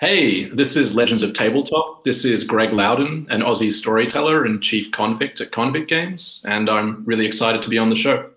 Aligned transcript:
Hey, 0.00 0.44
this 0.50 0.76
is 0.76 0.94
Legends 0.94 1.24
of 1.24 1.32
Tabletop. 1.32 2.04
This 2.04 2.24
is 2.24 2.44
Greg 2.44 2.70
Louden, 2.70 3.26
an 3.30 3.40
Aussie 3.40 3.72
storyteller 3.72 4.44
and 4.44 4.62
chief 4.62 4.92
convict 4.92 5.40
at 5.40 5.50
Convict 5.50 5.88
Games, 5.88 6.40
and 6.46 6.70
I'm 6.70 7.04
really 7.04 7.26
excited 7.26 7.62
to 7.62 7.68
be 7.68 7.78
on 7.78 7.90
the 7.90 7.96
show. 7.96 8.30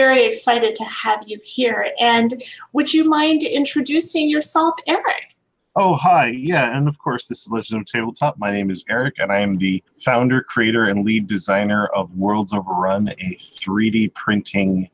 Very 0.00 0.24
excited 0.24 0.74
to 0.74 0.84
have 0.84 1.22
you 1.26 1.38
here. 1.44 1.92
And 2.00 2.42
would 2.72 2.94
you 2.94 3.04
mind 3.04 3.42
introducing 3.42 4.30
yourself, 4.30 4.74
Eric? 4.86 5.36
Oh, 5.76 5.94
hi. 5.94 6.28
Yeah, 6.28 6.74
and 6.74 6.88
of 6.88 6.98
course, 6.98 7.28
this 7.28 7.44
is 7.44 7.52
Legend 7.52 7.82
of 7.82 7.86
Tabletop. 7.86 8.38
My 8.38 8.50
name 8.50 8.70
is 8.70 8.82
Eric, 8.88 9.16
and 9.18 9.30
I 9.30 9.40
am 9.40 9.58
the 9.58 9.82
founder, 10.02 10.42
creator, 10.42 10.86
and 10.86 11.04
lead 11.04 11.26
designer 11.26 11.88
of 11.88 12.10
Worlds 12.16 12.54
Overrun, 12.54 13.08
a 13.08 13.34
3D 13.34 14.14
printing 14.14 14.88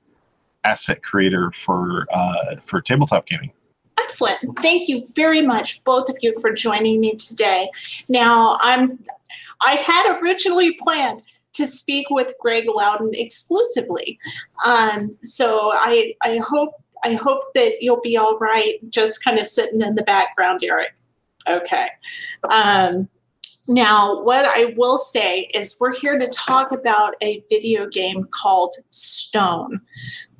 asset 0.64 1.04
creator 1.04 1.52
for 1.52 2.06
uh, 2.12 2.56
for 2.60 2.80
tabletop 2.80 3.28
gaming. 3.28 3.52
Excellent. 4.00 4.38
Thank 4.60 4.88
you 4.88 5.04
very 5.14 5.40
much, 5.40 5.84
both 5.84 6.08
of 6.08 6.16
you, 6.20 6.34
for 6.40 6.50
joining 6.52 6.98
me 6.98 7.14
today. 7.14 7.70
Now, 8.08 8.58
I'm 8.60 8.98
I 9.60 9.76
had 9.76 10.20
originally 10.20 10.72
planned 10.72 11.22
to 11.56 11.66
speak 11.66 12.08
with 12.10 12.34
Greg 12.40 12.66
Louden 12.68 13.10
exclusively. 13.12 14.18
Um, 14.64 15.10
so 15.10 15.72
I, 15.74 16.14
I 16.22 16.38
hope 16.38 16.74
I 17.04 17.14
hope 17.14 17.42
that 17.54 17.74
you'll 17.80 18.00
be 18.00 18.16
all 18.16 18.36
right, 18.38 18.74
just 18.90 19.22
kind 19.22 19.38
of 19.38 19.46
sitting 19.46 19.82
in 19.82 19.94
the 19.94 20.02
background, 20.02 20.64
Eric. 20.64 20.94
Okay. 21.48 21.88
Um, 22.50 23.08
now, 23.68 24.22
what 24.22 24.44
I 24.44 24.74
will 24.76 24.98
say 24.98 25.42
is 25.54 25.76
we're 25.80 25.94
here 25.94 26.18
to 26.18 26.26
talk 26.28 26.72
about 26.72 27.14
a 27.22 27.42
video 27.50 27.86
game 27.86 28.26
called 28.32 28.74
Stone, 28.90 29.80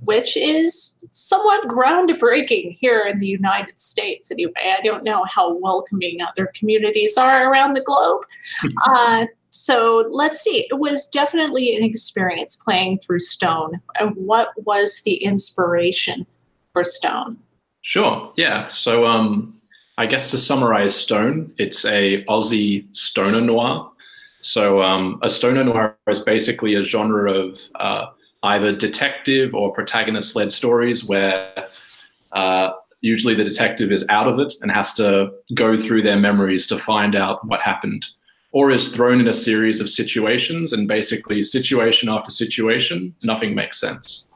which 0.01 0.37
is 0.37 0.97
somewhat 1.11 1.67
groundbreaking 1.69 2.77
here 2.79 3.05
in 3.09 3.19
the 3.19 3.27
United 3.27 3.81
States. 3.81 4.31
Anyway, 4.31 4.53
I 4.57 4.81
don't 4.85 5.05
know 5.05 5.25
how 5.25 5.55
welcoming 5.55 6.23
other 6.23 6.53
communities 6.55 7.17
are 7.17 7.51
around 7.51 7.75
the 7.75 7.83
globe. 7.83 8.23
Uh, 8.89 9.27
so 9.57 10.07
let's 10.11 10.41
see. 10.41 10.67
It 10.71 10.79
was 10.79 11.09
definitely 11.09 11.77
an 11.77 11.83
experience 11.83 12.57
playing 12.57 12.99
through 12.99 13.21
Stone. 13.21 13.81
And 13.99 14.15
what 14.17 14.51
was 14.65 15.03
the 15.05 15.15
inspiration 15.17 16.27
for 16.73 16.85
Stone? 16.85 17.39
Sure. 17.83 18.33
Yeah. 18.37 18.69
So 18.69 19.07
um, 19.07 19.59
I 19.99 20.07
guess 20.07 20.31
to 20.33 20.39
summarize 20.39 20.95
Stone, 20.95 21.53
it's 21.59 21.85
a 21.85 22.25
Aussie 22.25 22.95
stoner 22.95 23.41
noir. 23.41 23.91
So 24.43 24.83
um, 24.83 25.19
a 25.23 25.29
stoner 25.29 25.65
noir 25.65 25.97
is 26.09 26.21
basically 26.21 26.75
a 26.75 26.83
genre 26.83 27.33
of 27.33 27.61
uh, 27.77 28.07
either 28.43 28.77
detective 28.77 29.55
or 29.55 29.73
protagonist-led 29.73 30.53
stories 30.53 31.05
where 31.05 31.69
uh, 32.33 32.73
usually 33.01 33.35
the 33.35 33.45
detective 33.45 33.91
is 33.91 34.05
out 34.09 34.29
of 34.29 34.39
it 34.39 34.53
and 34.61 34.71
has 34.71 34.93
to 34.95 35.33
go 35.55 35.77
through 35.77 36.03
their 36.03 36.17
memories 36.17 36.67
to 36.67 36.79
find 36.79 37.17
out 37.17 37.45
what 37.47 37.61
happened 37.61 38.07
or 38.53 38.71
is 38.71 38.95
thrown 38.95 39.21
in 39.21 39.29
a 39.29 39.33
series 39.33 39.81
of 39.81 39.91
situations 39.91 40.73
and 40.73 40.89
basically 40.89 41.43
situation 41.43 42.09
after 42.09 42.31
situation, 42.31 43.15
nothing 43.23 43.55
makes 43.55 43.81
sense. 43.81 44.29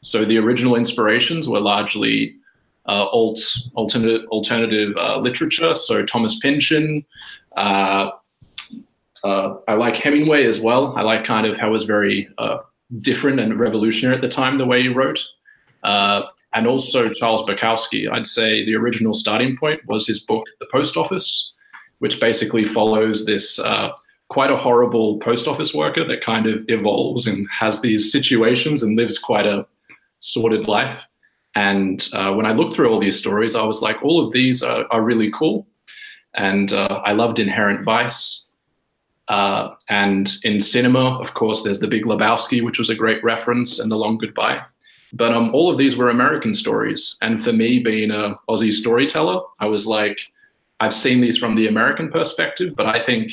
So 0.00 0.24
the 0.24 0.38
original 0.38 0.76
inspirations 0.76 1.48
were 1.48 1.60
largely 1.60 2.36
uh, 2.86 3.06
alt, 3.06 3.40
alternative, 3.76 4.26
alternative 4.30 4.96
uh, 4.96 5.18
literature. 5.18 5.74
So 5.74 6.04
Thomas 6.04 6.38
Pynchon. 6.38 7.04
Uh, 7.56 8.10
uh 9.24 9.54
I 9.66 9.74
like 9.74 9.96
Hemingway 9.96 10.44
as 10.44 10.60
well. 10.60 10.96
I 10.96 11.02
like 11.02 11.24
kind 11.24 11.46
of 11.46 11.56
how 11.58 11.68
it 11.68 11.72
was 11.72 11.84
very 11.84 12.28
uh, 12.38 12.58
different 12.98 13.40
and 13.40 13.58
revolutionary 13.58 14.14
at 14.14 14.22
the 14.22 14.28
time, 14.28 14.58
the 14.58 14.66
way 14.66 14.82
he 14.82 14.88
wrote. 14.88 15.24
Uh, 15.82 16.22
and 16.54 16.66
also 16.66 17.10
Charles 17.10 17.42
Bukowski. 17.42 18.10
I'd 18.10 18.26
say 18.26 18.64
the 18.64 18.74
original 18.74 19.12
starting 19.12 19.56
point 19.56 19.80
was 19.86 20.06
his 20.06 20.20
book, 20.20 20.46
The 20.60 20.66
Post 20.72 20.96
Office, 20.96 21.52
which 21.98 22.20
basically 22.20 22.64
follows 22.64 23.26
this 23.26 23.58
uh, 23.58 23.90
quite 24.28 24.50
a 24.50 24.56
horrible 24.56 25.18
post 25.18 25.48
office 25.48 25.74
worker 25.74 26.04
that 26.04 26.20
kind 26.20 26.46
of 26.46 26.64
evolves 26.68 27.26
and 27.26 27.46
has 27.50 27.80
these 27.80 28.12
situations 28.12 28.82
and 28.82 28.96
lives 28.96 29.18
quite 29.18 29.46
a 29.46 29.66
sordid 30.20 30.68
life. 30.68 31.06
And 31.54 32.06
uh, 32.12 32.34
when 32.34 32.46
I 32.46 32.52
looked 32.52 32.74
through 32.74 32.90
all 32.90 33.00
these 33.00 33.18
stories, 33.18 33.54
I 33.54 33.64
was 33.64 33.82
like, 33.82 34.02
all 34.02 34.24
of 34.24 34.32
these 34.32 34.62
are, 34.62 34.86
are 34.90 35.02
really 35.02 35.30
cool. 35.30 35.66
And 36.34 36.72
uh, 36.72 37.00
I 37.04 37.12
loved 37.12 37.38
Inherent 37.38 37.84
Vice. 37.84 38.44
Uh, 39.28 39.74
and 39.88 40.30
in 40.44 40.60
cinema, 40.60 41.18
of 41.18 41.34
course, 41.34 41.62
there's 41.62 41.80
The 41.80 41.88
Big 41.88 42.04
Lebowski, 42.04 42.62
which 42.62 42.78
was 42.78 42.90
a 42.90 42.94
great 42.94 43.22
reference, 43.24 43.78
and 43.78 43.90
The 43.90 43.96
Long 43.96 44.18
Goodbye. 44.18 44.62
But 45.12 45.32
um, 45.32 45.54
all 45.54 45.70
of 45.70 45.78
these 45.78 45.96
were 45.96 46.10
American 46.10 46.54
stories. 46.54 47.16
And 47.22 47.42
for 47.42 47.52
me, 47.52 47.78
being 47.78 48.10
an 48.10 48.36
Aussie 48.48 48.72
storyteller, 48.72 49.40
I 49.58 49.66
was 49.66 49.86
like, 49.86 50.20
I've 50.80 50.94
seen 50.94 51.20
these 51.20 51.36
from 51.36 51.56
the 51.56 51.68
American 51.68 52.10
perspective, 52.10 52.74
but 52.76 52.86
I 52.86 53.04
think 53.04 53.32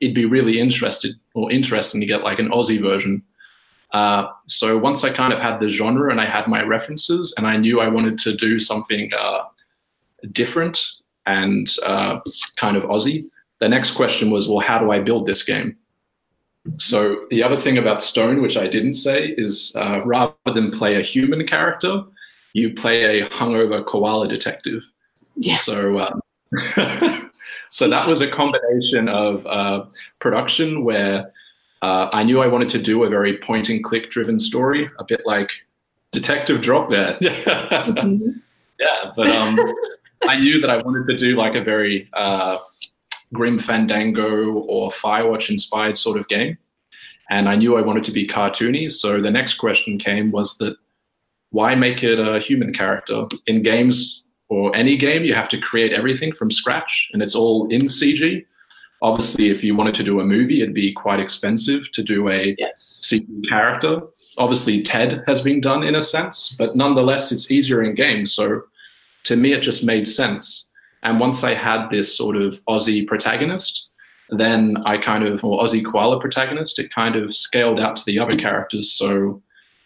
it'd 0.00 0.14
be 0.14 0.26
really 0.26 0.60
interested 0.60 1.14
or 1.34 1.50
interesting 1.50 2.00
to 2.00 2.06
get 2.06 2.22
like 2.22 2.38
an 2.38 2.50
Aussie 2.50 2.80
version. 2.80 3.22
Uh, 3.92 4.28
so 4.46 4.76
once 4.78 5.04
I 5.04 5.10
kind 5.10 5.32
of 5.32 5.38
had 5.38 5.60
the 5.60 5.68
genre 5.68 6.10
and 6.10 6.20
I 6.20 6.26
had 6.26 6.48
my 6.48 6.62
references 6.62 7.34
and 7.36 7.46
I 7.46 7.56
knew 7.56 7.80
I 7.80 7.88
wanted 7.88 8.18
to 8.20 8.34
do 8.34 8.58
something 8.58 9.10
uh, 9.16 9.44
different 10.32 10.84
and 11.26 11.70
uh, 11.84 12.20
kind 12.56 12.76
of 12.76 12.84
Aussie, 12.84 13.28
the 13.60 13.68
next 13.68 13.92
question 13.92 14.30
was, 14.30 14.48
well, 14.48 14.60
how 14.60 14.78
do 14.78 14.90
I 14.90 14.98
build 14.98 15.26
this 15.26 15.42
game? 15.42 15.76
So 16.78 17.24
the 17.30 17.42
other 17.42 17.58
thing 17.58 17.78
about 17.78 18.02
Stone, 18.02 18.40
which 18.40 18.56
I 18.56 18.66
didn't 18.66 18.94
say, 18.94 19.34
is 19.36 19.74
uh, 19.76 20.00
rather 20.04 20.34
than 20.46 20.70
play 20.70 20.96
a 20.96 21.02
human 21.02 21.46
character, 21.46 22.02
you 22.54 22.74
play 22.74 23.20
a 23.20 23.28
hungover 23.28 23.84
koala 23.84 24.28
detective. 24.28 24.82
Yes. 25.36 25.64
So 25.64 25.98
um, 25.98 26.20
so 27.70 27.88
that 27.88 28.06
was 28.06 28.20
a 28.20 28.28
combination 28.28 29.08
of 29.08 29.46
uh, 29.46 29.84
production 30.20 30.84
where 30.84 31.32
uh, 31.82 32.08
I 32.12 32.22
knew 32.22 32.40
I 32.40 32.46
wanted 32.46 32.68
to 32.70 32.78
do 32.78 33.02
a 33.04 33.08
very 33.08 33.38
point 33.38 33.68
and 33.68 33.82
click 33.82 34.10
driven 34.10 34.38
story, 34.38 34.88
a 34.98 35.04
bit 35.04 35.22
like 35.26 35.50
Detective 36.12 36.60
Drop 36.60 36.90
There. 36.90 37.14
mm-hmm. 37.20 38.30
Yeah, 38.78 39.12
but 39.16 39.28
um, 39.28 39.58
I 40.28 40.38
knew 40.38 40.60
that 40.60 40.70
I 40.70 40.76
wanted 40.78 41.04
to 41.06 41.16
do 41.16 41.36
like 41.36 41.54
a 41.54 41.62
very 41.62 42.08
uh, 42.12 42.58
Grim 43.32 43.58
Fandango 43.58 44.52
or 44.52 44.90
Firewatch 44.90 45.50
inspired 45.50 45.96
sort 45.96 46.18
of 46.18 46.28
game. 46.28 46.58
And 47.30 47.48
I 47.48 47.56
knew 47.56 47.76
I 47.76 47.82
wanted 47.82 48.04
to 48.04 48.12
be 48.12 48.26
cartoony. 48.26 48.90
So 48.92 49.20
the 49.20 49.30
next 49.30 49.54
question 49.54 49.98
came 49.98 50.30
was 50.30 50.58
that 50.58 50.76
why 51.50 51.74
make 51.74 52.02
it 52.02 52.20
a 52.20 52.38
human 52.38 52.72
character? 52.72 53.26
In 53.46 53.62
games, 53.62 54.21
or 54.52 54.76
any 54.76 54.98
game, 54.98 55.24
you 55.24 55.32
have 55.32 55.48
to 55.48 55.58
create 55.58 55.94
everything 55.94 56.30
from 56.30 56.50
scratch 56.50 57.08
and 57.14 57.22
it's 57.22 57.34
all 57.34 57.66
in 57.70 57.80
CG. 57.82 58.44
Obviously, 59.00 59.48
if 59.48 59.64
you 59.64 59.74
wanted 59.74 59.94
to 59.94 60.02
do 60.02 60.20
a 60.20 60.24
movie, 60.24 60.60
it'd 60.60 60.74
be 60.74 60.92
quite 60.92 61.18
expensive 61.18 61.90
to 61.92 62.02
do 62.02 62.28
a 62.28 62.54
yes. 62.58 63.08
CG 63.10 63.26
character. 63.48 64.02
Obviously, 64.36 64.82
TED 64.82 65.24
has 65.26 65.40
been 65.40 65.62
done 65.62 65.82
in 65.82 65.94
a 65.94 66.02
sense, 66.02 66.54
but 66.58 66.76
nonetheless, 66.76 67.32
it's 67.32 67.50
easier 67.50 67.82
in 67.82 67.94
games. 67.94 68.30
So 68.30 68.64
to 69.24 69.36
me, 69.36 69.54
it 69.54 69.62
just 69.62 69.84
made 69.84 70.06
sense. 70.06 70.70
And 71.02 71.18
once 71.18 71.42
I 71.44 71.54
had 71.54 71.88
this 71.88 72.14
sort 72.14 72.36
of 72.36 72.60
Aussie 72.68 73.06
protagonist, 73.06 73.88
then 74.28 74.76
I 74.84 74.98
kind 74.98 75.24
of, 75.24 75.42
or 75.42 75.62
Aussie 75.62 75.84
koala 75.84 76.20
protagonist, 76.20 76.78
it 76.78 76.92
kind 76.92 77.16
of 77.16 77.34
scaled 77.34 77.80
out 77.80 77.96
to 77.96 78.02
the 78.04 78.18
other 78.18 78.36
characters. 78.36 78.92
So 78.92 79.42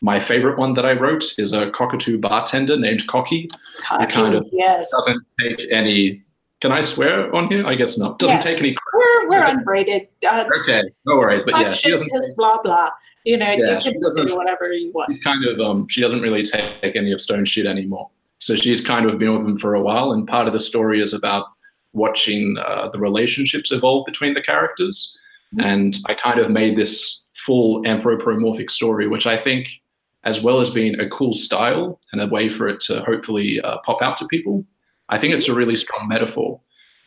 my 0.07 0.21
favorite 0.21 0.57
one 0.57 0.75
that 0.75 0.87
I 0.87 0.93
wrote 0.93 1.37
is 1.37 1.53
a 1.53 1.69
cockatoo 1.71 2.17
bartender 2.17 2.77
named 2.77 3.09
Cocky. 3.09 3.49
Cocky, 3.81 4.07
kind 4.07 4.35
of 4.37 4.47
yes. 4.53 4.89
doesn't 4.93 5.27
take 5.41 5.59
any. 5.73 6.23
Can 6.61 6.71
I 6.71 6.83
swear 6.83 7.35
on 7.35 7.49
here? 7.49 7.67
I 7.67 7.75
guess 7.75 7.99
not. 7.99 8.21
Doesn't 8.21 8.37
yes. 8.37 8.45
take 8.45 8.59
any. 8.59 8.77
We're 8.95 9.29
we're 9.29 9.45
unbraided. 9.45 10.07
Uh, 10.25 10.45
okay, 10.63 10.83
no 11.07 11.17
worries. 11.17 11.43
But 11.43 11.59
yeah, 11.59 11.71
she 11.71 11.91
doesn't. 11.91 12.09
Take, 12.09 12.37
blah 12.37 12.63
blah. 12.63 12.91
You 13.25 13.37
know, 13.37 13.51
yeah, 13.51 13.81
you 13.81 13.93
can 13.93 14.13
say 14.13 14.37
whatever 14.37 14.73
you 14.73 14.93
want. 14.93 15.13
She's 15.13 15.25
kind 15.25 15.45
of 15.45 15.59
um. 15.59 15.89
She 15.89 16.01
doesn't 16.01 16.23
really 16.23 16.45
take 16.45 16.95
any 16.95 17.11
of 17.11 17.21
Stone 17.21 17.47
shit 17.47 17.67
anymore. 17.67 18.09
So 18.39 18.55
she's 18.55 18.81
kind 18.81 19.07
of 19.07 19.19
been 19.19 19.37
with 19.37 19.45
him 19.45 19.59
for 19.59 19.75
a 19.75 19.83
while, 19.83 20.13
and 20.13 20.29
part 20.29 20.47
of 20.47 20.53
the 20.53 20.61
story 20.61 21.03
is 21.03 21.15
about 21.15 21.47
watching 21.95 22.57
uh, 22.65 22.91
the 22.91 23.01
relationships 23.01 23.73
evolve 23.73 24.07
between 24.07 24.35
the 24.35 24.43
characters. 24.43 25.19
Mm-hmm. 25.57 25.67
And 25.67 25.97
I 26.07 26.15
kind 26.15 26.39
of 26.39 26.49
made 26.49 26.77
this 26.77 27.27
full 27.35 27.85
anthropomorphic 27.85 28.71
story, 28.71 29.09
which 29.09 29.27
I 29.27 29.37
think 29.37 29.81
as 30.27 30.43
well 30.43 30.61
as 30.61 30.71
being 30.71 30.99
a 30.99 31.09
cool 31.09 31.33
style 31.33 32.01
and 32.13 32.21
a 32.21 32.27
way 32.27 32.49
for 32.49 32.69
it 32.69 32.81
to 32.81 33.01
hopefully 33.05 33.61
uh, 33.63 33.79
pop 33.79 34.03
out 34.03 34.17
to 34.19 34.27
people, 34.27 34.65
I 35.09 35.19
think 35.19 35.33
it's 35.33 35.49
a 35.49 35.55
really 35.55 35.77
strong 35.77 36.09
metaphor 36.09 36.61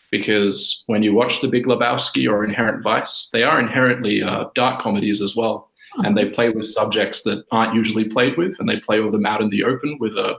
because 0.10 0.84
when 0.88 1.04
you 1.04 1.14
watch 1.14 1.42
The 1.42 1.50
Big 1.50 1.66
Lebowski 1.66 2.28
or 2.32 2.46
Inherent 2.46 2.82
Vice, 2.82 3.30
they 3.32 3.44
are 3.44 3.60
inherently 3.60 4.24
uh, 4.24 4.46
dark 4.56 4.82
comedies 4.82 5.22
as 5.22 5.36
well. 5.36 5.70
And 5.98 6.18
they 6.18 6.30
play 6.30 6.50
with 6.50 6.66
subjects 6.66 7.24
that 7.24 7.44
aren't 7.52 7.76
usually 7.76 8.06
played 8.06 8.38
with, 8.38 8.60
and 8.60 8.70
they 8.70 8.80
play 8.80 9.02
with 9.02 9.12
them 9.12 9.26
out 9.26 9.42
in 9.42 9.50
the 9.50 9.64
open 9.64 9.98
with 10.00 10.14
a 10.14 10.38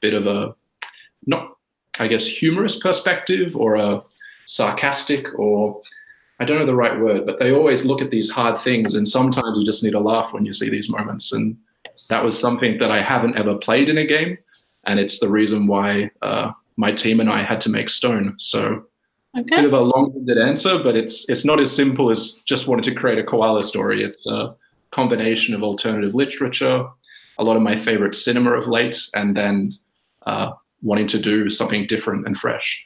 bit 0.00 0.14
of 0.14 0.26
a, 0.26 0.54
not, 1.26 1.56
I 1.98 2.06
guess, 2.06 2.26
humorous 2.26 2.78
perspective 2.78 3.56
or 3.56 3.76
a 3.76 4.02
sarcastic 4.44 5.36
or 5.38 5.82
I 6.38 6.44
don't 6.44 6.58
know 6.58 6.66
the 6.66 6.74
right 6.74 6.98
word, 6.98 7.26
but 7.26 7.38
they 7.38 7.52
always 7.52 7.84
look 7.84 8.02
at 8.02 8.10
these 8.10 8.30
hard 8.30 8.58
things, 8.58 8.94
and 8.94 9.06
sometimes 9.06 9.56
you 9.58 9.64
just 9.64 9.82
need 9.82 9.94
a 9.94 10.00
laugh 10.00 10.32
when 10.32 10.44
you 10.44 10.52
see 10.52 10.68
these 10.68 10.90
moments. 10.90 11.32
And 11.32 11.56
that 12.10 12.24
was 12.24 12.38
something 12.38 12.78
that 12.78 12.90
I 12.90 13.02
haven't 13.02 13.36
ever 13.36 13.56
played 13.56 13.88
in 13.88 13.98
a 13.98 14.06
game, 14.06 14.38
and 14.84 14.98
it's 14.98 15.18
the 15.20 15.28
reason 15.28 15.66
why 15.66 16.10
uh, 16.22 16.52
my 16.76 16.92
team 16.92 17.20
and 17.20 17.30
I 17.30 17.42
had 17.42 17.60
to 17.62 17.70
make 17.70 17.88
Stone. 17.88 18.34
So, 18.38 18.84
Okay. 19.34 19.56
bit 19.56 19.64
of 19.64 19.72
a 19.72 19.80
long-winded 19.80 20.36
answer, 20.36 20.78
but 20.82 20.94
it's 20.94 21.26
it's 21.30 21.42
not 21.42 21.58
as 21.58 21.74
simple 21.74 22.10
as 22.10 22.32
just 22.44 22.68
wanted 22.68 22.84
to 22.84 22.94
create 22.94 23.18
a 23.18 23.24
koala 23.24 23.62
story. 23.62 24.04
It's 24.04 24.26
a 24.26 24.54
combination 24.90 25.54
of 25.54 25.62
alternative 25.62 26.14
literature, 26.14 26.86
a 27.38 27.44
lot 27.44 27.56
of 27.56 27.62
my 27.62 27.74
favorite 27.74 28.14
cinema 28.14 28.52
of 28.52 28.68
late, 28.68 29.00
and 29.14 29.34
then 29.34 29.72
uh, 30.26 30.52
wanting 30.82 31.06
to 31.08 31.18
do 31.18 31.48
something 31.48 31.86
different 31.86 32.26
and 32.26 32.36
fresh. 32.36 32.84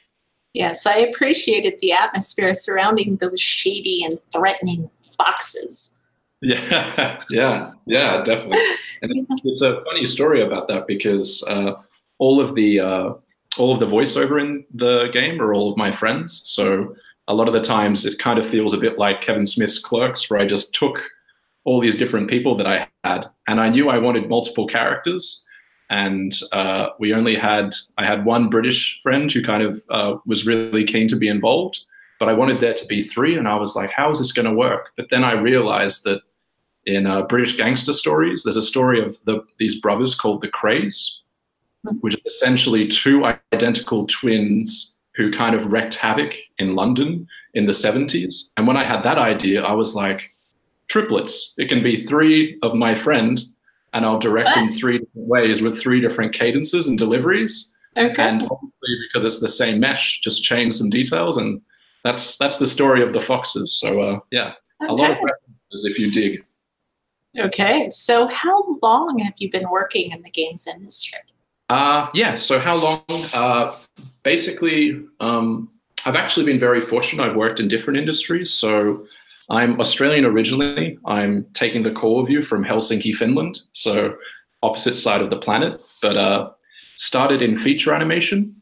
Yes, 0.53 0.85
I 0.85 0.95
appreciated 0.99 1.73
the 1.81 1.91
atmosphere 1.91 2.53
surrounding 2.53 3.17
those 3.17 3.41
shady 3.41 4.05
and 4.05 4.13
threatening 4.33 4.89
foxes. 5.17 5.96
Yeah, 6.41 7.19
yeah, 7.29 7.71
yeah, 7.85 8.21
definitely. 8.23 8.59
And 9.03 9.11
it's 9.43 9.61
a 9.61 9.83
funny 9.83 10.07
story 10.07 10.41
about 10.41 10.67
that 10.69 10.87
because 10.87 11.43
uh, 11.47 11.73
all 12.17 12.41
of 12.41 12.55
the 12.55 12.79
uh, 12.79 13.13
all 13.57 13.71
of 13.73 13.79
the 13.79 13.85
voiceover 13.85 14.41
in 14.41 14.65
the 14.73 15.09
game 15.11 15.39
are 15.39 15.53
all 15.53 15.71
of 15.71 15.77
my 15.77 15.91
friends. 15.91 16.41
So 16.45 16.95
a 17.27 17.33
lot 17.35 17.47
of 17.47 17.53
the 17.53 17.61
times 17.61 18.07
it 18.07 18.17
kind 18.17 18.39
of 18.39 18.47
feels 18.47 18.73
a 18.73 18.77
bit 18.77 18.97
like 18.97 19.21
Kevin 19.21 19.45
Smith's 19.45 19.77
Clerks, 19.77 20.31
where 20.31 20.39
I 20.39 20.47
just 20.47 20.73
took 20.73 21.03
all 21.63 21.79
these 21.79 21.95
different 21.95 22.27
people 22.27 22.57
that 22.57 22.65
I 22.65 22.87
had, 23.03 23.27
and 23.47 23.59
I 23.61 23.69
knew 23.69 23.89
I 23.89 23.99
wanted 23.99 24.29
multiple 24.29 24.65
characters. 24.65 25.43
And 25.91 26.33
uh, 26.53 26.89
we 26.99 27.13
only 27.13 27.35
had 27.35 27.75
I 27.99 28.05
had 28.05 28.25
one 28.25 28.49
British 28.49 28.99
friend 29.03 29.31
who 29.31 29.43
kind 29.43 29.61
of 29.61 29.83
uh, 29.91 30.15
was 30.25 30.47
really 30.47 30.85
keen 30.85 31.07
to 31.09 31.15
be 31.15 31.27
involved, 31.27 31.79
but 32.19 32.29
I 32.29 32.33
wanted 32.33 32.59
there 32.61 32.73
to 32.73 32.85
be 32.85 33.01
three, 33.01 33.37
and 33.37 33.47
I 33.47 33.55
was 33.55 33.75
like, 33.75 33.91
how 33.91 34.11
is 34.11 34.19
this 34.19 34.31
going 34.31 34.47
to 34.47 34.53
work? 34.53 34.91
But 34.95 35.09
then 35.09 35.23
I 35.23 35.33
realized 35.33 36.03
that 36.05 36.21
in 36.85 37.05
uh, 37.05 37.23
British 37.23 37.57
gangster 37.57 37.93
stories, 37.93 38.43
there's 38.43 38.57
a 38.57 38.61
story 38.61 39.03
of 39.03 39.17
the, 39.25 39.43
these 39.59 39.79
brothers 39.79 40.15
called 40.15 40.41
the 40.41 40.47
Krays, 40.47 41.09
which 42.01 42.15
is 42.15 42.21
essentially 42.25 42.87
two 42.87 43.25
identical 43.53 44.07
twins 44.07 44.95
who 45.15 45.31
kind 45.31 45.55
of 45.55 45.71
wreaked 45.71 45.95
havoc 45.95 46.35
in 46.59 46.75
London 46.75 47.27
in 47.53 47.65
the 47.65 47.71
70s. 47.71 48.51
And 48.55 48.67
when 48.67 48.77
I 48.77 48.83
had 48.83 49.03
that 49.03 49.17
idea, 49.17 49.63
I 49.63 49.73
was 49.73 49.95
like, 49.95 50.31
triplets. 50.87 51.53
It 51.57 51.69
can 51.69 51.83
be 51.83 52.01
three 52.01 52.57
of 52.63 52.73
my 52.73 52.95
friend, 52.95 53.41
and 53.93 54.05
I'll 54.05 54.19
direct 54.19 54.55
in 54.57 54.73
three 54.77 54.99
different 54.99 55.27
ways 55.27 55.61
with 55.61 55.79
three 55.79 56.01
different 56.01 56.33
cadences 56.33 56.87
and 56.87 56.97
deliveries. 56.97 57.73
Okay. 57.97 58.21
And 58.21 58.43
obviously, 58.43 58.97
because 59.07 59.25
it's 59.25 59.39
the 59.39 59.49
same 59.49 59.79
mesh, 59.79 60.21
just 60.21 60.43
change 60.43 60.75
some 60.75 60.89
details, 60.89 61.37
and 61.37 61.61
that's 62.07 62.37
that's 62.37 62.57
the 62.57 62.67
story 62.67 63.01
of 63.03 63.11
the 63.13 63.19
foxes. 63.19 63.73
So 63.73 63.99
uh, 63.99 64.19
yeah, 64.31 64.53
a 64.81 64.93
lot 64.93 65.11
of 65.11 65.17
Okay. 65.17 65.25
references 65.25 65.85
if 65.85 65.99
you 65.99 66.09
dig. 66.11 66.43
Okay. 67.37 67.89
So, 67.89 68.27
how 68.27 68.63
long 68.81 69.19
have 69.19 69.33
you 69.37 69.51
been 69.51 69.69
working 69.69 70.11
in 70.11 70.21
the 70.23 70.31
games 70.31 70.65
industry? 70.67 71.19
Uh, 71.69 72.07
yeah. 72.13 72.35
So 72.35 72.59
how 72.59 72.75
long? 72.75 73.03
Uh, 73.33 73.75
basically, 74.23 75.03
um, 75.19 75.69
I've 76.05 76.15
actually 76.15 76.45
been 76.45 76.59
very 76.59 76.81
fortunate. 76.81 77.23
I've 77.23 77.35
worked 77.35 77.59
in 77.59 77.67
different 77.67 77.99
industries. 77.99 78.53
So 78.53 79.05
I'm 79.49 79.79
Australian 79.79 80.25
originally. 80.25 80.97
I'm 81.05 81.45
taking 81.53 81.83
the 81.83 81.91
call 81.91 82.21
of 82.23 82.29
you 82.29 82.41
from 82.43 82.63
Helsinki, 82.63 83.13
Finland. 83.13 83.61
So 83.73 84.15
opposite 84.63 84.95
side 84.95 85.21
of 85.21 85.29
the 85.29 85.37
planet, 85.37 85.79
but 86.01 86.17
uh, 86.17 86.49
started 86.95 87.41
in 87.41 87.57
feature 87.57 87.93
animation. 87.93 88.55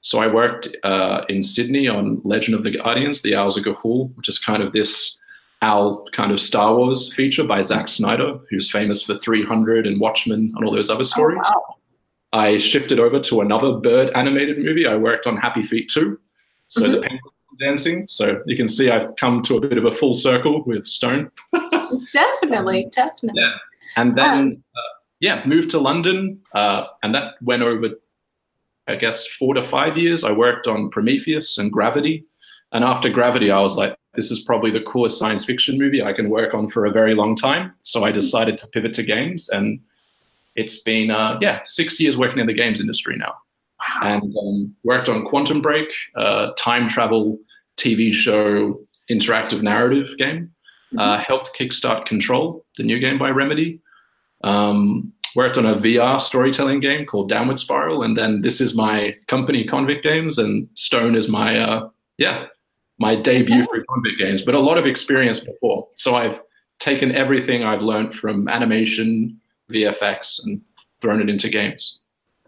So 0.00 0.20
I 0.20 0.26
worked 0.26 0.68
uh, 0.84 1.24
in 1.28 1.42
Sydney 1.42 1.88
on 1.88 2.20
Legend 2.24 2.54
of 2.54 2.62
the 2.62 2.76
Guardians, 2.76 3.22
the 3.22 3.34
Owls 3.34 3.56
of 3.56 3.64
Ga'Hoole, 3.64 4.14
which 4.16 4.28
is 4.28 4.38
kind 4.38 4.62
of 4.62 4.72
this 4.72 5.20
owl 5.60 6.06
kind 6.12 6.30
of 6.30 6.40
Star 6.40 6.76
Wars 6.76 7.12
feature 7.12 7.44
by 7.44 7.60
Zack 7.62 7.88
Snyder, 7.88 8.38
who's 8.48 8.70
famous 8.70 9.02
for 9.02 9.18
300 9.18 9.86
and 9.86 10.00
Watchmen 10.00 10.52
and 10.54 10.64
all 10.64 10.72
those 10.72 10.88
other 10.90 11.04
stories. 11.04 11.40
Oh, 11.46 11.64
wow. 11.68 11.74
I 12.32 12.58
shifted 12.58 13.00
over 13.00 13.18
to 13.20 13.40
another 13.40 13.72
bird 13.72 14.10
animated 14.14 14.58
movie. 14.58 14.86
I 14.86 14.96
worked 14.96 15.26
on 15.26 15.36
Happy 15.36 15.62
Feet 15.62 15.88
2, 15.88 16.18
so 16.68 16.80
the 16.80 17.00
penguin 17.00 17.20
dancing. 17.58 18.06
So 18.08 18.42
you 18.46 18.56
can 18.56 18.68
see 18.68 18.90
I've 18.90 19.16
come 19.16 19.42
to 19.42 19.56
a 19.56 19.60
bit 19.60 19.78
of 19.78 19.84
a 19.84 19.90
full 19.90 20.14
circle 20.14 20.62
with 20.64 20.86
Stone. 20.86 21.30
Definitely, 22.12 22.86
definitely. 22.90 23.40
Yeah. 23.40 23.56
And 23.96 24.16
then, 24.16 24.62
uh, 24.76 24.94
yeah, 25.20 25.42
moved 25.46 25.70
to 25.70 25.78
London, 25.78 26.40
uh, 26.54 26.86
and 27.02 27.14
that 27.14 27.34
went 27.42 27.62
over, 27.62 27.88
I 28.88 28.96
guess, 28.96 29.26
four 29.26 29.54
to 29.54 29.62
five 29.62 29.96
years. 29.96 30.24
I 30.24 30.32
worked 30.32 30.66
on 30.66 30.90
Prometheus 30.90 31.58
and 31.58 31.70
Gravity. 31.70 32.24
And 32.72 32.84
after 32.84 33.08
Gravity, 33.08 33.50
I 33.50 33.60
was 33.60 33.76
like, 33.76 33.96
this 34.14 34.30
is 34.30 34.40
probably 34.40 34.70
the 34.70 34.80
coolest 34.82 35.18
science 35.18 35.44
fiction 35.44 35.78
movie 35.78 36.02
I 36.02 36.12
can 36.12 36.30
work 36.30 36.54
on 36.54 36.68
for 36.68 36.86
a 36.86 36.90
very 36.90 37.14
long 37.14 37.36
time. 37.36 37.72
So 37.82 38.04
I 38.04 38.10
decided 38.10 38.58
to 38.58 38.66
pivot 38.68 38.92
to 38.94 39.02
games. 39.02 39.48
And 39.48 39.80
it's 40.56 40.80
been, 40.80 41.10
uh, 41.10 41.38
yeah, 41.40 41.60
six 41.64 42.00
years 42.00 42.16
working 42.16 42.38
in 42.38 42.46
the 42.46 42.52
games 42.52 42.80
industry 42.80 43.16
now. 43.16 43.34
Wow. 43.80 44.00
And 44.02 44.36
um, 44.36 44.74
worked 44.82 45.08
on 45.08 45.24
Quantum 45.24 45.62
Break, 45.62 45.92
uh, 46.16 46.50
time 46.58 46.88
travel 46.88 47.38
TV 47.76 48.12
show, 48.12 48.80
interactive 49.10 49.62
narrative 49.62 50.08
game. 50.18 50.50
Uh, 50.96 51.18
helped 51.18 51.54
kickstart 51.54 52.06
Control, 52.06 52.64
the 52.78 52.82
new 52.82 52.98
game 52.98 53.18
by 53.18 53.28
Remedy. 53.28 53.78
Um, 54.42 55.12
worked 55.34 55.56
on 55.56 55.66
a 55.66 55.74
VR 55.74 56.20
storytelling 56.20 56.80
game 56.80 57.06
called 57.06 57.28
Downward 57.28 57.58
Spiral, 57.58 58.02
and 58.02 58.16
then 58.16 58.42
this 58.42 58.60
is 58.60 58.74
my 58.74 59.16
company, 59.26 59.64
Convict 59.64 60.02
Games, 60.02 60.38
and 60.38 60.68
Stone 60.74 61.14
is 61.14 61.28
my 61.28 61.58
uh, 61.58 61.88
yeah 62.16 62.46
my 62.98 63.14
debut 63.14 63.64
for 63.64 63.84
Convict 63.88 64.18
Games. 64.18 64.42
But 64.42 64.54
a 64.54 64.60
lot 64.60 64.78
of 64.78 64.86
experience 64.86 65.40
before, 65.40 65.88
so 65.94 66.14
I've 66.14 66.40
taken 66.78 67.14
everything 67.14 67.64
I've 67.64 67.82
learned 67.82 68.14
from 68.14 68.48
animation, 68.48 69.40
VFX, 69.70 70.44
and 70.44 70.60
thrown 71.00 71.20
it 71.20 71.28
into 71.28 71.48
games. 71.48 72.00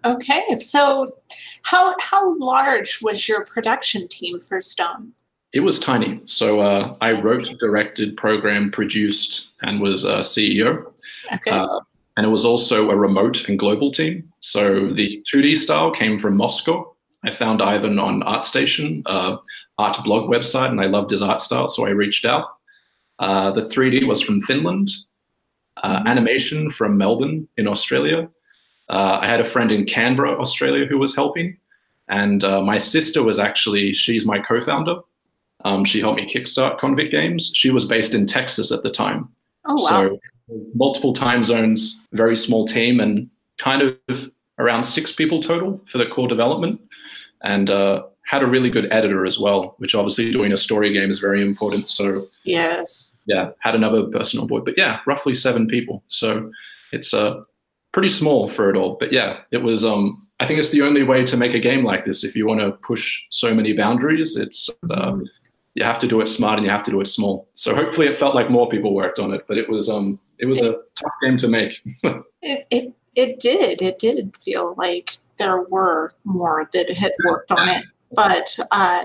Okay. 0.05 0.43
So, 0.57 1.15
how 1.63 1.95
how 2.01 2.39
large 2.39 3.01
was 3.03 3.29
your 3.29 3.45
production 3.45 4.09
team 4.09 4.41
for 4.41 4.61
Stone? 4.61 5.13
It 5.53 5.61
was 5.61 5.81
tiny. 5.81 6.21
So 6.27 6.61
uh, 6.61 6.97
I 7.01 7.13
wrote, 7.21 7.59
directed, 7.59 8.17
programmed, 8.17 8.73
produced, 8.73 9.49
and 9.63 9.81
was 9.81 10.07
uh, 10.07 10.21
CEO. 10.21 10.85
Okay. 11.33 11.51
Uh, 11.51 11.81
and 12.17 12.27
it 12.27 12.31
was 12.31 12.45
also 12.45 12.91
a 12.91 12.97
remote 12.97 13.49
and 13.49 13.59
global 13.59 13.91
team. 13.91 14.31
So 14.41 14.93
the 14.93 15.23
2D 15.33 15.57
style 15.57 15.91
came 15.91 16.19
from 16.19 16.37
Moscow. 16.37 16.95
I 17.25 17.31
found 17.31 17.63
Ivan 17.63 17.99
on 17.99 18.23
ArtStation, 18.23 19.03
uh, 19.07 19.37
art 19.79 20.03
blog 20.05 20.31
website, 20.31 20.71
and 20.71 20.81
I 20.81 20.87
loved 20.87 21.11
his 21.11 21.23
art 21.23 21.41
style, 21.41 21.69
so 21.69 21.87
I 21.87 21.91
reached 21.91 22.25
out. 22.25 22.47
Uh, 23.19 23.51
the 23.51 23.61
3D 23.61 24.07
was 24.07 24.23
from 24.23 24.41
Finland, 24.43 24.91
uh, 25.83 26.03
animation 26.07 26.71
from 26.71 26.97
Melbourne 26.97 27.47
in 27.57 27.69
Australia. 27.69 28.29
Uh, 28.89 29.19
I 29.21 29.27
had 29.27 29.41
a 29.41 29.45
friend 29.45 29.71
in 29.71 29.85
Canberra, 29.85 30.39
Australia, 30.41 30.87
who 30.87 30.99
was 30.99 31.15
helping, 31.15 31.57
and 32.09 32.43
uh, 32.43 32.61
my 32.61 32.79
sister 32.79 33.23
was 33.23 33.39
actually 33.39 33.93
she's 33.93 34.27
my 34.27 34.39
co-founder. 34.39 34.97
Um, 35.65 35.85
she 35.85 36.01
helped 36.01 36.17
me 36.17 36.27
kickstart 36.27 36.79
Convict 36.79 37.13
Games. 37.13 37.53
She 37.55 37.71
was 37.71 37.85
based 37.85 38.15
in 38.15 38.27
Texas 38.27 38.73
at 38.73 38.83
the 38.83 38.91
time, 38.91 39.29
oh 39.67 39.75
wow. 39.75 39.89
so 39.89 40.19
multiple 40.75 41.13
time 41.13 41.43
zones, 41.43 42.01
very 42.13 42.37
small 42.37 42.67
team, 42.67 43.01
and 43.01 43.29
kind 43.59 43.83
of 44.09 44.31
around 44.59 44.85
six 44.85 45.13
people 45.13 45.41
total 45.43 45.81
for 45.87 45.99
the 45.99 46.07
core 46.07 46.29
development, 46.29 46.81
and 47.43 47.71
uh, 47.71 48.03
had 48.27 48.43
a 48.43 48.47
really 48.47 48.71
good 48.71 48.91
editor 48.93 49.27
as 49.27 49.39
well. 49.39 49.75
Which 49.79 49.95
obviously 49.95 50.33
doing 50.33 50.53
a 50.53 50.57
story 50.57 50.93
game 50.93 51.11
is 51.11 51.19
very 51.19 51.43
important. 51.43 51.89
So 51.89 52.29
yes. 52.45 53.23
yeah, 53.27 53.51
had 53.61 53.75
another 53.75 54.05
person 54.05 54.41
on 54.41 54.47
board, 54.47 54.65
but 54.65 54.77
yeah, 54.77 55.01
roughly 55.07 55.35
seven 55.35 55.67
people. 55.67 56.03
So 56.09 56.51
it's 56.93 57.15
uh, 57.15 57.43
pretty 57.93 58.09
small 58.09 58.49
for 58.49 58.71
it 58.71 58.77
all. 58.77 58.97
But 58.99 59.13
yeah, 59.13 59.41
it 59.51 59.59
was. 59.59 59.85
Um, 59.85 60.27
I 60.41 60.47
think 60.47 60.59
it's 60.59 60.71
the 60.71 60.83
only 60.83 61.03
way 61.03 61.25
to 61.25 61.37
make 61.37 61.55
a 61.55 61.61
game 61.61 61.85
like 61.85 62.07
this. 62.07 62.25
If 62.25 62.35
you 62.35 62.47
want 62.47 62.61
to 62.61 62.73
push 62.73 63.23
so 63.31 63.55
many 63.55 63.73
boundaries, 63.73 64.37
it's. 64.37 64.71
Uh, 64.91 65.19
you 65.75 65.85
have 65.85 66.01
to 66.01 66.09
do 66.09 66.21
it 66.21 66.27
smart 66.27 66.59
and 66.59 66.65
you 66.65 66.71
have 66.71 66.83
to 66.83 66.91
do 66.91 67.01
it 67.01 67.07
small. 67.07 67.49
So 67.55 67.75
hopefully 67.75 68.09
it 68.09 68.17
felt 68.17 68.35
like 68.35 68.51
more 68.51 68.69
people 68.69 68.95
worked 68.95 69.19
on 69.19 69.33
it, 69.33 69.45
but 69.47 69.57
it 69.57 69.69
was 69.69 69.89
um 69.89 70.19
it 70.41 70.47
was 70.47 70.61
a 70.61 70.73
tough 70.95 71.13
game 71.23 71.37
to 71.39 71.49
make. 71.49 71.81
It, 72.43 72.67
it 72.71 72.95
it 73.17 73.39
did. 73.39 73.83
It 73.83 73.99
did 73.99 74.35
feel 74.39 74.75
like 74.79 75.19
there 75.37 75.61
were 75.63 76.11
more 76.25 76.71
that 76.73 76.91
had 76.91 77.13
worked 77.27 77.53
on 77.53 77.69
it. 77.69 77.85
But 78.13 78.59
uh, 78.71 79.05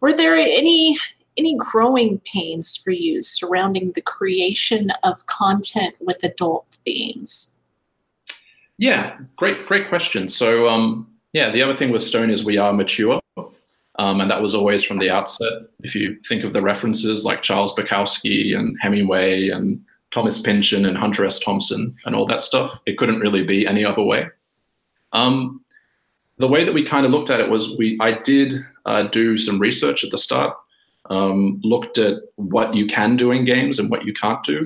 were 0.00 0.12
there 0.12 0.34
any 0.34 0.98
any 1.36 1.56
growing 1.56 2.20
pains 2.20 2.76
for 2.76 2.92
you 2.92 3.20
surrounding 3.22 3.92
the 3.92 4.02
creation 4.02 4.90
of 5.02 5.26
content 5.26 5.94
with 6.00 6.22
adult 6.22 6.66
themes? 6.84 7.60
Yeah, 8.78 9.16
great, 9.36 9.66
great 9.66 9.88
question. 9.88 10.28
So, 10.28 10.68
um, 10.68 11.10
yeah, 11.32 11.50
the 11.50 11.62
other 11.62 11.74
thing 11.74 11.90
with 11.90 12.02
Stone 12.02 12.30
is 12.30 12.44
we 12.44 12.56
are 12.56 12.72
mature, 12.72 13.20
um, 13.98 14.20
and 14.20 14.30
that 14.30 14.42
was 14.42 14.54
always 14.54 14.82
from 14.82 14.98
the 14.98 15.10
outset. 15.10 15.52
If 15.80 15.94
you 15.94 16.18
think 16.28 16.44
of 16.44 16.52
the 16.52 16.62
references 16.62 17.24
like 17.24 17.42
Charles 17.42 17.74
Bukowski 17.74 18.56
and 18.56 18.76
Hemingway 18.80 19.48
and 19.48 19.84
Thomas 20.14 20.40
Pynchon 20.40 20.86
and 20.86 20.96
Hunter 20.96 21.26
S. 21.26 21.40
Thompson 21.40 21.96
and 22.04 22.14
all 22.14 22.24
that 22.26 22.40
stuff, 22.40 22.78
it 22.86 22.96
couldn't 22.98 23.18
really 23.18 23.42
be 23.42 23.66
any 23.66 23.84
other 23.84 24.02
way. 24.02 24.28
Um, 25.12 25.60
the 26.38 26.46
way 26.46 26.64
that 26.64 26.72
we 26.72 26.84
kind 26.84 27.04
of 27.04 27.10
looked 27.10 27.30
at 27.30 27.40
it 27.40 27.50
was 27.50 27.76
we 27.76 27.98
I 28.00 28.12
did 28.22 28.54
uh, 28.86 29.08
do 29.08 29.36
some 29.36 29.58
research 29.58 30.04
at 30.04 30.12
the 30.12 30.18
start, 30.18 30.56
um, 31.10 31.60
looked 31.64 31.98
at 31.98 32.18
what 32.36 32.74
you 32.74 32.86
can 32.86 33.16
do 33.16 33.32
in 33.32 33.44
games 33.44 33.80
and 33.80 33.90
what 33.90 34.04
you 34.04 34.14
can't 34.14 34.42
do. 34.44 34.64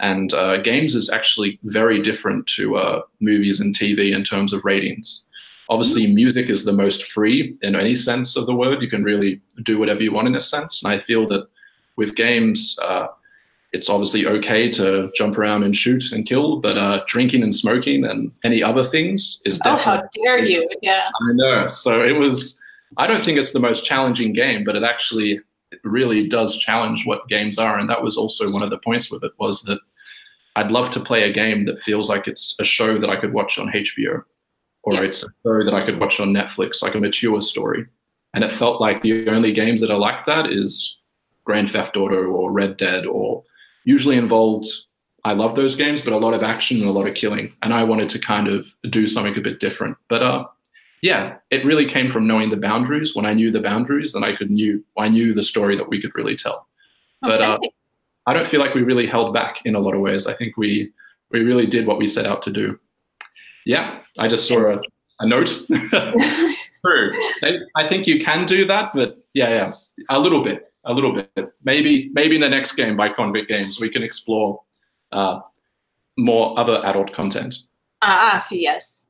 And 0.00 0.32
uh, 0.32 0.62
games 0.62 0.94
is 0.94 1.10
actually 1.10 1.58
very 1.64 2.00
different 2.00 2.46
to 2.56 2.76
uh, 2.76 3.02
movies 3.20 3.60
and 3.60 3.74
TV 3.74 4.14
in 4.16 4.24
terms 4.24 4.54
of 4.54 4.64
ratings. 4.64 5.22
Obviously, 5.68 6.04
mm-hmm. 6.04 6.14
music 6.14 6.48
is 6.48 6.64
the 6.64 6.72
most 6.72 7.02
free 7.04 7.58
in 7.60 7.76
any 7.76 7.94
sense 7.94 8.36
of 8.36 8.46
the 8.46 8.54
word. 8.54 8.80
You 8.80 8.88
can 8.88 9.04
really 9.04 9.42
do 9.64 9.78
whatever 9.78 10.02
you 10.02 10.12
want 10.12 10.28
in 10.28 10.34
a 10.34 10.40
sense. 10.40 10.82
And 10.82 10.90
I 10.90 11.00
feel 11.00 11.28
that 11.28 11.46
with 11.96 12.14
games, 12.14 12.78
uh, 12.82 13.08
it's 13.72 13.90
obviously 13.90 14.26
okay 14.26 14.70
to 14.70 15.10
jump 15.14 15.36
around 15.36 15.62
and 15.62 15.76
shoot 15.76 16.10
and 16.12 16.26
kill, 16.26 16.60
but 16.60 16.78
uh, 16.78 17.02
drinking 17.06 17.42
and 17.42 17.54
smoking 17.54 18.04
and 18.04 18.32
any 18.44 18.62
other 18.62 18.82
things 18.82 19.42
is 19.44 19.60
oh, 19.64 19.76
how 19.76 20.02
dare 20.22 20.42
you? 20.42 20.68
Yeah, 20.80 21.10
I 21.28 21.32
know. 21.32 21.66
So 21.66 22.00
it 22.00 22.18
was. 22.18 22.58
I 22.96 23.06
don't 23.06 23.22
think 23.22 23.38
it's 23.38 23.52
the 23.52 23.60
most 23.60 23.84
challenging 23.84 24.32
game, 24.32 24.64
but 24.64 24.74
it 24.74 24.82
actually 24.82 25.40
really 25.84 26.26
does 26.26 26.56
challenge 26.56 27.04
what 27.04 27.28
games 27.28 27.58
are, 27.58 27.78
and 27.78 27.88
that 27.90 28.02
was 28.02 28.16
also 28.16 28.50
one 28.50 28.62
of 28.62 28.70
the 28.70 28.78
points 28.78 29.10
with 29.10 29.22
it 29.22 29.32
was 29.38 29.62
that 29.64 29.80
I'd 30.56 30.70
love 30.70 30.90
to 30.90 31.00
play 31.00 31.28
a 31.28 31.32
game 31.32 31.66
that 31.66 31.80
feels 31.80 32.08
like 32.08 32.26
it's 32.26 32.56
a 32.58 32.64
show 32.64 32.98
that 32.98 33.10
I 33.10 33.16
could 33.16 33.34
watch 33.34 33.58
on 33.58 33.68
HBO, 33.68 34.24
or 34.82 34.94
yes. 34.94 35.02
it's 35.02 35.24
a 35.24 35.30
story 35.30 35.64
that 35.64 35.74
I 35.74 35.84
could 35.84 36.00
watch 36.00 36.20
on 36.20 36.32
Netflix, 36.32 36.82
like 36.82 36.94
a 36.94 37.00
mature 37.00 37.42
story. 37.42 37.86
And 38.34 38.42
it 38.42 38.52
felt 38.52 38.80
like 38.80 39.02
the 39.02 39.28
only 39.28 39.52
games 39.52 39.80
that 39.82 39.90
are 39.90 39.98
like 39.98 40.24
that 40.26 40.50
is 40.50 40.98
Grand 41.44 41.70
Theft 41.70 41.96
Auto 41.96 42.24
or 42.24 42.50
Red 42.50 42.76
Dead, 42.76 43.06
or 43.06 43.44
usually 43.84 44.16
involved. 44.16 44.66
I 45.24 45.32
love 45.32 45.56
those 45.56 45.76
games, 45.76 46.02
but 46.02 46.12
a 46.12 46.18
lot 46.18 46.34
of 46.34 46.42
action 46.42 46.78
and 46.80 46.88
a 46.88 46.92
lot 46.92 47.06
of 47.06 47.14
killing. 47.14 47.52
And 47.62 47.74
I 47.74 47.84
wanted 47.84 48.08
to 48.10 48.18
kind 48.18 48.48
of 48.48 48.66
do 48.90 49.06
something 49.06 49.36
a 49.36 49.40
bit 49.40 49.60
different. 49.60 49.96
But 50.08 50.22
uh, 50.22 50.46
yeah, 51.02 51.36
it 51.50 51.64
really 51.64 51.86
came 51.86 52.10
from 52.10 52.26
knowing 52.26 52.50
the 52.50 52.56
boundaries. 52.56 53.14
When 53.14 53.26
I 53.26 53.34
knew 53.34 53.50
the 53.50 53.60
boundaries, 53.60 54.12
then 54.12 54.24
I 54.24 54.34
could 54.34 54.50
knew 54.50 54.84
I 54.96 55.08
knew 55.08 55.34
the 55.34 55.42
story 55.42 55.76
that 55.76 55.88
we 55.88 56.00
could 56.00 56.14
really 56.14 56.36
tell. 56.36 56.66
Okay. 57.24 57.36
But 57.36 57.42
uh, 57.42 57.58
I 58.26 58.32
don't 58.32 58.46
feel 58.46 58.60
like 58.60 58.74
we 58.74 58.82
really 58.82 59.06
held 59.06 59.32
back 59.34 59.64
in 59.64 59.74
a 59.74 59.80
lot 59.80 59.94
of 59.94 60.00
ways. 60.00 60.26
I 60.26 60.34
think 60.34 60.56
we 60.56 60.92
we 61.30 61.40
really 61.40 61.66
did 61.66 61.86
what 61.86 61.98
we 61.98 62.06
set 62.06 62.26
out 62.26 62.42
to 62.42 62.52
do. 62.52 62.78
Yeah, 63.64 64.00
I 64.18 64.28
just 64.28 64.48
saw 64.48 64.74
a, 64.74 64.80
a 65.20 65.26
note. 65.26 65.66
True. 66.84 67.10
I 67.76 67.88
think 67.88 68.06
you 68.06 68.20
can 68.20 68.46
do 68.46 68.64
that, 68.66 68.92
but 68.94 69.18
yeah, 69.34 69.48
yeah, 69.48 69.72
a 70.08 70.18
little 70.18 70.42
bit, 70.42 70.72
a 70.88 70.92
little 70.92 71.12
bit. 71.12 71.30
Maybe 71.62 72.10
maybe 72.12 72.34
in 72.34 72.40
the 72.40 72.48
next 72.48 72.72
game 72.72 72.96
by 72.96 73.10
Convict 73.10 73.48
Games 73.48 73.80
we 73.80 73.88
can 73.88 74.02
explore 74.02 74.60
uh, 75.12 75.40
more 76.16 76.58
other 76.58 76.84
adult 76.84 77.12
content. 77.12 77.54
Ah, 78.02 78.46
yes 78.50 79.08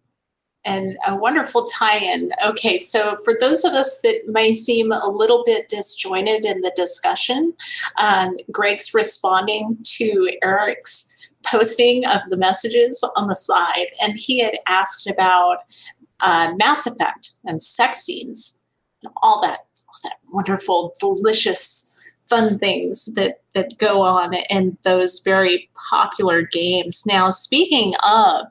and 0.69 0.97
a 1.07 1.17
wonderful 1.17 1.65
tie-in. 1.65 2.31
Okay, 2.47 2.77
so 2.77 3.17
for 3.25 3.35
those 3.41 3.65
of 3.65 3.73
us 3.73 4.01
that 4.03 4.21
may 4.27 4.53
seem 4.53 4.93
a 4.93 5.09
little 5.09 5.43
bit 5.45 5.69
disjointed 5.69 6.45
in 6.45 6.61
the 6.61 6.73
discussion, 6.77 7.55
um, 7.97 8.37
Greg's 8.53 8.93
responding 8.93 9.79
to 9.85 10.31
Eric's 10.43 11.17
posting 11.47 12.07
of 12.07 12.21
the 12.29 12.37
messages 12.37 13.03
on 13.17 13.29
the 13.29 13.35
side, 13.35 13.87
and 14.03 14.17
he 14.17 14.41
had 14.41 14.59
asked 14.67 15.07
about 15.07 15.59
uh, 16.21 16.53
Mass 16.59 16.87
Effect 16.87 17.31
and 17.47 17.63
sex 17.63 17.99
scenes 17.99 18.63
and 19.03 19.13
all 19.23 19.41
that 19.41 19.68
wonderful, 20.33 20.95
delicious 21.01 21.95
fun 22.29 22.59
things 22.59 23.07
that 23.15 23.41
that 23.55 23.79
go 23.79 24.03
on 24.03 24.35
in 24.51 24.77
those 24.83 25.21
very 25.21 25.71
popular 25.91 26.43
games. 26.43 27.05
Now, 27.07 27.31
speaking 27.31 27.95
of 28.05 28.47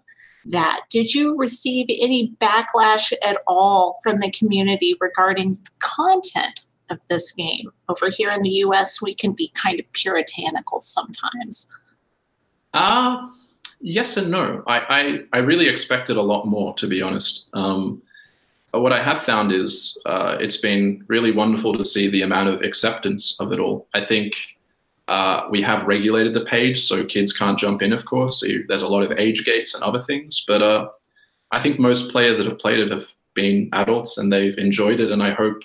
that. 0.52 0.82
Did 0.90 1.14
you 1.14 1.38
receive 1.38 1.88
any 1.90 2.34
backlash 2.40 3.14
at 3.28 3.38
all 3.48 4.00
from 4.04 4.20
the 4.20 4.32
community 4.32 4.96
regarding 5.00 5.54
the 5.54 5.70
content 5.80 6.68
of 6.90 7.00
this 7.10 7.32
game? 7.32 7.70
Over 7.90 8.10
here 8.10 8.32
in 8.32 8.42
the 8.42 8.50
US, 8.50 9.02
we 9.02 9.14
can 9.14 9.34
be 9.34 9.52
kind 9.54 9.80
of 9.80 9.92
puritanical 9.94 10.80
sometimes. 10.82 11.76
Uh, 12.74 13.28
yes 13.82 14.18
and 14.18 14.32
no. 14.32 14.64
I, 14.68 14.80
I, 14.80 15.20
I 15.34 15.38
really 15.40 15.68
expected 15.68 16.18
a 16.18 16.22
lot 16.22 16.46
more, 16.46 16.74
to 16.76 16.88
be 16.88 17.02
honest. 17.02 17.46
Um, 17.54 18.02
what 18.72 18.92
I 18.92 19.04
have 19.04 19.24
found 19.24 19.52
is 19.52 19.98
uh, 20.06 20.38
it's 20.40 20.58
been 20.58 21.04
really 21.08 21.32
wonderful 21.32 21.78
to 21.78 21.86
see 21.86 22.10
the 22.10 22.22
amount 22.22 22.50
of 22.50 22.62
acceptance 22.62 23.36
of 23.40 23.52
it 23.52 23.60
all. 23.60 23.88
I 23.94 24.04
think 24.04 24.36
uh, 25.08 25.48
we 25.50 25.62
have 25.62 25.88
regulated 25.88 26.34
the 26.34 26.46
page 26.46 26.84
so 26.84 27.06
kids 27.06 27.32
can't 27.32 27.58
jump 27.58 27.82
in, 27.82 27.94
of 27.94 28.06
course. 28.06 28.42
So 28.42 28.48
there's 28.68 28.82
a 28.82 28.88
lot 28.88 29.04
of 29.04 29.18
age 29.18 29.46
gates 29.46 29.74
and 29.74 29.84
other 29.84 30.02
things. 30.02 30.44
But 30.46 30.62
uh, 30.62 30.90
I 31.52 31.62
think 31.62 31.80
most 31.80 32.12
players 32.12 32.38
that 32.38 32.46
have 32.46 32.60
played 32.60 32.80
it 32.80 32.92
have 32.92 33.06
been 33.34 33.70
adults 33.74 34.18
and 34.18 34.32
they've 34.32 34.58
enjoyed 34.58 35.00
it 35.00 35.12
and 35.12 35.24
I 35.24 35.32
hope 35.32 35.64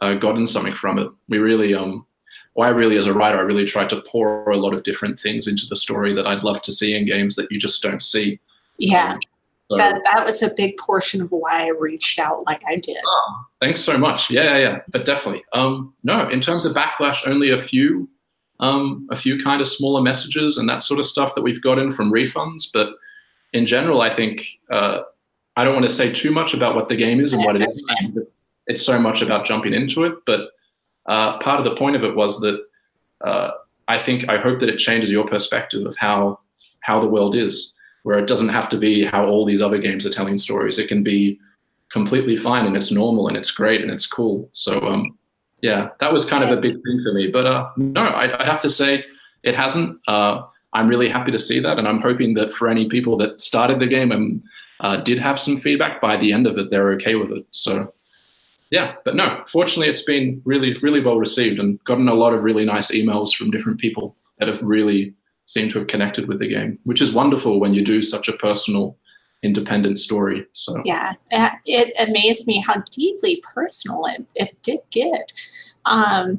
uh, 0.00 0.14
gotten 0.14 0.46
something 0.46 0.74
from 0.74 0.98
it. 0.98 1.08
We 1.28 1.38
really, 1.38 1.74
um, 1.74 2.06
well, 2.54 2.68
I 2.68 2.72
really, 2.72 2.96
as 2.96 3.06
a 3.06 3.12
writer, 3.12 3.38
I 3.38 3.42
really 3.42 3.66
tried 3.66 3.90
to 3.90 4.02
pour 4.02 4.48
a 4.50 4.56
lot 4.56 4.72
of 4.72 4.84
different 4.84 5.20
things 5.20 5.48
into 5.48 5.66
the 5.66 5.76
story 5.76 6.14
that 6.14 6.26
I'd 6.26 6.44
love 6.44 6.62
to 6.62 6.72
see 6.72 6.96
in 6.96 7.04
games 7.04 7.36
that 7.36 7.52
you 7.52 7.58
just 7.58 7.82
don't 7.82 8.02
see. 8.02 8.40
Yeah. 8.78 9.12
Um, 9.12 9.20
so, 9.70 9.76
that 9.76 10.00
that 10.04 10.24
was 10.24 10.42
a 10.42 10.50
big 10.56 10.76
portion 10.78 11.20
of 11.20 11.30
why 11.30 11.66
I 11.66 11.70
reached 11.78 12.18
out 12.18 12.44
like 12.46 12.62
I 12.68 12.76
did. 12.76 12.96
Oh, 13.04 13.44
thanks 13.60 13.80
so 13.80 13.98
much. 13.98 14.30
Yeah, 14.30 14.44
yeah, 14.44 14.58
yeah. 14.58 14.78
But 14.88 15.04
definitely. 15.04 15.44
Um, 15.52 15.94
no, 16.04 16.28
in 16.28 16.40
terms 16.40 16.64
of 16.64 16.74
backlash, 16.74 17.28
only 17.28 17.50
a 17.50 17.60
few 17.60 18.08
um, 18.60 19.06
a 19.10 19.16
few 19.16 19.42
kind 19.42 19.60
of 19.60 19.68
smaller 19.68 20.02
messages 20.02 20.58
and 20.58 20.68
that 20.68 20.82
sort 20.82 21.00
of 21.00 21.06
stuff 21.06 21.34
that 21.34 21.42
we've 21.42 21.62
gotten 21.62 21.92
from 21.92 22.12
refunds. 22.12 22.64
But 22.72 22.94
in 23.52 23.66
general, 23.66 24.00
I 24.00 24.14
think 24.14 24.46
uh, 24.70 25.02
I 25.56 25.64
don't 25.64 25.74
want 25.74 25.86
to 25.86 25.94
say 25.94 26.10
too 26.12 26.30
much 26.30 26.54
about 26.54 26.74
what 26.74 26.88
the 26.88 26.96
game 26.96 27.20
is 27.20 27.32
and 27.32 27.44
what 27.44 27.60
it 27.60 27.68
is. 27.68 27.86
It's 28.66 28.84
so 28.84 28.98
much 28.98 29.22
about 29.22 29.44
jumping 29.44 29.72
into 29.72 30.04
it. 30.04 30.14
But 30.26 30.50
uh, 31.06 31.38
part 31.38 31.58
of 31.58 31.64
the 31.64 31.76
point 31.76 31.96
of 31.96 32.04
it 32.04 32.14
was 32.14 32.40
that 32.40 32.62
uh, 33.22 33.50
I 33.88 33.98
think 33.98 34.28
I 34.28 34.38
hope 34.38 34.60
that 34.60 34.68
it 34.68 34.78
changes 34.78 35.10
your 35.10 35.26
perspective 35.26 35.86
of 35.86 35.96
how 35.96 36.40
how 36.80 37.00
the 37.00 37.08
world 37.08 37.36
is, 37.36 37.72
where 38.08 38.18
it 38.18 38.26
doesn't 38.26 38.48
have 38.48 38.70
to 38.70 38.78
be 38.78 39.04
how 39.04 39.26
all 39.26 39.44
these 39.44 39.60
other 39.60 39.76
games 39.76 40.06
are 40.06 40.10
telling 40.10 40.38
stories. 40.38 40.78
It 40.78 40.88
can 40.88 41.02
be 41.02 41.38
completely 41.90 42.36
fine 42.36 42.64
and 42.64 42.74
it's 42.74 42.90
normal 42.90 43.28
and 43.28 43.36
it's 43.36 43.50
great 43.50 43.82
and 43.82 43.90
it's 43.90 44.06
cool. 44.06 44.48
So 44.52 44.80
um, 44.80 45.02
yeah, 45.60 45.90
that 46.00 46.10
was 46.10 46.24
kind 46.24 46.42
of 46.42 46.50
a 46.50 46.56
big 46.58 46.76
thing 46.76 47.00
for 47.02 47.12
me. 47.12 47.28
But 47.28 47.44
uh, 47.44 47.68
no, 47.76 48.00
I, 48.00 48.42
I 48.42 48.46
have 48.46 48.62
to 48.62 48.70
say 48.70 49.04
it 49.42 49.54
hasn't. 49.54 50.00
Uh, 50.08 50.40
I'm 50.72 50.88
really 50.88 51.10
happy 51.10 51.32
to 51.32 51.38
see 51.38 51.60
that, 51.60 51.78
and 51.78 51.86
I'm 51.86 52.00
hoping 52.00 52.32
that 52.32 52.50
for 52.50 52.68
any 52.68 52.88
people 52.88 53.18
that 53.18 53.42
started 53.42 53.78
the 53.78 53.86
game 53.86 54.10
and 54.10 54.42
uh, 54.80 54.96
did 55.02 55.18
have 55.18 55.38
some 55.38 55.60
feedback, 55.60 56.00
by 56.00 56.16
the 56.16 56.32
end 56.32 56.46
of 56.46 56.56
it, 56.56 56.70
they're 56.70 56.92
okay 56.92 57.14
with 57.14 57.30
it. 57.30 57.44
So, 57.50 57.92
yeah, 58.70 58.94
but 59.04 59.16
no, 59.16 59.44
fortunately, 59.52 59.90
it's 59.90 60.04
been 60.04 60.40
really, 60.46 60.74
really 60.80 61.00
well 61.00 61.18
received, 61.18 61.60
and 61.60 61.78
gotten 61.84 62.08
a 62.08 62.14
lot 62.14 62.32
of 62.32 62.42
really 62.42 62.64
nice 62.64 62.90
emails 62.90 63.34
from 63.34 63.50
different 63.50 63.80
people 63.80 64.16
that 64.38 64.48
have 64.48 64.62
really 64.62 65.14
seemed 65.48 65.70
to 65.72 65.78
have 65.78 65.88
connected 65.88 66.28
with 66.28 66.38
the 66.38 66.46
game, 66.46 66.78
which 66.84 67.00
is 67.00 67.14
wonderful 67.14 67.58
when 67.58 67.72
you 67.72 67.82
do 67.82 68.02
such 68.02 68.28
a 68.28 68.34
personal 68.34 68.96
independent 69.42 69.98
story. 69.98 70.46
So 70.52 70.82
yeah, 70.84 71.14
it 71.30 72.08
amazed 72.08 72.46
me 72.46 72.60
how 72.60 72.82
deeply 72.90 73.42
personal 73.54 74.04
it, 74.06 74.26
it 74.34 74.62
did 74.62 74.80
get. 74.90 75.32
Um, 75.86 76.38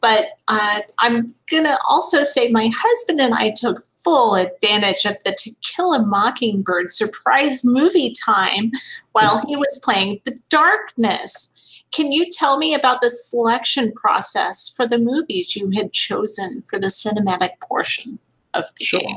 but 0.00 0.30
uh, 0.48 0.80
I'm 0.98 1.34
gonna 1.50 1.76
also 1.88 2.24
say 2.24 2.48
my 2.48 2.68
husband 2.74 3.20
and 3.20 3.32
I 3.32 3.50
took 3.50 3.86
full 3.98 4.34
advantage 4.34 5.04
of 5.04 5.16
the 5.24 5.36
To 5.38 5.50
Kill 5.62 5.94
a 5.94 6.04
Mockingbird 6.04 6.90
surprise 6.90 7.64
movie 7.64 8.12
time 8.12 8.72
while 9.12 9.44
he 9.46 9.56
was 9.56 9.80
playing 9.84 10.20
The 10.24 10.36
Darkness. 10.48 11.54
Can 11.92 12.10
you 12.10 12.28
tell 12.30 12.58
me 12.58 12.74
about 12.74 13.02
the 13.02 13.10
selection 13.10 13.92
process 13.92 14.68
for 14.68 14.86
the 14.86 14.98
movies 14.98 15.54
you 15.54 15.70
had 15.76 15.92
chosen 15.92 16.60
for 16.62 16.78
the 16.78 16.88
cinematic 16.88 17.60
portion 17.60 18.18
of 18.54 18.64
the 18.78 18.84
sure. 18.84 19.00
game? 19.00 19.16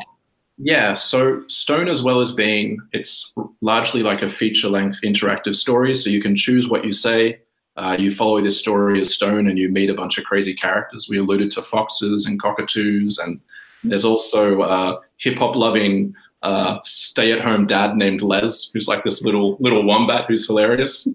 Yeah, 0.58 0.94
so 0.94 1.44
Stone, 1.48 1.88
as 1.88 2.04
well 2.04 2.20
as 2.20 2.32
being, 2.32 2.80
it's 2.94 3.34
largely 3.62 4.04
like 4.04 4.22
a 4.22 4.30
feature 4.30 4.70
length 4.70 5.00
interactive 5.04 5.56
story. 5.56 5.96
So 5.96 6.10
you 6.10 6.22
can 6.22 6.36
choose 6.36 6.70
what 6.70 6.86
you 6.86 6.94
say. 6.94 7.40
Uh, 7.78 7.96
you 7.98 8.12
follow 8.12 8.42
this 8.42 8.60
story 8.60 9.02
as 9.02 9.14
Stone 9.14 9.48
and 9.48 9.58
you 9.58 9.70
meet 9.70 9.90
a 9.90 9.96
bunch 9.96 10.18
of 10.18 10.26
crazy 10.26 10.54
characters. 10.54 11.08
We 11.10 11.18
alluded 11.18 11.52
to 11.52 11.64
foxes 11.64 12.26
and 12.26 12.40
cockatoos, 12.40 13.18
and 13.18 13.40
there's 13.84 14.06
also 14.06 14.62
a 14.62 15.00
hip 15.18 15.38
hop 15.38 15.56
loving 15.56 16.14
uh, 16.44 16.80
stay 16.84 17.32
at 17.32 17.42
home 17.42 17.66
dad 17.66 17.96
named 17.96 18.22
Les, 18.22 18.72
who's 18.72 18.88
like 18.88 19.04
this 19.04 19.24
little 19.24 19.58
little 19.60 19.84
wombat 19.84 20.26
who's 20.28 20.46
hilarious. 20.46 21.08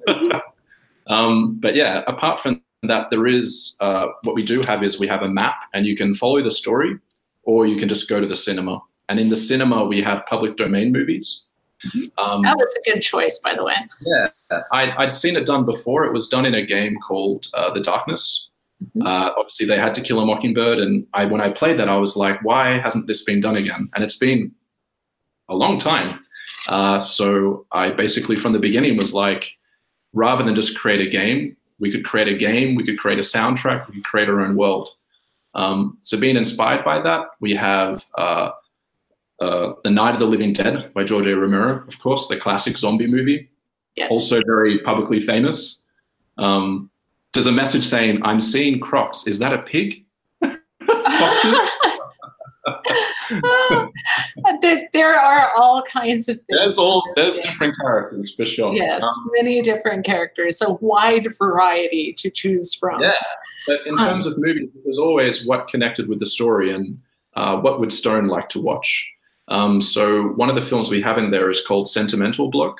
um, 1.08 1.56
but 1.60 1.74
yeah, 1.74 2.02
apart 2.06 2.40
from 2.40 2.62
that, 2.84 3.10
there 3.10 3.26
is 3.26 3.76
uh, 3.80 4.06
what 4.22 4.34
we 4.34 4.42
do 4.42 4.62
have 4.66 4.82
is 4.82 4.98
we 4.98 5.08
have 5.08 5.22
a 5.22 5.28
map, 5.28 5.56
and 5.74 5.86
you 5.86 5.96
can 5.96 6.14
follow 6.14 6.42
the 6.42 6.50
story, 6.50 6.98
or 7.46 7.66
you 7.66 7.76
can 7.76 7.88
just 7.88 8.08
go 8.08 8.20
to 8.20 8.26
the 8.26 8.36
cinema 8.36 8.80
and 9.08 9.18
in 9.18 9.28
the 9.28 9.36
cinema, 9.36 9.84
we 9.84 10.02
have 10.02 10.26
public 10.26 10.56
domain 10.56 10.92
movies. 10.92 11.42
Um, 12.18 12.42
That 12.42 12.56
was 12.56 12.74
a 12.86 12.90
good 12.92 13.00
choice, 13.00 13.38
by 13.44 13.54
the 13.54 13.62
way. 13.64 13.74
yeah, 14.00 14.28
I, 14.72 14.90
I'd 14.98 15.14
seen 15.14 15.36
it 15.36 15.46
done 15.46 15.64
before. 15.64 16.04
It 16.04 16.12
was 16.12 16.28
done 16.28 16.44
in 16.44 16.54
a 16.54 16.64
game 16.66 16.96
called 16.98 17.46
uh, 17.54 17.72
The 17.72 17.80
Darkness. 17.80 18.48
Mhm. 18.96 19.06
Uh, 19.06 19.32
obviously, 19.38 19.66
they 19.66 19.78
had 19.78 19.94
to 19.94 20.00
kill 20.02 20.20
a 20.20 20.26
mockingbird, 20.26 20.78
and 20.78 21.06
I 21.14 21.24
when 21.24 21.40
I 21.40 21.50
played 21.50 21.78
that, 21.78 21.88
I 21.88 21.96
was 21.96 22.16
like, 22.16 22.42
why 22.44 22.78
hasn't 22.78 23.06
this 23.06 23.22
been 23.22 23.40
done 23.40 23.56
again? 23.56 23.88
And 23.94 24.02
it's 24.04 24.18
been 24.18 24.52
a 25.48 25.54
long 25.54 25.78
time. 25.78 26.18
Uh, 26.68 26.98
so 26.98 27.64
I 27.72 27.90
basically, 27.90 28.36
from 28.36 28.52
the 28.52 28.58
beginning, 28.58 28.96
was 28.96 29.14
like, 29.14 29.56
rather 30.12 30.42
than 30.44 30.54
just 30.54 30.76
create 30.78 31.00
a 31.00 31.08
game, 31.08 31.56
we 31.78 31.90
could 31.92 32.04
create 32.04 32.28
a 32.28 32.36
game, 32.36 32.74
we 32.74 32.84
could 32.84 32.98
create 32.98 33.18
a 33.18 33.22
soundtrack, 33.22 33.86
we 33.88 33.94
could 33.94 34.04
create 34.04 34.28
our 34.28 34.40
own 34.40 34.56
world. 34.56 34.88
Um, 35.56 35.98
so 36.00 36.18
being 36.20 36.36
inspired 36.36 36.84
by 36.84 37.00
that, 37.02 37.26
we 37.40 37.54
have 37.56 38.04
uh, 38.16 38.50
uh, 39.40 39.72
The 39.82 39.90
Night 39.90 40.12
of 40.14 40.20
the 40.20 40.26
Living 40.26 40.52
Dead 40.52 40.92
by 40.94 41.02
George 41.02 41.26
A. 41.26 41.34
Romero, 41.36 41.82
of 41.88 41.98
course, 41.98 42.28
the 42.28 42.36
classic 42.36 42.78
zombie 42.78 43.06
movie 43.08 43.50
Yes. 43.96 44.10
also 44.10 44.42
very 44.46 44.78
publicly 44.80 45.20
famous. 45.20 45.82
Um, 46.36 46.90
there's 47.32 47.46
a 47.46 47.52
message 47.52 47.82
saying, 47.84 48.22
"I'm 48.22 48.40
seeing 48.40 48.78
crocs. 48.78 49.26
Is 49.26 49.38
that 49.38 49.52
a 49.54 49.58
pig?" 49.62 50.04
Foxes? 50.40 51.58
there, 54.60 54.88
there 54.92 55.14
are 55.14 55.50
all 55.56 55.82
kinds 55.82 56.28
of 56.28 56.36
things. 56.36 56.46
there's 56.48 56.78
all 56.78 57.02
there's 57.14 57.38
different 57.40 57.74
characters 57.80 58.34
for 58.34 58.44
sure. 58.44 58.72
Yes, 58.72 59.02
Um, 59.02 59.10
many 59.34 59.62
different 59.62 60.04
characters, 60.04 60.60
a 60.62 60.72
wide 60.74 61.26
variety 61.38 62.12
to 62.18 62.30
choose 62.30 62.74
from. 62.74 63.00
Yeah. 63.02 63.12
but 63.66 63.78
in 63.86 63.92
Um, 63.98 64.06
terms 64.06 64.26
of 64.26 64.34
movies, 64.38 64.70
there's 64.84 64.98
always 64.98 65.46
what 65.46 65.68
connected 65.68 66.08
with 66.08 66.18
the 66.20 66.26
story 66.26 66.72
and 66.72 66.98
uh, 67.34 67.56
what 67.58 67.80
would 67.80 67.92
Stone 67.92 68.28
like 68.28 68.48
to 68.50 68.60
watch. 68.60 69.10
Um, 69.48 69.80
so 69.80 70.28
one 70.36 70.48
of 70.48 70.54
the 70.56 70.62
films 70.62 70.90
we 70.90 71.02
have 71.02 71.18
in 71.18 71.30
there 71.30 71.50
is 71.50 71.64
called 71.64 71.88
Sentimental 71.88 72.48
Bloke. 72.50 72.78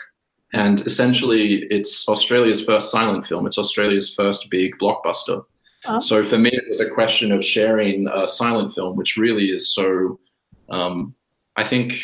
And 0.52 0.80
essentially, 0.82 1.64
it's 1.70 2.08
Australia's 2.08 2.64
first 2.64 2.90
silent 2.90 3.26
film. 3.26 3.46
It's 3.46 3.58
Australia's 3.58 4.12
first 4.14 4.48
big 4.50 4.78
blockbuster. 4.78 5.44
Oh. 5.86 6.00
So 6.00 6.24
for 6.24 6.38
me, 6.38 6.50
it 6.52 6.68
was 6.68 6.80
a 6.80 6.90
question 6.90 7.32
of 7.32 7.44
sharing 7.44 8.08
a 8.08 8.26
silent 8.26 8.74
film, 8.74 8.96
which 8.96 9.16
really 9.16 9.46
is 9.46 9.74
so, 9.74 10.18
um, 10.68 11.14
I 11.56 11.66
think, 11.66 11.94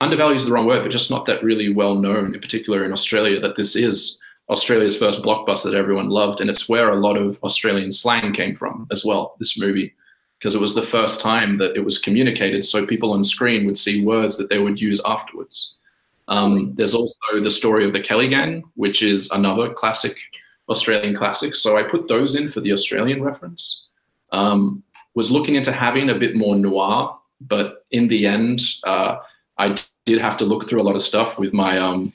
undervalues 0.00 0.44
the 0.44 0.52
wrong 0.52 0.66
word, 0.66 0.82
but 0.82 0.92
just 0.92 1.10
not 1.10 1.26
that 1.26 1.42
really 1.42 1.72
well 1.72 1.96
known, 1.96 2.34
in 2.34 2.40
particular 2.40 2.84
in 2.84 2.92
Australia, 2.92 3.40
that 3.40 3.56
this 3.56 3.76
is 3.76 4.18
Australia's 4.48 4.96
first 4.96 5.22
blockbuster 5.22 5.64
that 5.64 5.74
everyone 5.74 6.08
loved. 6.08 6.40
And 6.40 6.48
it's 6.48 6.68
where 6.68 6.90
a 6.90 6.96
lot 6.96 7.16
of 7.16 7.38
Australian 7.42 7.92
slang 7.92 8.32
came 8.32 8.56
from 8.56 8.86
as 8.90 9.04
well, 9.04 9.36
this 9.38 9.58
movie, 9.58 9.92
because 10.38 10.54
it 10.54 10.60
was 10.60 10.74
the 10.74 10.82
first 10.82 11.20
time 11.20 11.58
that 11.58 11.76
it 11.76 11.84
was 11.84 11.98
communicated 11.98 12.64
so 12.64 12.86
people 12.86 13.12
on 13.12 13.24
screen 13.24 13.66
would 13.66 13.78
see 13.78 14.04
words 14.04 14.36
that 14.38 14.48
they 14.48 14.58
would 14.58 14.80
use 14.80 15.02
afterwards. 15.04 15.74
Um, 16.28 16.74
there's 16.76 16.94
also 16.94 17.42
the 17.42 17.50
story 17.50 17.84
of 17.84 17.92
the 17.92 18.02
Kelly 18.02 18.28
Gang, 18.28 18.62
which 18.74 19.02
is 19.02 19.30
another 19.30 19.72
classic 19.72 20.16
Australian 20.68 21.14
classics. 21.14 21.60
So 21.62 21.76
I 21.76 21.82
put 21.82 22.08
those 22.08 22.34
in 22.34 22.48
for 22.48 22.60
the 22.60 22.72
Australian 22.72 23.22
reference. 23.22 23.86
Um, 24.32 24.82
was 25.14 25.30
looking 25.30 25.54
into 25.56 25.72
having 25.72 26.10
a 26.10 26.14
bit 26.14 26.36
more 26.36 26.54
noir, 26.54 27.18
but 27.40 27.86
in 27.90 28.08
the 28.08 28.26
end, 28.26 28.60
uh, 28.84 29.16
I 29.58 29.74
did 30.06 30.18
have 30.20 30.36
to 30.38 30.44
look 30.44 30.68
through 30.68 30.80
a 30.80 30.84
lot 30.84 30.94
of 30.94 31.02
stuff 31.02 31.38
with 31.38 31.52
my 31.52 31.78
um, 31.78 32.12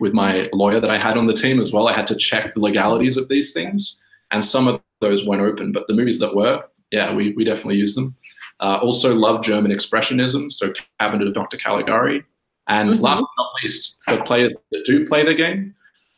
with 0.00 0.12
my 0.12 0.48
lawyer 0.52 0.80
that 0.80 0.90
I 0.90 1.02
had 1.02 1.16
on 1.16 1.26
the 1.26 1.32
team 1.34 1.58
as 1.60 1.72
well. 1.72 1.88
I 1.88 1.94
had 1.94 2.06
to 2.08 2.16
check 2.16 2.54
the 2.54 2.60
legalities 2.60 3.16
of 3.16 3.28
these 3.28 3.52
things, 3.52 4.04
and 4.30 4.44
some 4.44 4.68
of 4.68 4.80
those 5.00 5.26
weren't 5.26 5.42
open. 5.42 5.72
But 5.72 5.86
the 5.86 5.94
movies 5.94 6.18
that 6.18 6.34
were, 6.34 6.62
yeah, 6.90 7.14
we 7.14 7.32
we 7.32 7.44
definitely 7.44 7.76
used 7.76 7.96
them. 7.96 8.14
Uh, 8.60 8.78
also, 8.82 9.14
love 9.14 9.42
German 9.42 9.72
expressionism, 9.72 10.50
so 10.52 10.72
Cabinet 11.00 11.26
of 11.28 11.34
Dr. 11.34 11.56
Caligari. 11.56 12.24
And 12.66 12.88
Mhm. 12.88 13.00
last 13.00 13.20
but 13.20 13.42
not 13.42 13.50
least, 13.62 13.98
for 14.04 14.22
players 14.24 14.54
that 14.70 14.84
do 14.86 15.06
play 15.06 15.24
the 15.24 15.34
game, 15.34 15.74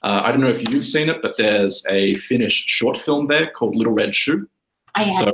uh, 0.06 0.22
I 0.24 0.30
don't 0.30 0.40
know 0.40 0.48
if 0.48 0.70
you've 0.70 0.84
seen 0.84 1.08
it, 1.08 1.20
but 1.20 1.36
there's 1.36 1.84
a 1.90 2.14
Finnish 2.14 2.54
short 2.66 2.96
film 2.96 3.26
there 3.26 3.50
called 3.50 3.74
Little 3.74 3.92
Red 3.92 4.14
Shoe. 4.14 4.48
I 4.94 5.02
had 5.02 5.24
So 5.24 5.32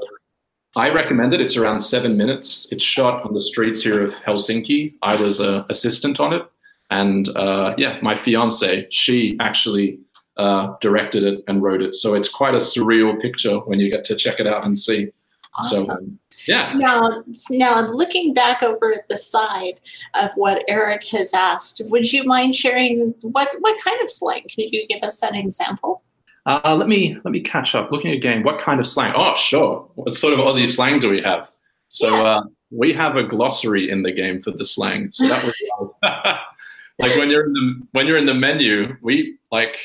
I 0.77 0.89
recommend 0.89 1.35
it. 1.35 1.43
It's 1.43 1.59
around 1.59 1.81
seven 1.81 2.17
minutes. 2.17 2.73
It's 2.73 2.83
shot 2.83 3.23
on 3.23 3.35
the 3.35 3.41
streets 3.41 3.83
here 3.83 4.03
of 4.03 4.13
Helsinki. 4.27 4.95
I 5.03 5.15
was 5.21 5.41
an 5.41 5.67
assistant 5.69 6.21
on 6.21 6.33
it. 6.33 6.43
And 6.91 7.29
uh, 7.37 7.75
yeah, 7.77 7.99
my 8.01 8.15
fiance, 8.15 8.87
she 8.91 9.37
actually 9.41 9.99
uh, 10.39 10.75
directed 10.81 11.23
it 11.23 11.45
and 11.49 11.63
wrote 11.63 11.83
it. 11.83 11.95
So 11.95 12.15
it's 12.15 12.31
quite 12.31 12.55
a 12.55 12.59
surreal 12.59 13.21
picture 13.21 13.59
when 13.59 13.79
you 13.79 13.91
get 13.91 14.05
to 14.05 14.17
check 14.17 14.41
it 14.41 14.47
out 14.47 14.65
and 14.65 14.79
see. 14.79 15.09
awesome. 15.55 15.85
So 15.85 15.93
um, 15.93 16.19
yeah. 16.47 16.73
Now, 16.77 17.23
now 17.51 17.91
looking 17.93 18.35
back 18.35 18.63
over 18.63 18.93
at 18.93 19.09
the 19.09 19.17
side 19.17 19.81
of 20.21 20.31
what 20.37 20.65
Eric 20.69 21.07
has 21.09 21.33
asked, 21.35 21.81
would 21.87 22.13
you 22.13 22.25
mind 22.25 22.55
sharing 22.55 23.15
what 23.23 23.49
what 23.61 23.81
kind 23.83 24.01
of 24.03 24.11
slang? 24.11 24.43
Can 24.49 24.69
you 24.71 24.87
give 24.87 25.03
us 25.03 25.23
an 25.23 25.35
example? 25.35 26.03
Uh, 26.47 26.75
let 26.75 26.89
me 26.89 27.17
let 27.25 27.31
me 27.33 27.41
catch 27.41 27.75
up. 27.75 27.93
Looking 27.93 28.13
again, 28.13 28.43
what 28.43 28.59
kind 28.59 28.81
of 28.81 28.87
slang? 28.87 29.13
Oh, 29.17 29.35
sure. 29.37 29.89
What 29.95 30.15
sort 30.15 30.33
of 30.35 30.41
Aussie 30.41 30.67
slang 30.67 30.99
do 30.99 31.09
we 31.09 31.21
have? 31.23 31.51
So 31.89 32.09
Yeah. 32.11 32.23
uh, 32.23 32.43
we 32.71 32.93
have 32.95 33.17
a 33.17 33.23
glossary 33.23 33.91
in 33.91 34.03
the 34.03 34.13
game 34.13 34.43
for 34.43 34.51
the 34.51 34.65
slang. 34.65 35.11
So 35.13 35.29
that 35.29 35.45
was 35.45 35.55
like 36.99 37.17
when 37.17 37.31
you're 37.31 37.47
in 37.47 37.53
the 37.53 37.87
when 37.93 38.07
you're 38.07 38.17
in 38.17 38.27
the 38.27 38.35
menu. 38.35 38.97
We 39.03 39.39
like 39.53 39.79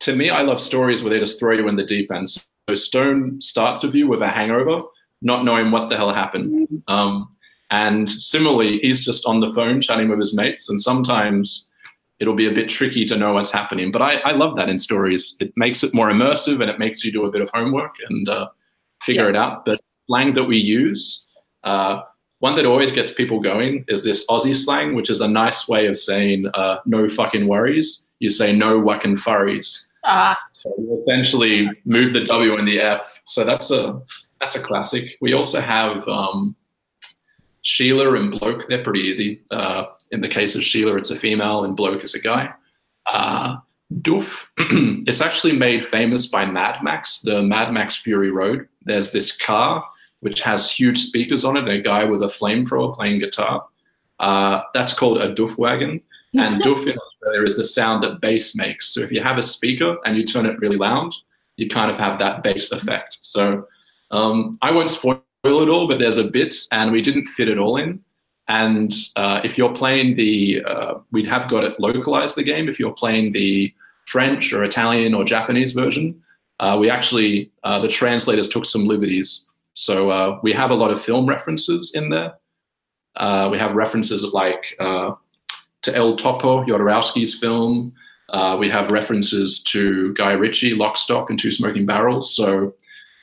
to 0.00 0.14
me, 0.14 0.30
I 0.30 0.42
love 0.42 0.60
stories 0.60 1.02
where 1.02 1.10
they 1.10 1.18
just 1.18 1.38
throw 1.40 1.54
you 1.54 1.66
in 1.68 1.76
the 1.76 1.84
deep 1.84 2.12
end. 2.12 2.28
So 2.28 2.74
Stone 2.74 3.40
starts 3.40 3.82
with 3.82 3.94
you 3.94 4.08
with 4.08 4.20
a 4.22 4.28
hangover, 4.28 4.82
not 5.22 5.44
knowing 5.44 5.70
what 5.70 5.88
the 5.90 5.96
hell 5.96 6.12
happened. 6.12 6.68
Um, 6.88 7.28
and 7.70 8.08
similarly, 8.08 8.78
he's 8.78 9.04
just 9.04 9.26
on 9.26 9.40
the 9.40 9.52
phone 9.52 9.80
chatting 9.80 10.08
with 10.08 10.18
his 10.20 10.36
mates, 10.36 10.68
and 10.68 10.80
sometimes 10.80 11.68
it'll 12.18 12.34
be 12.34 12.46
a 12.48 12.52
bit 12.54 12.68
tricky 12.68 13.04
to 13.06 13.16
know 13.16 13.34
what's 13.34 13.50
happening. 13.50 13.90
But 13.90 14.02
I, 14.02 14.14
I 14.18 14.32
love 14.32 14.56
that 14.56 14.68
in 14.70 14.78
stories. 14.78 15.36
It 15.40 15.52
makes 15.56 15.82
it 15.82 15.92
more 15.92 16.08
immersive 16.10 16.62
and 16.62 16.70
it 16.70 16.78
makes 16.78 17.04
you 17.04 17.12
do 17.12 17.26
a 17.26 17.30
bit 17.30 17.42
of 17.42 17.50
homework 17.50 17.94
and 18.08 18.26
uh, 18.28 18.48
figure 19.02 19.24
Yeah. 19.24 19.28
it 19.30 19.36
out. 19.36 19.64
The 19.66 19.78
slang 20.06 20.32
that 20.34 20.44
we 20.44 20.56
use, 20.56 21.26
uh, 21.64 22.00
one 22.38 22.56
that 22.56 22.64
always 22.64 22.90
gets 22.90 23.12
people 23.12 23.40
going 23.40 23.84
is 23.88 24.02
this 24.02 24.26
Aussie 24.28 24.56
slang, 24.56 24.94
which 24.94 25.10
is 25.10 25.20
a 25.20 25.28
nice 25.28 25.68
way 25.68 25.86
of 25.88 25.98
saying 25.98 26.46
uh, 26.54 26.78
no 26.86 27.06
fucking 27.06 27.48
worries. 27.48 28.06
You 28.20 28.30
say 28.30 28.50
no 28.50 28.82
fucking 28.82 29.16
furries. 29.16 29.84
Ah, 30.04 30.38
So 30.52 30.72
you 30.78 30.94
essentially 30.94 31.68
move 31.84 32.14
the 32.14 32.24
W 32.24 32.56
and 32.56 32.66
the 32.66 32.80
F. 32.80 33.20
So 33.26 33.44
that's 33.44 33.70
a 33.70 34.00
that's 34.40 34.56
a 34.56 34.60
classic. 34.60 35.16
We 35.20 35.32
also 35.32 35.60
have 35.60 36.06
um, 36.08 36.54
Sheila 37.62 38.14
and 38.14 38.30
Bloke. 38.30 38.68
They're 38.68 38.84
pretty 38.84 39.00
easy. 39.00 39.42
Uh, 39.50 39.86
in 40.10 40.20
the 40.20 40.28
case 40.28 40.54
of 40.54 40.62
Sheila, 40.62 40.96
it's 40.96 41.10
a 41.10 41.16
female, 41.16 41.64
and 41.64 41.76
Bloke 41.76 42.04
is 42.04 42.14
a 42.14 42.20
guy. 42.20 42.52
Uh, 43.06 43.56
Doof. 44.00 44.44
it's 45.06 45.20
actually 45.20 45.52
made 45.52 45.86
famous 45.86 46.26
by 46.26 46.44
Mad 46.44 46.82
Max, 46.82 47.20
the 47.20 47.42
Mad 47.42 47.72
Max 47.72 47.96
Fury 47.96 48.30
Road. 48.30 48.68
There's 48.84 49.12
this 49.12 49.36
car 49.36 49.84
which 50.20 50.42
has 50.42 50.70
huge 50.70 50.98
speakers 50.98 51.44
on 51.44 51.56
it, 51.56 51.60
and 51.60 51.68
a 51.68 51.80
guy 51.80 52.04
with 52.04 52.22
a 52.22 52.26
flamethrower 52.26 52.94
playing 52.94 53.20
guitar. 53.20 53.64
Uh, 54.18 54.62
that's 54.74 54.92
called 54.92 55.18
a 55.18 55.34
doof 55.34 55.56
wagon. 55.56 56.00
And 56.38 56.60
doof 56.62 56.86
in 56.86 56.98
Australia 56.98 57.46
is 57.46 57.56
the 57.56 57.64
sound 57.64 58.04
that 58.04 58.20
bass 58.20 58.54
makes. 58.54 58.88
So 58.88 59.00
if 59.00 59.10
you 59.10 59.22
have 59.22 59.38
a 59.38 59.42
speaker 59.42 59.96
and 60.04 60.18
you 60.18 60.26
turn 60.26 60.44
it 60.44 60.58
really 60.58 60.76
loud, 60.76 61.14
you 61.56 61.66
kind 61.66 61.90
of 61.90 61.96
have 61.96 62.18
that 62.18 62.42
bass 62.42 62.72
effect. 62.72 63.16
So 63.22 63.66
um, 64.10 64.52
I 64.62 64.70
won't 64.70 64.90
spoil 64.90 65.20
it 65.44 65.68
all, 65.68 65.86
but 65.86 65.98
there's 65.98 66.18
a 66.18 66.24
bit, 66.24 66.54
and 66.72 66.92
we 66.92 67.00
didn't 67.00 67.26
fit 67.26 67.48
it 67.48 67.58
all 67.58 67.76
in. 67.76 68.02
And 68.48 68.92
uh, 69.16 69.40
if 69.42 69.58
you're 69.58 69.74
playing 69.74 70.16
the, 70.16 70.62
uh, 70.64 70.94
we'd 71.10 71.26
have 71.26 71.48
got 71.48 71.64
it 71.64 71.80
localized 71.80 72.36
the 72.36 72.44
game. 72.44 72.68
If 72.68 72.78
you're 72.78 72.94
playing 72.94 73.32
the 73.32 73.74
French 74.06 74.52
or 74.52 74.62
Italian 74.62 75.14
or 75.14 75.24
Japanese 75.24 75.72
version, 75.72 76.22
uh, 76.60 76.76
we 76.78 76.88
actually, 76.88 77.50
uh, 77.64 77.80
the 77.80 77.88
translators 77.88 78.48
took 78.48 78.64
some 78.64 78.86
liberties. 78.86 79.50
So 79.74 80.10
uh, 80.10 80.38
we 80.42 80.52
have 80.52 80.70
a 80.70 80.74
lot 80.74 80.90
of 80.90 81.02
film 81.02 81.28
references 81.28 81.94
in 81.94 82.08
there. 82.08 82.34
Uh, 83.16 83.48
we 83.50 83.58
have 83.58 83.74
references 83.74 84.32
like 84.32 84.76
to 84.78 85.94
El 85.94 86.16
Topo, 86.16 86.64
Jodorowsky's 86.64 87.38
film. 87.38 87.92
We 88.58 88.68
have 88.70 88.90
references 88.90 89.62
to 89.64 90.14
Guy 90.14 90.32
Ritchie, 90.32 90.74
Lock, 90.74 90.96
Stock, 90.96 91.30
and 91.30 91.38
Two 91.38 91.50
Smoking 91.50 91.84
Barrels. 91.84 92.34
So 92.34 92.74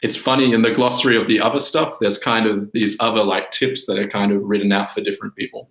it's 0.03 0.15
funny 0.15 0.53
in 0.53 0.61
the 0.61 0.71
glossary 0.71 1.17
of 1.17 1.27
the 1.27 1.39
other 1.39 1.59
stuff, 1.59 1.97
there's 1.99 2.17
kind 2.17 2.45
of 2.45 2.71
these 2.73 2.95
other 2.99 3.23
like 3.23 3.49
tips 3.51 3.85
that 3.87 3.97
are 3.97 4.07
kind 4.07 4.31
of 4.31 4.43
written 4.43 4.71
out 4.71 4.91
for 4.91 5.01
different 5.01 5.35
people. 5.35 5.69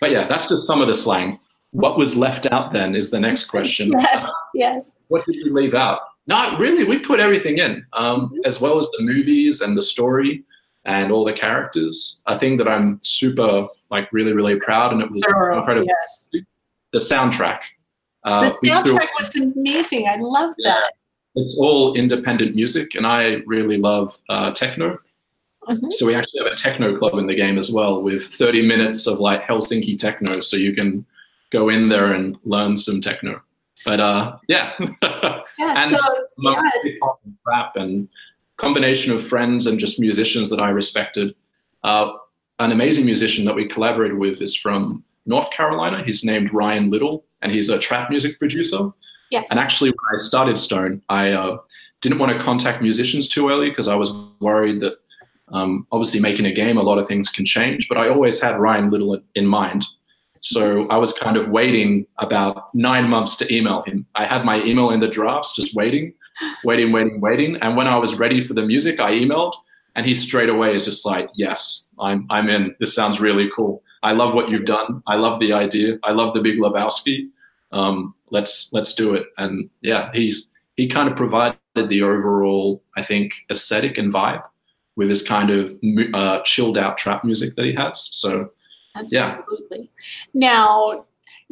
But 0.00 0.10
yeah, 0.10 0.26
that's 0.26 0.48
just 0.48 0.66
some 0.66 0.80
of 0.80 0.88
the 0.88 0.94
slang. 0.94 1.38
What 1.72 1.98
was 1.98 2.16
left 2.16 2.46
out 2.50 2.72
then 2.72 2.96
is 2.96 3.10
the 3.10 3.20
next 3.20 3.44
question. 3.46 3.92
yes, 3.98 4.32
yes. 4.54 4.96
What 5.08 5.26
did 5.26 5.36
you 5.36 5.52
leave 5.52 5.74
out? 5.74 6.00
No, 6.26 6.56
really, 6.58 6.84
we 6.84 6.98
put 6.98 7.20
everything 7.20 7.58
in, 7.58 7.84
um, 7.92 8.32
as 8.44 8.60
well 8.60 8.78
as 8.80 8.88
the 8.96 9.04
movies 9.04 9.60
and 9.60 9.76
the 9.76 9.82
story 9.82 10.42
and 10.86 11.12
all 11.12 11.24
the 11.24 11.32
characters. 11.32 12.22
A 12.26 12.38
thing 12.38 12.56
that 12.56 12.66
I'm 12.66 12.98
super, 13.02 13.68
like, 13.90 14.08
really, 14.12 14.32
really 14.32 14.56
proud, 14.58 14.92
and 14.92 15.02
it 15.02 15.10
was 15.10 15.22
Thorough, 15.28 15.58
incredible. 15.58 15.86
yes. 15.86 16.30
The 16.92 16.98
soundtrack. 16.98 17.60
Uh, 18.24 18.48
The 18.48 18.68
soundtrack 18.68 19.08
was 19.18 19.36
amazing. 19.36 20.08
I 20.08 20.16
love 20.18 20.54
Yeah. 20.58 20.72
that. 20.74 20.92
It's 21.36 21.56
all 21.58 21.94
independent 21.94 22.56
music, 22.56 22.94
and 22.94 23.06
I 23.06 23.42
really 23.46 23.76
love 23.76 24.18
uh, 24.28 24.52
techno. 24.52 24.98
Mhm. 25.68 25.92
So 25.92 26.06
we 26.06 26.14
actually 26.14 26.44
have 26.44 26.52
a 26.52 26.56
techno 26.56 26.96
club 26.96 27.14
in 27.14 27.26
the 27.26 27.34
game 27.34 27.58
as 27.58 27.70
well, 27.70 28.02
with 28.02 28.26
30 28.26 28.62
minutes 28.66 29.06
of 29.06 29.18
like 29.18 29.42
Helsinki 29.42 29.98
techno. 29.98 30.40
So 30.40 30.56
you 30.56 30.74
can 30.74 31.04
go 31.50 31.68
in 31.68 31.88
there 31.88 32.12
and 32.12 32.38
learn 32.44 32.76
some 32.76 33.00
techno. 33.00 33.40
But 33.84 34.00
uh, 34.00 34.36
yeah. 34.48 34.72
Yeah, 35.58 35.86
And 35.88 35.96
so 35.96 36.24
yeah, 36.40 36.60
and 36.84 37.36
rap 37.46 37.76
and 37.76 38.08
combination 38.58 39.12
of 39.14 39.26
friends 39.26 39.66
and 39.66 39.78
just 39.78 39.98
musicians 39.98 40.50
that 40.50 40.60
I 40.60 40.68
respected. 40.68 41.34
Uh, 41.82 42.12
an 42.58 42.72
amazing 42.72 43.06
musician 43.06 43.46
that 43.46 43.54
we 43.54 43.66
collaborated 43.66 44.18
with 44.18 44.42
is 44.42 44.54
from 44.54 45.02
North 45.24 45.50
Carolina. 45.50 46.02
He's 46.04 46.24
named 46.24 46.52
Ryan 46.52 46.90
Little, 46.90 47.24
and 47.40 47.52
he's 47.52 47.70
a 47.70 47.78
trap 47.78 48.10
music 48.10 48.38
producer. 48.38 48.90
Yes. 49.30 49.46
And 49.50 49.58
actually, 49.58 49.90
when 49.90 50.20
I 50.20 50.22
started 50.22 50.58
Stone, 50.58 51.02
I 51.08 51.32
uh, 51.32 51.58
didn't 52.00 52.18
want 52.18 52.36
to 52.36 52.44
contact 52.44 52.82
musicians 52.82 53.28
too 53.28 53.48
early 53.48 53.70
because 53.70 53.88
I 53.88 53.94
was 53.94 54.12
worried 54.40 54.80
that 54.80 54.94
um, 55.52 55.86
obviously 55.92 56.20
making 56.20 56.46
a 56.46 56.52
game, 56.52 56.76
a 56.76 56.82
lot 56.82 56.98
of 56.98 57.06
things 57.06 57.28
can 57.28 57.44
change. 57.44 57.88
But 57.88 57.98
I 57.98 58.08
always 58.08 58.40
had 58.40 58.58
Ryan 58.58 58.90
Little 58.90 59.20
in 59.34 59.46
mind. 59.46 59.84
So 60.40 60.86
I 60.88 60.96
was 60.96 61.12
kind 61.12 61.36
of 61.36 61.48
waiting 61.48 62.06
about 62.18 62.74
nine 62.74 63.08
months 63.08 63.36
to 63.38 63.54
email 63.54 63.82
him. 63.82 64.06
I 64.14 64.26
had 64.26 64.44
my 64.44 64.62
email 64.62 64.90
in 64.90 65.00
the 65.00 65.08
drafts, 65.08 65.56
just 65.56 65.74
waiting, 65.74 66.12
waiting, 66.62 66.92
waiting, 66.92 67.20
waiting. 67.20 67.56
And 67.56 67.76
when 67.76 67.86
I 67.86 67.96
was 67.96 68.14
ready 68.14 68.40
for 68.40 68.54
the 68.54 68.62
music, 68.62 69.00
I 69.00 69.12
emailed, 69.12 69.54
and 69.96 70.06
he 70.06 70.14
straight 70.14 70.48
away 70.48 70.76
is 70.76 70.84
just 70.84 71.04
like, 71.06 71.30
"Yes, 71.34 71.86
I'm, 71.98 72.26
I'm 72.30 72.48
in. 72.48 72.76
This 72.78 72.94
sounds 72.94 73.20
really 73.20 73.50
cool. 73.50 73.82
I 74.02 74.12
love 74.12 74.34
what 74.34 74.50
you've 74.50 74.66
done. 74.66 75.02
I 75.06 75.16
love 75.16 75.40
the 75.40 75.52
idea. 75.52 75.98
I 76.04 76.12
love 76.12 76.34
the 76.34 76.40
Big 76.40 76.58
Lebowski. 76.58 77.28
Um, 77.72 78.14
let's 78.30 78.72
let's 78.72 78.94
do 78.94 79.14
it." 79.14 79.26
And 79.38 79.70
yeah, 79.82 80.10
he's 80.12 80.50
he 80.76 80.88
kind 80.88 81.08
of 81.08 81.16
provided 81.16 81.58
the 81.74 82.02
overall, 82.02 82.82
I 82.96 83.02
think, 83.02 83.32
aesthetic 83.50 83.98
and 83.98 84.12
vibe 84.12 84.42
with 84.96 85.08
his 85.08 85.22
kind 85.22 85.50
of 85.50 85.74
uh, 86.14 86.40
chilled 86.42 86.78
out 86.78 86.98
trap 86.98 87.24
music 87.24 87.54
that 87.56 87.64
he 87.64 87.74
has. 87.74 88.08
So 88.12 88.50
Yeah. 89.10 89.38
Absolutely. 89.38 89.90
Now, 90.34 91.04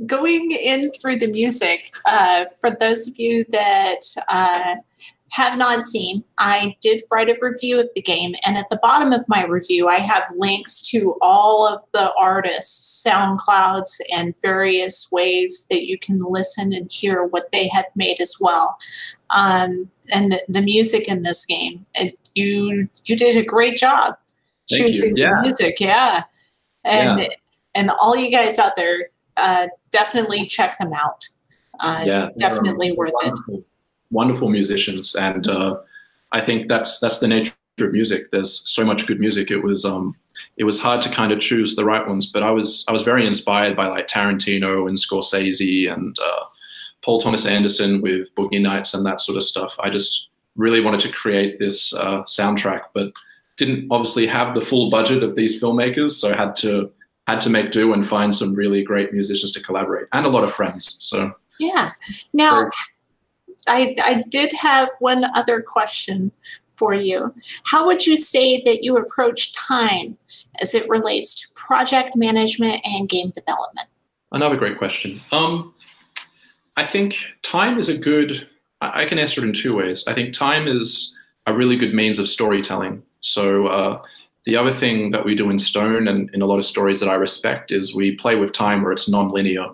going 0.07 0.51
in 0.51 0.91
through 0.93 1.17
the 1.17 1.29
music, 1.29 1.91
uh, 2.07 2.47
for 2.61 2.71
those 2.71 3.07
of 3.07 3.19
you 3.19 3.45
that 3.51 4.01
uh, 4.29 4.77
have 5.35 5.59
not 5.59 5.85
seen, 5.85 6.23
I 6.39 6.77
did 6.81 7.03
write 7.11 7.29
a 7.29 7.37
review 7.41 7.81
of 7.81 7.89
the 7.97 8.03
game, 8.03 8.37
and 8.47 8.57
at 8.57 8.71
the 8.71 8.79
bottom 8.81 9.13
of 9.13 9.25
my 9.27 9.45
review, 9.45 9.89
I 9.89 9.97
have 9.97 10.23
links 10.37 10.81
to 10.91 11.17
all 11.21 11.67
of 11.67 11.85
the 11.93 12.13
artists' 12.17 13.05
SoundClouds 13.05 13.99
and 14.17 14.33
various 14.43 15.11
ways 15.11 15.67
that 15.71 15.87
you 15.87 15.99
can 15.99 16.19
listen 16.19 16.73
and 16.73 16.91
hear 16.91 17.25
what 17.25 17.51
they 17.51 17.67
have 17.75 17.87
made 17.97 18.21
as 18.21 18.37
well. 18.41 18.77
Um, 19.31 19.91
and 20.15 20.31
the, 20.31 20.41
the 20.49 20.63
music 20.63 21.09
in 21.09 21.23
this 21.23 21.45
game, 21.45 21.85
and 21.99 22.13
you 22.37 22.89
you 23.05 23.17
did 23.17 23.37
a 23.37 23.43
great 23.43 23.77
job 23.77 24.17
Thank 24.71 24.83
choosing 24.83 25.17
Yeah. 25.17 25.35
the 25.35 25.49
music. 25.49 25.81
Yeah, 25.81 26.23
and 26.85 27.27
and 27.75 27.91
all 28.01 28.15
you 28.15 28.31
guys 28.31 28.61
out 28.61 28.77
there, 28.77 29.09
uh, 29.37 29.67
definitely 29.91 30.47
check 30.47 30.79
them 30.79 30.93
out. 30.93 31.25
Uh, 31.81 32.05
yeah, 32.07 32.29
definitely 32.39 32.93
worth 32.93 33.11
it. 33.25 33.65
Wonderful, 34.11 34.49
musicians, 34.49 35.15
and 35.15 35.49
uh, 35.49 35.81
I 36.33 36.41
think 36.41 36.69
that's 36.69 36.99
that's 36.99 37.19
the 37.19 37.29
nature 37.29 37.55
of 37.81 37.93
music. 37.93 38.31
There's 38.31 38.69
so 38.69 38.85
much 38.85 39.07
good 39.07 39.21
music. 39.21 39.51
It 39.51 39.63
was 39.63 39.85
um, 39.85 40.15
it 40.57 40.65
was 40.65 40.81
hard 40.81 41.01
to 41.03 41.09
kind 41.09 41.33
of 41.33 41.41
choose 41.41 41.75
the 41.75 41.85
right 41.85 42.07
ones, 42.07 42.27
but 42.27 42.43
I 42.43 42.51
was 42.51 42.85
I 42.89 42.93
was 42.93 43.03
very 43.03 43.27
inspired 43.27 43.77
by 43.77 43.87
like 43.87 44.09
Tarantino 44.09 44.89
and 44.89 44.99
Scorsese 44.99 45.93
and 45.93 46.17
uh, 46.19 46.45
Paul 47.03 47.21
Thomas 47.21 47.47
Anderson 47.47 48.01
with 48.01 48.35
Boogie 48.35 48.63
Nights 48.63 48.95
and 48.95 49.05
that 49.07 49.21
sort 49.21 49.37
of 49.37 49.45
stuff. 49.45 49.77
I 49.81 49.91
just 49.91 50.29
really 50.57 50.81
wanted 50.81 51.01
to 51.01 51.13
create 51.13 51.59
this 51.59 51.93
uh, 51.95 52.23
soundtrack, 52.23 52.83
but 52.95 53.13
didn't 53.57 53.89
obviously 53.91 54.27
have 54.27 54.55
the 54.55 54.61
full 54.61 54.91
budget 54.91 55.23
of 55.23 55.35
these 55.35 55.61
filmmakers, 55.61 56.13
so 56.13 56.33
I 56.33 56.37
had 56.37 56.57
to 56.57 56.91
had 57.27 57.41
to 57.41 57.51
make 57.51 57.73
do 57.73 57.93
and 57.93 58.07
find 58.07 58.35
some 58.35 58.55
really 58.55 58.83
great 58.83 59.13
musicians 59.13 59.53
to 59.53 59.63
collaborate 59.63 60.07
and 60.13 60.27
a 60.27 60.29
lot 60.29 60.45
of 60.45 60.53
friends. 60.53 60.97
So. 61.01 61.33
Yeah. 61.59 61.93
Now, 62.33 62.69
I 63.67 63.95
I 64.03 64.25
did 64.29 64.53
have 64.53 64.89
one 65.01 65.25
other 65.35 65.63
question 65.63 66.31
for 66.75 66.95
you. 66.95 67.33
How 67.65 67.87
would 67.87 68.07
you 68.07 68.17
say 68.17 68.63
that 68.63 68.83
you 68.83 68.97
approach 68.97 69.53
time 69.53 70.17
as 70.61 70.75
it 70.75 70.89
relates 70.89 71.35
to 71.35 71.55
project 71.55 72.17
management 72.17 72.81
and 72.85 73.09
game 73.09 73.31
development? 73.31 73.89
Another 74.33 74.57
great 74.57 74.79
question. 74.79 75.21
Um, 75.33 75.73
I 76.77 76.85
think 76.85 77.17
time 77.43 77.79
is 77.79 77.89
a 77.89 77.97
good. 77.97 78.49
I 78.81 79.07
can 79.07 79.19
answer 79.19 79.43
it 79.43 79.47
in 79.47 79.55
two 79.55 79.75
ways. 79.75 80.05
I 80.07 80.15
think 80.15 80.35
time 80.35 80.69
is 80.69 81.17
a 81.47 81.55
really 81.55 81.77
good 81.77 81.95
means 81.95 82.19
of 82.19 82.29
storytelling. 82.29 83.03
So 83.21 83.69
uh, 83.69 84.03
the 84.45 84.57
other 84.57 84.73
thing 84.73 85.11
that 85.13 85.25
we 85.25 85.35
do 85.35 85.49
in 85.49 85.59
Stone 85.59 86.07
and 86.09 86.29
in 86.35 86.43
a 86.43 86.47
lot 86.47 86.59
of 86.59 86.67
stories 86.67 87.01
that 87.01 87.09
I 87.09 87.15
respect 87.15 87.71
is 87.71 87.95
we 87.95 88.17
play 88.17 88.37
with 88.37 88.53
time 88.53 88.83
where 88.83 88.93
it's 88.93 89.09
non-linear. 89.09 89.69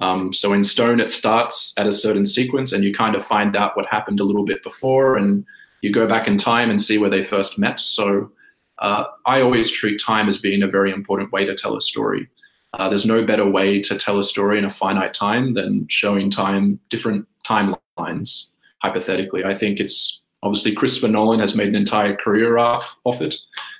Um, 0.00 0.32
so 0.32 0.52
in 0.52 0.62
Stone, 0.64 1.00
it 1.00 1.10
starts 1.10 1.72
at 1.78 1.86
a 1.86 1.92
certain 1.92 2.26
sequence, 2.26 2.72
and 2.72 2.84
you 2.84 2.92
kind 2.92 3.14
of 3.14 3.24
find 3.24 3.56
out 3.56 3.76
what 3.76 3.86
happened 3.86 4.20
a 4.20 4.24
little 4.24 4.44
bit 4.44 4.62
before, 4.62 5.16
and 5.16 5.44
you 5.80 5.92
go 5.92 6.06
back 6.06 6.26
in 6.28 6.36
time 6.36 6.70
and 6.70 6.80
see 6.80 6.98
where 6.98 7.10
they 7.10 7.22
first 7.22 7.58
met. 7.58 7.80
So 7.80 8.30
uh, 8.78 9.04
I 9.24 9.40
always 9.40 9.70
treat 9.70 10.00
time 10.00 10.28
as 10.28 10.38
being 10.38 10.62
a 10.62 10.68
very 10.68 10.92
important 10.92 11.32
way 11.32 11.44
to 11.46 11.54
tell 11.54 11.76
a 11.76 11.80
story. 11.80 12.28
Uh, 12.74 12.88
there's 12.88 13.06
no 13.06 13.24
better 13.24 13.48
way 13.48 13.80
to 13.80 13.96
tell 13.96 14.18
a 14.18 14.24
story 14.24 14.58
in 14.58 14.64
a 14.64 14.70
finite 14.70 15.14
time 15.14 15.54
than 15.54 15.86
showing 15.88 16.30
time 16.30 16.78
different 16.90 17.26
timelines. 17.44 18.50
Hypothetically, 18.82 19.44
I 19.44 19.54
think 19.54 19.80
it's 19.80 20.20
obviously 20.42 20.74
Christopher 20.74 21.08
Nolan 21.08 21.40
has 21.40 21.56
made 21.56 21.68
an 21.68 21.74
entire 21.74 22.14
career 22.14 22.58
off 22.58 22.96
off 23.04 23.22
it, 23.22 23.34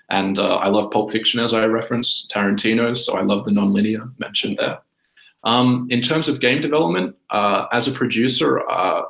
and 0.09 0.39
uh, 0.39 0.57
I 0.57 0.69
love 0.69 0.91
Pulp 0.91 1.13
Fiction 1.13 1.41
as 1.41 1.53
I 1.53 1.67
referenced 1.67 2.33
Tarantino, 2.33 2.97
so 2.97 3.17
I 3.17 3.23
love 3.23 3.45
the 3.45 3.51
nonlinear 3.51 4.11
mentioned 4.19 4.57
there. 4.59 4.79
Um, 5.47 5.87
in 5.91 6.03
terms 6.03 6.29
of 6.29 6.41
game 6.41 6.61
development, 6.61 7.17
uh, 7.31 7.67
as 7.73 7.87
a 7.87 7.93
producer, 7.93 8.69
uh, 8.69 9.03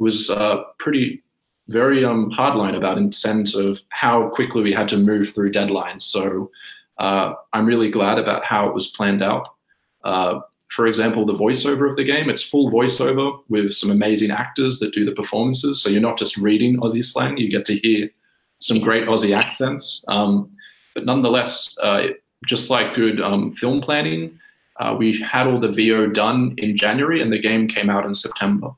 was 0.00 0.28
uh, 0.28 0.64
pretty 0.78 1.22
very 1.68 2.04
um, 2.04 2.30
hardline 2.32 2.76
about 2.76 2.98
in 2.98 3.12
sense 3.12 3.54
of 3.54 3.80
how 3.90 4.28
quickly 4.30 4.62
we 4.62 4.72
had 4.72 4.88
to 4.88 4.96
move 4.96 5.32
through 5.32 5.52
deadlines. 5.52 6.02
So 6.02 6.50
uh, 6.98 7.34
I'm 7.52 7.66
really 7.66 7.88
glad 7.88 8.18
about 8.18 8.44
how 8.44 8.66
it 8.68 8.74
was 8.74 8.90
planned 8.90 9.22
out. 9.22 9.48
Uh, 10.02 10.40
for 10.70 10.88
example, 10.88 11.24
the 11.24 11.34
voiceover 11.34 11.88
of 11.88 11.96
the 11.96 12.04
game, 12.04 12.28
it's 12.28 12.42
full 12.42 12.70
voiceover 12.70 13.40
with 13.48 13.72
some 13.72 13.92
amazing 13.92 14.32
actors 14.32 14.80
that 14.80 14.92
do 14.92 15.04
the 15.04 15.12
performances. 15.12 15.80
So 15.80 15.88
you're 15.88 16.00
not 16.00 16.18
just 16.18 16.36
reading 16.36 16.78
Aussie 16.78 17.04
slang, 17.04 17.38
you 17.38 17.48
get 17.48 17.64
to 17.66 17.76
hear 17.76 18.10
some 18.58 18.80
great 18.80 19.06
Aussie 19.06 19.36
accents. 19.36 20.04
Um, 20.08 20.50
but 20.94 21.06
nonetheless, 21.06 21.78
uh, 21.80 22.08
just 22.46 22.70
like 22.70 22.94
good 22.94 23.20
um, 23.20 23.52
film 23.52 23.80
planning, 23.80 24.39
uh, 24.80 24.96
we 24.98 25.20
had 25.20 25.46
all 25.46 25.60
the 25.60 25.70
VO 25.70 26.06
done 26.06 26.54
in 26.56 26.76
January 26.76 27.20
and 27.20 27.32
the 27.32 27.38
game 27.38 27.68
came 27.68 27.90
out 27.90 28.06
in 28.06 28.14
September. 28.14 28.70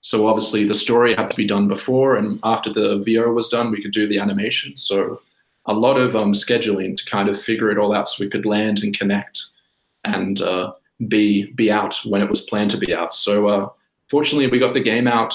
So 0.00 0.26
obviously 0.26 0.66
the 0.66 0.74
story 0.74 1.14
had 1.14 1.30
to 1.30 1.36
be 1.36 1.46
done 1.46 1.68
before, 1.68 2.16
and 2.16 2.40
after 2.42 2.72
the 2.72 3.00
VO 3.04 3.32
was 3.32 3.48
done, 3.48 3.70
we 3.70 3.80
could 3.80 3.92
do 3.92 4.08
the 4.08 4.18
animation. 4.18 4.76
So 4.76 5.20
a 5.66 5.72
lot 5.72 5.96
of 5.96 6.16
um, 6.16 6.32
scheduling 6.32 6.96
to 6.96 7.04
kind 7.04 7.28
of 7.28 7.40
figure 7.40 7.70
it 7.70 7.78
all 7.78 7.94
out, 7.94 8.08
so 8.08 8.24
we 8.24 8.30
could 8.30 8.44
land 8.44 8.82
and 8.82 8.98
connect, 8.98 9.40
and 10.02 10.42
uh, 10.42 10.72
be 11.06 11.52
be 11.52 11.70
out 11.70 12.00
when 12.04 12.20
it 12.20 12.28
was 12.28 12.40
planned 12.40 12.72
to 12.72 12.78
be 12.78 12.92
out. 12.92 13.14
So 13.14 13.46
uh, 13.46 13.68
fortunately, 14.08 14.48
we 14.48 14.58
got 14.58 14.74
the 14.74 14.82
game 14.82 15.06
out. 15.06 15.34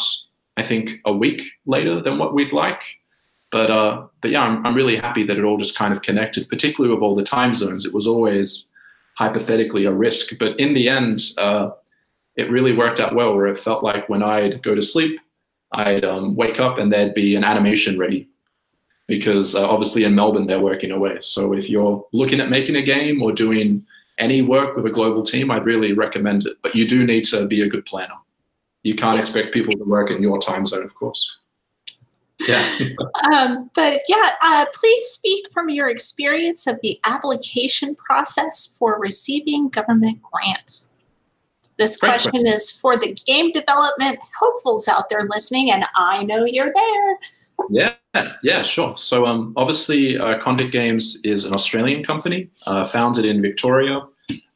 I 0.57 0.63
think 0.63 0.99
a 1.05 1.13
week 1.13 1.43
later 1.65 2.01
than 2.01 2.17
what 2.17 2.33
we'd 2.33 2.51
like, 2.51 2.81
but 3.51 3.71
uh, 3.71 4.05
but 4.19 4.31
yeah, 4.31 4.41
I'm 4.41 4.65
I'm 4.65 4.75
really 4.75 4.97
happy 4.97 5.25
that 5.25 5.37
it 5.37 5.45
all 5.45 5.57
just 5.57 5.77
kind 5.77 5.93
of 5.93 6.01
connected, 6.01 6.49
particularly 6.49 6.93
with 6.93 7.01
all 7.01 7.15
the 7.15 7.23
time 7.23 7.55
zones. 7.55 7.85
It 7.85 7.93
was 7.93 8.05
always 8.05 8.69
hypothetically 9.17 9.85
a 9.85 9.91
risk, 9.91 10.37
but 10.39 10.59
in 10.59 10.73
the 10.73 10.87
end. 10.87 11.21
Uh, 11.37 11.71
it 12.37 12.51
really 12.51 12.73
worked 12.73 12.99
out 12.99 13.15
well 13.15 13.35
where 13.35 13.47
it 13.47 13.59
felt 13.59 13.83
like 13.83 14.07
when 14.07 14.23
I'd 14.23 14.61
go 14.61 14.75
to 14.75 14.81
sleep, 14.81 15.19
I'd 15.73 16.05
um, 16.05 16.35
wake 16.35 16.59
up 16.59 16.77
and 16.77 16.93
there'd 16.93 17.15
be 17.15 17.35
an 17.35 17.43
animation 17.43 17.97
ready. 17.97 18.29
Because 19.07 19.55
uh, 19.55 19.67
obviously 19.67 20.03
in 20.03 20.15
Melbourne, 20.15 20.47
they're 20.47 20.61
working 20.61 20.91
away. 20.91 21.17
So 21.21 21.53
if 21.53 21.69
you're 21.69 22.05
looking 22.13 22.39
at 22.39 22.49
making 22.49 22.75
a 22.75 22.81
game 22.81 23.23
or 23.23 23.31
doing 23.31 23.85
any 24.19 24.41
work 24.41 24.75
with 24.75 24.85
a 24.85 24.91
global 24.91 25.23
team, 25.23 25.49
I'd 25.49 25.65
really 25.65 25.93
recommend 25.93 26.45
it. 26.45 26.57
But 26.61 26.75
you 26.75 26.87
do 26.87 27.05
need 27.05 27.25
to 27.25 27.47
be 27.47 27.61
a 27.61 27.69
good 27.69 27.85
planner. 27.85 28.13
You 28.83 28.95
can't 28.95 29.19
expect 29.19 29.53
people 29.53 29.73
to 29.73 29.83
work 29.83 30.11
in 30.11 30.21
your 30.21 30.39
time 30.39 30.65
zone, 30.65 30.83
of 30.83 30.93
course. 30.93 31.39
Yeah. 32.47 32.79
Um, 33.33 33.69
but 33.73 34.01
yeah, 34.07 34.31
uh, 34.43 34.65
please 34.73 35.05
speak 35.05 35.45
from 35.51 35.69
your 35.69 35.89
experience 35.89 36.67
of 36.67 36.79
the 36.83 36.99
application 37.03 37.95
process 37.95 38.77
for 38.77 38.99
receiving 38.99 39.69
government 39.69 40.19
grants. 40.21 40.91
This 41.77 41.97
Great 41.97 42.09
question 42.09 42.47
is 42.47 42.71
for 42.71 42.97
the 42.97 43.13
game 43.25 43.51
development 43.51 44.19
hopefuls 44.39 44.87
out 44.87 45.09
there 45.09 45.27
listening, 45.29 45.71
and 45.71 45.85
I 45.95 46.23
know 46.23 46.45
you're 46.45 46.73
there. 46.73 47.19
Yeah, 47.69 47.93
yeah, 48.43 48.63
sure. 48.63 48.97
So, 48.97 49.25
um, 49.25 49.53
obviously, 49.55 50.17
uh, 50.17 50.39
Convict 50.39 50.71
Games 50.71 51.19
is 51.23 51.45
an 51.45 51.53
Australian 51.53 52.03
company 52.03 52.49
uh, 52.65 52.87
founded 52.87 53.25
in 53.25 53.41
Victoria, 53.41 54.01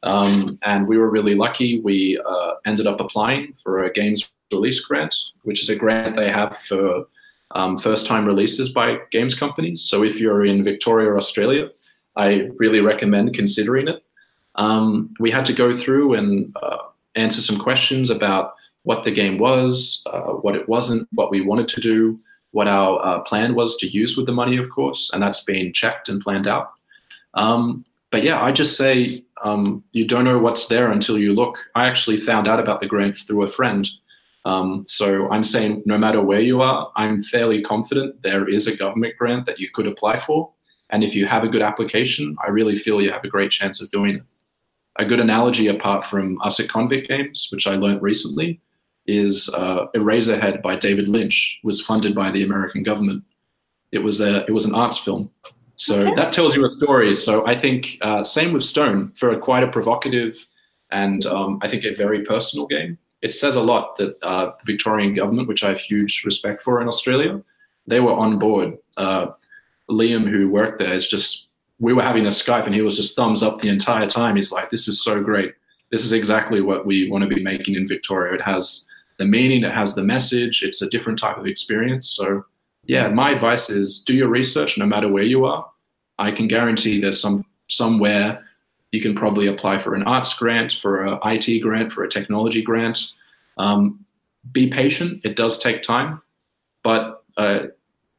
um, 0.02 0.58
and 0.62 0.86
we 0.86 0.98
were 0.98 1.10
really 1.10 1.34
lucky. 1.34 1.80
We 1.80 2.20
uh, 2.24 2.54
ended 2.66 2.86
up 2.86 3.00
applying 3.00 3.54
for 3.62 3.84
a 3.84 3.92
games 3.92 4.28
release 4.52 4.80
grant, 4.80 5.14
which 5.42 5.62
is 5.62 5.70
a 5.70 5.76
grant 5.76 6.16
they 6.16 6.30
have 6.30 6.56
for 6.58 7.06
um, 7.54 7.78
first-time 7.78 8.26
releases 8.26 8.70
by 8.70 8.98
games 9.10 9.34
companies. 9.34 9.82
So, 9.82 10.02
if 10.02 10.16
you're 10.16 10.44
in 10.44 10.64
Victoria, 10.64 11.14
Australia, 11.14 11.70
I 12.16 12.50
really 12.56 12.80
recommend 12.80 13.34
considering 13.34 13.88
it. 13.88 14.02
Um, 14.56 15.14
we 15.18 15.30
had 15.30 15.46
to 15.46 15.52
go 15.52 15.74
through 15.74 16.14
and 16.14 16.54
uh, 16.62 16.78
answer 17.14 17.40
some 17.40 17.58
questions 17.58 18.10
about 18.10 18.54
what 18.82 19.04
the 19.04 19.10
game 19.10 19.38
was, 19.38 20.02
uh, 20.06 20.32
what 20.32 20.56
it 20.56 20.68
wasn't, 20.68 21.08
what 21.12 21.30
we 21.30 21.40
wanted 21.40 21.68
to 21.68 21.80
do, 21.80 22.18
what 22.50 22.68
our 22.68 23.04
uh, 23.04 23.20
plan 23.20 23.54
was 23.54 23.76
to 23.78 23.88
use 23.88 24.16
with 24.16 24.26
the 24.26 24.32
money, 24.32 24.56
of 24.56 24.70
course, 24.70 25.10
and 25.12 25.22
that's 25.22 25.42
been 25.42 25.72
checked 25.72 26.08
and 26.08 26.22
planned 26.22 26.46
out. 26.46 26.72
Um, 27.34 27.84
but 28.10 28.22
yeah, 28.22 28.42
I 28.42 28.52
just 28.52 28.76
say 28.76 29.24
um, 29.42 29.82
you 29.92 30.06
don't 30.06 30.24
know 30.24 30.38
what's 30.38 30.68
there 30.68 30.90
until 30.90 31.18
you 31.18 31.34
look. 31.34 31.58
I 31.74 31.86
actually 31.86 32.18
found 32.18 32.46
out 32.46 32.60
about 32.60 32.80
the 32.80 32.86
grant 32.86 33.18
through 33.26 33.42
a 33.42 33.50
friend. 33.50 33.88
Um, 34.44 34.82
so 34.84 35.30
I'm 35.30 35.44
saying 35.44 35.82
no 35.86 35.96
matter 35.96 36.20
where 36.20 36.40
you 36.40 36.62
are, 36.62 36.90
I'm 36.96 37.22
fairly 37.22 37.62
confident 37.62 38.22
there 38.22 38.48
is 38.48 38.66
a 38.66 38.76
government 38.76 39.16
grant 39.16 39.46
that 39.46 39.58
you 39.58 39.70
could 39.70 39.86
apply 39.86 40.18
for. 40.20 40.52
And 40.90 41.04
if 41.04 41.14
you 41.14 41.26
have 41.26 41.44
a 41.44 41.48
good 41.48 41.62
application, 41.62 42.36
I 42.44 42.50
really 42.50 42.76
feel 42.76 43.00
you 43.00 43.12
have 43.12 43.24
a 43.24 43.28
great 43.28 43.50
chance 43.50 43.80
of 43.80 43.90
doing 43.90 44.16
it. 44.16 44.22
A 44.96 45.04
good 45.06 45.20
analogy, 45.20 45.68
apart 45.68 46.04
from 46.04 46.38
us 46.42 46.60
at 46.60 46.68
Convict 46.68 47.08
Games, 47.08 47.48
which 47.50 47.66
I 47.66 47.76
learned 47.76 48.02
recently, 48.02 48.60
is 49.06 49.48
uh, 49.54 49.86
Eraserhead 49.94 50.60
by 50.60 50.76
David 50.76 51.08
Lynch 51.08 51.58
was 51.64 51.80
funded 51.80 52.14
by 52.14 52.30
the 52.30 52.44
American 52.44 52.82
government. 52.82 53.24
It 53.90 54.00
was 54.00 54.20
a 54.20 54.44
it 54.46 54.52
was 54.52 54.64
an 54.64 54.74
arts 54.74 54.98
film, 54.98 55.30
so 55.76 56.00
okay. 56.00 56.14
that 56.14 56.32
tells 56.32 56.54
you 56.54 56.64
a 56.64 56.68
story. 56.68 57.14
So 57.14 57.46
I 57.46 57.58
think 57.58 57.98
uh, 58.02 58.22
same 58.22 58.52
with 58.52 58.64
Stone 58.64 59.12
for 59.16 59.30
a 59.30 59.38
quite 59.38 59.62
a 59.62 59.68
provocative 59.68 60.46
and 60.92 61.24
um, 61.26 61.58
I 61.62 61.68
think 61.68 61.84
a 61.84 61.94
very 61.94 62.22
personal 62.22 62.66
game. 62.66 62.98
It 63.22 63.32
says 63.32 63.56
a 63.56 63.62
lot 63.62 63.96
that 63.98 64.16
uh, 64.22 64.52
the 64.58 64.72
Victorian 64.72 65.14
government, 65.14 65.48
which 65.48 65.62
I 65.62 65.68
have 65.68 65.78
huge 65.78 66.22
respect 66.24 66.60
for 66.62 66.80
in 66.80 66.88
Australia, 66.88 67.40
they 67.86 68.00
were 68.00 68.12
on 68.12 68.38
board. 68.38 68.76
Uh, 68.96 69.28
Liam, 69.88 70.28
who 70.28 70.48
worked 70.48 70.78
there, 70.78 70.92
is 70.92 71.06
just 71.06 71.46
we 71.78 71.92
were 71.92 72.02
having 72.02 72.26
a 72.26 72.30
Skype 72.30 72.66
and 72.66 72.74
he 72.74 72.82
was 72.82 72.96
just 72.96 73.16
thumbs 73.16 73.42
up 73.42 73.60
the 73.60 73.68
entire 73.68 74.08
time. 74.08 74.36
He's 74.36 74.52
like, 74.52 74.70
"This 74.70 74.88
is 74.88 75.02
so 75.02 75.20
great. 75.20 75.50
This 75.90 76.04
is 76.04 76.12
exactly 76.12 76.60
what 76.60 76.86
we 76.86 77.10
want 77.10 77.22
to 77.22 77.34
be 77.34 77.42
making 77.42 77.74
in 77.74 77.88
Victoria. 77.88 78.34
It 78.34 78.42
has 78.42 78.86
the 79.18 79.24
meaning, 79.24 79.62
it 79.62 79.72
has 79.72 79.94
the 79.94 80.02
message. 80.02 80.62
It's 80.62 80.82
a 80.82 80.90
different 80.90 81.18
type 81.18 81.38
of 81.38 81.46
experience." 81.46 82.08
So, 82.08 82.44
yeah, 82.84 83.08
my 83.08 83.30
advice 83.30 83.70
is 83.70 84.02
do 84.02 84.14
your 84.14 84.28
research, 84.28 84.78
no 84.78 84.86
matter 84.86 85.08
where 85.08 85.22
you 85.22 85.44
are. 85.44 85.68
I 86.18 86.32
can 86.32 86.48
guarantee 86.48 87.00
there's 87.00 87.20
some 87.20 87.44
somewhere 87.68 88.41
you 88.92 89.00
can 89.00 89.14
probably 89.14 89.46
apply 89.46 89.80
for 89.80 89.94
an 89.94 90.04
arts 90.04 90.34
grant, 90.34 90.74
for 90.74 91.04
an 91.04 91.18
IT 91.24 91.60
grant, 91.60 91.92
for 91.92 92.04
a 92.04 92.10
technology 92.10 92.62
grant. 92.62 93.12
Um, 93.58 94.04
be 94.52 94.68
patient. 94.68 95.24
It 95.24 95.34
does 95.36 95.58
take 95.58 95.82
time, 95.82 96.20
but 96.82 97.24
uh, 97.36 97.64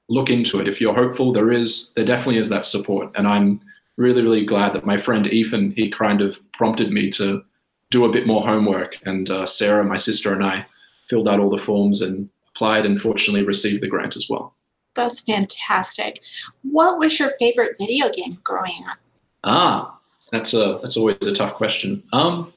look 0.10 0.30
into 0.30 0.60
it. 0.60 0.68
If 0.68 0.82
you're 0.82 0.94
hopeful, 0.94 1.32
there 1.32 1.52
is, 1.52 1.92
there 1.96 2.06
definitely 2.06 2.40
is 2.40 2.50
that 2.50 2.66
support. 2.66 3.12
And 3.16 3.28
I'm 3.28 3.62
really, 3.98 4.24
really 4.24 4.46
glad 4.46 4.74
that 4.74 4.86
my 4.86 4.98
friend 4.98 5.28
Ethan, 5.28 5.72
he 5.72 5.90
kind 5.90 6.22
of 6.22 6.40
prompted 6.54 6.92
me 6.92 7.10
to 7.12 7.44
do 7.92 8.06
a 8.06 8.12
bit 8.12 8.26
more 8.26 8.46
homework. 8.46 8.98
And 9.06 9.30
uh, 9.30 9.46
Sarah, 9.46 9.84
my 9.84 9.98
sister, 9.98 10.34
and 10.34 10.44
I 10.44 10.66
filled 11.08 11.28
out 11.28 11.40
all 11.40 11.50
the 11.50 11.58
forms 11.58 12.02
and 12.02 12.28
applied 12.56 12.88
and 12.88 13.00
fortunately 13.00 13.46
received 13.46 13.84
the 13.84 13.88
grant 13.88 14.16
as 14.16 14.28
well. 14.28 14.56
That's 14.96 15.22
fantastic. 15.22 16.24
What 16.64 16.98
was 16.98 17.20
your 17.20 17.30
favorite 17.40 17.76
video 17.80 18.10
game 18.10 18.40
growing 18.44 18.74
up? 18.90 18.98
Ah, 19.44 19.93
that's 20.34 20.54
a 20.54 20.80
that's 20.82 20.98
always 20.98 21.18
a 21.22 21.34
tough 21.34 21.54
question. 21.54 22.04
Um, 22.12 22.54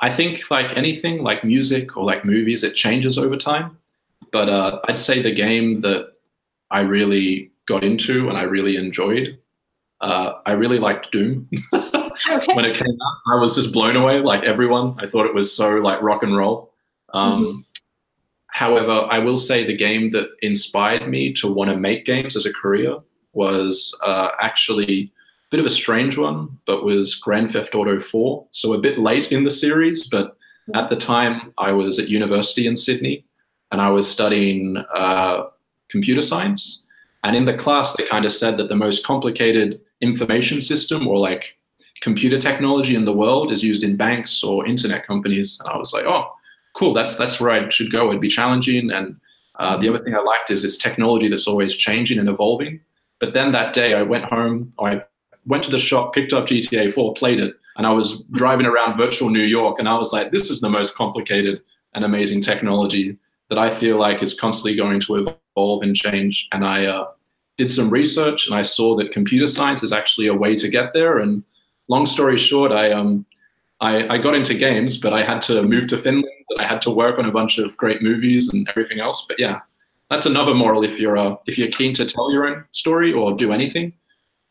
I 0.00 0.10
think 0.10 0.50
like 0.50 0.76
anything, 0.76 1.22
like 1.22 1.44
music 1.44 1.96
or 1.96 2.04
like 2.04 2.24
movies, 2.24 2.64
it 2.64 2.74
changes 2.74 3.18
over 3.18 3.36
time. 3.36 3.76
But 4.32 4.48
uh, 4.48 4.80
I'd 4.88 4.98
say 4.98 5.22
the 5.22 5.34
game 5.34 5.80
that 5.82 6.12
I 6.70 6.80
really 6.80 7.50
got 7.66 7.84
into 7.84 8.28
and 8.28 8.38
I 8.38 8.42
really 8.42 8.76
enjoyed. 8.76 9.38
Uh, 10.00 10.34
I 10.46 10.52
really 10.52 10.78
liked 10.78 11.12
Doom. 11.12 11.48
okay. 11.72 12.52
When 12.54 12.64
it 12.64 12.76
came 12.76 12.86
out, 12.86 13.34
I 13.34 13.40
was 13.40 13.54
just 13.54 13.72
blown 13.72 13.96
away, 13.96 14.20
like 14.20 14.44
everyone. 14.44 14.94
I 14.98 15.06
thought 15.06 15.26
it 15.26 15.34
was 15.34 15.54
so 15.54 15.76
like 15.76 16.02
rock 16.02 16.22
and 16.22 16.36
roll. 16.36 16.72
Um, 17.14 17.44
mm-hmm. 17.44 17.60
However, 18.48 19.06
I 19.10 19.18
will 19.20 19.38
say 19.38 19.66
the 19.66 19.76
game 19.76 20.10
that 20.10 20.30
inspired 20.42 21.08
me 21.08 21.32
to 21.34 21.50
want 21.50 21.70
to 21.70 21.76
make 21.76 22.04
games 22.04 22.36
as 22.36 22.46
a 22.46 22.52
career 22.52 22.96
was 23.32 23.98
uh, 24.04 24.30
actually 24.40 25.12
bit 25.50 25.60
of 25.60 25.66
a 25.66 25.70
strange 25.70 26.16
one, 26.16 26.58
but 26.66 26.84
was 26.84 27.14
Grand 27.14 27.52
Theft 27.52 27.74
Auto 27.74 28.00
4. 28.00 28.46
So 28.52 28.72
a 28.72 28.78
bit 28.78 28.98
late 28.98 29.32
in 29.32 29.44
the 29.44 29.50
series, 29.50 30.08
but 30.08 30.36
at 30.74 30.88
the 30.90 30.96
time 30.96 31.52
I 31.58 31.72
was 31.72 31.98
at 31.98 32.08
university 32.08 32.66
in 32.66 32.76
Sydney 32.76 33.24
and 33.72 33.80
I 33.80 33.90
was 33.90 34.08
studying 34.08 34.76
uh, 34.94 35.46
computer 35.88 36.22
science. 36.22 36.86
And 37.24 37.36
in 37.36 37.44
the 37.44 37.56
class, 37.56 37.94
they 37.94 38.06
kind 38.06 38.24
of 38.24 38.32
said 38.32 38.56
that 38.56 38.68
the 38.68 38.76
most 38.76 39.04
complicated 39.04 39.80
information 40.00 40.62
system 40.62 41.06
or 41.06 41.18
like 41.18 41.56
computer 42.00 42.40
technology 42.40 42.94
in 42.94 43.04
the 43.04 43.12
world 43.12 43.52
is 43.52 43.62
used 43.62 43.84
in 43.84 43.96
banks 43.96 44.42
or 44.42 44.66
internet 44.66 45.06
companies. 45.06 45.58
And 45.60 45.68
I 45.68 45.76
was 45.76 45.92
like, 45.92 46.04
oh, 46.06 46.32
cool, 46.74 46.94
that's 46.94 47.16
that's 47.16 47.40
where 47.40 47.50
I 47.50 47.68
should 47.68 47.92
go. 47.92 48.08
It'd 48.08 48.20
be 48.20 48.28
challenging. 48.28 48.90
And 48.90 49.20
uh, 49.58 49.76
the 49.76 49.88
other 49.88 49.98
thing 49.98 50.14
I 50.14 50.20
liked 50.20 50.50
is 50.50 50.64
it's 50.64 50.78
technology 50.78 51.28
that's 51.28 51.46
always 51.46 51.76
changing 51.76 52.18
and 52.18 52.28
evolving. 52.28 52.80
But 53.18 53.34
then 53.34 53.52
that 53.52 53.74
day, 53.74 53.92
I 53.92 54.02
went 54.02 54.24
home, 54.24 54.72
I 54.80 55.02
went 55.50 55.64
to 55.64 55.70
the 55.70 55.78
shop, 55.78 56.14
picked 56.14 56.32
up 56.32 56.46
GTA 56.46 56.94
4, 56.94 57.14
played 57.14 57.40
it, 57.40 57.54
and 57.76 57.86
I 57.86 57.90
was 57.90 58.22
driving 58.32 58.66
around 58.66 58.96
virtual 58.96 59.28
New 59.28 59.42
York, 59.42 59.78
and 59.78 59.88
I 59.88 59.98
was 59.98 60.12
like, 60.12 60.30
this 60.30 60.50
is 60.50 60.60
the 60.60 60.70
most 60.70 60.94
complicated 60.94 61.60
and 61.94 62.04
amazing 62.04 62.40
technology 62.40 63.18
that 63.48 63.58
I 63.58 63.68
feel 63.68 63.98
like 63.98 64.22
is 64.22 64.38
constantly 64.38 64.76
going 64.76 65.00
to 65.00 65.36
evolve 65.56 65.82
and 65.82 65.94
change. 65.94 66.48
And 66.52 66.64
I 66.64 66.86
uh, 66.86 67.10
did 67.58 67.70
some 67.70 67.90
research 67.90 68.46
and 68.46 68.54
I 68.54 68.62
saw 68.62 68.96
that 68.96 69.12
computer 69.12 69.46
science 69.46 69.82
is 69.82 69.92
actually 69.92 70.28
a 70.28 70.34
way 70.34 70.54
to 70.56 70.68
get 70.68 70.92
there. 70.92 71.18
And 71.18 71.42
long 71.88 72.06
story 72.06 72.38
short, 72.38 72.70
I, 72.70 72.92
um, 72.92 73.26
I, 73.80 74.14
I 74.14 74.18
got 74.18 74.34
into 74.34 74.54
games, 74.54 74.98
but 74.98 75.12
I 75.12 75.24
had 75.24 75.42
to 75.42 75.62
move 75.62 75.88
to 75.88 75.98
Finland 75.98 76.28
and 76.50 76.60
I 76.60 76.64
had 76.64 76.80
to 76.82 76.90
work 76.90 77.18
on 77.18 77.26
a 77.26 77.32
bunch 77.32 77.58
of 77.58 77.76
great 77.76 78.02
movies 78.02 78.48
and 78.52 78.68
everything 78.68 79.00
else. 79.00 79.26
But 79.26 79.40
yeah, 79.40 79.60
that's 80.10 80.26
another 80.26 80.54
moral 80.54 80.84
if 80.84 80.98
you're 80.98 81.16
uh, 81.16 81.36
if 81.46 81.58
you're 81.58 81.70
keen 81.70 81.92
to 81.94 82.06
tell 82.06 82.32
your 82.32 82.46
own 82.46 82.64
story 82.72 83.12
or 83.12 83.36
do 83.36 83.52
anything. 83.52 83.92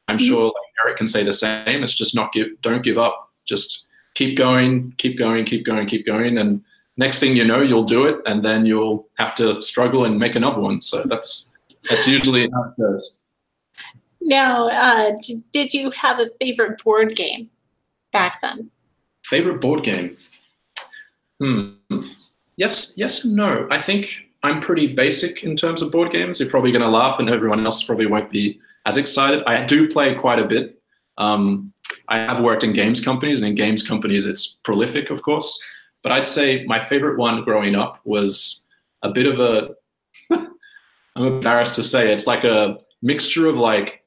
I'm 0.09 0.17
mm-hmm. 0.17 0.27
sure 0.27 0.45
like 0.45 0.85
Eric 0.85 0.97
can 0.97 1.07
say 1.07 1.23
the 1.23 1.33
same. 1.33 1.83
It's 1.83 1.93
just 1.93 2.15
not 2.15 2.31
give, 2.31 2.47
don't 2.61 2.83
give 2.83 2.97
up. 2.97 3.31
Just 3.45 3.85
keep 4.15 4.37
going, 4.37 4.93
keep 4.97 5.17
going, 5.17 5.45
keep 5.45 5.65
going, 5.65 5.87
keep 5.87 6.05
going, 6.05 6.37
and 6.37 6.63
next 6.97 7.19
thing 7.19 7.35
you 7.35 7.45
know, 7.45 7.61
you'll 7.61 7.83
do 7.83 8.05
it, 8.05 8.17
and 8.25 8.43
then 8.43 8.65
you'll 8.65 9.07
have 9.17 9.35
to 9.35 9.61
struggle 9.61 10.05
and 10.05 10.19
make 10.19 10.35
another 10.35 10.59
one. 10.59 10.81
So 10.81 11.03
that's 11.05 11.51
that's 11.89 12.07
usually 12.07 12.49
how 12.53 12.63
it 12.63 12.81
goes. 12.81 13.19
Now, 14.21 14.67
uh, 14.69 15.11
did 15.51 15.73
you 15.73 15.91
have 15.91 16.19
a 16.19 16.29
favorite 16.41 16.83
board 16.83 17.15
game 17.15 17.49
back 18.11 18.41
then? 18.41 18.69
Favorite 19.23 19.61
board 19.61 19.83
game? 19.83 20.17
Hmm. 21.39 21.69
Yes, 22.57 22.93
yes, 22.97 23.23
and 23.23 23.35
no. 23.35 23.67
I 23.71 23.81
think 23.81 24.25
I'm 24.43 24.59
pretty 24.59 24.93
basic 24.93 25.43
in 25.43 25.55
terms 25.55 25.81
of 25.81 25.91
board 25.91 26.11
games. 26.11 26.39
You're 26.39 26.49
probably 26.49 26.71
going 26.71 26.81
to 26.81 26.89
laugh, 26.89 27.19
and 27.19 27.29
everyone 27.29 27.65
else 27.65 27.83
probably 27.83 28.07
won't 28.07 28.29
be 28.29 28.59
as 28.85 28.97
excited. 28.97 29.43
I 29.45 29.65
do 29.65 29.87
play 29.87 30.15
quite 30.15 30.39
a 30.39 30.45
bit. 30.45 30.81
Um, 31.17 31.73
I 32.07 32.17
have 32.17 32.41
worked 32.41 32.63
in 32.63 32.73
games 32.73 33.01
companies, 33.01 33.39
and 33.39 33.49
in 33.49 33.55
games 33.55 33.87
companies, 33.87 34.25
it's 34.25 34.57
prolific, 34.63 35.09
of 35.09 35.21
course. 35.21 35.59
But 36.01 36.11
I'd 36.11 36.27
say 36.27 36.63
my 36.65 36.83
favorite 36.83 37.17
one 37.17 37.43
growing 37.43 37.75
up 37.75 37.99
was 38.05 38.65
a 39.03 39.09
bit 39.09 39.25
of 39.25 39.39
a, 39.39 39.69
I'm 41.15 41.25
embarrassed 41.25 41.75
to 41.75 41.83
say, 41.83 42.13
it's 42.13 42.27
like 42.27 42.43
a 42.43 42.79
mixture 43.01 43.47
of 43.47 43.57
like 43.57 44.03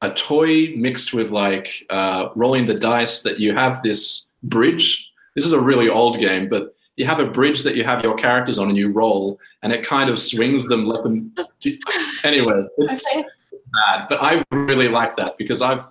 a 0.00 0.12
toy 0.12 0.74
mixed 0.76 1.12
with 1.12 1.30
like 1.30 1.86
uh, 1.90 2.28
rolling 2.34 2.66
the 2.66 2.78
dice 2.78 3.22
that 3.22 3.38
you 3.38 3.54
have 3.54 3.82
this 3.82 4.30
bridge. 4.42 5.10
This 5.34 5.44
is 5.44 5.52
a 5.52 5.60
really 5.60 5.88
old 5.88 6.18
game, 6.18 6.48
but 6.48 6.74
you 6.96 7.06
have 7.06 7.20
a 7.20 7.26
bridge 7.26 7.62
that 7.62 7.76
you 7.76 7.84
have 7.84 8.02
your 8.02 8.16
characters 8.16 8.58
on 8.58 8.68
and 8.68 8.76
you 8.76 8.90
roll 8.90 9.38
and 9.62 9.72
it 9.72 9.84
kind 9.84 10.10
of 10.10 10.18
swings 10.18 10.66
them 10.66 10.86
like 10.86 11.02
them. 11.04 11.32
Anyways, 12.24 12.70
it's 12.78 13.06
okay. 13.14 13.24
Bad, 13.72 14.06
but 14.08 14.22
I 14.22 14.44
really 14.50 14.88
like 14.88 15.16
that 15.16 15.36
because 15.38 15.62
I've, 15.62 15.84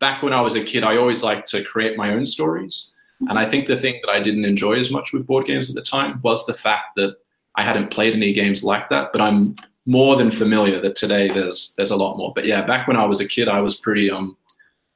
back 0.00 0.22
when 0.22 0.32
I 0.32 0.40
was 0.40 0.56
a 0.56 0.64
kid, 0.64 0.84
I 0.84 0.96
always 0.96 1.22
liked 1.22 1.48
to 1.48 1.64
create 1.64 1.96
my 1.96 2.12
own 2.12 2.26
stories. 2.26 2.94
And 3.28 3.38
I 3.38 3.48
think 3.48 3.66
the 3.66 3.76
thing 3.76 4.00
that 4.02 4.10
I 4.10 4.20
didn't 4.20 4.44
enjoy 4.44 4.74
as 4.74 4.90
much 4.90 5.12
with 5.12 5.26
board 5.26 5.46
games 5.46 5.70
at 5.70 5.74
the 5.76 5.82
time 5.82 6.20
was 6.22 6.44
the 6.46 6.54
fact 6.54 6.96
that 6.96 7.16
I 7.56 7.62
hadn't 7.62 7.90
played 7.90 8.14
any 8.14 8.32
games 8.32 8.64
like 8.64 8.88
that. 8.90 9.10
But 9.12 9.20
I'm 9.20 9.56
more 9.86 10.16
than 10.16 10.30
familiar 10.30 10.80
that 10.80 10.96
today 10.96 11.28
there's 11.28 11.74
there's 11.76 11.90
a 11.90 11.96
lot 11.96 12.16
more. 12.16 12.32
But 12.34 12.46
yeah, 12.46 12.66
back 12.66 12.88
when 12.88 12.96
I 12.96 13.04
was 13.04 13.20
a 13.20 13.28
kid, 13.28 13.48
I 13.48 13.60
was 13.60 13.76
pretty 13.76 14.10
um 14.10 14.36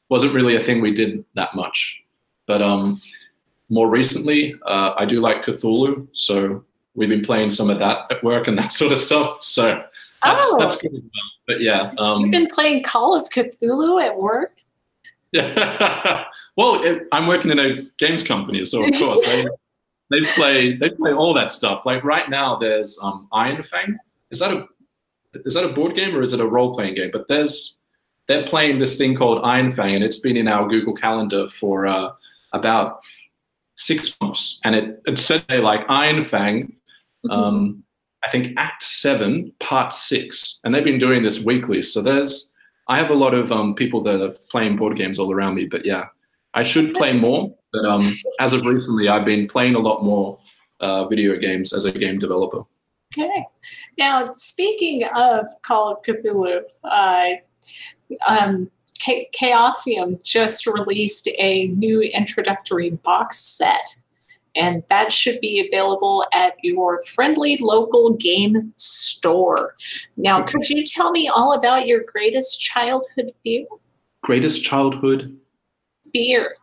wasn't 0.09 0.35
really 0.35 0.57
a 0.57 0.61
thing 0.61 0.81
we 0.81 0.93
did 0.93 1.25
that 1.35 1.55
much. 1.55 2.03
But 2.47 2.63
um 2.63 3.01
more 3.71 3.89
recently, 3.89 4.55
uh, 4.67 4.95
I 4.97 5.05
do 5.05 5.21
like 5.21 5.45
Cthulhu, 5.45 6.09
so 6.13 6.65
we've 6.95 7.09
been 7.09 7.25
playing 7.25 7.51
some 7.51 7.69
of 7.69 7.79
that 7.79 8.11
at 8.11 8.25
work 8.25 8.49
and 8.49 8.57
that 8.59 8.73
sort 8.73 8.93
of 8.93 8.99
stuff. 8.99 9.43
So 9.43 9.83
that's 10.23 10.45
oh. 10.47 10.59
that's 10.59 10.77
good. 10.77 11.11
But 11.47 11.61
yeah, 11.61 11.91
um, 11.99 12.21
you've 12.21 12.31
been 12.31 12.49
playing 12.49 12.83
Call 12.83 13.17
of 13.19 13.29
Cthulhu 13.31 14.03
at 14.03 14.17
work. 14.17 14.57
Yeah. 15.33 16.25
well, 16.57 16.83
it, 16.83 17.07
I'm 17.13 17.27
working 17.27 17.51
in 17.51 17.59
a 17.59 17.83
games 17.99 18.23
company, 18.23 18.65
so 18.65 18.83
of 18.83 18.93
course 18.93 19.27
they, 19.27 19.47
they 20.11 20.27
play 20.35 20.77
they 20.77 20.89
play 20.91 21.13
all 21.13 21.35
that 21.35 21.51
stuff. 21.51 21.87
Like 21.87 22.05
right 22.05 22.29
now, 22.29 22.57
there's 22.57 22.99
um, 23.03 23.29
Iron 23.33 23.63
Fang. 23.63 23.97
Is 24.31 24.39
that 24.41 24.51
a 24.53 24.67
is 25.45 25.55
that 25.55 25.65
a 25.65 25.73
board 25.73 25.95
game 25.95 26.17
or 26.17 26.23
is 26.23 26.33
it 26.33 26.41
a 26.41 26.47
role 26.47 26.75
playing 26.75 26.95
game? 26.95 27.11
But 27.13 27.29
there's 27.29 27.81
they're 28.27 28.45
playing 28.45 28.79
this 28.79 28.97
thing 28.97 29.15
called 29.15 29.45
Iron 29.45 29.71
Fang, 29.71 29.95
and 29.95 30.05
it's 30.05 30.21
been 30.21 30.37
in 30.37 30.49
our 30.49 30.69
Google 30.69 30.95
Calendar 30.95 31.49
for 31.49 31.87
uh, 31.87 32.11
about 32.53 33.01
six 33.75 34.15
months. 34.21 34.61
And 34.65 34.75
it, 34.75 35.03
it 35.07 35.19
said 35.19 35.45
they 35.49 35.59
like 35.59 35.81
Iron 35.89 36.23
Fang, 36.23 36.75
Mm-hmm. 37.27 37.31
um, 37.31 37.85
I 38.29 38.31
think 38.31 38.53
Act 38.59 38.83
Seven, 38.83 39.51
Part 39.59 39.95
Six, 39.95 40.61
and 40.63 40.75
they've 40.75 40.85
been 40.85 40.99
doing 40.99 41.23
this 41.23 41.43
weekly. 41.43 41.81
So 41.81 42.03
there's, 42.03 42.55
I 42.87 42.99
have 42.99 43.09
a 43.09 43.15
lot 43.15 43.33
of 43.33 43.51
um, 43.51 43.75
people 43.75 44.03
that 44.03 44.23
are 44.23 44.35
playing 44.51 44.77
board 44.77 44.99
games 44.99 45.19
all 45.19 45.33
around 45.33 45.55
me. 45.55 45.65
But 45.65 45.87
yeah, 45.87 46.09
I 46.53 46.63
should 46.63 46.93
play 46.93 47.15
more. 47.15 47.55
But 47.73 47.87
um, 47.87 48.15
as 48.39 48.53
of 48.53 48.67
recently, 48.67 49.09
I've 49.09 49.25
been 49.25 49.47
playing 49.47 49.77
a 49.77 49.79
lot 49.79 50.05
more 50.05 50.39
uh, 50.81 51.09
video 51.09 51.39
games 51.39 51.73
as 51.73 51.87
a 51.87 51.93
game 51.93 52.19
developer. 52.19 52.65
Okay. 53.17 53.47
Now, 53.97 54.31
speaking 54.33 55.05
of 55.17 55.47
Call 55.63 55.93
of 55.93 56.03
Cthulhu, 56.03 56.61
uh, 56.85 57.31
um, 58.29 58.71
Chaosium 59.01 60.23
just 60.23 60.67
released 60.67 61.31
a 61.39 61.69
new 61.69 62.03
introductory 62.03 62.91
box 62.91 63.39
set, 63.39 63.89
and 64.59 64.83
that 64.89 65.13
should 65.13 65.41
be 65.41 65.67
available 65.67 66.25
at 66.35 66.55
your 66.63 66.99
friendly 67.05 67.57
local 67.61 68.15
game 68.15 68.73
store. 68.77 69.75
Now, 70.17 70.43
could 70.43 70.69
you 70.69 70.85
tell 70.85 71.13
me 71.13 71.31
all 71.35 71.55
about 71.55 71.87
your 71.87 72.03
greatest 72.05 72.61
childhood 72.61 73.31
fear? 73.45 73.67
Greatest 74.23 74.65
childhood 74.65 75.39
Fear. 76.13 76.55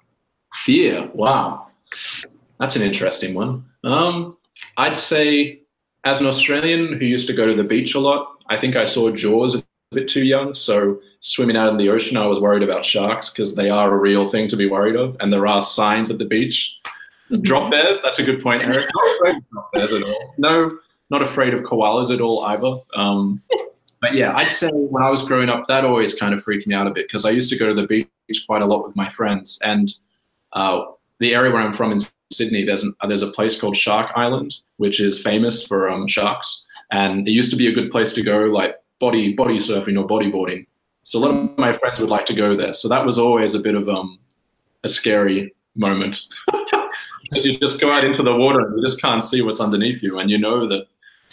Fear. 0.53 1.09
Wow, 1.13 1.67
that's 2.59 2.75
an 2.75 2.81
interesting 2.81 3.35
one. 3.35 3.65
Um, 3.83 4.37
I'd 4.77 4.97
say, 4.97 5.61
as 6.03 6.21
an 6.21 6.27
Australian 6.27 6.93
who 6.93 7.05
used 7.05 7.27
to 7.27 7.33
go 7.33 7.45
to 7.45 7.55
the 7.55 7.63
beach 7.63 7.95
a 7.95 7.99
lot, 7.99 8.37
I 8.49 8.57
think 8.57 8.75
I 8.75 8.85
saw 8.85 9.11
Jaws 9.11 9.55
a 9.55 9.63
bit 9.91 10.07
too 10.07 10.23
young. 10.23 10.53
So 10.53 10.99
swimming 11.19 11.57
out 11.57 11.69
in 11.69 11.77
the 11.77 11.89
ocean, 11.89 12.17
I 12.17 12.27
was 12.27 12.39
worried 12.39 12.63
about 12.63 12.85
sharks 12.85 13.29
because 13.29 13.55
they 13.55 13.69
are 13.69 13.93
a 13.93 13.97
real 13.97 14.29
thing 14.29 14.47
to 14.49 14.55
be 14.55 14.67
worried 14.67 14.95
of, 14.95 15.17
and 15.19 15.31
there 15.31 15.47
are 15.47 15.61
signs 15.61 16.09
at 16.09 16.17
the 16.17 16.25
beach. 16.25 16.79
Drop 17.41 17.71
bears. 17.71 18.01
That's 18.01 18.19
a 18.19 18.23
good 18.23 18.41
point, 18.41 18.63
Eric. 18.63 18.77
Not 18.95 19.15
afraid 19.15 19.37
of 19.37 19.49
drop 19.49 19.71
bears 19.73 19.93
at 19.93 20.03
all. 20.03 20.33
No, 20.37 20.71
not 21.09 21.21
afraid 21.21 21.53
of 21.53 21.61
koalas 21.61 22.13
at 22.13 22.21
all 22.21 22.43
either. 22.45 22.79
Um, 22.95 23.41
but 24.01 24.17
yeah, 24.17 24.35
I'd 24.35 24.51
say 24.51 24.69
when 24.71 25.03
I 25.03 25.09
was 25.09 25.23
growing 25.23 25.49
up, 25.49 25.67
that 25.67 25.85
always 25.85 26.13
kind 26.13 26.33
of 26.33 26.43
freaked 26.43 26.67
me 26.67 26.75
out 26.75 26.87
a 26.87 26.91
bit 26.91 27.07
because 27.07 27.25
I 27.25 27.31
used 27.31 27.49
to 27.51 27.57
go 27.57 27.67
to 27.67 27.73
the 27.73 27.87
beach 27.87 28.45
quite 28.47 28.61
a 28.61 28.65
lot 28.65 28.85
with 28.85 28.95
my 28.95 29.09
friends, 29.09 29.59
and 29.63 29.91
uh, 30.53 30.83
the 31.19 31.33
area 31.33 31.51
where 31.51 31.61
I'm 31.61 31.73
from 31.73 31.91
in 31.91 31.99
Sydney, 32.31 32.65
there's 32.65 32.83
an, 32.83 32.93
there's 33.07 33.21
a 33.21 33.31
place 33.31 33.59
called 33.59 33.77
Shark 33.77 34.11
Island, 34.15 34.55
which 34.77 34.99
is 34.99 35.21
famous 35.21 35.65
for 35.65 35.89
um, 35.89 36.07
sharks, 36.07 36.65
and 36.91 37.27
it 37.27 37.31
used 37.31 37.51
to 37.51 37.55
be 37.55 37.67
a 37.67 37.73
good 37.73 37.91
place 37.91 38.13
to 38.13 38.21
go, 38.21 38.45
like 38.45 38.75
body 38.99 39.33
body 39.33 39.57
surfing 39.57 39.99
or 39.99 40.07
bodyboarding. 40.07 40.65
So 41.03 41.19
a 41.19 41.21
lot 41.21 41.31
of 41.31 41.57
my 41.57 41.71
friends 41.71 41.99
would 41.99 42.09
like 42.09 42.25
to 42.27 42.33
go 42.33 42.55
there. 42.55 42.73
So 42.73 42.87
that 42.89 43.05
was 43.05 43.19
always 43.19 43.53
a 43.53 43.59
bit 43.59 43.75
of 43.75 43.87
um, 43.87 44.19
a 44.83 44.89
scary 44.89 45.53
moment 45.75 46.25
because 47.29 47.45
you 47.45 47.57
just 47.57 47.79
go 47.79 47.91
out 47.91 48.03
into 48.03 48.23
the 48.23 48.35
water 48.35 48.59
and 48.59 48.77
you 48.77 48.85
just 48.85 49.01
can't 49.01 49.23
see 49.23 49.41
what's 49.41 49.59
underneath 49.59 50.01
you, 50.01 50.19
and 50.19 50.29
you 50.29 50.37
know 50.37 50.67
that 50.67 50.87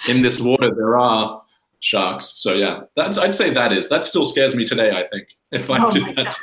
in 0.09 0.23
this 0.23 0.41
water 0.41 0.75
there 0.75 0.99
are 0.99 1.43
sharks. 1.81 2.27
So 2.27 2.55
yeah, 2.55 2.83
that's 2.97 3.19
I'd 3.19 3.35
say 3.35 3.53
that 3.53 3.73
is 3.73 3.89
that 3.89 4.05
still 4.05 4.25
scares 4.25 4.55
me 4.55 4.65
today. 4.65 4.91
I 4.91 5.07
think 5.09 5.29
if 5.51 5.71
I 5.71 5.85
Oh 5.85 5.91
did 5.91 6.17
that 6.17 6.37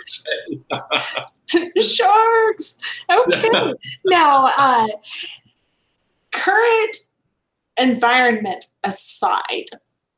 today. 1.50 1.72
Sharks. 1.82 2.78
Okay. 3.12 3.74
now, 4.06 4.52
uh, 4.56 4.88
current 6.32 6.98
environment 7.82 8.66
aside, 8.84 9.66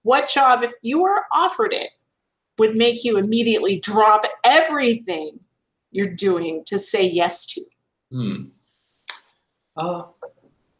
what 0.03 0.27
job, 0.27 0.63
if 0.63 0.73
you 0.81 1.01
were 1.01 1.23
offered 1.31 1.73
it, 1.73 1.89
would 2.57 2.75
make 2.75 3.03
you 3.03 3.17
immediately 3.17 3.79
drop 3.79 4.25
everything 4.43 5.39
you're 5.91 6.13
doing 6.13 6.63
to 6.65 6.77
say 6.77 7.07
yes 7.07 7.45
to? 7.45 7.61
Hmm. 8.11 8.43
Uh, 9.77 10.03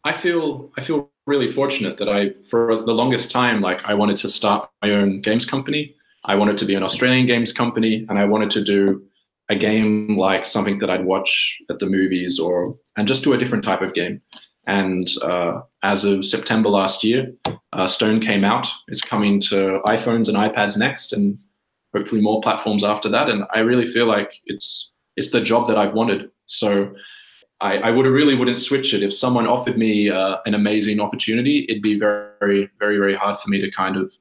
I 0.04 0.13
feel 0.13 0.71
I 0.77 0.82
feel 0.82 1.10
really 1.27 1.47
fortunate 1.47 1.97
that 1.97 2.10
I, 2.10 2.32
for 2.49 2.75
the 2.75 2.91
longest 2.91 3.32
time, 3.32 3.62
like 3.62 3.82
I 3.86 3.93
wanted 3.93 4.17
to 4.17 4.30
start 4.30 4.69
my 4.82 4.91
own 4.91 5.21
games 5.21 5.45
company. 5.45 5.95
I 6.25 6.36
wanted 6.36 6.58
to 6.60 6.65
be 6.65 6.75
an 6.75 6.84
Australian 6.84 7.25
games 7.25 7.54
company, 7.54 8.06
and 8.10 8.17
I 8.17 8.25
wanted 8.25 8.51
to 8.51 8.63
do 8.63 9.04
a 9.49 9.56
game 9.56 10.17
like 10.17 10.45
something 10.45 10.80
that 10.80 10.89
I'd 10.89 11.06
watch 11.06 11.58
at 11.69 11.80
the 11.80 11.86
movies, 11.86 12.39
or 12.39 12.77
and 12.97 13.08
just 13.08 13.23
do 13.23 13.34
a 13.34 13.38
different 13.38 13.63
type 13.63 13.82
of 13.82 13.93
game. 13.93 14.21
And 14.67 15.10
uh, 15.21 15.62
as 15.84 16.06
of 16.06 16.23
September 16.25 16.69
last 16.69 17.04
year, 17.04 17.34
uh, 17.73 17.88
Stone 17.88 18.19
came 18.19 18.43
out. 18.43 18.67
It's 18.88 19.01
coming 19.01 19.39
to 19.41 19.82
iPhones 19.86 20.27
and 20.27 20.38
iPads 20.38 20.77
next, 20.77 21.13
and 21.13 21.38
hopefully 21.95 22.21
more 22.21 22.41
platforms 22.41 22.84
after 22.84 23.10
that. 23.10 23.30
And 23.30 23.43
I 23.54 23.60
really 23.60 23.86
feel 23.86 24.06
like 24.06 24.34
it's 24.45 24.91
it's 25.15 25.32
the 25.32 25.41
job 25.41 25.67
that 25.67 25.77
I've 25.77 25.93
wanted. 25.93 26.30
So 26.45 26.93
I, 27.62 27.78
I 27.78 27.91
would 27.91 28.06
really 28.08 28.36
wouldn't 28.36 28.58
switch 28.58 28.93
it. 28.93 29.04
If 29.04 29.13
someone 29.13 29.47
offered 29.47 29.78
me 29.78 30.10
uh, 30.10 30.38
an 30.45 30.56
amazing 30.56 31.00
opportunity, 31.00 31.65
it'd 31.69 31.84
be 31.84 31.97
very, 31.97 32.69
very, 32.80 32.97
very 32.97 33.15
hard 33.15 33.39
for 33.39 33.50
me 33.50 33.62
to 33.62 33.69
kind 33.71 33.97
of 33.97 34.12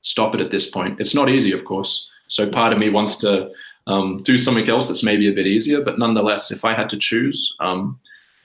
stop 0.00 0.34
it 0.34 0.40
at 0.40 0.50
this 0.50 0.70
point. 0.70 1.00
It's 1.00 1.14
not 1.14 1.28
easy, 1.30 1.52
of 1.52 1.64
course. 1.64 2.08
So 2.26 2.48
part 2.48 2.72
of 2.72 2.78
me 2.78 2.90
wants 2.90 3.16
to 3.18 3.50
um, 3.86 4.22
do 4.24 4.36
something 4.36 4.68
else 4.68 4.88
that's 4.88 5.02
maybe 5.04 5.28
a 5.28 5.32
bit 5.32 5.46
easier, 5.46 5.82
but 5.82 5.98
nonetheless, 5.98 6.50
if 6.50 6.64
I 6.64 6.74
had 6.74 6.88
to 6.90 6.96
choose, 6.96 7.56
um, 7.60 7.98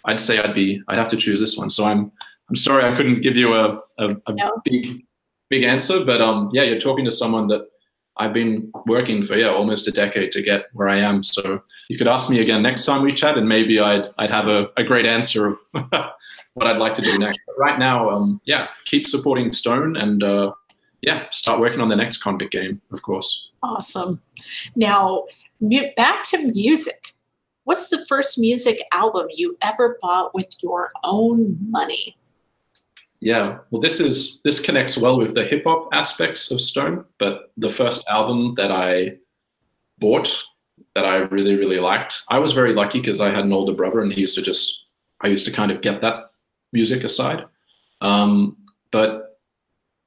I'd 0.05 0.21
say 0.21 0.37
I'd 0.39 0.53
be 0.55 0.81
I'd 0.87 0.97
have 0.97 1.09
to 1.09 1.17
choose 1.17 1.39
this 1.39 1.57
one. 1.57 1.69
So 1.69 1.85
I'm 1.85 2.11
I'm 2.49 2.55
sorry 2.55 2.83
I 2.85 2.95
couldn't 2.95 3.21
give 3.21 3.35
you 3.35 3.53
a 3.55 3.81
a, 3.97 4.15
a 4.27 4.33
No. 4.33 4.61
big 4.63 5.03
big 5.49 5.63
answer, 5.63 6.05
but 6.05 6.21
um 6.21 6.49
yeah, 6.53 6.63
you're 6.63 6.79
talking 6.79 7.05
to 7.05 7.11
someone 7.11 7.47
that 7.47 7.67
I've 8.17 8.33
been 8.33 8.71
working 8.85 9.23
for 9.23 9.35
yeah 9.35 9.49
almost 9.49 9.87
a 9.87 9.91
decade 9.91 10.31
to 10.33 10.41
get 10.41 10.67
where 10.73 10.87
I 10.87 10.97
am. 10.99 11.23
So 11.23 11.61
you 11.89 11.97
could 11.97 12.07
ask 12.07 12.29
me 12.29 12.39
again 12.39 12.61
next 12.61 12.85
time 12.85 13.01
we 13.01 13.13
chat, 13.13 13.37
and 13.37 13.47
maybe 13.47 13.79
I'd 13.79 14.07
I'd 14.17 14.31
have 14.31 14.47
a, 14.47 14.69
a 14.77 14.83
great 14.83 15.05
answer 15.05 15.47
of 15.47 15.57
what 16.53 16.67
I'd 16.67 16.77
like 16.77 16.93
to 16.95 17.01
do 17.01 17.17
next. 17.17 17.39
But 17.45 17.57
right 17.57 17.77
now, 17.77 18.09
um, 18.09 18.41
yeah, 18.45 18.67
keep 18.85 19.07
supporting 19.07 19.51
Stone, 19.51 19.97
and 19.97 20.23
uh, 20.23 20.53
yeah, 21.01 21.29
start 21.29 21.59
working 21.59 21.81
on 21.81 21.89
the 21.89 21.95
next 21.95 22.21
convict 22.21 22.51
game, 22.51 22.81
of 22.91 23.01
course. 23.01 23.49
Awesome. 23.61 24.21
Now, 24.75 25.25
back 25.95 26.23
to 26.23 26.51
music. 26.53 27.13
What's 27.65 27.89
the 27.89 28.05
first 28.05 28.39
music 28.39 28.79
album 28.93 29.27
you 29.33 29.57
ever 29.63 29.97
bought 30.01 30.33
with 30.35 30.47
your 30.61 30.89
own 31.03 31.57
money? 31.69 32.15
Yeah, 33.25 33.57
well, 33.71 33.81
this 33.81 33.99
is 33.99 34.39
this 34.43 34.59
connects 34.59 34.99
well 34.99 35.17
with 35.17 35.33
the 35.33 35.45
hip 35.45 35.63
hop 35.63 35.89
aspects 35.91 36.51
of 36.51 36.61
Stone. 36.61 37.05
But 37.17 37.51
the 37.57 37.71
first 37.71 38.03
album 38.07 38.53
that 38.53 38.71
I 38.71 39.17
bought 39.97 40.45
that 40.93 41.05
I 41.05 41.15
really 41.15 41.55
really 41.55 41.79
liked, 41.79 42.21
I 42.29 42.37
was 42.37 42.51
very 42.51 42.75
lucky 42.75 42.99
because 43.01 43.21
I 43.21 43.31
had 43.31 43.43
an 43.43 43.51
older 43.51 43.73
brother 43.73 44.01
and 44.01 44.13
he 44.13 44.21
used 44.21 44.35
to 44.35 44.43
just 44.43 44.81
I 45.21 45.27
used 45.27 45.43
to 45.47 45.51
kind 45.51 45.71
of 45.71 45.81
get 45.81 46.01
that 46.01 46.33
music 46.71 47.03
aside. 47.03 47.45
Um, 47.99 48.57
but 48.91 49.39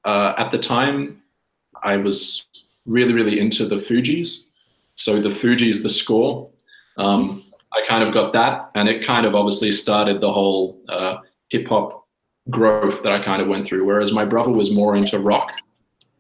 uh, 0.05 0.35
at 0.39 0.53
the 0.53 0.59
time, 0.59 1.21
I 1.83 1.97
was 1.97 2.45
really 2.87 3.15
really 3.15 3.41
into 3.41 3.67
the 3.67 3.79
Fugees. 3.79 4.45
So 4.95 5.21
the 5.21 5.29
Fugees, 5.29 5.83
the 5.83 5.89
score, 5.89 6.49
um, 6.99 7.45
I 7.73 7.85
kind 7.85 8.05
of 8.05 8.15
got 8.15 8.33
that, 8.35 8.71
and 8.77 8.89
it 8.89 9.05
kind 9.05 9.27
of 9.27 9.35
obviously 9.35 9.73
started 9.73 10.21
the 10.21 10.33
whole 10.33 10.81
uh, 10.89 11.17
hip 11.49 11.67
hop 11.67 11.98
growth 12.51 13.03
that 13.03 13.13
I 13.13 13.23
kind 13.23 13.43
of 13.43 13.49
went 13.49 13.67
through. 13.67 13.85
Whereas 13.85 14.13
my 14.13 14.25
brother 14.25 14.51
was 14.51 14.73
more 14.73 14.97
into 14.97 15.19
rock. 15.19 15.53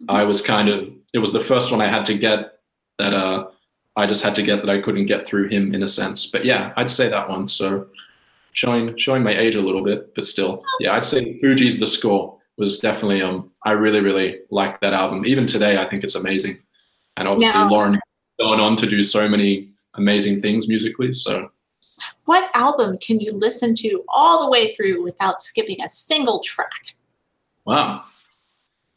I 0.09 0.25
was 0.25 0.41
kind 0.41 0.69
of 0.69 0.91
it 1.13 1.19
was 1.19 1.33
the 1.33 1.41
first 1.41 1.71
one 1.71 1.81
I 1.81 1.89
had 1.89 2.07
to 2.07 2.17
get 2.17 2.59
that 2.99 3.15
uh 3.15 3.49
I 3.97 4.07
just 4.07 4.23
had 4.23 4.35
to 4.37 4.43
get 4.43 4.57
that 4.57 4.71
I 4.71 4.81
couldn't 4.81 5.07
get 5.07 5.27
through 5.27 5.49
him 5.49 5.75
in 5.75 5.83
a 5.83 5.89
sense. 5.89 6.27
But 6.27 6.45
yeah, 6.45 6.73
I'd 6.77 6.91
say 6.91 7.09
that 7.09 7.29
one. 7.29 7.49
So 7.49 7.87
showing 8.53 8.97
showing 8.97 9.23
my 9.23 9.37
age 9.37 9.57
a 9.57 9.61
little 9.61 9.83
bit, 9.83 10.15
but 10.15 10.27
still. 10.27 10.63
Yeah, 10.81 10.95
I'd 10.95 11.05
say 11.05 11.41
Fugees 11.41 11.79
the 11.79 11.87
score 11.87 12.39
was 12.59 12.79
definitely 12.79 13.23
um 13.23 13.51
I 13.65 13.73
really, 13.73 14.01
really 14.01 14.41
like 14.51 14.81
that 14.81 14.93
album. 14.93 15.27
Even 15.27 15.47
today 15.47 15.79
I 15.79 15.89
think 15.89 16.05
it's 16.05 16.15
amazing. 16.15 16.59
And 17.17 17.27
obviously 17.27 17.61
Lauryn 17.63 17.99
going 18.39 18.61
on 18.61 18.77
to 18.77 18.87
do 18.87 19.03
so 19.03 19.29
many 19.29 19.71
amazing 19.95 20.41
things 20.41 20.69
musically. 20.69 21.13
So 21.13 21.51
What 22.25 22.51
album 22.55 22.99
can 22.99 23.21
you 23.21 23.33
listen 23.37 23.75
to 23.77 24.05
all 24.09 24.45
the 24.45 24.51
way 24.51 24.75
through 24.75 25.03
without 25.03 25.41
skipping 25.41 25.77
a 25.83 25.89
single 25.89 26.41
track? 26.41 26.95
Wow. 27.65 28.05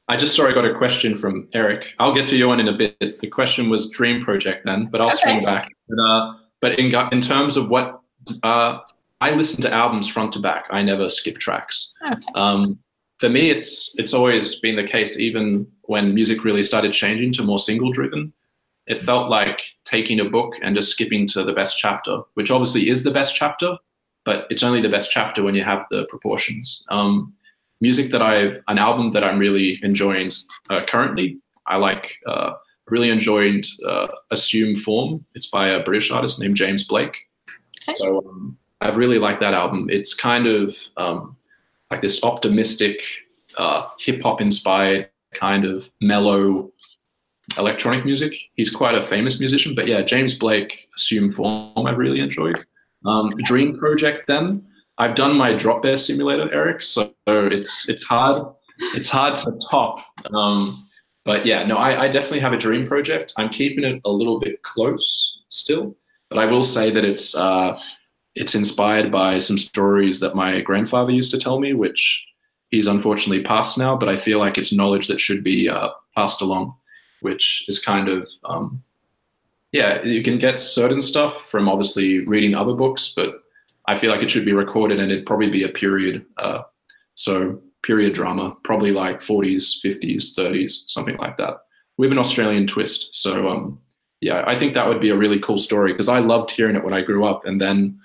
I 0.07 0.17
just 0.17 0.35
saw 0.35 0.47
I 0.47 0.53
got 0.53 0.65
a 0.65 0.73
question 0.73 1.15
from 1.15 1.47
Eric. 1.53 1.85
I'll 1.99 2.13
get 2.13 2.27
to 2.29 2.37
you 2.37 2.47
one 2.47 2.59
in 2.59 2.67
a 2.67 2.73
bit. 2.73 3.19
The 3.21 3.27
question 3.27 3.69
was 3.69 3.89
Dream 3.89 4.21
Project 4.21 4.65
then, 4.65 4.87
but 4.87 4.99
I'll 5.01 5.07
Okay. 5.07 5.17
swing 5.33 5.45
back. 5.45 5.73
But, 5.87 6.01
uh, 6.01 6.33
but 6.59 6.79
in, 6.79 6.93
in 7.11 7.21
terms 7.21 7.55
of 7.55 7.69
what 7.69 8.01
uh, 8.43 8.79
I 9.21 9.31
listen 9.31 9.61
to 9.61 9.73
albums 9.73 10.07
front 10.07 10.33
to 10.33 10.39
back. 10.39 10.65
I 10.71 10.81
never 10.81 11.09
skip 11.09 11.37
tracks. 11.37 11.93
Okay. 12.05 12.21
Um, 12.35 12.79
for 13.19 13.29
me, 13.29 13.51
it's 13.51 13.93
it's 13.99 14.13
always 14.13 14.59
been 14.59 14.75
the 14.75 14.83
case. 14.83 15.19
Even 15.19 15.67
when 15.83 16.13
music 16.15 16.43
really 16.43 16.63
started 16.63 16.91
changing 16.91 17.33
to 17.33 17.43
more 17.43 17.59
single 17.59 17.91
driven, 17.91 18.33
it 18.91 19.01
felt 19.01 19.29
like 19.29 19.61
taking 19.85 20.19
a 20.19 20.29
book 20.29 20.53
and 20.61 20.75
just 20.75 20.91
skipping 20.91 21.25
to 21.25 21.43
the 21.43 21.53
best 21.53 21.77
chapter, 21.77 22.21
which 22.33 22.51
obviously 22.51 22.89
is 22.89 23.03
the 23.03 23.11
best 23.11 23.33
chapter, 23.33 23.71
but 24.25 24.45
it's 24.49 24.63
only 24.63 24.81
the 24.81 24.89
best 24.89 25.09
chapter 25.09 25.41
when 25.43 25.55
you 25.55 25.63
have 25.63 25.85
the 25.89 26.05
proportions. 26.09 26.83
Um, 26.89 27.33
music 27.79 28.11
that 28.11 28.21
I've 28.21 28.61
an 28.67 28.77
album 28.77 29.11
that 29.11 29.23
I'm 29.23 29.39
really 29.39 29.79
enjoying 29.81 30.29
uh, 30.69 30.81
currently. 30.85 31.37
I 31.67 31.77
like 31.77 32.15
uh, 32.27 32.51
really 32.87 33.09
enjoyed 33.09 33.65
uh, 33.87 34.07
Assume 34.29 34.75
Form. 34.75 35.23
It's 35.35 35.47
by 35.47 35.69
a 35.69 35.81
British 35.81 36.11
artist 36.11 36.41
named 36.41 36.57
James 36.57 36.83
Blake. 36.83 37.15
Okay. 37.87 37.95
So 37.97 38.17
um, 38.27 38.57
I 38.81 38.89
really 38.89 39.19
like 39.19 39.39
that 39.39 39.53
album. 39.53 39.87
It's 39.89 40.13
kind 40.13 40.47
of 40.47 40.75
um, 40.97 41.37
like 41.89 42.01
this 42.01 42.21
optimistic, 42.25 43.01
uh, 43.57 43.87
hip 43.99 44.21
hop 44.21 44.41
inspired 44.41 45.09
kind 45.33 45.63
of 45.63 45.89
mellow 46.01 46.70
electronic 47.57 48.05
music. 48.05 48.35
He's 48.55 48.69
quite 48.69 48.95
a 48.95 49.05
famous 49.05 49.39
musician, 49.39 49.75
but 49.75 49.87
yeah, 49.87 50.01
James 50.01 50.35
Blake, 50.37 50.87
Assume 50.95 51.31
Form, 51.31 51.85
I 51.85 51.91
really 51.91 52.19
enjoyed. 52.19 52.63
Um, 53.05 53.33
Dream 53.43 53.77
Project, 53.77 54.27
then 54.27 54.63
I've 54.97 55.15
done 55.15 55.35
my 55.35 55.53
Drop 55.53 55.81
Bear 55.81 55.97
Simulator, 55.97 56.51
Eric, 56.53 56.83
so 56.83 57.13
it's 57.27 57.89
it's 57.89 58.03
hard 58.03 58.43
it's 58.93 59.09
hard 59.09 59.37
to 59.39 59.59
top. 59.69 60.05
Um, 60.33 60.87
but 61.25 61.45
yeah, 61.45 61.63
no, 61.63 61.77
I, 61.77 62.03
I 62.03 62.07
definitely 62.07 62.39
have 62.39 62.53
a 62.53 62.57
Dream 62.57 62.85
Project. 62.85 63.33
I'm 63.37 63.49
keeping 63.49 63.83
it 63.83 64.01
a 64.05 64.11
little 64.11 64.39
bit 64.39 64.61
close 64.63 65.39
still, 65.49 65.95
but 66.29 66.39
I 66.39 66.45
will 66.45 66.63
say 66.63 66.91
that 66.91 67.05
it's 67.05 67.35
uh, 67.35 67.79
it's 68.35 68.55
inspired 68.55 69.11
by 69.11 69.37
some 69.37 69.57
stories 69.57 70.19
that 70.19 70.35
my 70.35 70.61
grandfather 70.61 71.11
used 71.11 71.31
to 71.31 71.39
tell 71.39 71.59
me, 71.59 71.73
which 71.73 72.25
he's 72.69 72.87
unfortunately 72.87 73.43
passed 73.43 73.77
now. 73.77 73.95
But 73.95 74.09
I 74.09 74.15
feel 74.15 74.39
like 74.39 74.57
it's 74.57 74.73
knowledge 74.73 75.07
that 75.07 75.19
should 75.19 75.43
be 75.43 75.69
uh, 75.69 75.89
passed 76.15 76.41
along, 76.41 76.75
which 77.22 77.65
is 77.67 77.80
kind 77.80 78.07
of 78.07 78.30
um, 78.45 78.84
yeah. 79.72 80.03
You 80.03 80.22
can 80.24 80.38
get 80.38 80.59
certain 80.59 81.01
stuff 81.01 81.49
from 81.49 81.69
obviously 81.69 82.19
reading 82.26 82.55
other 82.55 82.74
books, 82.74 83.13
but 83.15 83.43
I 83.88 83.97
feel 83.97 84.11
like 84.11 84.22
it 84.22 84.30
should 84.30 84.45
be 84.45 84.53
recorded 84.53 84.99
and 84.99 85.11
it'd 85.11 85.26
probably 85.26 85.49
be 85.49 85.63
a 85.63 85.69
period. 85.69 86.26
Uh, 86.38 86.63
so 87.15 87.61
period 87.84 88.13
drama, 88.13 88.55
probably 88.63 88.91
like 88.91 89.22
40s, 89.22 89.84
50s, 89.84 90.36
30s, 90.38 90.84
something 90.88 91.17
like 91.17 91.38
that, 91.38 91.61
with 91.97 92.11
an 92.11 92.17
Australian 92.17 92.67
twist. 92.67 93.09
So 93.13 93.49
um, 93.49 93.80
yeah, 94.19 94.43
I 94.45 94.57
think 94.57 94.76
that 94.76 94.88
would 94.88 95.01
be 95.01 95.09
a 95.09 95.17
really 95.17 95.39
cool 95.39 95.57
story 95.57 95.93
because 95.93 96.09
I 96.09 96.19
loved 96.19 96.51
hearing 96.51 96.76
it 96.76 96.84
when 96.84 96.93
I 96.93 97.01
grew 97.01 97.26
up, 97.26 97.45
and 97.45 97.59
then 97.59 97.99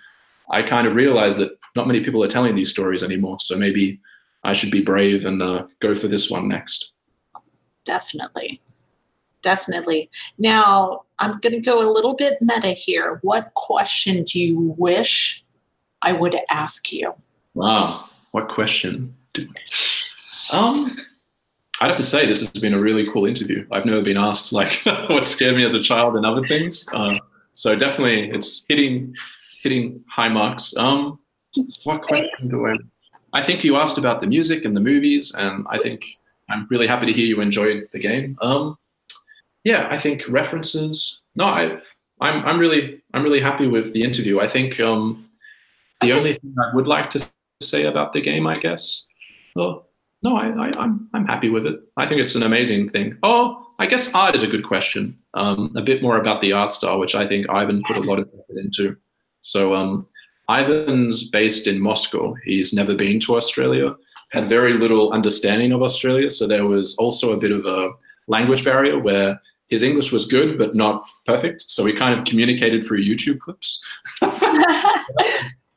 I 0.50 0.62
kind 0.62 0.86
of 0.86 0.94
realized 0.94 1.38
that 1.38 1.58
not 1.74 1.86
many 1.86 2.02
people 2.02 2.22
are 2.24 2.28
telling 2.28 2.54
these 2.54 2.70
stories 2.70 3.02
anymore. 3.02 3.38
So 3.40 3.56
maybe 3.56 4.00
I 4.44 4.52
should 4.52 4.70
be 4.70 4.80
brave 4.80 5.26
and 5.26 5.42
uh, 5.42 5.66
go 5.80 5.94
for 5.94 6.08
this 6.08 6.30
one 6.30 6.48
next. 6.48 6.92
Definitely. 7.84 8.62
Definitely. 9.46 10.10
Now, 10.38 11.04
I'm 11.20 11.38
going 11.38 11.52
to 11.52 11.60
go 11.60 11.78
a 11.78 11.88
little 11.88 12.14
bit 12.14 12.34
meta 12.40 12.70
here. 12.70 13.20
What 13.22 13.54
question 13.54 14.24
do 14.24 14.40
you 14.40 14.74
wish 14.76 15.44
I 16.02 16.10
would 16.10 16.34
ask 16.50 16.90
you? 16.90 17.14
Wow, 17.54 18.08
what 18.32 18.48
question? 18.48 19.14
Um, 20.50 20.96
I'd 21.80 21.90
have 21.90 21.96
to 21.96 22.02
say 22.02 22.26
this 22.26 22.40
has 22.40 22.60
been 22.60 22.74
a 22.74 22.80
really 22.80 23.08
cool 23.08 23.24
interview. 23.24 23.64
I've 23.70 23.86
never 23.86 24.02
been 24.02 24.16
asked 24.16 24.52
like 24.52 24.80
what 24.84 25.28
scared 25.28 25.54
me 25.54 25.64
as 25.64 25.74
a 25.74 25.80
child 25.80 26.16
and 26.16 26.26
other 26.26 26.42
things. 26.42 26.84
Uh, 26.92 27.14
so 27.52 27.76
definitely, 27.76 28.30
it's 28.30 28.66
hitting 28.68 29.14
hitting 29.62 30.02
high 30.10 30.28
marks. 30.28 30.76
Um, 30.76 31.20
what 31.84 32.02
question 32.02 32.48
do 32.48 32.66
I? 32.66 32.78
I 33.32 33.46
think 33.46 33.62
you 33.62 33.76
asked 33.76 33.96
about 33.96 34.20
the 34.20 34.26
music 34.26 34.64
and 34.64 34.76
the 34.76 34.80
movies, 34.80 35.32
and 35.38 35.64
I 35.70 35.78
think 35.78 36.04
I'm 36.50 36.66
really 36.68 36.88
happy 36.88 37.06
to 37.06 37.12
hear 37.12 37.26
you 37.26 37.40
enjoyed 37.40 37.88
the 37.92 38.00
game. 38.00 38.36
Um, 38.42 38.76
yeah, 39.66 39.88
I 39.90 39.98
think 39.98 40.22
references. 40.28 41.20
No, 41.34 41.46
I, 41.46 41.78
I'm 42.20 42.46
I'm 42.46 42.58
really 42.58 43.02
I'm 43.12 43.24
really 43.24 43.40
happy 43.40 43.66
with 43.66 43.92
the 43.92 44.04
interview. 44.04 44.38
I 44.38 44.48
think 44.48 44.78
um, 44.78 45.28
the 46.02 46.12
only 46.12 46.34
thing 46.34 46.54
I 46.56 46.74
would 46.76 46.86
like 46.86 47.10
to 47.10 47.28
say 47.60 47.84
about 47.84 48.12
the 48.12 48.20
game, 48.20 48.46
I 48.46 48.60
guess, 48.60 49.04
well, 49.56 49.88
no, 50.22 50.36
I, 50.36 50.50
I, 50.50 50.70
I'm 50.78 51.08
I'm 51.14 51.26
happy 51.26 51.48
with 51.48 51.66
it. 51.66 51.80
I 51.96 52.06
think 52.06 52.20
it's 52.20 52.36
an 52.36 52.44
amazing 52.44 52.90
thing. 52.90 53.18
Oh, 53.24 53.66
I 53.80 53.86
guess 53.86 54.14
art 54.14 54.36
is 54.36 54.44
a 54.44 54.46
good 54.46 54.64
question. 54.64 55.18
Um, 55.34 55.72
a 55.74 55.82
bit 55.82 56.00
more 56.00 56.16
about 56.16 56.42
the 56.42 56.52
art 56.52 56.72
style, 56.72 57.00
which 57.00 57.16
I 57.16 57.26
think 57.26 57.50
Ivan 57.50 57.82
put 57.88 57.96
a 57.96 58.08
lot 58.08 58.20
of 58.20 58.28
effort 58.28 58.58
into. 58.64 58.96
So 59.40 59.74
um, 59.74 60.06
Ivan's 60.48 61.28
based 61.28 61.66
in 61.66 61.80
Moscow. 61.80 62.36
He's 62.44 62.72
never 62.72 62.94
been 62.94 63.18
to 63.20 63.34
Australia. 63.34 63.96
Had 64.30 64.48
very 64.48 64.74
little 64.74 65.12
understanding 65.12 65.72
of 65.72 65.82
Australia, 65.82 66.30
so 66.30 66.46
there 66.46 66.66
was 66.66 66.96
also 66.98 67.32
a 67.32 67.36
bit 67.36 67.50
of 67.50 67.66
a 67.66 67.90
language 68.28 68.64
barrier 68.64 68.98
where 69.00 69.40
his 69.68 69.82
English 69.82 70.12
was 70.12 70.26
good 70.26 70.58
but 70.58 70.74
not 70.74 71.10
perfect. 71.26 71.64
So 71.68 71.84
we 71.84 71.92
kind 71.92 72.18
of 72.18 72.24
communicated 72.24 72.84
through 72.84 73.04
YouTube 73.04 73.40
clips. 73.40 73.82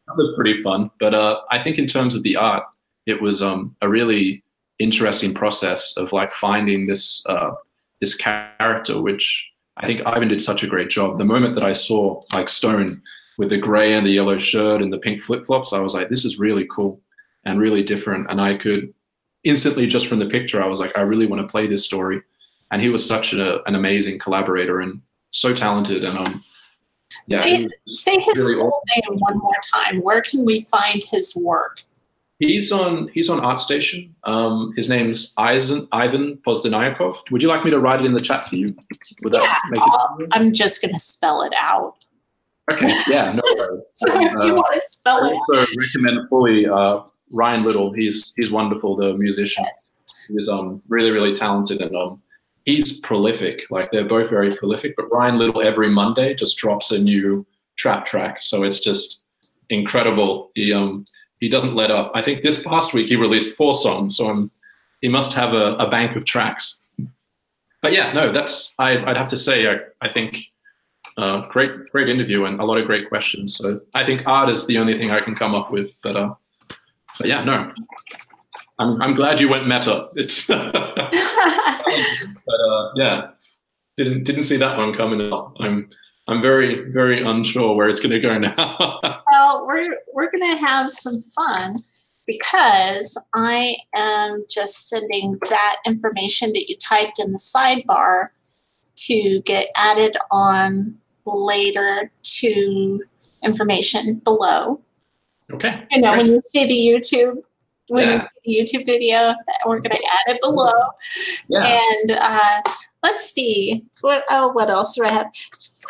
that 0.09 0.15
was 0.15 0.33
pretty 0.35 0.61
fun. 0.61 0.91
But 0.99 1.13
uh, 1.13 1.41
I 1.51 1.61
think 1.61 1.77
in 1.77 1.87
terms 1.87 2.15
of 2.15 2.23
the 2.23 2.35
art, 2.35 2.63
it 3.05 3.21
was 3.21 3.41
um, 3.41 3.75
a 3.81 3.89
really 3.89 4.43
interesting 4.79 5.33
process 5.33 5.95
of 5.97 6.13
like 6.13 6.31
finding 6.31 6.87
this 6.87 7.23
uh, 7.27 7.51
this 7.99 8.15
character, 8.15 9.01
which 9.01 9.45
I 9.77 9.85
think 9.85 10.01
Ivan 10.05 10.29
did 10.29 10.41
such 10.41 10.63
a 10.63 10.67
great 10.67 10.89
job. 10.89 11.17
The 11.17 11.25
moment 11.25 11.55
that 11.55 11.63
I 11.63 11.73
saw 11.73 12.21
like 12.33 12.49
Stone 12.49 13.01
with 13.37 13.49
the 13.49 13.57
gray 13.57 13.93
and 13.93 14.05
the 14.05 14.11
yellow 14.11 14.37
shirt 14.37 14.81
and 14.81 14.91
the 14.91 14.97
pink 14.97 15.21
flip 15.21 15.45
flops, 15.45 15.73
I 15.73 15.79
was 15.79 15.93
like, 15.93 16.09
this 16.09 16.25
is 16.25 16.39
really 16.39 16.67
cool 16.69 17.01
and 17.45 17.59
really 17.59 17.83
different. 17.83 18.29
And 18.29 18.41
I 18.41 18.57
could 18.57 18.93
instantly 19.43 19.87
just 19.87 20.07
from 20.07 20.19
the 20.19 20.27
picture, 20.27 20.61
I 20.61 20.67
was 20.67 20.79
like, 20.79 20.97
I 20.97 21.01
really 21.01 21.25
want 21.25 21.41
to 21.41 21.51
play 21.51 21.67
this 21.67 21.85
story. 21.85 22.21
And 22.71 22.81
he 22.81 22.89
was 22.89 23.05
such 23.05 23.33
a, 23.33 23.63
an 23.67 23.75
amazing 23.75 24.19
collaborator 24.19 24.79
and 24.81 25.01
so 25.31 25.53
talented. 25.53 26.03
And 26.03 26.17
um, 26.17 26.43
yeah, 27.27 27.41
say, 27.41 27.67
say 27.87 28.19
his 28.19 28.35
really 28.39 28.57
full 28.57 28.81
name 28.95 29.17
one 29.19 29.37
more 29.39 29.55
time. 29.73 30.01
Where 30.01 30.21
can 30.21 30.45
we 30.45 30.61
find 30.65 31.03
his 31.03 31.35
work? 31.43 31.83
He's 32.39 32.71
on 32.71 33.09
he's 33.09 33.29
on 33.29 33.41
ArtStation. 33.41 34.11
Um, 34.23 34.71
his 34.77 34.89
name's 34.89 35.33
Ivan 35.37 35.87
Ivan 35.91 36.37
Pozdanyakov. 36.47 37.17
Would 37.31 37.41
you 37.41 37.49
like 37.49 37.65
me 37.65 37.71
to 37.71 37.79
write 37.79 37.99
it 37.99 38.05
in 38.05 38.13
the 38.13 38.21
chat 38.21 38.47
for 38.47 38.55
you? 38.55 38.73
Would 39.23 39.33
Yeah, 39.33 39.57
make 39.71 39.81
I'll- 39.81 40.17
it? 40.21 40.29
I'm 40.31 40.53
just 40.53 40.81
going 40.81 40.93
to 40.93 40.99
spell 40.99 41.41
it 41.41 41.51
out. 41.59 41.95
Okay, 42.71 42.87
yeah, 43.09 43.33
no 43.33 43.41
worries. 43.57 43.81
So 43.93 44.13
if 44.21 44.31
you 44.31 44.39
Uh, 44.39 44.53
want 44.55 44.73
to 44.73 44.79
spell 44.79 45.23
I 45.23 45.29
it 45.29 45.33
out, 45.33 45.39
also 45.59 45.65
recommend 45.77 46.29
fully 46.29 46.65
uh, 46.67 47.01
Ryan 47.33 47.63
Little. 47.65 47.91
He's 47.91 48.31
he's 48.37 48.51
wonderful, 48.51 48.95
the 48.95 49.15
musician. 49.15 49.65
yes. 49.65 49.99
He's 50.29 50.47
um 50.47 50.79
really 50.87 51.09
really 51.11 51.35
talented 51.37 51.81
and 51.81 51.93
um 51.95 52.21
he's 52.69 52.99
prolific. 52.99 53.65
Like 53.69 53.91
they're 53.91 54.05
both 54.05 54.29
very 54.29 54.53
prolific. 54.55 54.95
But 54.95 55.11
Ryan 55.11 55.37
Little 55.37 55.61
every 55.61 55.89
Monday 55.89 56.33
just 56.33 56.57
drops 56.57 56.91
a 56.91 56.99
new 56.99 57.45
trap 57.77 58.05
track, 58.05 58.41
so 58.41 58.63
it's 58.63 58.79
just 58.79 59.23
incredible. 59.69 60.51
He 60.55 60.73
um 60.73 61.05
he 61.39 61.49
doesn't 61.49 61.75
let 61.75 61.91
up. 61.91 62.11
I 62.13 62.21
think 62.21 62.41
this 62.41 62.63
past 62.63 62.93
week 62.93 63.07
he 63.07 63.15
released 63.15 63.55
four 63.55 63.73
songs, 63.75 64.17
so 64.17 64.29
um, 64.29 64.51
he 65.01 65.07
must 65.07 65.33
have 65.33 65.53
a, 65.53 65.75
a 65.75 65.89
bank 65.89 66.15
of 66.15 66.25
tracks. 66.25 66.85
But 67.81 67.93
yeah, 67.93 68.11
no, 68.11 68.31
that's 68.31 68.75
I, 68.77 68.97
I'd 69.05 69.17
have 69.17 69.29
to 69.29 69.37
say 69.37 69.67
I, 69.67 69.77
I 70.01 70.11
think 70.11 70.37
uh, 71.17 71.47
great 71.47 71.71
great 71.91 72.09
interview 72.09 72.45
and 72.45 72.59
a 72.59 72.65
lot 72.65 72.77
of 72.77 72.85
great 72.85 73.09
questions. 73.09 73.55
So 73.55 73.81
I 73.93 74.05
think 74.05 74.23
art 74.25 74.49
is 74.49 74.67
the 74.67 74.77
only 74.77 74.97
thing 74.97 75.11
I 75.11 75.21
can 75.21 75.35
come 75.35 75.55
up 75.55 75.71
with. 75.71 75.91
But 76.03 76.15
uh, 76.15 76.33
but 77.17 77.27
yeah, 77.27 77.43
no, 77.43 77.71
I'm 78.79 79.01
I'm 79.01 79.13
glad 79.13 79.39
you 79.39 79.49
went 79.49 79.67
meta. 79.67 80.07
It's 80.15 80.47
but 80.47 80.59
uh, 81.11 82.91
yeah, 82.95 83.31
didn't 83.97 84.23
didn't 84.23 84.43
see 84.43 84.57
that 84.57 84.77
one 84.77 84.95
coming 84.95 85.21
up. 85.31 85.53
I'm 85.59 85.89
I'm 86.27 86.41
very 86.41 86.89
very 86.91 87.21
unsure 87.21 87.75
where 87.75 87.89
it's 87.89 87.99
going 87.99 88.11
to 88.11 88.19
go 88.19 88.37
now. 88.37 88.99
well, 89.31 89.67
we're 89.67 89.97
we're 90.13 90.31
going 90.31 90.55
to 90.55 90.65
have 90.65 90.91
some 90.91 91.19
fun 91.19 91.75
because 92.25 93.21
I 93.35 93.75
am 93.95 94.45
just 94.49 94.87
sending 94.87 95.37
that 95.49 95.77
information 95.85 96.53
that 96.53 96.69
you 96.69 96.77
typed 96.77 97.19
in 97.19 97.31
the 97.31 97.39
sidebar 97.39 98.29
to 98.95 99.41
get 99.41 99.67
added 99.75 100.15
on 100.31 100.95
later 101.25 102.11
to 102.23 103.01
information 103.43 104.15
below. 104.23 104.79
okay. 105.51 105.83
You 105.91 106.01
know, 106.01 106.13
great. 106.13 106.23
when 106.23 106.33
you 106.33 106.41
see 106.41 106.67
the 106.67 106.77
YouTube, 106.77 107.41
when 107.89 108.07
Yeah. 108.07 108.27
you 108.43 108.65
see 108.67 108.77
the 108.77 108.81
YouTube 108.81 108.85
video, 108.85 109.33
we're 109.65 109.79
going 109.79 109.91
to 109.91 110.07
add 110.27 110.35
it 110.35 110.41
below. 110.41 110.71
yeah. 111.47 111.79
And 111.91 112.11
uh, 112.19 112.61
let's 113.03 113.29
see, 113.31 113.85
what 114.01 114.23
oh, 114.29 114.49
what 114.49 114.69
else 114.69 114.95
do 114.95 115.05
I 115.05 115.11
have? 115.11 115.27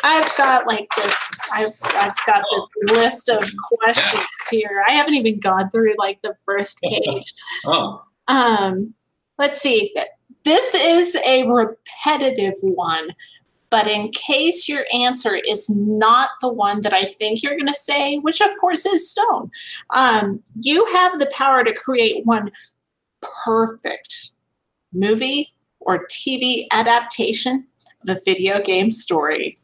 I've 0.04 0.36
got 0.36 0.66
like 0.66 0.88
this. 0.96 1.50
I've 1.54 1.94
I've 1.96 2.14
got 2.26 2.42
this 2.52 2.96
list 2.96 3.28
of 3.28 3.42
questions 3.74 4.24
here. 4.50 4.84
I 4.88 4.92
haven't 4.92 5.14
even 5.14 5.38
gone 5.40 5.70
through 5.70 5.92
like 5.98 6.20
the 6.22 6.34
first 6.46 6.78
page. 6.82 7.32
Oh, 7.66 8.02
Um, 8.28 8.94
let's 9.38 9.60
see. 9.60 9.94
This 10.44 10.74
is 10.74 11.16
a 11.26 11.44
repetitive 11.52 12.54
one, 12.62 13.08
but 13.70 13.86
in 13.86 14.10
case 14.10 14.68
your 14.68 14.84
answer 14.92 15.36
is 15.36 15.70
not 15.70 16.30
the 16.40 16.52
one 16.52 16.80
that 16.82 16.92
I 16.92 17.04
think 17.18 17.42
you're 17.42 17.56
going 17.56 17.66
to 17.66 17.74
say, 17.74 18.18
which 18.18 18.40
of 18.40 18.50
course 18.60 18.84
is 18.84 19.10
stone, 19.10 19.50
um, 19.90 20.40
you 20.60 20.84
have 20.86 21.18
the 21.18 21.30
power 21.32 21.64
to 21.64 21.72
create 21.72 22.26
one 22.26 22.50
perfect 23.44 24.32
movie 24.92 25.52
or 25.80 26.06
TV 26.06 26.66
adaptation 26.72 27.66
of 28.02 28.16
a 28.16 28.20
video 28.24 28.60
game 28.60 28.90
story. 28.90 29.56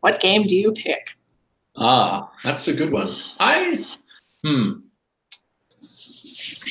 What 0.00 0.20
game 0.20 0.46
do 0.46 0.56
you 0.56 0.72
pick? 0.72 1.16
ah, 1.78 2.30
that's 2.44 2.68
a 2.68 2.72
good 2.72 2.92
one. 2.92 3.08
I 3.40 3.84
hmm. 4.44 4.72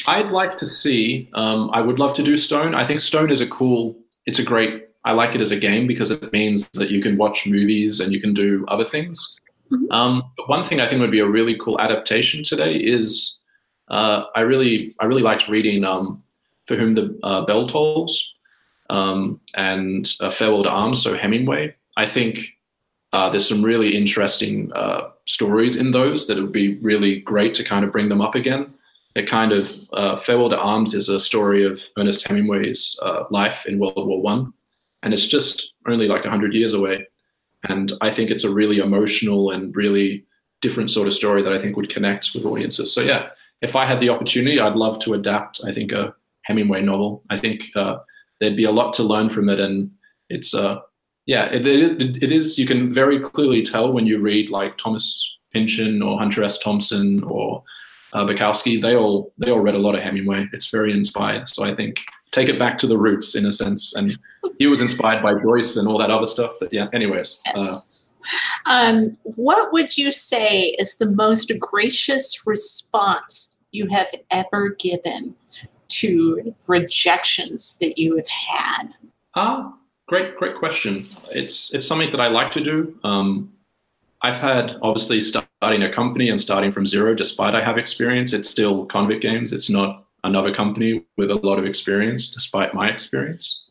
I'd 0.07 0.31
like 0.31 0.57
to 0.57 0.65
see. 0.65 1.29
Um, 1.33 1.69
I 1.73 1.81
would 1.81 1.99
love 1.99 2.15
to 2.15 2.23
do 2.23 2.37
Stone. 2.37 2.73
I 2.75 2.85
think 2.85 2.99
Stone 2.99 3.31
is 3.31 3.41
a 3.41 3.47
cool. 3.47 3.95
It's 4.25 4.39
a 4.39 4.43
great 4.43 4.87
I 5.03 5.13
like 5.13 5.35
it 5.35 5.41
as 5.41 5.51
a 5.51 5.59
game 5.59 5.87
because 5.87 6.11
it 6.11 6.31
means 6.31 6.69
that 6.73 6.91
you 6.91 7.01
can 7.01 7.17
watch 7.17 7.47
movies 7.47 7.99
and 7.99 8.13
you 8.13 8.21
can 8.21 8.33
do 8.33 8.65
other 8.67 8.85
things. 8.85 9.37
Mhm. 9.71 9.91
Um, 9.91 10.23
but 10.37 10.49
one 10.49 10.65
thing 10.65 10.79
I 10.79 10.87
think 10.87 11.01
would 11.01 11.11
be 11.11 11.19
a 11.19 11.27
really 11.27 11.57
cool 11.59 11.79
adaptation 11.79 12.43
today 12.43 12.75
is 12.75 13.39
uh, 13.89 14.25
I 14.35 14.41
really 14.41 14.95
I 14.99 15.05
really 15.05 15.21
liked 15.21 15.47
reading 15.47 15.83
um, 15.83 16.23
For 16.65 16.75
Whom 16.75 16.95
the 16.95 17.17
uh, 17.23 17.45
Bell 17.45 17.67
Tolls 17.67 18.33
um, 18.89 19.39
and 19.55 20.07
uh, 20.19 20.31
Farewell 20.31 20.63
to 20.63 20.69
Arms, 20.69 21.01
so 21.01 21.17
Hemingway. 21.17 21.73
I 21.97 22.07
think 22.07 22.39
uh, 23.13 23.29
there's 23.29 23.47
some 23.47 23.63
really 23.63 23.95
interesting 23.95 24.71
uh, 24.73 25.09
stories 25.25 25.75
in 25.75 25.91
those 25.91 26.27
that 26.27 26.37
it 26.37 26.41
would 26.41 26.51
be 26.51 26.77
really 26.77 27.19
great 27.21 27.53
to 27.55 27.63
kind 27.63 27.83
of 27.83 27.91
bring 27.91 28.09
them 28.09 28.21
up 28.21 28.35
again. 28.35 28.73
It 29.15 29.27
kind 29.27 29.51
of 29.51 29.69
uh, 29.91 30.17
Farewell 30.19 30.49
to 30.49 30.57
Arms 30.57 30.93
is 30.93 31.09
a 31.09 31.19
story 31.19 31.65
of 31.65 31.81
Ernest 31.97 32.25
Hemingway's 32.25 32.97
uh, 33.01 33.25
life 33.29 33.65
in 33.65 33.77
World 33.79 34.07
War 34.07 34.21
One, 34.21 34.53
and 35.03 35.13
it's 35.13 35.27
just 35.27 35.73
only 35.87 36.07
like 36.07 36.25
hundred 36.25 36.53
years 36.53 36.73
away. 36.73 37.07
And 37.69 37.93
I 38.01 38.11
think 38.11 38.31
it's 38.31 38.43
a 38.43 38.53
really 38.53 38.79
emotional 38.79 39.51
and 39.51 39.75
really 39.75 40.25
different 40.61 40.91
sort 40.91 41.07
of 41.07 41.13
story 41.13 41.43
that 41.43 41.53
I 41.53 41.59
think 41.59 41.75
would 41.75 41.89
connect 41.89 42.31
with 42.33 42.45
audiences. 42.45 42.93
So 42.93 43.01
yeah, 43.01 43.29
if 43.61 43.75
I 43.75 43.85
had 43.85 43.99
the 43.99 44.09
opportunity, 44.09 44.59
I'd 44.59 44.75
love 44.75 44.99
to 45.01 45.13
adapt. 45.13 45.61
I 45.65 45.71
think 45.71 45.91
a 45.91 46.15
Hemingway 46.43 46.81
novel. 46.81 47.23
I 47.29 47.37
think 47.37 47.65
uh, 47.75 47.97
there'd 48.39 48.55
be 48.57 48.63
a 48.63 48.71
lot 48.71 48.93
to 48.95 49.03
learn 49.03 49.29
from 49.29 49.49
it, 49.49 49.59
and 49.59 49.91
it's 50.29 50.53
uh, 50.53 50.79
yeah, 51.25 51.45
it, 51.45 51.67
it 51.67 51.79
is. 51.79 51.91
It 52.21 52.31
is. 52.31 52.57
You 52.57 52.65
can 52.65 52.93
very 52.93 53.19
clearly 53.19 53.63
tell 53.63 53.93
when 53.93 54.07
you 54.07 54.19
read 54.19 54.49
like 54.49 54.77
Thomas 54.77 55.23
Pynchon 55.53 56.01
or 56.01 56.17
Hunter 56.17 56.43
S. 56.43 56.59
Thompson 56.59 57.23
or 57.23 57.63
uh, 58.13 58.25
Bukowski. 58.25 58.81
They 58.81 58.95
all 58.95 59.33
they 59.37 59.51
all 59.51 59.59
read 59.59 59.75
a 59.75 59.79
lot 59.79 59.95
of 59.95 60.01
Hemingway. 60.01 60.47
It's 60.53 60.69
very 60.69 60.91
inspired. 60.91 61.47
So 61.49 61.63
I 61.63 61.75
think 61.75 61.99
take 62.31 62.49
it 62.49 62.57
back 62.57 62.77
to 62.79 62.87
the 62.87 62.97
roots 62.97 63.35
in 63.35 63.45
a 63.45 63.51
sense. 63.51 63.95
And 63.95 64.17
he 64.57 64.67
was 64.67 64.81
inspired 64.81 65.21
by 65.21 65.39
Joyce 65.39 65.75
and 65.75 65.87
all 65.87 65.97
that 65.99 66.09
other 66.09 66.25
stuff. 66.25 66.53
But 66.59 66.71
yeah. 66.71 66.87
Anyways, 66.93 67.41
uh, 67.47 67.59
Yes. 67.59 68.13
Um, 68.65 69.17
what 69.23 69.73
would 69.73 69.97
you 69.97 70.11
say 70.11 70.75
is 70.79 70.97
the 70.97 71.09
most 71.09 71.51
gracious 71.59 72.45
response 72.45 73.57
you 73.71 73.87
have 73.89 74.09
ever 74.29 74.69
given 74.69 75.35
to 75.89 76.53
rejections 76.67 77.77
that 77.79 77.97
you 77.97 78.15
have 78.15 78.27
had? 78.27 78.87
Ah, 79.35 79.73
great, 80.07 80.35
great 80.37 80.55
question. 80.57 81.07
It's 81.31 81.73
it's 81.73 81.87
something 81.87 82.11
that 82.11 82.21
I 82.21 82.27
like 82.27 82.51
to 82.51 82.63
do. 82.63 82.97
Um, 83.03 83.53
I've 84.21 84.37
had 84.37 84.77
obviously 84.81 85.19
starting 85.19 85.83
a 85.83 85.91
company 85.91 86.29
and 86.29 86.39
starting 86.39 86.71
from 86.71 86.85
zero, 86.85 87.15
despite 87.15 87.55
I 87.55 87.63
have 87.63 87.77
experience. 87.77 88.33
It's 88.33 88.49
still 88.49 88.85
Convict 88.85 89.21
Games. 89.21 89.51
It's 89.51 89.69
not 89.69 90.05
another 90.23 90.53
company 90.53 91.03
with 91.17 91.31
a 91.31 91.35
lot 91.35 91.59
of 91.59 91.65
experience, 91.65 92.29
despite 92.29 92.73
my 92.73 92.89
experience. 92.89 93.65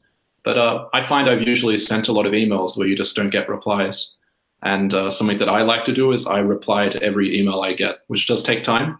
But 0.45 0.59
uh, 0.59 0.87
I 0.93 1.03
find 1.03 1.29
I've 1.29 1.43
usually 1.43 1.77
sent 1.77 2.09
a 2.09 2.13
lot 2.13 2.27
of 2.27 2.33
emails 2.33 2.77
where 2.77 2.89
you 2.89 2.97
just 2.97 3.15
don't 3.15 3.31
get 3.31 3.49
replies. 3.49 4.15
And 4.63 4.93
uh, 4.93 5.11
something 5.11 5.39
that 5.39 5.49
I 5.49 5.63
like 5.63 5.85
to 5.87 5.93
do 5.93 6.13
is 6.13 6.27
I 6.27 6.41
reply 6.41 6.89
to 6.89 7.03
every 7.03 7.39
email 7.39 7.61
I 7.61 7.73
get, 7.73 8.01
which 8.09 8.27
does 8.27 8.43
take 8.43 8.65
time. 8.65 8.99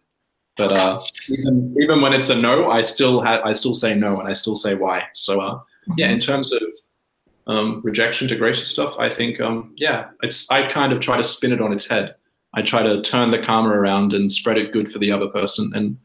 But 0.57 0.77
uh, 0.77 0.99
even, 1.29 1.75
even 1.81 2.01
when 2.01 2.13
it's 2.13 2.29
a 2.29 2.35
no, 2.35 2.71
I 2.71 2.81
still 2.83 3.23
ha- 3.23 3.41
I 3.45 3.53
still 3.53 3.75
say 3.75 3.95
no 3.95 4.21
and 4.21 4.29
I 4.29 4.33
still 4.33 4.55
say 4.55 4.75
why. 4.75 5.05
So 5.13 5.41
uh, 5.41 5.61
yeah, 5.97 6.11
in 6.11 6.19
terms 6.19 6.53
of 6.53 6.63
um, 7.47 7.81
rejection 7.83 8.29
to 8.29 8.37
gracious 8.37 8.69
stuff, 8.69 8.95
I 8.99 9.09
think 9.09 9.41
um, 9.41 9.73
yeah, 9.77 10.09
it's 10.23 10.51
I 10.51 10.67
kind 10.67 10.93
of 10.93 11.01
try 11.01 11.17
to 11.17 11.23
spin 11.23 11.53
it 11.53 11.61
on 11.61 11.73
its 11.73 11.89
head. 11.89 12.15
I 12.55 12.63
try 12.63 12.83
to 12.83 13.01
turn 13.01 13.31
the 13.31 13.39
karma 13.39 13.71
around 13.71 14.13
and 14.13 14.31
spread 14.31 14.59
it 14.59 14.73
good 14.73 14.91
for 14.93 14.99
the 14.99 15.13
other 15.13 15.29
person. 15.29 15.71
And 15.75 15.97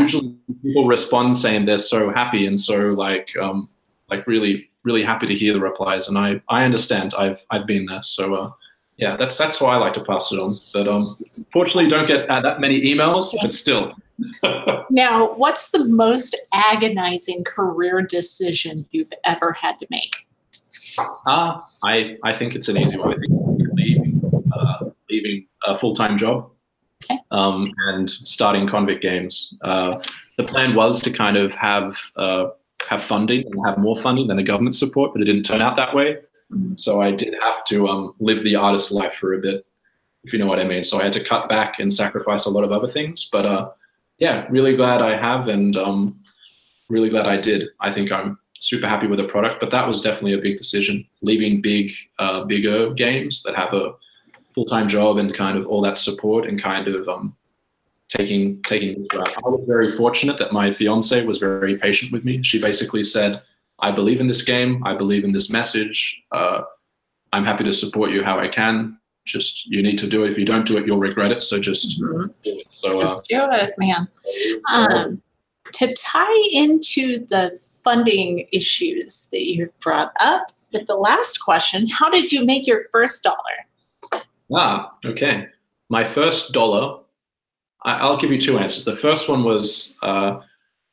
usually 0.00 0.36
people 0.62 0.86
respond 0.86 1.36
saying 1.36 1.66
they're 1.66 1.78
so 1.78 2.10
happy 2.10 2.46
and 2.46 2.60
so 2.60 2.76
like 2.90 3.36
um, 3.40 3.68
like 4.10 4.26
really 4.26 4.70
really 4.84 5.02
happy 5.02 5.26
to 5.26 5.34
hear 5.34 5.52
the 5.52 5.60
replies. 5.60 6.08
And 6.08 6.16
I 6.18 6.40
I 6.48 6.64
understand. 6.64 7.14
I've 7.16 7.44
I've 7.50 7.66
been 7.66 7.86
there. 7.86 8.02
So 8.02 8.34
uh, 8.34 8.50
yeah, 8.96 9.16
that's 9.16 9.36
that's 9.36 9.60
why 9.60 9.74
I 9.74 9.78
like 9.78 9.92
to 9.94 10.04
pass 10.04 10.30
it 10.32 10.40
on. 10.40 10.52
But 10.72 10.86
um, 10.86 11.02
fortunately, 11.52 11.90
don't 11.90 12.06
get 12.06 12.28
uh, 12.28 12.40
that 12.42 12.60
many 12.60 12.80
emails, 12.82 13.34
but 13.40 13.52
still. 13.52 13.92
Now, 14.90 15.34
what's 15.34 15.70
the 15.70 15.84
most 15.86 16.36
agonizing 16.52 17.42
career 17.42 18.00
decision 18.02 18.86
you've 18.92 19.12
ever 19.24 19.52
had 19.52 19.78
to 19.80 19.86
make? 19.90 20.26
Ah, 21.26 21.60
I, 21.84 22.16
I 22.22 22.38
think 22.38 22.54
it's 22.54 22.68
an 22.68 22.78
easy 22.78 22.96
one. 22.96 23.14
I 23.14 23.16
think 23.16 23.32
leaving, 23.72 24.44
uh, 24.54 24.90
leaving 25.10 25.46
a 25.66 25.76
full 25.76 25.96
time 25.96 26.16
job 26.16 26.50
Okay. 27.10 27.20
um, 27.30 27.66
and 27.88 28.08
starting 28.08 28.66
Convict 28.66 29.02
Games. 29.02 29.56
Uh, 29.62 30.02
the 30.36 30.44
plan 30.44 30.74
was 30.74 31.00
to 31.02 31.10
kind 31.10 31.36
of 31.36 31.54
have 31.54 31.96
uh, 32.16 32.48
have 32.88 33.02
funding 33.02 33.44
and 33.46 33.66
have 33.66 33.78
more 33.78 33.96
funding 33.96 34.26
than 34.28 34.36
the 34.36 34.42
government 34.42 34.76
support, 34.76 35.12
but 35.12 35.22
it 35.22 35.24
didn't 35.24 35.44
turn 35.44 35.62
out 35.62 35.76
that 35.76 35.94
way. 35.94 36.18
So 36.76 37.00
I 37.00 37.10
did 37.10 37.34
have 37.42 37.64
to 37.66 37.88
um, 37.88 38.14
live 38.20 38.42
the 38.42 38.56
artist 38.56 38.90
life 38.90 39.14
for 39.14 39.34
a 39.34 39.38
bit, 39.38 39.66
if 40.24 40.32
you 40.32 40.38
know 40.38 40.46
what 40.46 40.58
I 40.58 40.64
mean. 40.64 40.84
So 40.84 41.00
I 41.00 41.04
had 41.04 41.12
to 41.14 41.24
cut 41.24 41.48
back 41.48 41.78
and 41.78 41.92
sacrifice 41.92 42.46
a 42.46 42.50
lot 42.50 42.64
of 42.64 42.72
other 42.72 42.86
things. 42.86 43.28
But 43.30 43.46
uh, 43.46 43.70
yeah, 44.18 44.46
really 44.50 44.76
glad 44.76 45.02
I 45.02 45.16
have 45.16 45.48
and 45.48 45.76
um, 45.76 46.20
really 46.88 47.08
glad 47.08 47.26
I 47.26 47.38
did. 47.38 47.68
I 47.80 47.92
think 47.92 48.12
I'm 48.12 48.38
super 48.60 48.86
happy 48.86 49.06
with 49.06 49.18
the 49.18 49.26
product, 49.26 49.60
but 49.60 49.70
that 49.70 49.86
was 49.88 50.00
definitely 50.00 50.34
a 50.34 50.38
big 50.38 50.58
decision. 50.58 51.06
Leaving 51.22 51.60
big, 51.60 51.92
uh, 52.18 52.44
bigger 52.44 52.92
games 52.92 53.42
that 53.42 53.56
have 53.56 53.72
a 53.72 53.94
full-time 54.54 54.88
job 54.88 55.16
and 55.16 55.34
kind 55.34 55.58
of 55.58 55.66
all 55.66 55.80
that 55.82 55.98
support 55.98 56.46
and 56.46 56.62
kind 56.62 56.88
of 56.88 57.08
um, 57.08 57.36
taking 58.08 58.62
taking 58.62 59.00
this 59.00 59.08
route. 59.14 59.36
I 59.44 59.48
was 59.48 59.64
very 59.66 59.96
fortunate 59.96 60.38
that 60.38 60.52
my 60.52 60.70
fiance 60.70 61.24
was 61.24 61.38
very 61.38 61.76
patient 61.76 62.12
with 62.12 62.24
me. 62.24 62.42
She 62.42 62.60
basically 62.60 63.02
said, 63.02 63.42
"I 63.80 63.90
believe 63.92 64.20
in 64.20 64.28
this 64.28 64.42
game. 64.42 64.82
I 64.86 64.94
believe 64.94 65.24
in 65.24 65.32
this 65.32 65.50
message. 65.50 66.22
Uh, 66.32 66.62
I'm 67.32 67.44
happy 67.44 67.64
to 67.64 67.72
support 67.72 68.10
you 68.10 68.22
how 68.22 68.38
I 68.38 68.48
can. 68.48 68.98
Just 69.24 69.66
you 69.66 69.82
need 69.82 69.98
to 69.98 70.06
do 70.08 70.24
it. 70.24 70.30
If 70.30 70.38
you 70.38 70.44
don't 70.44 70.66
do 70.66 70.76
it, 70.76 70.86
you'll 70.86 70.98
regret 70.98 71.32
it. 71.32 71.42
So 71.42 71.58
just 71.58 71.98
do 71.98 72.30
it." 72.44 72.68
So 72.68 73.00
uh, 73.00 73.02
Just 73.02 73.28
do 73.28 73.46
it, 73.50 73.74
man. 73.78 74.08
Um, 74.72 75.22
to 75.72 75.92
tie 75.94 76.44
into 76.52 77.18
the 77.26 77.58
funding 77.82 78.46
issues 78.52 79.28
that 79.32 79.44
you've 79.44 79.76
brought 79.80 80.12
up 80.20 80.52
with 80.72 80.86
the 80.86 80.94
last 80.94 81.40
question, 81.40 81.88
how 81.88 82.10
did 82.10 82.32
you 82.32 82.44
make 82.44 82.66
your 82.66 82.84
first 82.92 83.22
dollar? 83.22 83.63
Ah, 84.52 84.92
okay. 85.04 85.46
My 85.88 86.04
first 86.04 86.52
dollar, 86.52 87.00
I, 87.84 87.94
I'll 87.94 88.18
give 88.18 88.30
you 88.30 88.40
two 88.40 88.58
answers. 88.58 88.84
The 88.84 88.96
first 88.96 89.28
one 89.28 89.44
was, 89.44 89.96
uh, 90.02 90.40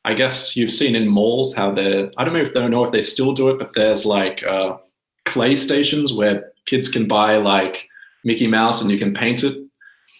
I 0.06 0.14
guess 0.14 0.56
you've 0.56 0.72
seen 0.72 0.96
in 0.96 1.08
malls 1.08 1.54
how 1.54 1.72
they're, 1.72 2.12
I 2.18 2.24
don't 2.24 2.34
know 2.34 2.42
if 2.42 2.54
they 2.54 2.68
know 2.68 2.84
if 2.84 2.92
they 2.92 3.02
still 3.02 3.34
do 3.34 3.50
it, 3.50 3.60
but 3.60 3.72
there's 3.76 4.06
like 4.06 4.44
uh, 4.44 4.78
clay 5.26 5.56
stations 5.56 6.14
where 6.14 6.52
kids 6.66 6.90
can 6.90 7.08
buy 7.08 7.38
like 7.38 7.88
Mickey 8.24 8.48
Mouse 8.48 8.82
and 8.82 8.92
you 8.92 8.98
can 8.98 9.14
paint 9.14 9.44
it. 9.44 9.58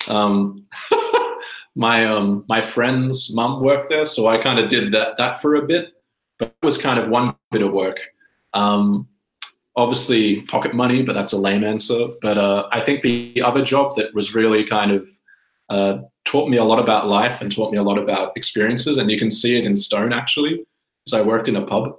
Um, 0.08 0.66
my 1.76 2.06
um, 2.06 2.44
my 2.48 2.62
friend's 2.62 3.34
mum 3.34 3.62
worked 3.62 3.90
there, 3.90 4.06
so 4.06 4.28
I 4.28 4.38
kind 4.38 4.60
of 4.60 4.70
did 4.70 4.92
that 4.94 5.18
that 5.18 5.42
for 5.42 5.56
a 5.56 5.66
bit, 5.66 5.94
but 6.40 6.54
it 6.62 6.66
was 6.66 6.78
kind 6.78 7.00
of 7.00 7.10
one 7.10 7.36
bit 7.52 7.62
of 7.62 7.72
work. 7.72 8.00
Um, 8.54 9.08
obviously 9.76 10.42
pocket 10.44 10.74
money, 10.74 11.02
but 11.02 11.14
that's 11.14 11.34
a 11.34 11.38
lame 11.38 11.64
answer. 11.64 12.08
But 12.22 12.38
uh, 12.38 12.68
I 12.72 12.82
think 12.82 13.02
the 13.02 13.42
other 13.44 13.64
job 13.64 13.96
that 13.96 14.14
was 14.14 14.36
really 14.36 14.66
kind 14.66 14.92
of 14.92 15.08
uh, 15.70 16.02
taught 16.26 16.50
me 16.50 16.58
a 16.58 16.64
lot 16.64 16.80
about 16.80 17.08
life 17.08 17.42
and 17.42 17.54
taught 17.54 17.72
me 17.72 17.78
a 17.78 17.84
lot 17.84 17.98
about 17.98 18.36
experiences, 18.36 18.98
and 18.98 19.10
you 19.10 19.18
can 19.18 19.32
see 19.32 19.58
it 19.58 19.66
in 19.66 19.76
Stone 19.76 20.14
actually. 20.14 20.66
So 21.08 21.20
I 21.20 21.26
worked 21.26 21.48
in 21.48 21.56
a 21.56 21.66
pub. 21.66 21.98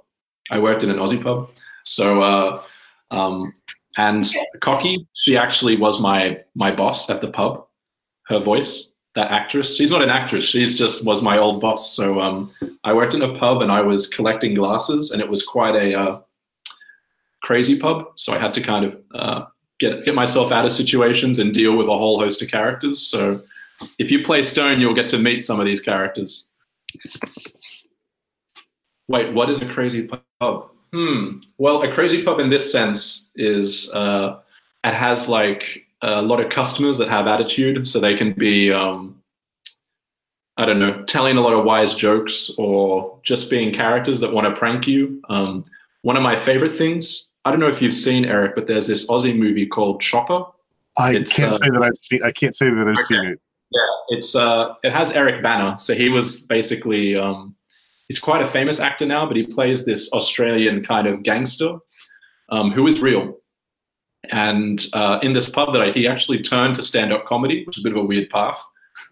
I 0.51 0.59
worked 0.59 0.83
in 0.83 0.89
an 0.89 0.97
Aussie 0.97 1.21
pub. 1.21 1.49
So 1.83 2.21
uh, 2.21 2.63
um, 3.11 3.53
and 3.97 4.25
Cocky, 4.59 5.07
she 5.13 5.37
actually 5.37 5.77
was 5.77 6.01
my 6.01 6.41
my 6.55 6.73
boss 6.73 7.09
at 7.09 7.21
the 7.21 7.27
pub. 7.27 7.65
Her 8.27 8.39
voice, 8.39 8.91
that 9.15 9.31
actress, 9.31 9.75
she's 9.75 9.91
not 9.91 10.01
an 10.01 10.09
actress. 10.09 10.45
She's 10.45 10.77
just 10.77 11.03
was 11.03 11.21
my 11.21 11.37
old 11.37 11.61
boss. 11.61 11.95
So 11.95 12.21
um, 12.21 12.51
I 12.83 12.93
worked 12.93 13.13
in 13.13 13.21
a 13.21 13.37
pub 13.37 13.61
and 13.61 13.71
I 13.71 13.81
was 13.81 14.07
collecting 14.07 14.53
glasses, 14.53 15.11
and 15.11 15.21
it 15.21 15.29
was 15.29 15.43
quite 15.43 15.75
a 15.75 15.97
uh, 15.99 16.21
crazy 17.43 17.77
pub. 17.77 18.07
So 18.15 18.33
I 18.33 18.39
had 18.39 18.53
to 18.55 18.61
kind 18.61 18.85
of 18.85 18.97
uh, 19.13 19.45
get 19.79 20.05
get 20.05 20.15
myself 20.15 20.51
out 20.51 20.65
of 20.65 20.71
situations 20.71 21.39
and 21.39 21.53
deal 21.53 21.77
with 21.77 21.87
a 21.87 21.97
whole 21.97 22.19
host 22.19 22.41
of 22.41 22.49
characters. 22.49 23.05
So 23.05 23.41
if 23.99 24.09
you 24.09 24.23
play 24.23 24.41
Stone, 24.41 24.79
you'll 24.79 24.95
get 24.95 25.09
to 25.09 25.17
meet 25.17 25.43
some 25.43 25.59
of 25.59 25.65
these 25.65 25.81
characters. 25.81 26.47
Wait, 29.07 29.33
what 29.33 29.49
is 29.49 29.61
a 29.61 29.65
crazy 29.65 30.09
pub? 30.39 30.69
Hmm. 30.93 31.39
Well, 31.57 31.81
a 31.81 31.91
crazy 31.91 32.23
pub 32.23 32.39
in 32.39 32.49
this 32.49 32.71
sense 32.71 33.29
is 33.35 33.91
uh, 33.91 34.39
it 34.83 34.93
has 34.93 35.27
like 35.27 35.85
a 36.01 36.21
lot 36.21 36.39
of 36.39 36.51
customers 36.51 36.97
that 36.97 37.09
have 37.09 37.27
attitude, 37.27 37.87
so 37.87 37.99
they 37.99 38.15
can 38.15 38.33
be, 38.33 38.71
um, 38.71 39.19
I 40.57 40.65
don't 40.65 40.79
know, 40.79 41.03
telling 41.03 41.37
a 41.37 41.41
lot 41.41 41.53
of 41.53 41.65
wise 41.65 41.95
jokes 41.95 42.51
or 42.57 43.17
just 43.23 43.49
being 43.49 43.73
characters 43.73 44.19
that 44.19 44.31
want 44.31 44.45
to 44.47 44.55
prank 44.55 44.87
you. 44.87 45.21
Um, 45.29 45.65
one 46.03 46.17
of 46.17 46.23
my 46.23 46.35
favorite 46.35 46.75
things, 46.75 47.29
I 47.45 47.51
don't 47.51 47.59
know 47.59 47.67
if 47.67 47.81
you've 47.81 47.93
seen 47.93 48.25
Eric, 48.25 48.55
but 48.55 48.67
there's 48.67 48.87
this 48.87 49.07
Aussie 49.07 49.37
movie 49.37 49.65
called 49.65 50.01
Chopper. 50.01 50.45
I 50.97 51.15
It's, 51.15 51.33
can't 51.33 51.51
uh, 51.51 51.55
say 51.57 51.69
that 51.69 51.83
I've 51.83 51.97
seen. 51.99 52.23
I 52.23 52.31
can't 52.31 52.55
say 52.55 52.69
that 52.69 52.79
I've 52.79 52.87
Okay. 52.93 53.03
seen 53.03 53.25
it. 53.25 53.39
Yeah, 53.71 54.17
it's 54.17 54.35
uh, 54.35 54.75
it 54.83 54.91
has 54.93 55.11
Eric 55.13 55.41
Bana. 55.41 55.79
So 55.79 55.95
he 55.95 56.07
was 56.09 56.41
basically 56.43 57.15
um, 57.15 57.55
he's 58.07 58.19
quite 58.19 58.41
a 58.41 58.45
famous 58.45 58.79
actor 58.79 59.05
now, 59.05 59.25
but 59.25 59.35
he 59.35 59.45
plays 59.45 59.85
this 59.85 60.11
Australian 60.13 60.83
kind 60.83 61.07
of 61.07 61.23
gangster. 61.23 61.77
um, 62.49 62.71
who 62.71 62.85
is 62.85 62.99
real. 62.99 63.37
And 64.31 64.85
uh, 64.93 65.17
in 65.23 65.33
this 65.33 65.49
pub 65.49 65.73
that 65.73 65.81
I, 65.81 65.91
he 65.93 66.07
actually 66.07 66.41
turned 66.43 66.75
to 66.75 66.83
stand-up 66.83 67.25
comedy, 67.25 67.63
which 67.65 67.77
is 67.77 67.83
a 67.83 67.87
bit 67.89 67.97
of 67.97 68.03
a 68.03 68.05
weird 68.05 68.29
path. 68.29 68.61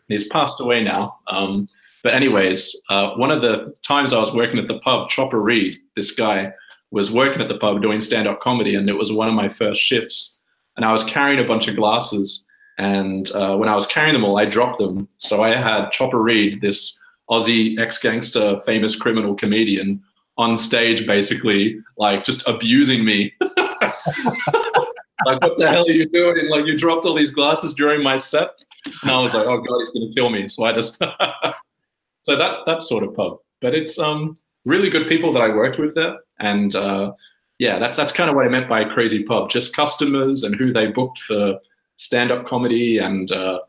He's 0.09 0.27
passed 0.27 0.59
away 0.61 0.83
now. 0.83 1.17
Um, 1.27 1.67
but 2.03 2.13
anyways, 2.13 2.79
uh, 2.89 3.11
one 3.15 3.31
of 3.31 3.41
the 3.41 3.73
times 3.83 4.13
I 4.13 4.19
was 4.19 4.31
working 4.33 4.59
at 4.59 4.67
the 4.67 4.79
pub, 4.79 5.09
Chopper 5.09 5.41
Read, 5.41 5.75
this 5.95 6.11
guy, 6.11 6.53
was 6.91 7.11
working 7.11 7.41
at 7.41 7.47
the 7.47 7.57
pub 7.57 7.81
doing 7.81 8.01
stand-up 8.01 8.41
comedy, 8.41 8.75
and 8.75 8.89
it 8.89 8.97
was 8.97 9.11
one 9.11 9.27
of 9.27 9.33
my 9.33 9.49
first 9.49 9.81
shifts. 9.81 10.37
And 10.77 10.85
I 10.85 10.91
was 10.91 11.03
carrying 11.03 11.43
a 11.43 11.47
bunch 11.47 11.67
of 11.67 11.75
glasses, 11.75 12.45
and 12.77 13.31
uh, 13.31 13.57
when 13.57 13.69
I 13.69 13.75
was 13.75 13.87
carrying 13.87 14.13
them 14.13 14.23
all, 14.23 14.37
I 14.37 14.45
dropped 14.45 14.77
them. 14.77 15.07
So 15.17 15.43
I 15.43 15.55
had 15.55 15.91
Chopper 15.91 16.21
Read, 16.21 16.61
this 16.61 16.99
Aussie 17.29 17.79
ex-gangster, 17.79 18.61
famous 18.65 18.95
criminal 18.95 19.35
comedian, 19.35 20.01
on 20.37 20.57
stage, 20.57 21.05
basically 21.05 21.77
like 21.97 22.23
just 22.23 22.47
abusing 22.47 23.05
me. 23.05 23.33
like, 23.41 25.41
what 25.41 25.57
the 25.57 25.69
hell 25.69 25.85
are 25.87 25.91
you 25.91 26.07
doing? 26.07 26.49
Like, 26.49 26.65
you 26.65 26.77
dropped 26.77 27.05
all 27.05 27.13
these 27.13 27.31
glasses 27.31 27.73
during 27.73 28.01
my 28.01 28.17
set, 28.17 28.63
and 29.01 29.11
I 29.11 29.21
was 29.21 29.33
like, 29.33 29.45
oh 29.45 29.57
god, 29.57 29.79
he's 29.79 29.89
gonna 29.91 30.13
kill 30.13 30.29
me. 30.29 30.47
So 30.47 30.63
I 30.63 30.71
just 30.71 30.95
so 30.95 32.35
that 32.35 32.59
that 32.65 32.81
sort 32.81 33.03
of 33.03 33.15
pub. 33.15 33.37
But 33.61 33.75
it's 33.75 33.99
um 33.99 34.35
really 34.65 34.89
good 34.89 35.07
people 35.07 35.31
that 35.33 35.41
I 35.41 35.49
worked 35.49 35.79
with 35.79 35.95
there, 35.95 36.17
and 36.41 36.75
uh, 36.75 37.13
yeah, 37.57 37.79
that's 37.79 37.97
that's 37.97 38.11
kind 38.11 38.29
of 38.29 38.35
what 38.35 38.45
I 38.45 38.49
meant 38.49 38.67
by 38.67 38.83
crazy 38.83 39.23
pub. 39.23 39.49
Just 39.49 39.75
customers 39.75 40.43
and 40.43 40.55
who 40.55 40.73
they 40.73 40.87
booked 40.87 41.19
for 41.19 41.59
stand-up 41.97 42.45
comedy, 42.45 42.97
and 42.97 43.31
uh, 43.31 43.59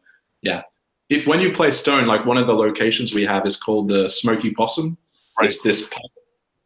yeah. 0.43 0.63
If 1.09 1.27
when 1.27 1.41
you 1.41 1.53
play 1.53 1.71
Stone, 1.71 2.07
like 2.07 2.25
one 2.25 2.39
of 2.39 2.47
the 2.47 2.55
locations 2.55 3.13
we 3.13 3.27
have 3.27 3.45
is 3.45 3.57
called 3.57 3.89
the 3.89 4.09
Smoky 4.09 4.51
Possum. 4.51 4.97
Right. 5.39 5.49
It's 5.49 5.61
this 5.61 5.87
pub 5.89 6.11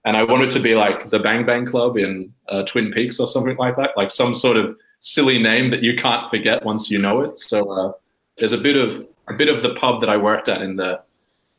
and 0.06 0.16
I 0.16 0.22
wanted 0.22 0.50
to 0.50 0.60
be 0.60 0.76
like 0.76 1.10
the 1.10 1.18
Bang 1.18 1.44
Bang 1.44 1.66
Club 1.66 1.98
in 1.98 2.32
uh, 2.48 2.62
Twin 2.62 2.92
Peaks 2.92 3.18
or 3.18 3.26
something 3.26 3.56
like 3.56 3.76
that, 3.76 3.90
like 3.96 4.12
some 4.12 4.34
sort 4.34 4.56
of 4.56 4.76
silly 5.00 5.42
name 5.42 5.66
that 5.66 5.82
you 5.82 5.96
can't 5.96 6.30
forget 6.30 6.64
once 6.64 6.88
you 6.88 6.98
know 6.98 7.22
it. 7.22 7.40
So 7.40 7.68
uh, 7.70 7.92
there's 8.38 8.52
a 8.52 8.58
bit 8.58 8.76
of 8.76 9.04
a 9.28 9.34
bit 9.34 9.48
of 9.48 9.62
the 9.62 9.74
pub 9.74 10.00
that 10.00 10.08
I 10.08 10.16
worked 10.16 10.48
at 10.48 10.62
in 10.62 10.76
there. 10.76 11.00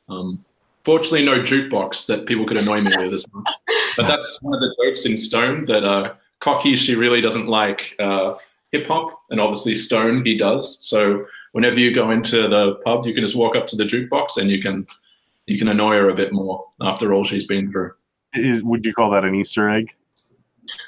Um, 0.07 0.43
fortunately, 0.85 1.25
no 1.25 1.41
jukebox 1.41 2.07
that 2.07 2.25
people 2.25 2.47
could 2.47 2.57
annoy 2.57 2.79
me 2.79 2.93
with 2.97 3.13
as 3.13 3.25
much. 3.33 3.53
But 3.97 4.07
that's 4.07 4.39
one 4.41 4.53
of 4.53 4.61
the 4.61 4.75
jokes 4.83 5.05
in 5.05 5.17
Stone 5.17 5.65
that 5.65 5.83
uh, 5.83 6.13
Cocky 6.39 6.75
she 6.77 6.95
really 6.95 7.21
doesn't 7.21 7.47
like 7.47 7.95
uh, 7.99 8.35
hip 8.71 8.87
hop, 8.87 9.21
and 9.29 9.39
obviously 9.39 9.75
Stone 9.75 10.23
he 10.25 10.37
does. 10.37 10.77
So 10.85 11.25
whenever 11.51 11.79
you 11.79 11.93
go 11.93 12.11
into 12.11 12.47
the 12.47 12.75
pub, 12.85 13.05
you 13.05 13.13
can 13.13 13.23
just 13.23 13.35
walk 13.35 13.55
up 13.55 13.67
to 13.67 13.75
the 13.75 13.83
jukebox 13.83 14.37
and 14.37 14.49
you 14.49 14.61
can 14.61 14.85
you 15.47 15.57
can 15.57 15.67
annoy 15.69 15.95
her 15.95 16.09
a 16.09 16.15
bit 16.15 16.33
more 16.33 16.65
after 16.81 17.13
all 17.13 17.23
she's 17.23 17.47
been 17.47 17.71
through. 17.71 17.91
Is, 18.33 18.63
would 18.63 18.85
you 18.85 18.93
call 18.93 19.09
that 19.11 19.23
an 19.23 19.33
Easter 19.33 19.69
egg? 19.69 19.95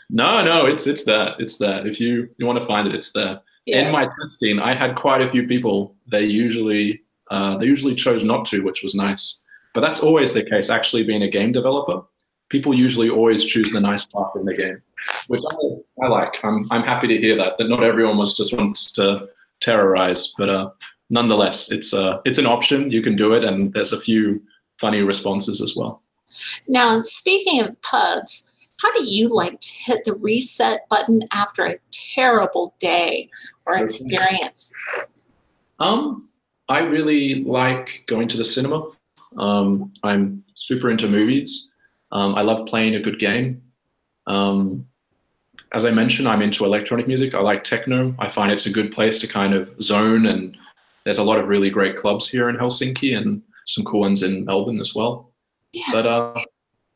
No, 0.10 0.44
no, 0.44 0.66
it's 0.66 0.86
it's 0.88 1.06
that. 1.06 1.40
It's 1.40 1.58
that. 1.58 1.88
If 1.88 2.00
you 2.00 2.30
you 2.38 2.46
want 2.46 2.60
to 2.60 2.66
find 2.66 2.88
it, 2.88 2.96
it's 2.96 3.12
there. 3.14 3.40
Yeah. 3.66 3.88
In 3.88 3.92
my 3.92 4.08
testing, 4.20 4.60
I 4.60 4.74
had 4.74 4.96
quite 4.96 5.22
a 5.22 5.30
few 5.30 5.48
people. 5.48 5.96
They 6.08 6.24
usually 6.24 7.02
uh, 7.32 7.58
they 7.58 7.66
usually 7.66 7.96
chose 7.96 8.24
not 8.24 8.46
to, 8.48 8.62
which 8.62 8.82
was 8.82 8.94
nice. 8.94 9.42
But 9.74 9.82
that's 9.82 10.02
always 10.02 10.34
the 10.34 10.44
case. 10.44 10.70
Actually, 10.70 11.04
being 11.04 11.24
a 11.24 11.30
game 11.30 11.52
developer, 11.52 12.02
people 12.50 12.74
usually 12.74 13.10
always 13.10 13.44
choose 13.46 13.72
the 13.72 13.80
nice 13.80 14.06
path 14.06 14.32
in 14.36 14.46
the 14.46 14.56
game, 14.56 14.82
which 15.28 15.42
I, 15.52 16.06
I 16.06 16.10
like. 16.10 16.34
I'm 16.44 16.66
I'm 16.72 16.84
happy 16.84 17.08
to 17.08 17.18
hear 17.18 17.38
that. 17.38 17.58
That 17.58 17.70
not 17.70 17.84
everyone 17.84 18.18
was 18.18 18.36
just 18.36 18.56
wants 18.56 18.92
to 18.94 19.30
terrorize, 19.62 20.34
but 20.38 20.50
uh, 20.50 20.70
nonetheless, 21.10 21.72
it's 21.72 21.94
uh 21.94 22.22
it's 22.26 22.40
an 22.40 22.48
option. 22.48 22.92
You 22.92 23.02
can 23.02 23.16
do 23.16 23.34
it, 23.34 23.44
and 23.44 23.74
there's 23.74 23.94
a 23.94 24.00
few 24.00 24.42
funny 24.80 25.02
responses 25.02 25.62
as 25.62 25.76
well. 25.76 26.02
Now, 26.68 27.02
speaking 27.02 27.62
of 27.62 27.80
pubs, 27.82 28.52
how 28.82 28.92
do 28.94 29.04
you 29.04 29.28
like 29.28 29.60
to 29.60 29.70
hit 29.70 30.06
the 30.06 30.14
reset 30.14 30.88
button 30.90 31.22
after 31.34 31.66
a 31.66 31.78
terrible 31.92 32.76
day 32.80 33.30
or 33.66 33.78
experience? 33.78 34.74
Um, 35.80 36.30
I 36.70 36.80
really 36.80 37.44
like 37.44 38.04
going 38.08 38.28
to 38.30 38.38
the 38.38 38.44
cinema. 38.44 38.90
Um, 39.38 39.92
I'm 40.04 40.44
super 40.56 40.90
into 40.90 41.08
movies. 41.08 41.69
Um, 42.12 42.36
I 42.36 42.42
love 42.42 42.68
playing 42.68 42.96
a 42.96 43.00
good 43.00 43.20
game. 43.20 43.62
Um, 44.28 44.88
as 45.74 45.86
I 45.86 45.92
mentioned, 45.92 46.28
I'm 46.28 46.42
into 46.42 46.66
electronic 46.66 47.08
music. 47.08 47.36
I 47.36 47.40
like 47.40 47.64
techno. 47.64 48.16
I 48.18 48.30
find 48.30 48.52
it's 48.52 48.66
a 48.66 48.72
good 48.72 48.92
place 48.92 49.20
to 49.20 49.28
kind 49.28 49.54
of 49.54 49.70
zone, 49.82 50.26
and 50.26 50.58
there's 51.04 51.20
a 51.20 51.24
lot 51.24 51.40
of 51.40 51.48
really 51.48 51.70
great 51.70 51.96
clubs 51.96 52.28
here 52.28 52.50
in 52.50 52.58
Helsinki 52.58 53.16
and 53.16 53.42
some 53.66 53.86
cool 53.86 54.02
ones 54.02 54.24
in 54.24 54.46
Melbourne 54.46 54.80
as 54.80 54.96
well. 54.96 55.32
Yeah. 55.72 55.84
But 55.92 56.08
uh, 56.08 56.42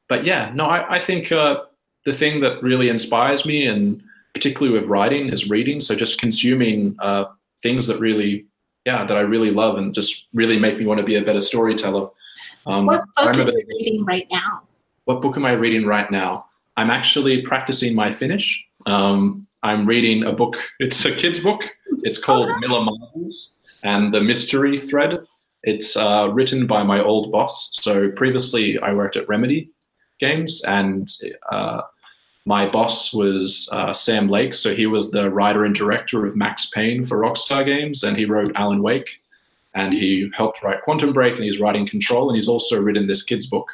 but 0.09 0.25
yeah, 0.25 0.51
no, 0.55 0.65
I, 0.65 0.95
I 0.95 0.99
think 0.99 1.31
uh, 1.31 1.61
the 2.05 2.13
thing 2.13 2.41
that 2.41 2.61
really 2.63 2.89
inspires 2.89 3.45
me, 3.45 3.67
and 3.67 4.01
particularly 4.33 4.77
with 4.77 4.89
writing, 4.89 5.29
is 5.29 5.49
reading. 5.49 5.79
So 5.79 5.95
just 5.95 6.19
consuming 6.19 6.95
uh, 6.99 7.25
things 7.61 7.85
that 7.87 7.99
really, 7.99 8.45
yeah, 8.85 9.05
that 9.05 9.17
I 9.17 9.21
really 9.21 9.51
love, 9.51 9.77
and 9.77 9.93
just 9.93 10.25
really 10.33 10.57
make 10.57 10.79
me 10.79 10.85
want 10.85 10.99
to 10.99 11.05
be 11.05 11.15
a 11.15 11.21
better 11.21 11.41
storyteller. 11.41 12.09
Um, 12.65 12.87
what 12.87 13.03
book 13.15 13.37
are 13.37 13.51
you 13.51 13.65
reading 13.67 14.05
right 14.05 14.27
now? 14.31 14.63
What 15.05 15.21
book 15.21 15.35
am 15.35 15.45
I 15.45 15.51
reading 15.51 15.85
right 15.85 16.09
now? 16.09 16.45
I'm 16.77 16.89
actually 16.89 17.41
practicing 17.41 17.93
my 17.93 18.11
Finnish. 18.11 18.65
Um, 18.85 19.45
I'm 19.61 19.85
reading 19.85 20.23
a 20.23 20.31
book. 20.31 20.57
It's 20.79 21.05
a 21.05 21.15
kid's 21.15 21.39
book. 21.39 21.69
It's 22.03 22.17
called 22.17 22.49
Milla 22.59 22.83
Marbles 22.83 23.57
and 23.83 24.13
the 24.13 24.21
Mystery 24.21 24.77
Thread. 24.77 25.19
It's 25.63 25.95
uh, 25.95 26.29
written 26.31 26.67
by 26.67 26.83
my 26.83 27.01
old 27.01 27.31
boss. 27.31 27.71
So 27.81 28.11
previously, 28.11 28.79
I 28.79 28.93
worked 28.93 29.15
at 29.15 29.27
Remedy 29.27 29.69
Games, 30.19 30.63
and 30.65 31.09
uh, 31.51 31.81
my 32.45 32.67
boss 32.67 33.13
was 33.13 33.69
uh, 33.71 33.93
Sam 33.93 34.29
Lake. 34.29 34.53
So 34.53 34.73
he 34.73 34.85
was 34.85 35.11
the 35.11 35.29
writer 35.29 35.65
and 35.65 35.75
director 35.75 36.25
of 36.25 36.35
Max 36.35 36.69
Payne 36.69 37.05
for 37.05 37.19
Rockstar 37.19 37.65
Games, 37.65 38.03
and 38.03 38.17
he 38.17 38.25
wrote 38.25 38.51
Alan 38.55 38.81
Wake, 38.81 39.09
and 39.73 39.93
he 39.93 40.29
helped 40.35 40.63
write 40.63 40.81
Quantum 40.83 41.13
Break, 41.13 41.35
and 41.35 41.43
he's 41.43 41.59
writing 41.59 41.87
Control, 41.87 42.29
and 42.29 42.35
he's 42.35 42.49
also 42.49 42.81
written 42.81 43.07
this 43.07 43.23
kids 43.23 43.47
book. 43.47 43.69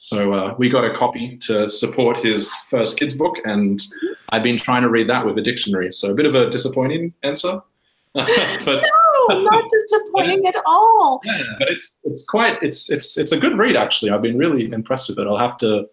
So 0.00 0.32
uh, 0.32 0.54
we 0.56 0.70
got 0.70 0.82
a 0.82 0.94
copy 0.94 1.36
to 1.42 1.68
support 1.68 2.24
his 2.24 2.50
first 2.70 2.98
kids 2.98 3.14
book, 3.14 3.36
and 3.44 3.82
I've 4.30 4.42
been 4.42 4.56
trying 4.56 4.80
to 4.80 4.88
read 4.88 5.10
that 5.10 5.26
with 5.26 5.36
a 5.36 5.42
dictionary. 5.42 5.92
So 5.92 6.10
a 6.10 6.14
bit 6.14 6.24
of 6.24 6.34
a 6.34 6.48
disappointing 6.48 7.12
answer, 7.22 7.60
but 8.14 8.26
no, 8.66 9.40
not 9.42 9.64
disappointing 9.70 10.46
at 10.46 10.56
all. 10.64 11.20
Yeah, 11.26 11.42
but 11.58 11.68
it's 11.68 12.00
it's 12.04 12.24
quite 12.24 12.62
it's 12.62 12.90
it's 12.90 13.18
it's 13.18 13.32
a 13.32 13.36
good 13.36 13.58
read 13.58 13.76
actually. 13.76 14.10
I've 14.10 14.22
been 14.22 14.38
really 14.38 14.72
impressed 14.72 15.10
with 15.10 15.18
it. 15.18 15.26
I'll 15.26 15.36
have 15.36 15.58
to 15.58 15.86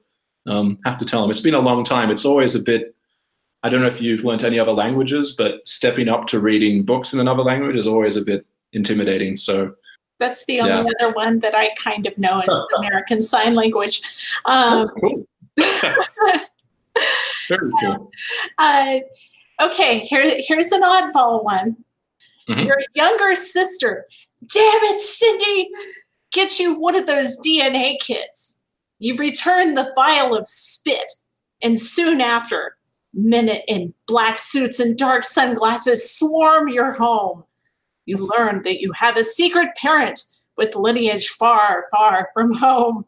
um, 0.46 0.80
have 0.86 0.98
to 1.00 1.06
tell 1.06 1.22
him. 1.22 1.30
It's 1.30 1.42
been 1.42 1.54
a 1.54 1.60
long 1.60 1.84
time. 1.84 2.10
It's 2.10 2.26
always 2.26 2.56
a 2.56 2.62
bit. 2.62 2.96
I 3.64 3.70
don't 3.70 3.82
know 3.82 3.88
if 3.88 4.00
you've 4.00 4.24
learned 4.24 4.46
any 4.46 4.58
other 4.58 4.72
languages, 4.72 5.36
but 5.38 5.68
stepping 5.68 6.08
up 6.08 6.28
to 6.28 6.40
reading 6.40 6.84
books 6.84 7.12
in 7.12 7.20
another 7.20 7.44
language 7.44 7.76
is 7.76 7.88
always 7.88 8.16
a 8.16 8.22
bit 8.22 8.46
intimidating. 8.72 9.36
So 9.36 9.76
that's 10.20 10.46
the 10.46 10.60
only 10.62 10.74
yeah. 10.74 10.86
other 11.00 11.14
one 11.14 11.40
that 11.40 11.56
I 11.56 11.70
kind 11.76 12.06
of 12.08 12.18
know 12.18 12.42
is 12.42 12.68
American 12.78 13.22
Sign 13.22 13.56
Language. 13.56 14.02
Um, 14.46 14.80
that's 14.80 14.92
cool. 14.92 15.28
Very 17.48 17.72
cool. 17.82 18.12
Uh, 18.58 19.00
okay, 19.62 20.00
here, 20.00 20.24
here's 20.48 20.72
an 20.72 20.82
oddball 20.82 21.44
one. 21.44 21.78
Mm-hmm. 22.50 22.66
Your 22.66 22.78
younger 22.96 23.36
sister, 23.36 24.06
damn 24.40 24.84
it, 24.84 25.02
Cindy, 25.02 25.70
get 26.32 26.60
you 26.60 26.80
one 26.80 26.96
of 26.96 27.06
those 27.06 27.40
DNA 27.46 28.00
kits. 28.00 28.60
You 29.00 29.16
return 29.16 29.76
the 29.76 29.92
vial 29.96 30.36
of 30.36 30.48
spit, 30.48 31.12
and 31.62 31.80
soon 31.80 32.22
after, 32.22 32.78
men 33.14 33.50
in 33.68 33.94
black 34.08 34.38
suits 34.38 34.80
and 34.80 34.98
dark 34.98 35.24
sunglasses 35.24 36.18
swarm 36.18 36.70
your 36.70 36.94
home. 36.94 37.44
You 38.08 38.18
learn 38.38 38.64
that 38.64 38.82
you 38.82 38.92
have 38.94 39.16
a 39.18 39.24
secret 39.24 39.70
parent 39.76 40.22
with 40.58 40.76
lineage 40.76 41.30
far, 41.30 41.84
far 41.96 42.28
from 42.34 42.54
home. 42.56 43.06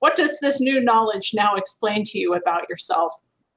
What 0.00 0.16
does 0.16 0.38
this 0.40 0.60
new 0.60 0.82
knowledge 0.82 1.32
now 1.32 1.54
explain 1.56 2.04
to 2.04 2.18
you 2.18 2.34
about 2.34 2.68
yourself? 2.68 3.14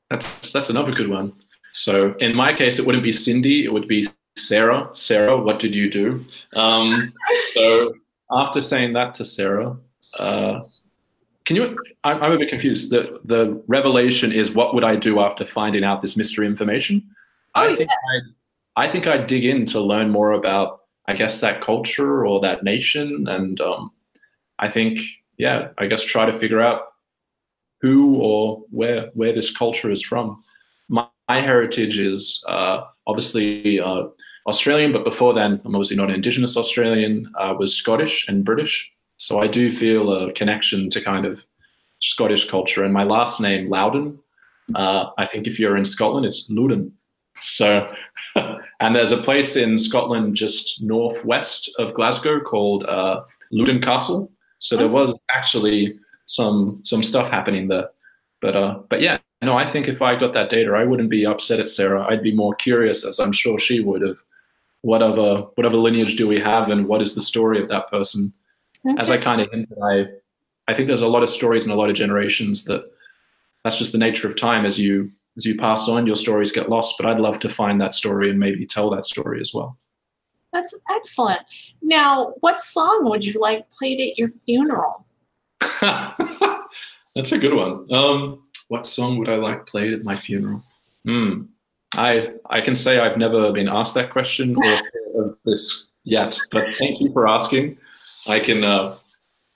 That's 0.10 0.52
that's 0.52 0.70
another 0.70 0.92
good 0.92 1.10
one. 1.10 1.34
So 1.74 2.14
in 2.20 2.36
my 2.36 2.54
case, 2.54 2.80
it 2.80 2.86
wouldn't 2.86 3.04
be 3.04 3.12
Cindy; 3.12 3.66
it 3.66 3.74
would 3.74 3.88
be 3.88 4.08
Sarah, 4.38 4.90
Sarah, 4.94 5.38
what 5.38 5.60
did 5.60 5.76
you 5.76 5.90
do? 5.90 6.24
Um, 6.56 7.14
so 7.54 7.94
after 8.32 8.62
saying 8.62 8.94
that 8.94 9.14
to 9.16 9.26
Sarah, 9.26 9.78
uh, 10.20 10.60
can 11.46 11.56
you? 11.56 11.78
I'm, 12.04 12.22
I'm, 12.22 12.32
a 12.32 12.38
bit 12.38 12.50
confused. 12.50 12.90
The 12.90 13.20
the 13.26 13.62
revelation 13.68 14.32
is 14.32 14.52
what 14.52 14.74
would 14.74 14.84
I 14.84 14.96
do 14.96 15.20
after 15.20 15.46
finding 15.46 15.84
out 15.84 16.02
this 16.02 16.18
mystery 16.18 16.46
information? 16.46 17.04
Oh, 17.56 17.64
I 17.64 17.76
think 17.76 17.90
yes. 17.90 18.24
I, 18.76 18.86
I 18.86 18.92
think 18.92 19.08
I'd 19.08 19.28
dig 19.28 19.46
in 19.46 19.66
to 19.68 19.80
learn 19.80 20.10
more 20.10 20.32
about, 20.32 20.82
I 21.08 21.14
guess, 21.14 21.40
that 21.42 21.62
culture 21.62 22.26
or 22.26 22.40
that 22.42 22.64
nation, 22.64 23.28
and 23.28 23.60
um, 23.62 23.92
I 24.60 24.72
think, 24.72 25.00
yeah, 25.38 25.70
I 25.78 25.88
guess 25.88 26.04
try 26.04 26.26
to 26.26 26.38
figure 26.38 26.62
out 26.62 26.82
who 27.82 28.16
or 28.16 28.64
where 28.72 29.12
where 29.14 29.34
this 29.34 29.52
culture 29.56 29.92
is 29.92 30.02
from. 30.02 30.44
My, 30.88 31.06
my 31.28 31.42
heritage 31.42 32.00
is 32.00 32.44
uh, 32.48 32.82
obviously 33.06 33.80
uh, 33.80 34.04
Australian, 34.48 34.92
but 34.92 35.04
before 35.04 35.34
then, 35.34 35.62
I'm 35.66 35.76
obviously 35.76 35.98
not 35.98 36.10
an 36.10 36.16
Indigenous 36.16 36.56
Australian, 36.58 37.32
uh, 37.40 37.54
was 37.58 37.76
Scottish 37.76 38.28
and 38.28 38.46
British. 38.46 38.90
So 39.18 39.42
I 39.42 39.48
do 39.48 39.72
feel 39.72 40.12
a 40.12 40.32
connection 40.34 40.90
to 40.90 41.02
kind 41.02 41.26
of 41.26 41.46
Scottish 42.00 42.50
culture. 42.50 42.84
And 42.84 42.94
my 42.94 43.04
last 43.04 43.42
name, 43.42 43.70
Louden, 43.70 44.20
Uh, 44.76 45.12
I 45.18 45.26
think 45.28 45.48
if 45.48 45.60
you're 45.60 45.78
in 45.78 45.86
Scotland, 45.86 46.26
it's 46.26 46.50
Luden. 46.50 46.92
So, 47.42 47.92
and 48.36 48.96
there's 48.96 49.12
a 49.12 49.22
place 49.22 49.56
in 49.56 49.78
Scotland 49.78 50.36
just 50.36 50.82
northwest 50.82 51.74
of 51.80 51.94
Glasgow 51.94 52.40
called 52.40 52.86
uh, 52.86 53.22
Castle. 53.82 54.32
So 54.60 54.78
there 54.78 54.88
was 54.88 55.20
actually 55.34 56.00
some 56.26 56.80
some 56.84 57.04
stuff 57.04 57.30
happening 57.30 57.68
there. 57.68 57.90
But 58.42 58.56
uh, 58.56 58.80
but 58.90 59.02
yeah, 59.02 59.20
no, 59.42 59.58
I 59.58 59.70
think 59.70 59.88
if 59.88 60.02
I 60.02 60.16
got 60.16 60.34
that 60.34 60.50
data, 60.50 60.72
I 60.72 60.86
wouldn't 60.86 61.10
be 61.10 61.26
upset 61.26 61.60
at 61.60 61.70
Sarah. 61.70 62.06
I'd 62.06 62.24
be 62.24 62.34
more 62.34 62.56
curious, 62.56 63.06
as 63.06 63.20
I'm 63.20 63.32
sure 63.32 63.60
she 63.60 63.80
would, 63.80 64.04
of 64.04 64.18
whatever 64.82 65.48
whatever 65.56 65.78
lineage 65.78 66.16
do 66.16 66.28
we 66.28 66.40
have, 66.40 66.70
and 66.70 66.88
what 66.88 67.02
is 67.02 67.16
the 67.16 67.22
story 67.22 67.62
of 67.62 67.70
that 67.70 67.90
person. 67.90 68.34
Okay. 68.86 69.00
As 69.00 69.10
I 69.10 69.18
kind 69.18 69.42
of 69.42 69.50
hinted, 69.52 69.78
I 69.84 70.06
I 70.68 70.74
think 70.74 70.88
there's 70.88 71.02
a 71.02 71.08
lot 71.08 71.24
of 71.24 71.30
stories 71.30 71.66
in 71.66 71.72
a 71.72 71.76
lot 71.76 71.90
of 71.90 71.96
generations 71.96 72.66
that 72.66 72.90
that's 73.64 73.78
just 73.78 73.92
the 73.92 73.98
nature 73.98 74.28
of 74.28 74.36
time. 74.36 74.66
As 74.66 74.80
you 74.80 75.12
as 75.38 75.46
you 75.46 75.58
pass 75.58 75.88
on, 75.90 76.08
your 76.08 76.16
stories 76.16 76.52
get 76.52 76.70
lost. 76.70 76.96
But 76.98 77.08
I'd 77.08 77.20
love 77.20 77.40
to 77.40 77.50
find 77.50 77.80
that 77.82 77.96
story 77.96 78.30
and 78.30 78.40
maybe 78.40 78.66
tell 78.66 78.90
that 78.92 79.06
story 79.06 79.42
as 79.42 79.54
well. 79.54 79.78
That's 80.52 80.80
excellent. 80.92 81.42
Now, 81.82 82.34
what 82.42 82.62
song 82.62 83.06
would 83.06 83.26
you 83.26 83.40
like 83.40 83.70
played 83.72 84.00
at 84.00 84.18
your 84.18 84.30
funeral? 84.30 85.06
That's 85.82 87.32
a 87.32 87.38
good 87.38 87.56
one. 87.56 87.92
Um, 87.92 88.44
what 88.68 88.88
song 88.88 89.18
would 89.18 89.30
I 89.30 89.36
like 89.36 89.66
played 89.66 89.94
at 89.94 90.04
my 90.04 90.16
funeral? 90.16 90.64
Hmm. 91.06 91.44
I 91.96 92.34
I 92.50 92.62
can 92.62 92.76
say 92.76 93.00
I've 93.00 93.18
never 93.18 93.52
been 93.52 93.68
asked 93.68 93.94
that 93.96 94.10
question 94.10 94.56
or 94.56 95.24
of 95.26 95.38
this 95.46 95.88
yet, 96.04 96.38
but 96.52 96.68
thank 96.80 97.00
you 97.00 97.12
for 97.14 97.28
asking. 97.28 97.78
I 98.28 98.40
can 98.40 98.64
uh, 98.64 98.96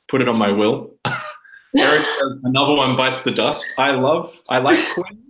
put 0.07 0.21
it 0.21 0.27
on 0.27 0.35
my 0.35 0.51
will. 0.51 0.93
Eric 1.05 2.01
says 2.01 2.39
another 2.43 2.73
one 2.73 2.95
bites 2.95 3.21
the 3.21 3.31
dust. 3.31 3.65
I 3.77 3.91
love. 3.91 4.39
I 4.49 4.59
like 4.59 4.79
Queen. 4.93 5.26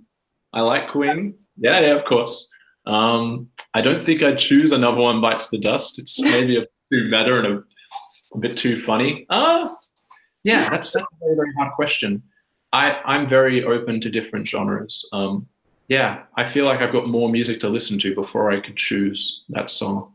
I 0.57 0.61
like 0.61 0.89
Queen. 0.89 1.35
Yeah, 1.57 1.79
yeah, 1.81 1.93
of 1.93 2.03
course. 2.05 2.49
Um, 2.87 3.47
I 3.75 3.81
don't 3.81 4.03
think 4.03 4.23
I'd 4.23 4.39
choose 4.39 4.71
another 4.71 5.01
one 5.01 5.21
bites 5.21 5.49
the 5.49 5.59
dust. 5.59 5.99
It's 5.99 6.19
maybe 6.19 6.57
a 6.57 6.61
bit 6.61 6.71
too 6.91 7.03
meta 7.11 7.37
and 7.37 7.47
a, 7.47 7.63
a 8.33 8.39
bit 8.39 8.57
too 8.57 8.81
funny. 8.81 9.27
Uh, 9.29 9.69
yeah, 10.43 10.67
that's 10.67 10.93
that's 10.93 11.07
a 11.13 11.15
very 11.19 11.35
very 11.35 11.53
hard 11.59 11.73
question. 11.73 12.23
I 12.73 12.93
I'm 13.05 13.29
very 13.29 13.63
open 13.65 14.01
to 14.01 14.09
different 14.09 14.47
genres. 14.47 15.07
Um, 15.13 15.47
yeah, 15.89 16.23
I 16.37 16.43
feel 16.43 16.65
like 16.65 16.79
I've 16.79 16.91
got 16.91 17.07
more 17.07 17.29
music 17.29 17.59
to 17.59 17.69
listen 17.69 17.99
to 17.99 18.15
before 18.15 18.49
I 18.49 18.59
could 18.59 18.77
choose 18.77 19.43
that 19.49 19.69
song. 19.69 20.13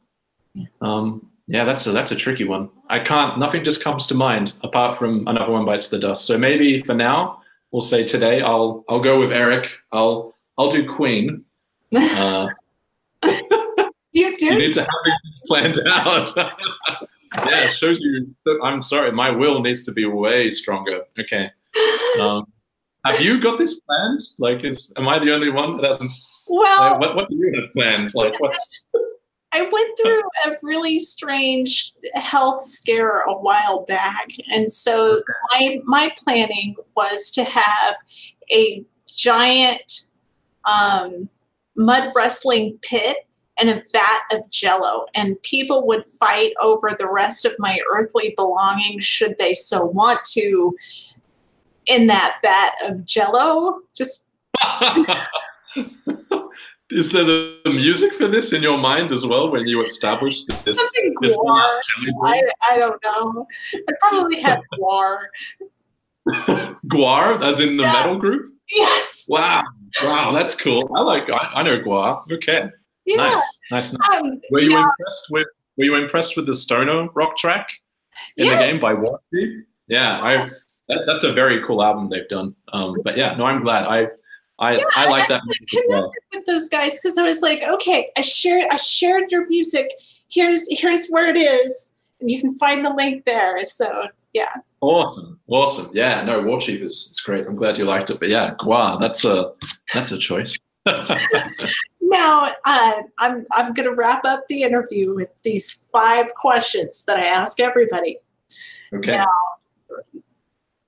Um, 0.80 1.30
yeah, 1.46 1.64
that's 1.64 1.86
a 1.86 1.92
that's 1.92 2.10
a 2.10 2.16
tricky 2.16 2.44
one. 2.44 2.68
I 2.88 2.98
can't. 2.98 3.38
Nothing 3.38 3.62
just 3.62 3.84
comes 3.84 4.08
to 4.08 4.14
mind 4.14 4.54
apart 4.64 4.98
from 4.98 5.28
another 5.28 5.52
one 5.52 5.64
bites 5.64 5.88
the 5.88 6.00
dust. 6.00 6.24
So 6.24 6.36
maybe 6.36 6.82
for 6.82 6.94
now, 6.94 7.41
we'll 7.72 7.82
say 7.82 8.04
today 8.04 8.40
I'll 8.42 8.84
I'll 8.88 9.00
go 9.00 9.18
with 9.18 9.32
Eric. 9.32 9.72
I'll 9.90 10.34
I'll 10.58 10.70
do 10.70 10.86
Queen. 10.88 11.44
Uh, 11.94 12.48
You 14.14 14.36
do? 14.36 14.46
you 14.46 14.58
need 14.58 14.74
to 14.74 14.80
have 14.82 14.88
it 15.06 15.14
planned 15.46 15.80
out. 15.88 16.30
yeah, 16.36 17.64
it 17.64 17.72
shows 17.72 17.98
you. 17.98 18.34
I'm 18.62 18.82
sorry, 18.82 19.10
my 19.10 19.30
will 19.30 19.62
needs 19.62 19.84
to 19.84 19.92
be 19.92 20.04
way 20.04 20.50
stronger. 20.50 21.04
Okay. 21.18 21.50
Um, 22.20 22.44
have 23.06 23.20
you 23.22 23.40
got 23.40 23.58
this 23.58 23.80
planned? 23.80 24.20
Like, 24.38 24.64
is 24.64 24.92
am 24.98 25.08
I 25.08 25.18
the 25.18 25.32
only 25.32 25.48
one 25.50 25.78
that 25.78 25.86
hasn't? 25.86 26.10
well, 26.48 26.90
Like, 26.92 27.00
what 27.00 27.16
what 27.16 27.28
do 27.30 27.36
you 27.36 27.52
have 27.58 27.72
planned? 27.72 28.10
Like, 28.14 28.38
what's? 28.38 28.84
I 29.52 29.62
went 29.62 29.98
through 30.00 30.22
a 30.46 30.56
really 30.62 30.98
strange 30.98 31.92
health 32.14 32.64
scare 32.64 33.20
a 33.20 33.34
while 33.34 33.84
back, 33.84 34.28
and 34.52 34.72
so 34.72 35.20
my 35.50 35.80
my 35.84 36.10
planning 36.16 36.74
was 36.96 37.30
to 37.32 37.44
have 37.44 37.96
a 38.50 38.84
giant 39.06 40.10
um, 40.64 41.28
mud 41.76 42.12
wrestling 42.14 42.78
pit 42.82 43.16
and 43.58 43.68
a 43.68 43.82
vat 43.92 44.20
of 44.32 44.48
jello, 44.50 45.04
and 45.14 45.40
people 45.42 45.86
would 45.86 46.06
fight 46.06 46.52
over 46.62 46.90
the 46.98 47.10
rest 47.10 47.44
of 47.44 47.54
my 47.58 47.78
earthly 47.92 48.32
belongings 48.36 49.04
should 49.04 49.36
they 49.38 49.52
so 49.52 49.84
want 49.84 50.24
to 50.24 50.74
in 51.86 52.06
that 52.06 52.38
vat 52.42 52.90
of 52.90 53.04
jello. 53.04 53.80
Just 53.94 54.32
Is 56.94 57.10
there 57.10 57.24
the 57.24 57.58
music 57.66 58.14
for 58.14 58.28
this 58.28 58.52
in 58.52 58.62
your 58.62 58.78
mind 58.78 59.12
as 59.12 59.26
well 59.26 59.50
when 59.50 59.66
you 59.66 59.82
established 59.82 60.46
that 60.48 60.62
this? 60.64 60.76
something 60.76 61.14
this 61.22 61.36
Gwar. 61.36 61.80
I, 62.24 62.42
I 62.70 62.76
don't 62.76 63.02
know. 63.02 63.46
I 63.74 63.92
probably 64.00 64.40
had 64.40 64.60
Gwar. 64.78 65.18
Gwar, 66.86 67.42
as 67.42 67.60
in 67.60 67.76
the 67.76 67.82
Yeah. 67.84 67.92
metal 67.92 68.18
group. 68.18 68.52
Yes. 68.74 69.26
Wow, 69.28 69.62
wow, 70.04 70.32
that's 70.32 70.54
cool. 70.54 70.90
I 70.96 71.00
like. 71.02 71.28
I, 71.28 71.50
I 71.56 71.62
know 71.62 71.78
Gwar. 71.78 72.22
Okay, 72.30 72.64
Yeah. 73.04 73.16
nice, 73.16 73.58
nice. 73.70 73.92
nice. 73.92 74.20
Um, 74.20 74.40
Were 74.50 74.60
you 74.60 74.70
now- 74.70 74.82
impressed 74.90 75.26
with? 75.30 75.46
Were 75.76 75.84
you 75.84 75.94
impressed 75.96 76.36
with 76.36 76.46
the 76.46 76.54
Stoner 76.54 77.08
rock 77.14 77.36
track 77.36 77.66
in 78.36 78.46
Yes. 78.46 78.60
the 78.66 78.72
game 78.72 78.80
by 78.80 78.94
Watsy? 78.94 79.62
Yeah, 79.88 80.20
I. 80.20 80.50
That, 80.88 81.04
that's 81.06 81.22
a 81.22 81.32
very 81.32 81.64
cool 81.64 81.82
album 81.82 82.08
they've 82.10 82.28
done. 82.28 82.54
Um, 82.72 82.96
but 83.04 83.16
yeah, 83.16 83.34
no, 83.34 83.44
I'm 83.46 83.62
glad. 83.62 83.84
I, 83.86 84.08
I, 84.62 84.76
Yeah, 84.76 84.84
I 84.96 85.10
like 85.10 85.24
I 85.24 85.34
that 85.34 85.42
music 85.44 85.74
as 85.74 85.82
well. 85.88 86.10
connected 86.10 86.38
with 86.38 86.46
those 86.46 86.68
guys 86.68 87.00
because 87.00 87.18
I 87.18 87.24
was 87.24 87.42
like, 87.42 87.62
okay, 87.62 88.10
I 88.16 88.20
shared 88.20 88.64
I 88.70 88.76
shared 88.76 89.30
your 89.30 89.46
music. 89.48 89.90
Here's 90.28 90.66
here's 90.70 91.08
where 91.08 91.28
it 91.28 91.36
is, 91.36 91.94
and 92.20 92.30
you 92.30 92.40
can 92.40 92.56
find 92.56 92.84
the 92.84 92.90
link 92.90 93.24
there. 93.24 93.62
So 93.64 94.08
yeah, 94.32 94.54
Awesome, 94.82 95.38
awesome. 95.46 95.90
Yeah, 95.94 96.24
no, 96.24 96.42
War 96.42 96.60
Chief 96.60 96.80
is 96.82 97.06
it's 97.08 97.20
great. 97.20 97.46
I'm 97.46 97.54
glad 97.54 97.78
you 97.78 97.84
liked 97.84 98.10
it. 98.10 98.18
But 98.18 98.30
yeah, 98.30 98.54
Gwar, 98.56 98.98
that's 98.98 99.24
a 99.24 99.52
that's 99.94 100.10
a 100.10 100.18
choice. 100.18 100.58
now 102.00 102.50
uh, 102.64 103.02
I'm 103.18 103.46
I'm 103.52 103.72
gonna 103.74 103.94
wrap 103.94 104.24
up 104.24 104.44
the 104.48 104.64
interview 104.64 105.14
with 105.14 105.28
these 105.44 105.86
five 105.92 106.26
questions 106.34 107.04
that 107.04 107.16
I 107.16 107.26
ask 107.26 107.60
everybody. 107.60 108.18
okay. 108.92 109.12
Now, 109.12 109.26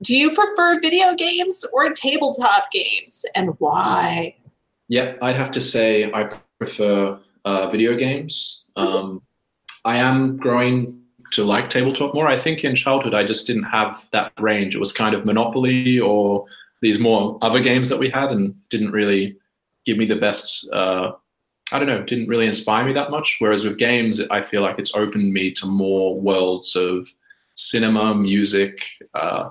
do 0.05 0.15
you 0.15 0.33
prefer 0.33 0.79
video 0.79 1.15
games 1.15 1.65
or 1.73 1.89
tabletop 1.89 2.71
games, 2.71 3.25
and 3.35 3.55
why? 3.57 4.35
Yeah, 4.87 5.15
I'd 5.21 5.35
have 5.35 5.49
to 5.51 5.61
say 5.61 6.11
I 6.13 6.29
prefer 6.59 7.19
uh, 7.43 7.69
video 7.69 7.97
games. 7.97 8.65
Um, 8.75 9.23
I 9.83 9.97
am 9.97 10.37
growing 10.37 11.01
to 11.31 11.43
like 11.43 11.69
tabletop 11.69 12.13
more. 12.13 12.27
I 12.27 12.39
think 12.39 12.63
in 12.63 12.75
childhood 12.75 13.15
I 13.15 13.23
just 13.23 13.47
didn't 13.47 13.63
have 13.63 14.05
that 14.11 14.31
range. 14.39 14.75
It 14.75 14.79
was 14.79 14.93
kind 14.93 15.15
of 15.15 15.25
Monopoly 15.25 15.99
or 15.99 16.45
these 16.81 16.99
more 16.99 17.39
other 17.41 17.59
games 17.59 17.89
that 17.89 17.97
we 17.97 18.09
had, 18.09 18.31
and 18.31 18.53
didn't 18.69 18.91
really 18.91 19.35
give 19.87 19.97
me 19.97 20.05
the 20.05 20.15
best. 20.15 20.69
Uh, 20.71 21.13
I 21.71 21.79
don't 21.79 21.87
know, 21.87 22.03
didn't 22.03 22.27
really 22.27 22.45
inspire 22.45 22.85
me 22.85 22.93
that 22.93 23.09
much. 23.09 23.37
Whereas 23.39 23.65
with 23.65 23.79
games, 23.79 24.21
I 24.29 24.43
feel 24.43 24.61
like 24.61 24.77
it's 24.77 24.93
opened 24.93 25.33
me 25.33 25.51
to 25.53 25.65
more 25.65 26.19
worlds 26.19 26.75
of 26.75 27.07
cinema, 27.55 28.13
music, 28.13 28.85
uh, 29.15 29.49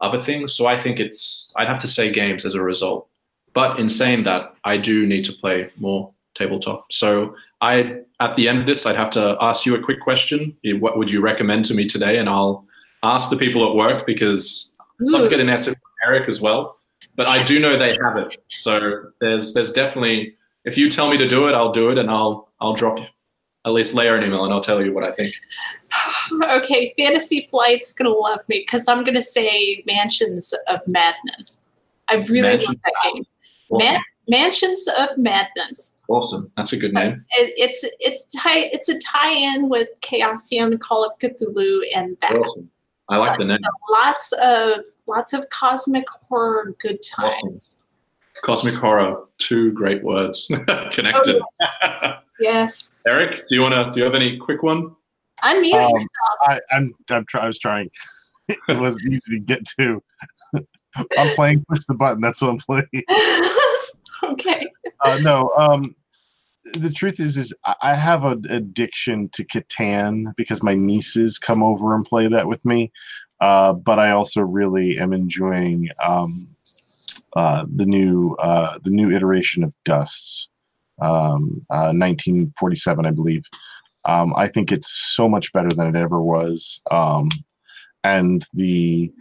other 0.00 0.22
things. 0.22 0.52
So 0.52 0.66
I 0.66 0.80
think 0.80 1.00
it's. 1.00 1.52
I'd 1.56 1.68
have 1.68 1.80
to 1.80 1.88
say 1.88 2.10
games 2.10 2.44
as 2.44 2.54
a 2.54 2.62
result. 2.62 3.08
But 3.54 3.80
in 3.80 3.88
saying 3.88 4.24
that, 4.24 4.54
I 4.64 4.76
do 4.76 5.06
need 5.06 5.24
to 5.24 5.32
play 5.32 5.70
more 5.76 6.12
tabletop. 6.34 6.92
So 6.92 7.34
I, 7.62 8.00
at 8.20 8.36
the 8.36 8.48
end 8.48 8.58
of 8.58 8.66
this, 8.66 8.84
I'd 8.84 8.96
have 8.96 9.10
to 9.12 9.36
ask 9.40 9.64
you 9.64 9.74
a 9.74 9.82
quick 9.82 10.00
question. 10.00 10.54
What 10.78 10.98
would 10.98 11.10
you 11.10 11.22
recommend 11.22 11.64
to 11.66 11.74
me 11.74 11.88
today? 11.88 12.18
And 12.18 12.28
I'll 12.28 12.66
ask 13.02 13.30
the 13.30 13.36
people 13.36 13.66
at 13.68 13.74
work 13.74 14.06
because 14.06 14.74
I'd 14.80 15.06
love 15.06 15.24
to 15.24 15.30
get 15.30 15.40
an 15.40 15.48
answer 15.48 15.72
from 15.72 15.80
Eric 16.04 16.28
as 16.28 16.40
well. 16.40 16.76
But 17.14 17.28
I 17.28 17.42
do 17.42 17.58
know 17.58 17.78
they 17.78 17.96
have 18.04 18.18
it. 18.18 18.36
So 18.50 19.10
there's 19.20 19.54
there's 19.54 19.72
definitely 19.72 20.36
if 20.64 20.76
you 20.76 20.90
tell 20.90 21.08
me 21.08 21.16
to 21.16 21.28
do 21.28 21.48
it, 21.48 21.54
I'll 21.54 21.72
do 21.72 21.90
it, 21.90 21.98
and 21.98 22.10
I'll 22.10 22.50
I'll 22.60 22.74
drop 22.74 22.98
at 23.66 23.72
least 23.72 23.94
layer 23.94 24.14
an 24.16 24.24
email 24.24 24.44
and 24.44 24.52
I'll 24.54 24.60
tell 24.60 24.82
you 24.84 24.92
what 24.94 25.04
I 25.04 25.12
think. 25.12 25.34
okay, 26.50 26.94
Fantasy 26.96 27.46
Flight's 27.50 27.92
gonna 27.92 28.10
love 28.10 28.40
me 28.48 28.60
because 28.60 28.88
I'm 28.88 29.04
gonna 29.04 29.22
say 29.22 29.82
Mansions 29.86 30.54
of 30.68 30.80
Madness. 30.86 31.68
I 32.08 32.16
really 32.16 32.42
Mansions- 32.42 32.68
love 32.68 32.76
that 32.84 32.94
game. 33.12 33.24
Awesome. 33.70 33.92
Man- 33.92 34.00
Mansions 34.28 34.88
of 35.00 35.18
Madness. 35.18 35.98
awesome. 36.08 36.50
That's 36.56 36.72
a 36.72 36.76
good 36.76 36.92
name. 36.94 37.24
It, 37.38 37.52
it's 37.56 37.84
it's 38.00 38.24
tie 38.40 38.68
it's 38.72 38.88
a 38.88 38.98
tie-in 38.98 39.68
with 39.68 39.88
Chaosium, 40.00 40.78
Call 40.80 41.04
of 41.04 41.12
Cthulhu, 41.18 41.82
and 41.94 42.16
that. 42.20 42.32
Awesome. 42.36 42.70
I 43.08 43.18
like 43.18 43.32
So- 43.32 43.38
the 43.38 43.44
name. 43.44 43.58
so 43.58 43.68
lots 43.92 44.32
of 44.42 44.84
lots 45.06 45.32
of 45.32 45.48
cosmic 45.50 46.04
horror, 46.28 46.74
good 46.80 46.98
times. 47.02 47.86
Cosmic 48.44 48.74
horror. 48.74 49.22
Two 49.38 49.70
great 49.72 50.02
words 50.02 50.46
connected. 50.92 51.36
Oh, 51.36 51.44
yes. 51.60 52.04
yes. 52.40 52.96
Eric, 53.06 53.40
do 53.48 53.54
you 53.54 53.62
want 53.62 53.74
to? 53.74 53.90
Do 53.92 53.98
you 54.00 54.04
have 54.04 54.14
any 54.14 54.36
quick 54.36 54.62
one? 54.62 54.94
Unmute 55.44 55.74
Um, 55.74 55.90
yourself. 55.90 56.38
I, 56.42 56.60
I'm, 56.72 56.94
I'm 57.10 57.24
try, 57.26 57.42
I 57.42 57.46
was 57.46 57.58
trying. 57.58 57.90
It 58.48 58.78
wasn't 58.78 59.12
easy 59.12 59.20
to 59.32 59.38
get 59.40 59.64
to. 59.78 60.00
I'm 61.18 61.28
playing 61.34 61.64
push 61.68 61.80
the 61.88 61.94
button. 61.94 62.20
That's 62.20 62.40
what 62.40 62.50
I'm 62.50 62.58
playing. 62.58 62.86
okay. 64.24 64.66
Uh, 65.04 65.18
no, 65.22 65.50
um, 65.58 65.82
the 66.74 66.90
truth 66.90 67.18
is, 67.18 67.36
is 67.36 67.52
I- 67.64 67.74
I 67.82 67.94
have 67.94 68.24
an 68.24 68.44
addiction 68.48 69.28
to 69.30 69.44
Catan 69.44 70.32
because 70.36 70.62
my 70.62 70.74
nieces 70.74 71.38
come 71.38 71.62
over 71.62 71.94
and 71.96 72.04
play 72.04 72.28
that 72.28 72.46
with 72.46 72.64
me. 72.64 72.92
Uh, 73.40 73.72
but 73.72 73.98
I 73.98 74.12
also 74.12 74.42
really 74.42 74.96
am 74.98 75.12
enjoying 75.12 75.88
um, 76.04 76.48
uh, 77.34 77.66
the 77.74 77.84
new 77.84 78.34
uh, 78.36 78.78
the 78.82 78.90
new 78.90 79.10
iteration 79.10 79.64
of 79.64 79.74
Dusts, 79.84 80.48
um, 81.00 81.64
1947, 81.68 83.06
I 83.06 83.10
believe. 83.10 83.44
Um, 84.04 84.34
I 84.36 84.48
think 84.48 84.70
it's 84.70 84.88
so 84.88 85.28
much 85.28 85.52
better 85.52 85.68
than 85.68 85.94
it 85.94 85.98
ever 85.98 86.20
was. 86.20 86.80
Um, 86.90 87.28
and 88.04 88.46
the 88.54 89.12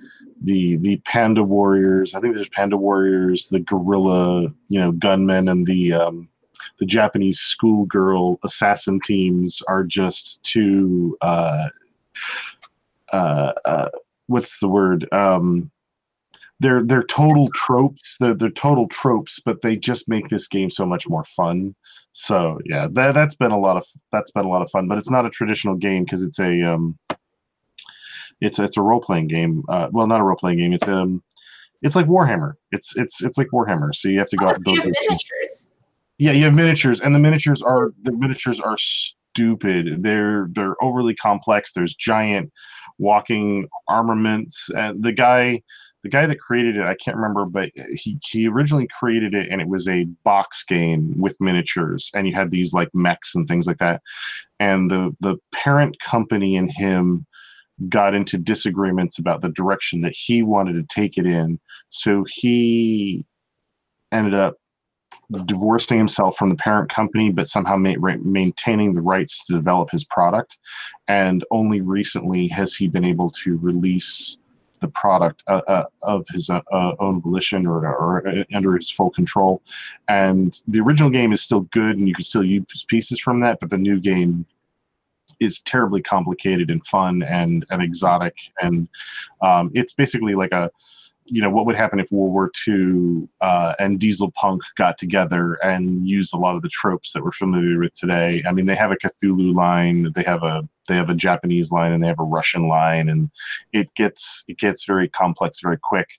the 0.42 0.78
the 0.78 0.98
panda 0.98 1.44
warriors, 1.44 2.14
I 2.14 2.20
think 2.20 2.36
there's 2.36 2.50
panda 2.50 2.78
warriors, 2.78 3.48
the 3.48 3.62
gorilla, 3.62 4.44
you 4.70 4.80
know, 4.80 4.92
gunmen, 4.92 5.50
and 5.50 5.66
the 5.66 5.94
um, 5.94 6.30
the 6.78 6.86
Japanese 6.86 7.40
schoolgirl 7.40 8.40
assassin 8.44 9.00
teams 9.04 9.62
are 9.68 9.84
just 9.84 10.44
too. 10.44 11.18
Uh, 11.22 11.68
uh, 13.12 13.54
uh, 13.66 13.90
what's 14.28 14.60
the 14.60 14.68
word? 14.68 15.08
Um, 15.12 15.72
they're 16.60 16.84
they're 16.84 17.04
total 17.04 17.50
tropes. 17.54 18.18
They're 18.20 18.34
they're 18.34 18.50
total 18.50 18.88
tropes, 18.88 19.40
but 19.44 19.62
they 19.62 19.76
just 19.76 20.08
make 20.08 20.30
this 20.30 20.48
game 20.48 20.70
so 20.70 20.86
much 20.86 21.08
more 21.08 21.24
fun. 21.24 21.76
So 22.12 22.60
yeah, 22.66 22.88
that 22.94 23.14
that's 23.14 23.36
been 23.36 23.52
a 23.52 23.60
lot 23.60 23.78
of 23.78 23.86
that's 24.12 24.32
been 24.32 24.46
a 24.46 24.50
lot 24.50 24.62
of 24.62 24.72
fun. 24.72 24.88
But 24.88 24.98
it's 24.98 25.10
not 25.10 25.26
a 25.26 25.30
traditional 25.30 25.76
game 25.76 26.06
because 26.06 26.24
it's 26.24 26.40
a 26.40 26.62
um, 26.62 26.98
it's 28.42 28.60
it's 28.60 28.78
a 28.78 28.82
role 28.82 29.02
playing 29.02 29.28
game. 29.28 29.64
Uh, 29.68 29.90
well, 29.92 30.08
not 30.08 30.22
a 30.22 30.24
role 30.24 30.38
playing 30.38 30.60
game. 30.60 30.74
It's 30.74 30.88
um, 30.88 31.22
it's 31.82 31.96
like 31.96 32.08
Warhammer. 32.08 32.54
It's 32.72 32.96
it's 32.96 33.22
it's 33.24 33.38
like 33.38 33.48
Warhammer. 33.54 33.94
So 33.94 34.08
you 34.08 34.20
have 34.20 34.30
to 34.30 34.38
go 34.38 34.46
Oh, 34.46 34.50
out 34.50 34.56
so 34.56 34.72
and 34.72 34.82
build. 34.84 34.96
miniatures. 35.02 35.74
Yeah, 36.18 36.32
you 36.32 36.46
have 36.46 36.54
miniatures, 36.54 37.02
and 37.02 37.14
the 37.14 37.20
miniatures 37.20 37.62
are 37.62 37.92
the 38.04 38.14
miniatures 38.14 38.62
are 38.62 38.78
stupid. 38.78 40.02
They're 40.02 40.48
they're 40.52 40.82
overly 40.82 41.16
complex. 41.16 41.74
There's 41.74 41.96
giant 41.96 42.52
walking 42.98 43.68
armaments, 43.90 44.70
and 44.70 45.04
the 45.04 45.12
guy 45.12 45.62
the 46.06 46.10
guy 46.10 46.28
that 46.28 46.40
created 46.40 46.76
it, 46.76 46.84
I 46.84 46.94
can't 46.94 47.18
remember, 47.18 47.46
but 47.46 47.72
he 47.96 48.20
he 48.24 48.48
originally 48.48 48.88
created 49.00 49.34
it, 49.34 49.48
and 49.50 49.60
it 49.60 49.68
was 49.68 49.88
a 49.88 50.04
box 50.24 50.64
game 50.64 51.20
with 51.20 51.36
miniatures, 51.42 52.12
and 52.14 52.28
you 52.28 52.36
had 52.36 52.52
these 52.52 52.76
like 52.76 52.90
mechs 52.94 53.34
and 53.34 53.48
things 53.48 53.66
like 53.66 53.80
that. 53.80 54.04
And 54.60 54.92
the 54.92 55.16
the 55.22 55.38
parent 55.52 56.00
company 56.02 56.58
and 56.58 56.72
him 56.72 57.26
got 57.90 58.14
into 58.14 58.38
disagreements 58.38 59.18
about 59.18 59.42
the 59.42 59.50
direction 59.50 60.02
that 60.02 60.14
he 60.14 60.44
wanted 60.44 60.74
to 60.74 60.96
take 60.96 61.18
it 61.18 61.26
in, 61.26 61.60
so 61.90 62.24
he 62.30 63.26
ended 64.12 64.36
up 64.36 64.58
divorcing 65.46 65.98
himself 65.98 66.38
from 66.38 66.50
the 66.50 66.56
parent 66.56 66.92
company, 66.92 67.32
but 67.32 67.48
somehow 67.48 67.78
ma- 67.78 67.96
maintaining 68.22 68.94
the 68.94 69.02
rights 69.02 69.44
to 69.46 69.54
develop 69.54 69.90
his 69.90 70.04
product. 70.04 70.60
And 71.08 71.44
only 71.50 71.82
recently 71.82 72.48
has 72.50 72.76
he 72.76 72.88
been 72.88 73.04
able 73.06 73.32
to 73.44 73.58
release 73.58 74.38
the 74.78 74.88
product 74.90 75.44
uh, 75.48 75.62
uh, 75.68 75.86
of 76.02 76.26
his 76.32 76.50
uh, 76.50 76.62
uh, 76.72 76.96
own 77.00 77.22
volition 77.22 77.66
or, 77.66 77.86
or 77.86 78.46
under 78.54 78.76
his 78.76 78.90
full 78.90 79.10
control. 79.10 79.62
And 80.08 80.62
the 80.68 80.80
original 80.80 81.10
game 81.10 81.34
is 81.34 81.42
still 81.42 81.62
good, 81.62 81.98
and 81.98 82.08
you 82.08 82.16
can 82.16 82.24
still 82.24 82.44
use 82.44 82.86
pieces 82.88 83.20
from 83.20 83.40
that, 83.42 83.60
but 83.60 83.70
the 83.70 83.78
new 83.78 84.00
game 84.00 84.46
is 85.40 85.60
terribly 85.60 86.02
complicated 86.02 86.70
and 86.72 86.86
fun 86.86 87.22
and, 87.24 87.66
and 87.70 87.82
exotic 87.82 88.38
and 88.62 88.88
um, 89.42 89.70
it's 89.74 89.92
basically 89.92 90.34
like 90.34 90.54
a 90.54 90.72
you 91.26 91.42
know 91.42 91.50
what 91.50 91.66
would 91.66 91.76
happen 91.76 92.00
if 92.00 92.12
World 92.12 92.32
War 92.32 92.52
II 92.68 93.28
uh, 93.42 93.74
and 93.80 94.00
Diesel 94.00 94.32
Punk 94.32 94.62
got 94.76 94.98
together 94.98 95.56
and 95.64 96.08
used 96.08 96.34
a 96.34 96.38
lot 96.38 96.56
of 96.56 96.62
the 96.62 96.70
tropes 96.70 97.12
that 97.14 97.24
we're 97.24 97.32
familiar 97.32 97.80
with 97.80 97.98
today. 97.98 98.44
I 98.48 98.52
mean, 98.52 98.68
they 98.68 98.76
have 98.76 98.92
a 98.92 98.96
Cthulhu 98.96 99.54
line, 99.54 100.12
they 100.14 100.24
have 100.24 100.44
a 100.44 100.68
they 100.88 100.96
have 100.96 101.10
a 101.10 101.16
Japanese 101.16 101.72
line, 101.72 101.92
and 101.92 102.04
they 102.04 102.08
have 102.08 102.20
a 102.20 102.24
Russian 102.24 102.68
line, 102.68 103.10
and 103.10 103.32
it 103.74 103.94
gets 103.96 104.44
it 104.48 104.60
gets 104.60 104.86
very 104.86 105.10
complex 105.10 105.62
very 105.62 105.78
quick. 105.78 106.10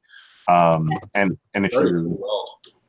Um, 0.49 0.91
and 1.15 1.39
and 1.55 1.67
if 1.67 1.73
cool 1.73 2.19
world. 2.19 2.49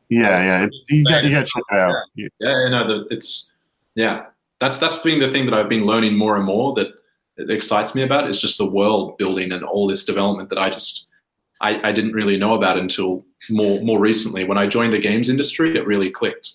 yeah 0.09 0.43
yeah 0.43 0.63
it, 0.65 0.73
you 0.89 1.03
got 1.03 1.23
you 1.23 1.31
got 1.31 1.45
to 1.45 1.51
check 1.51 1.63
it 1.71 1.77
out. 1.77 1.93
You- 2.15 2.29
Yeah, 2.39 2.63
yeah, 2.63 2.69
no, 2.69 2.87
the, 2.87 3.07
it's 3.13 3.53
yeah. 3.95 4.25
That's 4.59 4.79
that's 4.79 4.97
been 5.01 5.19
the 5.19 5.29
thing 5.29 5.45
that 5.45 5.53
I've 5.53 5.69
been 5.69 5.85
learning 5.85 6.17
more 6.17 6.35
and 6.35 6.45
more 6.45 6.73
that, 6.75 6.87
that 7.37 7.51
excites 7.51 7.93
me 7.93 8.01
about 8.01 8.27
is 8.27 8.41
just 8.41 8.57
the 8.57 8.65
world 8.65 9.17
building 9.17 9.51
and 9.51 9.63
all 9.63 9.87
this 9.87 10.03
development 10.03 10.49
that 10.49 10.57
I 10.57 10.71
just 10.71 11.06
I, 11.61 11.89
I 11.89 11.91
didn't 11.91 12.13
really 12.13 12.37
know 12.37 12.53
about 12.53 12.77
until 12.77 13.25
more 13.49 13.81
more 13.81 13.99
recently. 13.99 14.43
When 14.43 14.57
I 14.57 14.67
joined 14.67 14.93
the 14.93 14.99
games 14.99 15.29
industry, 15.29 15.77
it 15.77 15.85
really 15.85 16.11
clicked. 16.11 16.53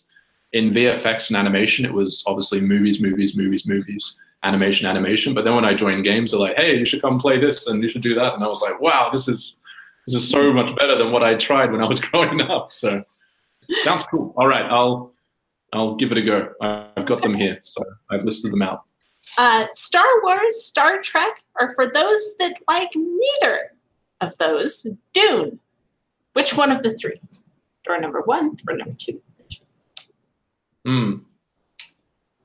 In 0.53 0.70
VFX 0.70 1.28
and 1.28 1.36
animation, 1.36 1.84
it 1.84 1.92
was 1.92 2.22
obviously 2.26 2.61
movies, 2.61 3.00
movies, 3.00 3.36
movies, 3.36 3.66
movies, 3.66 4.20
animation, 4.42 4.86
animation. 4.86 5.34
But 5.34 5.44
then 5.44 5.55
when 5.55 5.64
I 5.64 5.74
joined 5.74 6.05
games, 6.05 6.30
they're 6.30 6.40
like, 6.40 6.57
"Hey, 6.57 6.78
you 6.78 6.84
should 6.84 7.03
come 7.03 7.18
play 7.18 7.38
this 7.38 7.66
and 7.66 7.82
you 7.82 7.88
should 7.88 8.03
do 8.03 8.14
that," 8.14 8.34
and 8.34 8.44
I 8.44 8.48
was 8.48 8.62
like, 8.62 8.80
"Wow, 8.80 9.11
this 9.11 9.28
is 9.28 9.61
this 10.07 10.14
is 10.14 10.28
so 10.28 10.53
much 10.53 10.74
better 10.76 10.96
than 10.98 11.11
what 11.11 11.22
I 11.22 11.34
tried 11.34 11.72
when 11.72 11.80
I 11.80 11.86
was 11.86 12.00
growing 12.11 12.40
up." 12.40 12.72
So 12.72 13.03
sounds 13.82 14.05
cool. 14.05 14.34
All 14.36 14.46
right, 14.46 14.66
I'll 14.66 15.12
I'll 15.72 15.94
give 15.96 16.12
it 16.12 16.18
a 16.18 16.22
go. 16.22 16.53
I've 16.61 17.07
got 17.07 17.22
them 17.22 17.34
here, 17.34 17.59
so 17.62 17.82
I've 18.11 18.22
listed 18.22 18.53
them 18.53 18.62
out. 18.62 18.82
Uh, 19.38 19.66
Star 19.72 20.07
Wars, 20.22 20.64
Star 20.64 21.00
Trek, 21.00 21.42
or 21.59 21.74
for 21.74 21.86
those 21.86 22.36
that 22.38 22.55
like 22.68 22.90
neither 22.94 23.61
of 24.23 24.37
those, 24.39 24.87
Dune. 25.12 25.59
Which 26.33 26.57
one 26.57 26.70
of 26.70 26.83
the 26.83 26.95
three? 26.95 27.20
Door 27.85 28.01
number 28.01 28.23
one 28.23 28.53
or 28.68 28.77
number 28.77 28.95
two? 28.97 29.20
Hmm. 30.85 31.14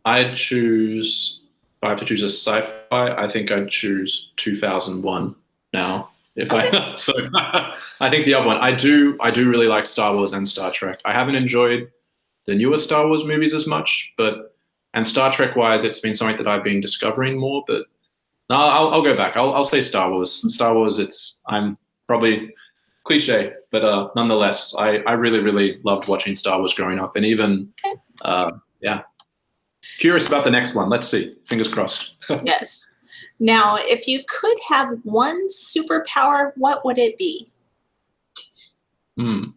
I'd 0.06 0.36
choose. 0.36 1.42
If 1.78 1.84
I 1.84 1.90
have 1.90 2.00
to 2.00 2.06
choose 2.06 2.24
a 2.24 2.30
sci-fi, 2.30 3.12
I 3.24 3.30
think 3.30 3.52
I'd 3.52 3.70
choose 3.70 4.32
2001 4.38 5.36
now. 5.74 6.10
If 6.36 6.52
I 6.52 6.94
so, 6.96 7.14
I 8.00 8.10
think 8.10 8.26
the 8.26 8.34
other 8.34 8.48
one. 8.48 8.58
I 8.58 8.74
do. 8.74 9.18
I 9.20 9.32
do 9.32 9.50
really 9.50 9.68
like 9.68 9.86
Star 9.86 10.16
Wars 10.16 10.34
and 10.34 10.48
Star 10.48 10.72
Trek. 10.72 11.00
I 11.06 11.14
haven't 11.14 11.36
enjoyed 11.36 11.92
the 12.46 12.56
newer 12.56 12.78
Star 12.78 13.08
Wars 13.08 13.26
movies 13.26 13.54
as 13.54 13.68
much, 13.68 14.14
but 14.18 14.56
and 14.94 15.06
Star 15.06 15.32
Trek 15.32 15.56
wise, 15.56 15.84
it's 15.84 16.00
been 16.00 16.14
something 16.14 16.38
that 16.38 16.48
I've 16.48 16.64
been 16.64 16.80
discovering 16.80 17.38
more. 17.38 17.64
But 17.68 17.86
no, 18.50 18.56
I'll, 18.56 18.90
I'll 18.90 19.04
go 19.04 19.16
back. 19.16 19.36
I'll, 19.36 19.54
I'll 19.54 19.64
say 19.64 19.82
Star 19.82 20.12
Wars. 20.12 20.44
Star 20.54 20.74
Wars. 20.74 21.00
It's 21.00 21.42
I'm 21.48 21.78
probably 22.08 22.54
cliche, 23.04 23.54
but 23.72 23.84
uh, 23.84 24.10
nonetheless, 24.16 24.76
I, 24.78 24.98
I 25.00 25.14
really 25.14 25.40
really 25.40 25.80
loved 25.84 26.08
watching 26.08 26.36
Star 26.36 26.60
Wars 26.60 26.74
growing 26.74 27.00
up, 27.00 27.16
and 27.16 27.26
even 27.26 27.72
uh, 28.22 28.52
yeah, 28.82 29.02
curious 30.00 30.28
about 30.28 30.44
the 30.44 30.52
next 30.52 30.76
one. 30.76 30.90
Let's 30.90 31.08
see. 31.08 31.36
Fingers 31.46 31.68
crossed. 31.68 32.12
Yes. 32.46 32.94
Now, 33.40 33.78
if 33.80 34.08
you 34.08 34.24
could 34.28 34.58
have 34.68 34.90
one 35.04 35.40
superpower, 35.48 36.54
what 36.56 36.84
would 36.84 36.98
it 36.98 37.18
be? 37.20 37.48
Hmm. 39.16 39.52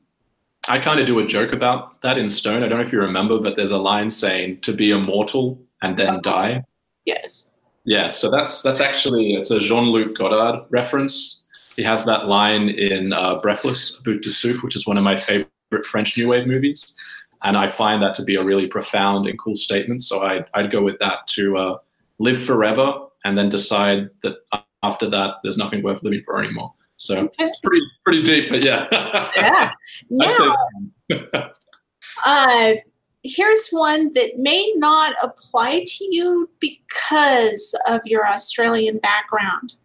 I 0.68 0.78
kind 0.78 1.00
of 1.00 1.06
do 1.06 1.18
a 1.18 1.26
joke 1.26 1.52
about 1.52 2.00
that 2.02 2.18
in 2.18 2.28
Stone. 2.28 2.62
I 2.62 2.68
don't 2.68 2.78
know 2.78 2.84
if 2.84 2.92
you 2.92 3.00
remember, 3.00 3.38
but 3.38 3.56
there's 3.56 3.70
a 3.70 3.78
line 3.78 4.10
saying 4.10 4.60
to 4.60 4.72
be 4.74 4.90
immortal 4.90 5.58
and 5.82 5.98
then 5.98 6.20
die. 6.22 6.62
Yes. 7.06 7.54
Yeah, 7.90 8.12
so 8.12 8.30
that's 8.30 8.62
that's 8.62 8.80
actually 8.80 9.34
it's 9.34 9.50
a 9.50 9.58
Jean-Luc 9.58 10.14
Godard 10.16 10.60
reference. 10.70 11.42
He 11.74 11.82
has 11.82 12.04
that 12.04 12.26
line 12.26 12.68
in 12.68 13.12
uh, 13.12 13.40
Breathless, 13.40 13.98
A 13.98 14.02
Bout 14.04 14.22
de 14.22 14.30
Souffle, 14.30 14.62
which 14.62 14.76
is 14.76 14.86
one 14.86 14.96
of 14.96 15.02
my 15.02 15.16
favorite 15.16 15.84
French 15.84 16.16
New 16.16 16.28
Wave 16.28 16.46
movies, 16.46 16.94
and 17.42 17.56
I 17.56 17.66
find 17.66 18.00
that 18.00 18.14
to 18.14 18.22
be 18.22 18.36
a 18.36 18.44
really 18.44 18.68
profound 18.68 19.26
and 19.26 19.36
cool 19.40 19.56
statement. 19.56 20.04
So 20.04 20.22
I'd 20.22 20.44
I'd 20.54 20.70
go 20.70 20.82
with 20.82 21.00
that 21.00 21.26
to 21.34 21.56
uh, 21.56 21.78
live 22.20 22.40
forever 22.40 22.92
and 23.24 23.36
then 23.36 23.48
decide 23.48 24.08
that 24.22 24.36
after 24.84 25.10
that 25.10 25.34
there's 25.42 25.58
nothing 25.58 25.82
worth 25.82 26.00
living 26.04 26.22
for 26.24 26.38
anymore. 26.40 26.72
So 26.96 27.18
Okay. 27.18 27.44
it's 27.46 27.58
pretty 27.58 27.82
pretty 28.04 28.22
deep, 28.22 28.50
but 28.50 28.64
yeah. 28.64 28.86
Yeah. 29.36 29.72
Now, 30.10 30.54
uh, 32.24 32.72
here's 33.22 33.68
one 33.70 34.12
that 34.14 34.36
may 34.36 34.72
not 34.76 35.14
apply 35.22 35.84
to 35.86 36.04
you 36.04 36.48
because 36.58 37.78
of 37.88 38.00
your 38.04 38.26
Australian 38.26 38.98
background. 38.98 39.76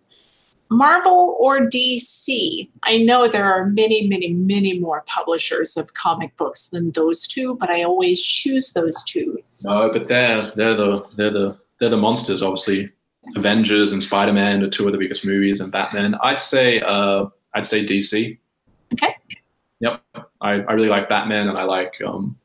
Marvel 0.71 1.37
or 1.39 1.59
DC? 1.59 2.67
I 2.83 2.97
know 2.97 3.27
there 3.27 3.45
are 3.45 3.67
many, 3.67 4.07
many, 4.07 4.33
many 4.33 4.79
more 4.79 5.03
publishers 5.05 5.77
of 5.77 5.93
comic 5.93 6.35
books 6.37 6.67
than 6.67 6.91
those 6.91 7.27
two, 7.27 7.55
but 7.55 7.69
I 7.69 7.83
always 7.83 8.21
choose 8.21 8.73
those 8.73 9.03
two. 9.03 9.37
No, 9.61 9.89
but 9.91 10.07
they're 10.07 10.41
they're 10.55 10.75
the 10.75 11.05
they're 11.15 11.31
the 11.31 11.57
they're 11.79 11.89
the 11.89 11.97
monsters. 11.97 12.41
Obviously, 12.41 12.91
Avengers 13.35 13.91
and 13.91 14.01
Spider 14.01 14.33
Man 14.33 14.63
are 14.63 14.69
two 14.69 14.87
of 14.87 14.91
the 14.91 14.97
biggest 14.97 15.25
movies, 15.25 15.59
and 15.61 15.71
Batman. 15.71 16.15
I'd 16.15 16.41
say 16.41 16.81
uh, 16.81 17.27
I'd 17.53 17.67
say 17.67 17.85
DC. 17.85 18.37
Okay. 18.93 19.15
Yep, 19.81 20.01
I, 20.41 20.51
I 20.51 20.73
really 20.73 20.89
like 20.89 21.09
Batman, 21.09 21.47
and 21.47 21.57
I 21.57 21.63
like 21.63 21.93
um, 22.05 22.35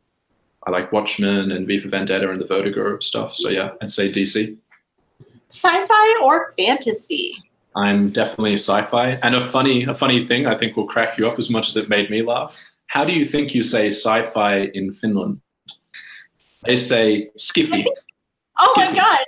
I 0.70 0.80
like 0.80 0.92
Watchmen 0.92 1.50
and 1.50 1.66
V 1.66 1.80
for 1.80 1.88
Vendetta 1.88 2.30
and 2.30 2.40
the 2.40 2.46
Vertigo 2.46 2.98
stuff. 3.00 3.34
So 3.34 3.48
yeah, 3.48 3.70
I'd 3.82 3.90
say 3.90 4.10
DC. 4.10 4.56
Sci-fi 5.48 6.22
or 6.22 6.50
fantasy? 6.52 7.36
I'm 7.76 8.10
definitely 8.10 8.54
sci-fi. 8.54 9.18
And 9.22 9.34
a 9.34 9.44
funny 9.44 9.84
a 9.84 9.94
funny 9.94 10.26
thing 10.26 10.46
I 10.46 10.56
think 10.56 10.76
will 10.76 10.86
crack 10.86 11.18
you 11.18 11.26
up 11.28 11.38
as 11.38 11.50
much 11.50 11.68
as 11.68 11.76
it 11.76 11.88
made 11.88 12.10
me 12.10 12.22
laugh. 12.22 12.56
How 12.86 13.04
do 13.04 13.12
you 13.12 13.24
think 13.24 13.54
you 13.54 13.62
say 13.62 13.88
sci-fi 13.88 14.70
in 14.74 14.92
Finland? 14.92 15.40
They 16.64 16.76
say 16.76 17.30
skiffy. 17.38 17.84
Oh 18.58 18.74
my 18.76 18.94
gosh, 18.94 19.24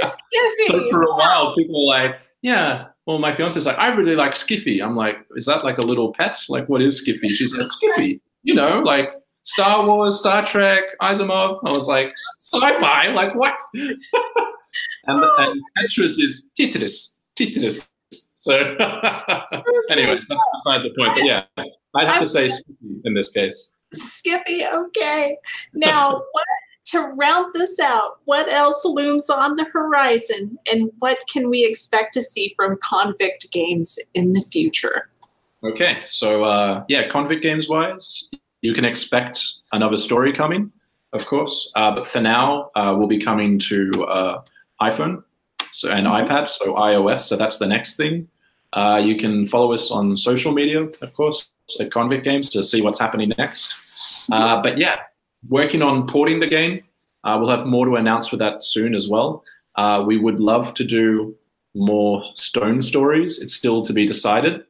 so 0.68 0.90
for 0.90 1.02
a 1.02 1.14
while, 1.16 1.54
people 1.54 1.86
were 1.86 1.92
like, 1.92 2.16
"Yeah, 2.40 2.86
well, 3.06 3.18
my 3.18 3.34
fiance's 3.34 3.66
like, 3.66 3.78
I 3.78 3.88
really 3.88 4.16
like 4.16 4.32
Skiffy. 4.32 4.82
I'm 4.82 4.96
like, 4.96 5.18
is 5.36 5.44
that 5.44 5.64
like 5.64 5.76
a 5.76 5.82
little 5.82 6.12
pet? 6.14 6.38
Like, 6.48 6.68
what 6.68 6.80
is 6.80 7.04
Skiffy? 7.04 7.28
She's 7.28 7.54
like, 7.54 7.66
Skiffy, 7.66 8.20
you 8.42 8.54
know, 8.54 8.80
like 8.80 9.12
Star 9.44 9.86
Wars, 9.86 10.18
Star 10.18 10.44
Trek, 10.44 10.84
Asimov. 11.00 11.60
I 11.64 11.70
was 11.70 11.86
like, 11.86 12.12
sci-fi, 12.38 13.08
like 13.08 13.34
what? 13.34 13.58
and, 13.74 13.94
and 15.06 15.62
Tetris 15.78 16.18
is 16.18 16.50
Tetris, 16.58 17.14
Tetris. 17.36 17.86
So 18.32 18.54
anyway, 19.90 20.16
that's 20.16 20.24
beside 20.24 20.82
the 20.82 20.92
point. 20.98 21.14
But 21.14 21.24
yeah, 21.24 21.44
I'd 21.94 22.10
have 22.10 22.20
to 22.20 22.26
say 22.26 22.46
Skiffy 22.46 23.00
in 23.04 23.14
this 23.14 23.30
case. 23.30 23.70
Skippy, 23.92 24.64
okay. 24.66 25.36
Now, 25.74 26.22
what 26.32 26.46
to 26.86 27.00
round 27.00 27.54
this 27.54 27.80
out, 27.80 28.18
what 28.24 28.50
else 28.50 28.84
looms 28.84 29.30
on 29.30 29.56
the 29.56 29.64
horizon 29.72 30.58
and 30.70 30.90
what 30.98 31.18
can 31.32 31.48
we 31.48 31.64
expect 31.64 32.12
to 32.14 32.22
see 32.22 32.52
from 32.56 32.78
Convict 32.82 33.50
Games 33.52 33.98
in 34.14 34.32
the 34.32 34.42
future? 34.42 35.08
Okay, 35.62 36.00
so 36.04 36.44
uh, 36.44 36.84
yeah, 36.88 37.08
Convict 37.08 37.42
Games 37.42 37.70
wise, 37.70 38.28
you 38.64 38.72
can 38.72 38.84
expect 38.84 39.38
another 39.72 39.98
story 39.98 40.32
coming, 40.32 40.72
of 41.12 41.26
course. 41.26 41.70
Uh, 41.76 41.94
but 41.94 42.06
for 42.06 42.20
now, 42.20 42.70
uh, 42.74 42.94
we'll 42.96 43.06
be 43.06 43.20
coming 43.20 43.58
to 43.58 43.90
uh, 44.06 44.42
iPhone 44.80 45.22
so, 45.70 45.90
and 45.90 46.06
mm-hmm. 46.06 46.26
iPad, 46.26 46.48
so 46.48 46.74
iOS. 46.74 47.20
So 47.20 47.36
that's 47.36 47.58
the 47.58 47.66
next 47.66 47.96
thing. 47.96 48.26
Uh, 48.72 49.02
you 49.04 49.16
can 49.16 49.46
follow 49.46 49.72
us 49.74 49.90
on 49.90 50.16
social 50.16 50.52
media, 50.52 50.82
of 50.82 51.14
course, 51.14 51.48
at 51.78 51.92
Convict 51.92 52.24
Games 52.24 52.48
to 52.50 52.62
see 52.62 52.80
what's 52.80 52.98
happening 52.98 53.32
next. 53.36 53.74
Uh, 54.32 54.62
but 54.62 54.78
yeah, 54.78 55.00
working 55.48 55.82
on 55.82 56.06
porting 56.08 56.40
the 56.40 56.46
game. 56.46 56.82
Uh, 57.22 57.38
we'll 57.38 57.50
have 57.50 57.66
more 57.66 57.86
to 57.86 57.96
announce 57.96 58.28
for 58.28 58.36
that 58.36 58.64
soon 58.64 58.94
as 58.94 59.08
well. 59.08 59.44
Uh, 59.76 60.02
we 60.06 60.18
would 60.18 60.40
love 60.40 60.74
to 60.74 60.84
do 60.84 61.34
more 61.74 62.22
stone 62.34 62.82
stories. 62.82 63.40
It's 63.40 63.54
still 63.54 63.82
to 63.84 63.92
be 63.92 64.06
decided, 64.06 64.64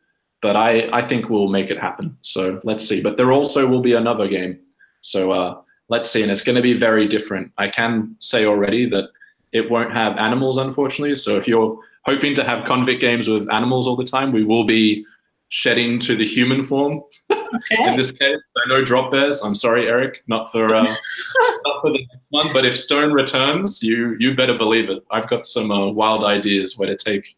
but 0.45 0.57
I, 0.57 0.91
I 0.93 1.01
think 1.09 1.31
we'll 1.31 1.49
make 1.49 1.71
it 1.71 1.79
happen. 1.81 2.15
So 2.21 2.61
let's 2.65 2.87
see. 2.87 3.01
But 3.01 3.17
there 3.17 3.33
also 3.33 3.67
will 3.67 3.81
be 3.81 3.95
another 3.95 4.29
game. 4.29 4.61
So 5.01 5.31
uh, 5.31 5.59
let's 5.89 6.11
see. 6.11 6.23
And 6.23 6.31
it's 6.31 6.45
going 6.45 6.57
to 6.57 6.61
be 6.61 6.75
very 6.75 7.09
different. 7.09 7.51
I 7.57 7.71
can 7.71 8.15
say 8.19 8.45
already 8.45 8.87
that 8.91 9.09
it 9.53 9.71
won't 9.71 9.95
have 9.95 10.19
animals, 10.19 10.59
unfortunately. 10.59 11.17
So 11.17 11.39
if 11.39 11.49
you're 11.49 11.79
hoping 12.03 12.35
to 12.35 12.45
have 12.45 12.67
convict 12.67 13.01
games 13.01 13.27
with 13.27 13.51
animals 13.51 13.87
all 13.87 13.97
the 13.97 14.05
time, 14.05 14.33
we 14.33 14.45
will 14.45 14.67
be 14.67 15.07
shedding 15.49 15.99
to 16.01 16.15
the 16.15 16.27
human 16.27 16.63
form 16.63 17.01
okay. 17.33 17.89
in 17.89 17.97
this 17.97 18.13
case. 18.13 18.47
So 18.55 18.65
no 18.69 18.85
drop 18.85 19.13
bears. 19.13 19.41
I'm 19.41 19.55
sorry, 19.55 19.89
Eric, 19.89 20.25
not 20.27 20.53
for 20.53 20.67
uh, 20.77 20.83
not 21.65 21.81
for 21.81 21.91
the 21.91 22.01
next 22.01 22.27
one. 22.29 22.53
But 22.53 22.67
if 22.67 22.79
Stone 22.79 23.15
returns, 23.15 23.83
you 23.83 24.15
you 24.19 24.37
better 24.37 24.59
believe 24.59 24.91
it. 24.91 25.03
I've 25.11 25.31
got 25.31 25.47
some 25.47 25.71
uh, 25.71 25.91
wild 25.91 26.23
ideas 26.23 26.77
where 26.77 26.89
to 26.89 26.97
take 26.97 27.35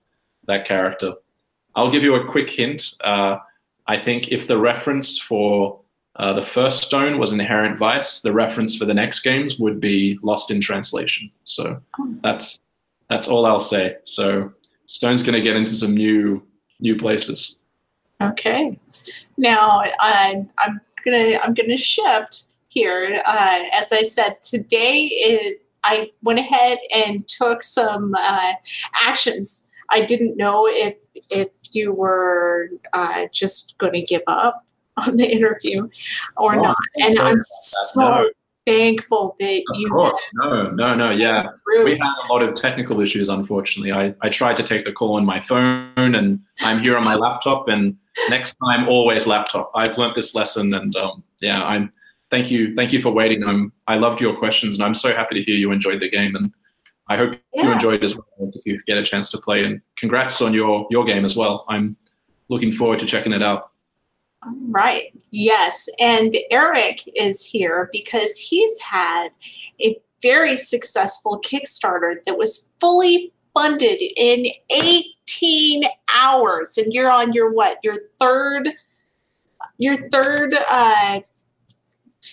that 0.48 0.64
character. 0.64 1.14
I'll 1.76 1.90
give 1.90 2.02
you 2.02 2.14
a 2.14 2.26
quick 2.26 2.50
hint. 2.50 2.94
Uh, 3.04 3.38
I 3.86 3.98
think 3.98 4.32
if 4.32 4.48
the 4.48 4.58
reference 4.58 5.18
for 5.18 5.80
uh, 6.16 6.32
the 6.32 6.42
first 6.42 6.82
Stone 6.82 7.18
was 7.18 7.32
Inherent 7.32 7.76
Vice, 7.76 8.22
the 8.22 8.32
reference 8.32 8.76
for 8.76 8.86
the 8.86 8.94
next 8.94 9.20
games 9.20 9.58
would 9.58 9.80
be 9.80 10.18
Lost 10.22 10.50
in 10.50 10.60
Translation. 10.60 11.30
So 11.44 11.80
that's 12.22 12.58
that's 13.10 13.28
all 13.28 13.46
I'll 13.46 13.60
say. 13.60 13.96
So 14.04 14.52
Stone's 14.86 15.22
going 15.22 15.34
to 15.34 15.42
get 15.42 15.56
into 15.56 15.72
some 15.72 15.94
new 15.94 16.42
new 16.80 16.96
places. 16.96 17.58
Okay. 18.20 18.78
Now 19.36 19.82
I'm 20.00 20.48
gonna 21.04 21.38
I'm 21.42 21.54
gonna 21.54 21.76
shift 21.76 22.44
here. 22.68 23.20
Uh, 23.26 23.64
as 23.74 23.92
I 23.92 24.02
said, 24.02 24.42
today 24.42 25.08
it, 25.12 25.62
I 25.84 26.10
went 26.22 26.38
ahead 26.38 26.78
and 26.94 27.26
took 27.28 27.62
some 27.62 28.14
uh, 28.18 28.54
actions. 29.02 29.70
I 29.90 30.00
didn't 30.02 30.36
know 30.36 30.66
if 30.66 30.96
if 31.30 31.48
you 31.76 31.92
were 31.92 32.70
uh, 32.92 33.26
just 33.32 33.78
going 33.78 33.92
to 33.92 34.02
give 34.02 34.22
up 34.26 34.64
on 35.06 35.16
the 35.16 35.30
interview 35.30 35.86
or 36.36 36.56
oh, 36.56 36.62
not, 36.62 36.76
and 36.96 37.18
I'm 37.18 37.38
so 37.38 38.00
no 38.00 38.28
thankful 38.66 39.36
that 39.38 39.62
of 39.70 39.80
you. 39.80 39.86
Of 39.86 39.92
course, 39.92 40.30
no, 40.34 40.70
no, 40.70 40.94
no. 40.94 41.10
Yeah, 41.10 41.46
we 41.84 41.92
had 41.92 42.26
a 42.28 42.32
lot 42.32 42.42
of 42.42 42.54
technical 42.54 43.00
issues. 43.00 43.28
Unfortunately, 43.28 43.92
I 43.92 44.14
I 44.20 44.28
tried 44.28 44.56
to 44.56 44.62
take 44.62 44.84
the 44.84 44.92
call 44.92 45.16
on 45.16 45.24
my 45.24 45.40
phone, 45.40 45.92
and 45.96 46.40
I'm 46.60 46.82
here 46.82 46.96
on 46.96 47.04
my 47.04 47.14
laptop. 47.14 47.68
And 47.68 47.96
next 48.28 48.56
time, 48.64 48.88
always 48.88 49.26
laptop. 49.26 49.70
I've 49.74 49.96
learned 49.96 50.14
this 50.14 50.34
lesson, 50.34 50.74
and 50.74 50.94
um, 50.96 51.22
yeah, 51.40 51.64
I'm. 51.64 51.92
Thank 52.28 52.50
you, 52.50 52.74
thank 52.74 52.92
you 52.92 53.00
for 53.00 53.12
waiting. 53.12 53.44
I'm. 53.44 53.72
I 53.86 53.96
loved 53.96 54.20
your 54.20 54.36
questions, 54.36 54.76
and 54.76 54.84
I'm 54.84 54.94
so 54.94 55.14
happy 55.14 55.36
to 55.36 55.42
hear 55.42 55.54
you 55.54 55.70
enjoyed 55.70 56.00
the 56.00 56.10
game. 56.10 56.34
And 56.34 56.52
I 57.08 57.16
hope 57.16 57.34
yeah. 57.54 57.64
you 57.64 57.72
enjoyed 57.72 58.02
as 58.02 58.16
well 58.16 58.26
if 58.54 58.66
you 58.66 58.80
get 58.86 58.98
a 58.98 59.02
chance 59.02 59.30
to 59.30 59.38
play. 59.38 59.64
And 59.64 59.80
congrats 59.96 60.42
on 60.42 60.52
your 60.52 60.86
your 60.90 61.04
game 61.04 61.24
as 61.24 61.36
well. 61.36 61.64
I'm 61.68 61.96
looking 62.48 62.72
forward 62.72 62.98
to 63.00 63.06
checking 63.06 63.32
it 63.32 63.42
out. 63.42 63.70
Right. 64.68 65.16
Yes. 65.30 65.88
And 65.98 66.34
Eric 66.50 67.00
is 67.16 67.44
here 67.44 67.88
because 67.92 68.36
he's 68.36 68.80
had 68.80 69.28
a 69.82 69.98
very 70.22 70.56
successful 70.56 71.40
Kickstarter 71.40 72.16
that 72.26 72.38
was 72.38 72.70
fully 72.78 73.32
funded 73.54 74.02
in 74.16 74.46
18 74.70 75.84
hours. 76.14 76.78
And 76.78 76.92
you're 76.92 77.10
on 77.10 77.32
your 77.32 77.52
what? 77.52 77.78
Your 77.82 77.96
third 78.18 78.70
your 79.78 79.96
third 79.96 80.52
uh 80.70 81.20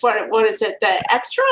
what 0.01 0.29
what 0.29 0.49
is 0.49 0.61
it? 0.61 0.75
The 0.81 1.03
extra? 1.11 1.43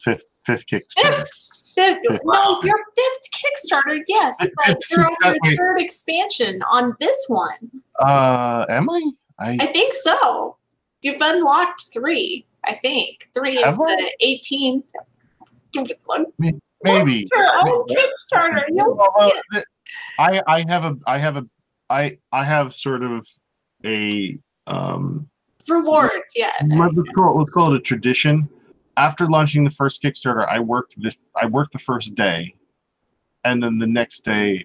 Fifth 0.00 0.24
fifth 0.44 0.66
Kickstarter. 0.66 1.16
Fifth, 1.16 1.45
fifth. 1.76 1.98
No, 2.24 2.60
your 2.64 2.78
fifth 2.96 3.30
Kickstarter, 3.32 4.00
yes. 4.08 4.44
But 4.66 4.78
you're 4.90 5.06
on 5.24 5.36
your 5.44 5.56
third 5.56 5.80
expansion 5.80 6.60
on 6.72 6.96
this 6.98 7.26
one. 7.28 7.82
Uh 8.00 8.66
am 8.68 8.90
I? 8.90 9.10
I, 9.38 9.58
I 9.60 9.66
think 9.66 9.92
so. 9.92 10.56
You've 11.02 11.20
unlocked 11.20 11.84
three, 11.92 12.46
I 12.64 12.74
think. 12.74 13.28
Three 13.34 13.62
of 13.62 13.76
the 13.76 14.16
18. 14.20 14.82
Maybe. 16.82 17.28
Your 17.32 17.86
Kickstarter. 17.86 18.64
You'll 18.70 18.96
well, 18.96 19.30
see 19.30 19.58
it. 19.58 19.64
I, 20.18 20.42
I 20.46 20.64
have 20.68 20.84
a 20.84 20.96
I 21.06 21.18
have 21.18 21.36
a 21.36 21.46
I 21.90 22.18
I 22.32 22.44
have 22.44 22.74
sort 22.74 23.02
of 23.02 23.26
a 23.84 24.38
um 24.66 25.28
reward, 25.68 26.10
yeah. 26.34 26.52
Let's 26.64 27.10
call 27.10 27.38
let's 27.38 27.50
call 27.50 27.74
it 27.74 27.76
a 27.76 27.80
tradition. 27.80 28.48
After 28.96 29.28
launching 29.28 29.64
the 29.64 29.70
first 29.70 30.02
Kickstarter, 30.02 30.48
I 30.48 30.58
worked 30.58 31.00
the 31.00 31.14
I 31.40 31.46
worked 31.46 31.72
the 31.72 31.78
first 31.78 32.14
day, 32.14 32.54
and 33.44 33.62
then 33.62 33.78
the 33.78 33.86
next 33.86 34.20
day, 34.24 34.64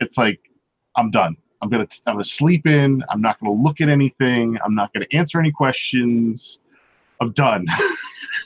it's 0.00 0.18
like 0.18 0.40
I'm 0.96 1.10
done. 1.10 1.36
I'm 1.62 1.68
gonna 1.68 1.86
I'm 2.06 2.14
gonna 2.14 2.24
sleep 2.24 2.66
in. 2.66 3.04
I'm 3.08 3.20
not 3.20 3.38
gonna 3.40 3.52
look 3.52 3.80
at 3.80 3.88
anything. 3.88 4.58
I'm 4.64 4.74
not 4.74 4.92
gonna 4.92 5.06
answer 5.12 5.38
any 5.38 5.52
questions. 5.52 6.58
I'm 7.20 7.32
done. 7.32 7.66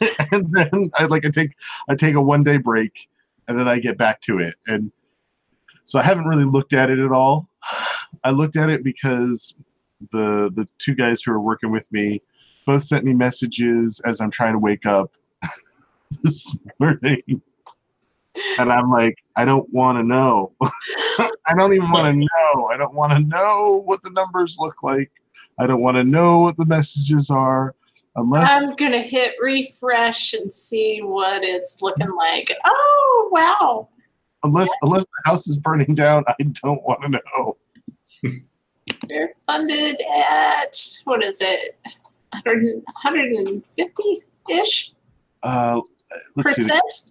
and 0.33 0.53
then 0.53 0.91
I 0.99 1.05
like 1.05 1.25
I 1.25 1.31
take 1.31 1.53
I 1.89 1.95
take 1.95 2.15
a 2.15 2.21
one 2.21 2.43
day 2.43 2.57
break, 2.57 3.09
and 3.49 3.59
then 3.59 3.69
I 3.69 3.79
get 3.79 3.99
back 3.99 4.21
to 4.23 4.39
it. 4.39 4.55
And 4.67 4.91
so 5.85 5.99
I 5.99 6.03
haven't 6.03 6.27
really 6.27 6.45
looked 6.45 6.73
at 6.73 6.91
it 6.91 6.99
at 6.99 7.13
all. 7.13 7.49
I 8.25 8.31
looked 8.31 8.57
at 8.57 8.71
it 8.71 8.83
because 8.83 9.55
the 10.13 10.51
the 10.55 10.69
two 10.79 10.95
guys 10.95 11.23
who 11.23 11.33
are 11.33 11.41
working 11.41 11.71
with 11.71 11.91
me 11.93 12.23
both 12.67 12.83
sent 12.83 13.05
me 13.05 13.13
messages 13.13 14.01
as 14.05 14.21
I'm 14.21 14.31
trying 14.31 14.53
to 14.53 14.59
wake 14.59 14.87
up 14.87 15.13
this 16.23 16.57
morning 16.79 17.43
and 18.59 18.73
I'm 18.73 18.91
like, 18.91 19.23
I 19.37 19.45
don't 19.45 19.69
want 19.73 19.99
to 19.99 20.03
know. 20.03 20.53
I 20.61 21.55
don't 21.57 21.73
even 21.73 21.91
want 21.91 22.07
to 22.07 22.13
know. 22.13 22.67
I 22.67 22.77
don't 22.77 22.95
want 22.95 23.13
to 23.13 23.21
know 23.21 23.83
what 23.85 24.03
the 24.03 24.11
numbers 24.11 24.57
look 24.59 24.83
like. 24.83 25.11
I 25.59 25.67
don't 25.67 25.81
want 25.81 25.97
to 25.97 26.05
know 26.05 26.41
what 26.41 26.57
the 26.57 26.65
messages 26.65 27.31
are. 27.31 27.75
Unless 28.17 28.49
I'm 28.49 28.71
gonna 28.77 29.01
hit 29.01 29.35
refresh 29.41 30.35
and 30.35 30.53
see 30.53 31.01
what 31.03 31.43
it's 31.43 31.83
looking 31.83 32.13
like. 32.13 32.49
Oh 32.65 33.29
wow! 33.33 33.89
Unless 34.45 34.71
unless 34.83 35.03
the 35.03 35.31
house 35.31 35.49
is 35.49 35.57
burning 35.57 35.97
down, 35.97 36.23
I 36.29 36.35
don't 36.63 36.81
want 36.85 37.03
to 37.03 37.09
know. 37.09 37.57
We're 39.11 39.33
funded 39.47 40.01
at 40.01 40.77
what 41.03 41.25
is 41.25 41.41
it? 41.41 41.75
150 42.45 44.03
ish 44.51 44.93
uh, 45.43 45.81
percent. 46.39 47.11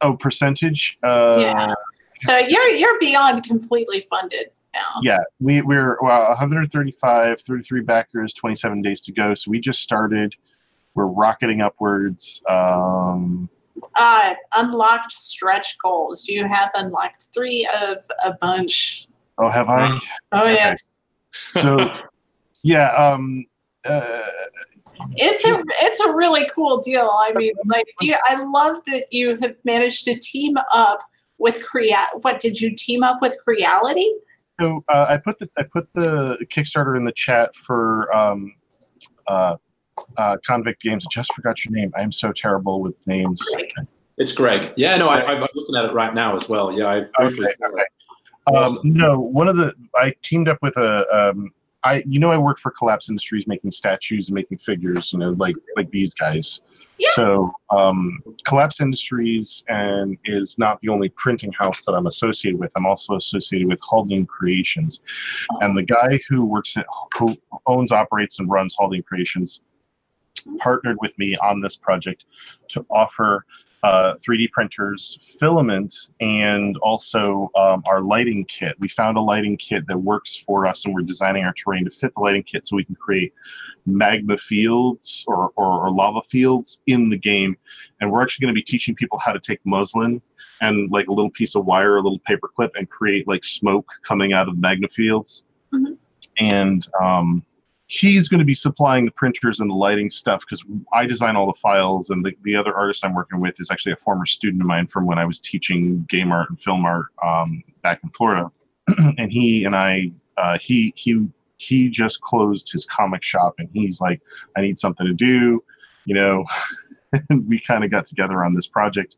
Oh 0.00 0.14
percentage. 0.16 0.98
Uh, 1.02 1.36
yeah. 1.38 1.74
So 2.16 2.38
you're 2.38 2.68
you're 2.68 2.98
beyond 2.98 3.44
completely 3.44 4.04
funded 4.10 4.50
now. 4.74 5.00
Yeah, 5.02 5.18
we 5.40 5.62
we're 5.62 5.98
well 6.02 6.28
135, 6.28 7.40
33 7.40 7.80
backers, 7.82 8.32
27 8.32 8.82
days 8.82 9.00
to 9.02 9.12
go. 9.12 9.34
So 9.34 9.50
we 9.50 9.60
just 9.60 9.80
started. 9.80 10.34
We're 10.94 11.06
rocketing 11.06 11.62
upwards. 11.62 12.42
Um, 12.48 13.48
uh, 13.96 14.34
unlocked 14.56 15.12
stretch 15.12 15.78
goals. 15.78 16.24
Do 16.24 16.34
you 16.34 16.46
have 16.46 16.70
unlocked 16.74 17.28
three 17.34 17.68
of 17.82 17.96
a 18.24 18.34
bunch? 18.40 19.08
Oh, 19.38 19.48
have 19.48 19.68
I? 19.68 19.98
Oh 20.32 20.44
okay. 20.44 20.54
yes. 20.54 21.04
So, 21.52 21.92
yeah. 22.62 22.88
Um, 22.90 23.46
uh, 23.84 24.22
it's 25.12 25.44
a 25.44 25.62
it's 25.84 26.00
a 26.00 26.14
really 26.14 26.48
cool 26.54 26.78
deal. 26.78 27.10
I 27.12 27.32
mean, 27.34 27.52
like 27.66 27.86
you, 28.00 28.14
I 28.24 28.42
love 28.42 28.76
that 28.86 29.06
you 29.10 29.36
have 29.40 29.56
managed 29.64 30.04
to 30.04 30.18
team 30.18 30.56
up 30.74 31.00
with 31.38 31.62
Crea. 31.62 31.96
What 32.20 32.38
did 32.38 32.60
you 32.60 32.74
team 32.74 33.02
up 33.02 33.18
with 33.20 33.36
Creality? 33.42 34.10
So 34.60 34.84
uh, 34.88 35.06
I 35.08 35.16
put 35.16 35.38
the 35.38 35.48
I 35.58 35.64
put 35.64 35.92
the 35.92 36.38
Kickstarter 36.50 36.96
in 36.96 37.04
the 37.04 37.12
chat 37.12 37.54
for 37.56 38.14
um, 38.14 38.54
uh, 39.26 39.56
uh, 40.16 40.36
Convict 40.46 40.80
Games. 40.80 41.04
I 41.04 41.08
just 41.10 41.32
forgot 41.34 41.64
your 41.64 41.72
name. 41.72 41.92
I 41.96 42.02
am 42.02 42.12
so 42.12 42.32
terrible 42.32 42.80
with 42.80 42.94
names. 43.06 43.42
It's 44.18 44.32
Greg. 44.32 44.72
Yeah, 44.76 44.96
no, 44.96 45.08
I, 45.08 45.22
I'm 45.24 45.40
looking 45.54 45.74
at 45.74 45.86
it 45.86 45.92
right 45.92 46.14
now 46.14 46.36
as 46.36 46.48
well. 46.48 46.70
Yeah, 46.70 46.86
I 46.86 47.24
Okay, 47.24 47.42
okay. 47.42 47.84
Um, 48.54 48.80
no, 48.82 49.18
one 49.18 49.48
of 49.48 49.56
the 49.56 49.72
I 49.96 50.14
teamed 50.22 50.48
up 50.48 50.58
with 50.62 50.76
a 50.76 51.06
um, 51.14 51.48
I 51.84 52.02
you 52.06 52.18
know 52.18 52.30
I 52.30 52.38
work 52.38 52.58
for 52.58 52.70
Collapse 52.70 53.08
Industries 53.08 53.46
making 53.46 53.70
statues 53.70 54.28
and 54.28 54.34
making 54.34 54.58
figures, 54.58 55.12
you 55.12 55.18
know, 55.18 55.30
like 55.38 55.56
like 55.76 55.90
these 55.90 56.14
guys. 56.14 56.60
Yeah. 56.98 57.08
So 57.14 57.52
um, 57.70 58.20
Collapse 58.44 58.80
Industries 58.80 59.64
and 59.68 60.16
is 60.24 60.58
not 60.58 60.78
the 60.80 60.88
only 60.88 61.08
printing 61.10 61.52
house 61.52 61.84
that 61.84 61.92
I'm 61.92 62.06
associated 62.06 62.60
with. 62.60 62.70
I'm 62.76 62.86
also 62.86 63.16
associated 63.16 63.66
with 63.66 63.80
Haldane 63.82 64.26
Creations, 64.26 65.02
and 65.60 65.76
the 65.76 65.82
guy 65.82 66.20
who 66.28 66.44
works 66.44 66.76
at 66.76 66.86
who 67.18 67.36
owns, 67.66 67.92
operates, 67.92 68.38
and 68.38 68.48
runs 68.48 68.74
Haldane 68.78 69.02
Creations 69.02 69.60
partnered 70.58 70.96
with 71.00 71.16
me 71.18 71.36
on 71.36 71.60
this 71.60 71.76
project 71.76 72.24
to 72.68 72.84
offer 72.90 73.44
uh, 73.82 74.14
3D 74.14 74.50
printers, 74.52 75.18
filament, 75.38 75.92
and 76.20 76.76
also 76.78 77.50
um, 77.56 77.82
our 77.86 78.00
lighting 78.00 78.44
kit. 78.44 78.76
We 78.78 78.88
found 78.88 79.16
a 79.16 79.20
lighting 79.20 79.56
kit 79.56 79.86
that 79.88 79.98
works 79.98 80.36
for 80.36 80.66
us, 80.66 80.84
and 80.84 80.94
we're 80.94 81.02
designing 81.02 81.44
our 81.44 81.52
terrain 81.52 81.84
to 81.84 81.90
fit 81.90 82.14
the 82.14 82.20
lighting 82.20 82.44
kit 82.44 82.66
so 82.66 82.76
we 82.76 82.84
can 82.84 82.94
create 82.94 83.32
magma 83.84 84.38
fields 84.38 85.24
or, 85.26 85.50
or, 85.56 85.86
or 85.86 85.90
lava 85.90 86.22
fields 86.22 86.80
in 86.86 87.10
the 87.10 87.18
game. 87.18 87.56
And 88.00 88.10
we're 88.10 88.22
actually 88.22 88.44
going 88.44 88.54
to 88.54 88.58
be 88.58 88.64
teaching 88.64 88.94
people 88.94 89.18
how 89.18 89.32
to 89.32 89.40
take 89.40 89.60
muslin 89.64 90.22
and 90.60 90.90
like 90.92 91.08
a 91.08 91.12
little 91.12 91.30
piece 91.30 91.56
of 91.56 91.64
wire, 91.64 91.96
a 91.96 92.00
little 92.02 92.20
paper 92.20 92.48
clip, 92.54 92.70
and 92.76 92.88
create 92.88 93.26
like 93.26 93.42
smoke 93.42 93.90
coming 94.02 94.32
out 94.32 94.48
of 94.48 94.56
magma 94.58 94.88
fields. 94.88 95.42
Mhm. 95.74 95.96
And 96.38 96.86
um, 97.00 97.44
he's 97.92 98.26
going 98.26 98.38
to 98.38 98.44
be 98.44 98.54
supplying 98.54 99.04
the 99.04 99.10
printers 99.10 99.60
and 99.60 99.68
the 99.68 99.74
lighting 99.74 100.08
stuff 100.08 100.40
because 100.40 100.64
I 100.94 101.04
design 101.04 101.36
all 101.36 101.46
the 101.46 101.58
files, 101.58 102.08
and 102.08 102.24
the, 102.24 102.32
the 102.42 102.56
other 102.56 102.74
artist 102.74 103.04
I'm 103.04 103.14
working 103.14 103.38
with 103.38 103.60
is 103.60 103.70
actually 103.70 103.92
a 103.92 103.96
former 103.96 104.24
student 104.24 104.62
of 104.62 104.66
mine 104.66 104.86
from 104.86 105.04
when 105.04 105.18
I 105.18 105.26
was 105.26 105.38
teaching 105.38 106.02
game 106.08 106.32
art 106.32 106.48
and 106.48 106.58
film 106.58 106.86
art 106.86 107.06
um, 107.22 107.62
back 107.82 108.00
in 108.02 108.08
Florida. 108.08 108.50
and 109.18 109.30
he 109.30 109.64
and 109.64 109.76
I, 109.76 110.10
uh, 110.38 110.56
he 110.58 110.94
he 110.96 111.28
he 111.58 111.90
just 111.90 112.22
closed 112.22 112.72
his 112.72 112.86
comic 112.86 113.22
shop, 113.22 113.56
and 113.58 113.68
he's 113.74 114.00
like, 114.00 114.22
I 114.56 114.62
need 114.62 114.78
something 114.78 115.06
to 115.06 115.12
do, 115.12 115.62
you 116.06 116.14
know. 116.14 116.46
and 117.28 117.46
we 117.46 117.60
kind 117.60 117.84
of 117.84 117.90
got 117.90 118.06
together 118.06 118.42
on 118.42 118.54
this 118.54 118.66
project. 118.66 119.16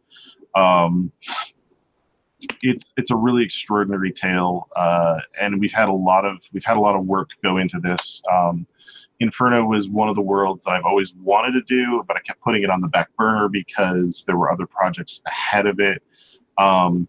Um, 0.56 1.12
it's 2.62 2.92
it's 2.96 3.10
a 3.10 3.16
really 3.16 3.44
extraordinary 3.44 4.12
tale, 4.12 4.68
uh, 4.76 5.20
and 5.40 5.58
we've 5.60 5.72
had 5.72 5.88
a 5.88 5.92
lot 5.92 6.24
of 6.24 6.42
we've 6.52 6.64
had 6.64 6.76
a 6.76 6.80
lot 6.80 6.96
of 6.96 7.04
work 7.06 7.30
go 7.42 7.58
into 7.58 7.78
this. 7.80 8.22
Um, 8.32 8.66
Inferno 9.20 9.64
was 9.64 9.88
one 9.88 10.08
of 10.08 10.16
the 10.16 10.22
worlds 10.22 10.64
that 10.64 10.72
I've 10.72 10.84
always 10.84 11.14
wanted 11.14 11.52
to 11.52 11.62
do, 11.62 12.02
but 12.08 12.16
I 12.16 12.20
kept 12.20 12.40
putting 12.40 12.62
it 12.64 12.70
on 12.70 12.80
the 12.80 12.88
back 12.88 13.08
burner 13.16 13.48
because 13.48 14.24
there 14.26 14.36
were 14.36 14.50
other 14.50 14.66
projects 14.66 15.22
ahead 15.26 15.66
of 15.66 15.78
it. 15.80 16.02
Um, 16.58 17.06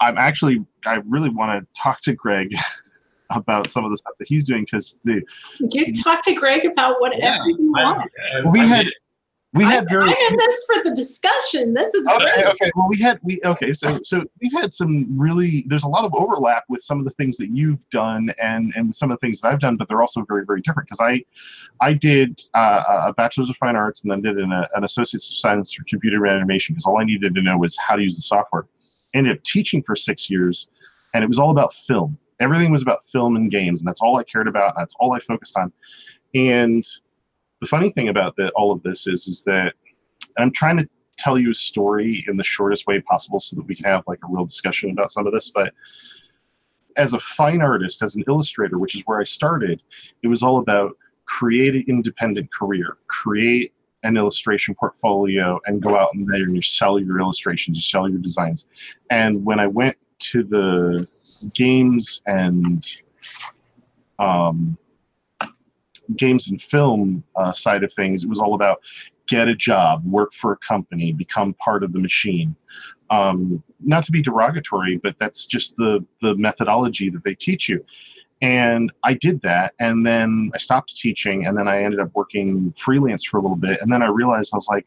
I'm 0.00 0.18
actually 0.18 0.64
I 0.86 0.96
really 1.06 1.28
want 1.30 1.62
to 1.62 1.80
talk 1.80 2.00
to 2.02 2.14
Greg 2.14 2.52
about 3.30 3.70
some 3.70 3.84
of 3.84 3.90
the 3.90 3.96
stuff 3.96 4.14
that 4.18 4.26
he's 4.28 4.44
doing 4.44 4.64
because 4.64 4.98
the 5.04 5.22
You 5.60 5.92
talk 6.02 6.22
to 6.22 6.34
Greg 6.34 6.66
about 6.66 6.96
whatever 7.00 7.22
Yeah, 7.22 7.44
you 7.58 7.74
I- 7.78 7.82
want. 7.92 8.10
I- 8.44 8.50
We 8.50 8.60
I 8.60 8.64
had- 8.64 8.84
did- 8.84 8.94
we 9.54 9.64
I'm, 9.64 9.70
had 9.70 9.88
very 9.88 10.06
I'm 10.08 10.32
in 10.32 10.36
this 10.38 10.64
for 10.66 10.82
the 10.82 10.92
discussion. 10.92 11.74
This 11.74 11.92
is 11.92 12.08
okay, 12.08 12.24
great. 12.24 12.46
okay. 12.46 12.72
Well, 12.74 12.88
we 12.88 12.98
had 12.98 13.18
we 13.22 13.38
okay. 13.44 13.72
So 13.74 14.00
so 14.02 14.24
we've 14.40 14.52
had 14.52 14.72
some 14.72 15.06
really. 15.18 15.64
There's 15.66 15.84
a 15.84 15.88
lot 15.88 16.06
of 16.06 16.14
overlap 16.14 16.64
with 16.70 16.80
some 16.80 16.98
of 16.98 17.04
the 17.04 17.10
things 17.10 17.36
that 17.36 17.50
you've 17.50 17.86
done 17.90 18.32
and 18.42 18.72
and 18.76 18.94
some 18.94 19.10
of 19.10 19.18
the 19.18 19.26
things 19.26 19.40
that 19.40 19.48
I've 19.48 19.60
done, 19.60 19.76
but 19.76 19.88
they're 19.88 20.00
also 20.00 20.24
very 20.26 20.46
very 20.46 20.62
different. 20.62 20.88
Because 20.88 21.00
I 21.00 21.22
I 21.84 21.92
did 21.92 22.40
uh, 22.54 23.08
a 23.08 23.12
bachelor's 23.12 23.50
of 23.50 23.56
fine 23.56 23.76
arts 23.76 24.02
and 24.02 24.10
then 24.10 24.22
did 24.22 24.38
an, 24.38 24.52
an 24.52 24.84
associate's 24.84 25.30
of 25.30 25.36
science 25.36 25.74
for 25.74 25.84
computer 25.84 26.26
animation 26.26 26.74
because 26.74 26.86
all 26.86 26.98
I 26.98 27.04
needed 27.04 27.34
to 27.34 27.42
know 27.42 27.58
was 27.58 27.76
how 27.76 27.96
to 27.96 28.02
use 28.02 28.16
the 28.16 28.22
software. 28.22 28.64
Ended 29.12 29.36
up 29.36 29.42
teaching 29.42 29.82
for 29.82 29.94
six 29.94 30.30
years, 30.30 30.68
and 31.12 31.22
it 31.22 31.26
was 31.26 31.38
all 31.38 31.50
about 31.50 31.74
film. 31.74 32.16
Everything 32.40 32.72
was 32.72 32.80
about 32.80 33.04
film 33.04 33.36
and 33.36 33.50
games, 33.50 33.82
and 33.82 33.88
that's 33.88 34.00
all 34.00 34.16
I 34.16 34.24
cared 34.24 34.48
about. 34.48 34.74
And 34.74 34.82
that's 34.82 34.94
all 34.98 35.12
I 35.12 35.20
focused 35.20 35.58
on. 35.58 35.70
And 36.34 36.82
the 37.62 37.68
funny 37.68 37.90
thing 37.90 38.08
about 38.08 38.34
the, 38.34 38.50
all 38.50 38.72
of 38.72 38.82
this 38.82 39.06
is 39.06 39.28
is 39.28 39.44
that 39.44 39.74
I'm 40.36 40.50
trying 40.50 40.78
to 40.78 40.88
tell 41.16 41.38
you 41.38 41.52
a 41.52 41.54
story 41.54 42.24
in 42.26 42.36
the 42.36 42.42
shortest 42.42 42.88
way 42.88 43.00
possible 43.00 43.38
so 43.38 43.54
that 43.54 43.62
we 43.62 43.76
can 43.76 43.84
have 43.84 44.02
like 44.08 44.18
a 44.24 44.26
real 44.28 44.44
discussion 44.44 44.90
about 44.90 45.12
some 45.12 45.28
of 45.28 45.32
this. 45.32 45.52
But 45.54 45.72
as 46.96 47.14
a 47.14 47.20
fine 47.20 47.62
artist, 47.62 48.02
as 48.02 48.16
an 48.16 48.24
illustrator, 48.26 48.80
which 48.80 48.96
is 48.96 49.02
where 49.06 49.20
I 49.20 49.24
started, 49.24 49.80
it 50.24 50.26
was 50.26 50.42
all 50.42 50.58
about 50.58 50.96
create 51.26 51.76
an 51.76 51.84
independent 51.86 52.52
career, 52.52 52.96
create 53.06 53.72
an 54.02 54.16
illustration 54.16 54.74
portfolio, 54.74 55.60
and 55.66 55.80
go 55.80 55.96
out 55.96 56.08
and 56.14 56.26
there 56.26 56.42
and 56.42 56.56
you 56.56 56.62
sell 56.62 56.98
your 56.98 57.20
illustrations, 57.20 57.78
you 57.78 57.82
sell 57.82 58.08
your 58.08 58.18
designs. 58.18 58.66
And 59.10 59.44
when 59.44 59.60
I 59.60 59.68
went 59.68 59.96
to 60.18 60.42
the 60.42 61.06
games 61.54 62.22
and 62.26 62.84
um, 64.18 64.76
games 66.16 66.48
and 66.50 66.60
film 66.60 67.22
uh, 67.36 67.52
side 67.52 67.84
of 67.84 67.92
things, 67.92 68.24
it 68.24 68.28
was 68.28 68.40
all 68.40 68.54
about 68.54 68.80
get 69.28 69.48
a 69.48 69.54
job, 69.54 70.04
work 70.04 70.32
for 70.32 70.52
a 70.52 70.56
company, 70.58 71.12
become 71.12 71.54
part 71.54 71.82
of 71.82 71.92
the 71.92 71.98
machine. 71.98 72.54
Um, 73.10 73.62
not 73.80 74.04
to 74.04 74.12
be 74.12 74.22
derogatory, 74.22 74.96
but 74.98 75.18
that's 75.18 75.46
just 75.46 75.76
the 75.76 76.04
the 76.20 76.34
methodology 76.36 77.10
that 77.10 77.24
they 77.24 77.34
teach 77.34 77.68
you. 77.68 77.84
And 78.40 78.90
I 79.04 79.14
did 79.14 79.40
that, 79.42 79.74
and 79.78 80.04
then 80.04 80.50
I 80.54 80.58
stopped 80.58 80.96
teaching, 80.96 81.46
and 81.46 81.56
then 81.56 81.68
I 81.68 81.82
ended 81.82 82.00
up 82.00 82.10
working 82.14 82.72
freelance 82.72 83.24
for 83.24 83.38
a 83.38 83.40
little 83.40 83.56
bit, 83.56 83.80
and 83.80 83.92
then 83.92 84.02
I 84.02 84.08
realized 84.08 84.52
I 84.52 84.56
was 84.56 84.68
like, 84.68 84.86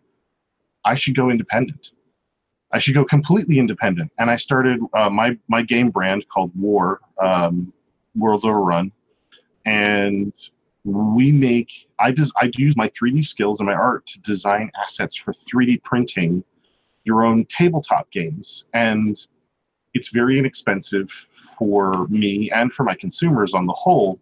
I 0.83 0.95
should 0.95 1.15
go 1.15 1.29
independent. 1.29 1.91
I 2.73 2.79
should 2.79 2.95
go 2.95 3.05
completely 3.05 3.59
independent, 3.59 4.11
and 4.19 4.29
I 4.29 4.35
started 4.35 4.79
uh, 4.93 5.09
my 5.09 5.37
my 5.47 5.61
game 5.61 5.89
brand 5.91 6.27
called 6.27 6.51
War, 6.59 6.99
um, 7.21 7.71
Worlds 8.15 8.43
Overrun, 8.43 8.91
and 9.65 10.33
we 10.85 11.31
make 11.31 11.87
I 11.99 12.11
just 12.11 12.31
I 12.39 12.51
use 12.55 12.77
my 12.77 12.87
3D 12.89 13.25
skills 13.25 13.59
and 13.59 13.67
my 13.67 13.73
art 13.73 14.05
to 14.07 14.21
design 14.21 14.71
assets 14.81 15.15
for 15.15 15.33
3D 15.33 15.83
printing 15.83 16.43
your 17.03 17.25
own 17.25 17.45
tabletop 17.45 18.09
games. 18.11 18.65
And 18.73 19.17
it's 19.93 20.09
very 20.09 20.37
inexpensive 20.37 21.09
for 21.09 22.07
me 22.07 22.51
and 22.51 22.71
for 22.71 22.83
my 22.83 22.95
consumers 22.95 23.53
on 23.53 23.65
the 23.65 23.73
whole 23.73 24.19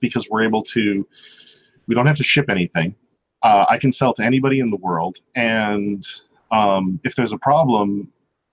because 0.00 0.28
we're 0.30 0.44
able 0.44 0.62
to 0.62 1.06
we 1.86 1.94
don't 1.94 2.06
have 2.06 2.16
to 2.16 2.24
ship 2.24 2.46
anything. 2.48 2.94
Uh, 3.42 3.64
i 3.68 3.78
can 3.78 3.92
sell 3.92 4.12
to 4.12 4.24
anybody 4.24 4.58
in 4.58 4.70
the 4.70 4.76
world. 4.76 5.18
And 5.36 6.02
um, 6.50 6.98
if 7.04 7.14
there's 7.14 7.32
a 7.32 7.38
problem 7.38 8.10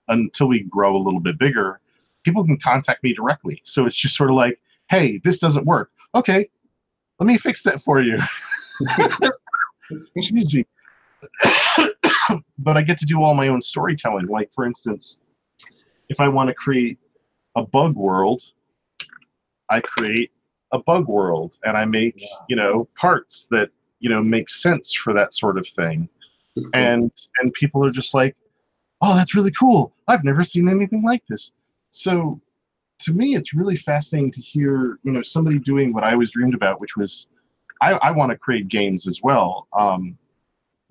until 0.09 0.47
we 0.47 0.59
grow 0.61 0.95
a 0.95 1.01
little 1.01 1.21
bit 1.21 1.39
bigger 1.39 1.79
people 2.23 2.43
can 2.43 2.57
contact 2.57 3.03
me 3.03 3.13
directly. 3.13 3.61
So 3.63 3.85
it's 3.85 3.95
just 3.95 4.17
sort 4.17 4.29
of 4.29 4.35
like 4.35 4.59
hey 4.89 5.21
this 5.23 5.39
doesn't 5.39 5.65
work. 5.65 5.91
Okay 6.13 6.49
let 7.19 7.27
me 7.27 7.37
fix 7.37 7.63
that 7.63 7.81
for 7.81 8.01
you. 8.01 8.19
Excuse 10.15 10.53
me. 10.53 10.65
but 12.59 12.77
I 12.77 12.81
get 12.81 12.97
to 12.99 13.05
do 13.05 13.21
all 13.21 13.33
my 13.33 13.47
own 13.47 13.61
storytelling. 13.61 14.27
Like, 14.27 14.51
for 14.53 14.65
instance, 14.65 15.17
if 16.09 16.19
I 16.19 16.27
want 16.27 16.49
to 16.49 16.53
create 16.53 16.97
a 17.55 17.63
bug 17.63 17.95
world, 17.95 18.41
I 19.69 19.79
create 19.81 20.31
a 20.71 20.79
bug 20.79 21.07
world 21.07 21.57
and 21.63 21.77
I 21.77 21.85
make, 21.85 22.23
you 22.49 22.55
know, 22.55 22.87
parts 22.95 23.47
that, 23.51 23.69
you 23.99 24.09
know, 24.09 24.21
make 24.21 24.49
sense 24.49 24.93
for 24.93 25.13
that 25.13 25.33
sort 25.33 25.57
of 25.57 25.67
thing. 25.67 26.09
Mm-hmm. 26.57 26.69
And 26.73 27.11
and 27.41 27.53
people 27.53 27.85
are 27.85 27.91
just 27.91 28.13
like, 28.13 28.35
oh, 29.01 29.15
that's 29.15 29.35
really 29.35 29.51
cool. 29.51 29.93
I've 30.07 30.23
never 30.23 30.43
seen 30.43 30.69
anything 30.69 31.03
like 31.03 31.23
this. 31.29 31.51
So 31.89 32.39
to 32.99 33.13
me, 33.13 33.35
it's 33.35 33.53
really 33.53 33.75
fascinating 33.75 34.31
to 34.31 34.41
hear, 34.41 34.99
you 35.03 35.11
know, 35.11 35.21
somebody 35.21 35.59
doing 35.59 35.93
what 35.93 36.03
I 36.03 36.13
always 36.13 36.31
dreamed 36.31 36.53
about, 36.53 36.79
which 36.79 36.95
was, 36.95 37.27
I, 37.81 37.93
I 37.93 38.11
want 38.11 38.31
to 38.31 38.37
create 38.37 38.67
games 38.67 39.07
as 39.07 39.21
well. 39.21 39.67
Um, 39.77 40.17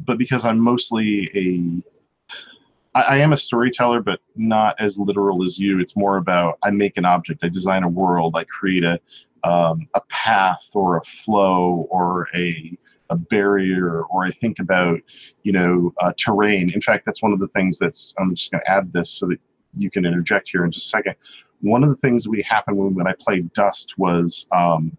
but 0.00 0.18
because 0.18 0.44
I'm 0.44 0.58
mostly 0.58 1.30
a, 1.34 2.98
I, 2.98 3.02
I 3.02 3.16
am 3.16 3.32
a 3.32 3.36
storyteller, 3.36 4.02
but 4.02 4.20
not 4.36 4.78
as 4.78 4.98
literal 4.98 5.42
as 5.42 5.58
you. 5.58 5.80
It's 5.80 5.96
more 5.96 6.18
about 6.18 6.58
I 6.62 6.70
make 6.70 6.98
an 6.98 7.04
object, 7.04 7.42
I 7.42 7.48
design 7.48 7.84
a 7.84 7.88
world, 7.88 8.36
I 8.36 8.44
create 8.44 8.84
a, 8.84 9.00
um, 9.44 9.88
a 9.94 10.00
path 10.08 10.70
or 10.74 10.98
a 10.98 11.04
flow 11.04 11.86
or 11.90 12.28
a, 12.34 12.76
a 13.10 13.16
barrier, 13.16 14.02
or 14.04 14.24
I 14.24 14.30
think 14.30 14.58
about, 14.58 14.98
you 15.42 15.52
know, 15.52 15.92
uh, 16.00 16.12
terrain. 16.16 16.70
In 16.70 16.80
fact, 16.80 17.04
that's 17.04 17.22
one 17.22 17.32
of 17.32 17.38
the 17.38 17.48
things 17.48 17.78
that's. 17.78 18.14
I'm 18.18 18.34
just 18.34 18.50
going 18.50 18.62
to 18.64 18.70
add 18.70 18.92
this 18.94 19.10
so 19.10 19.26
that 19.26 19.38
you 19.76 19.90
can 19.90 20.06
interject 20.06 20.48
here 20.48 20.64
in 20.64 20.70
just 20.70 20.86
a 20.86 20.88
second 20.88 21.14
one 21.60 21.82
of 21.82 21.88
the 21.88 21.96
things 21.96 22.24
that 22.24 22.30
we 22.30 22.42
happened 22.42 22.76
when, 22.76 22.94
when 22.94 23.06
I 23.06 23.14
played 23.18 23.52
Dust 23.52 23.94
was 23.98 24.46
um, 24.52 24.96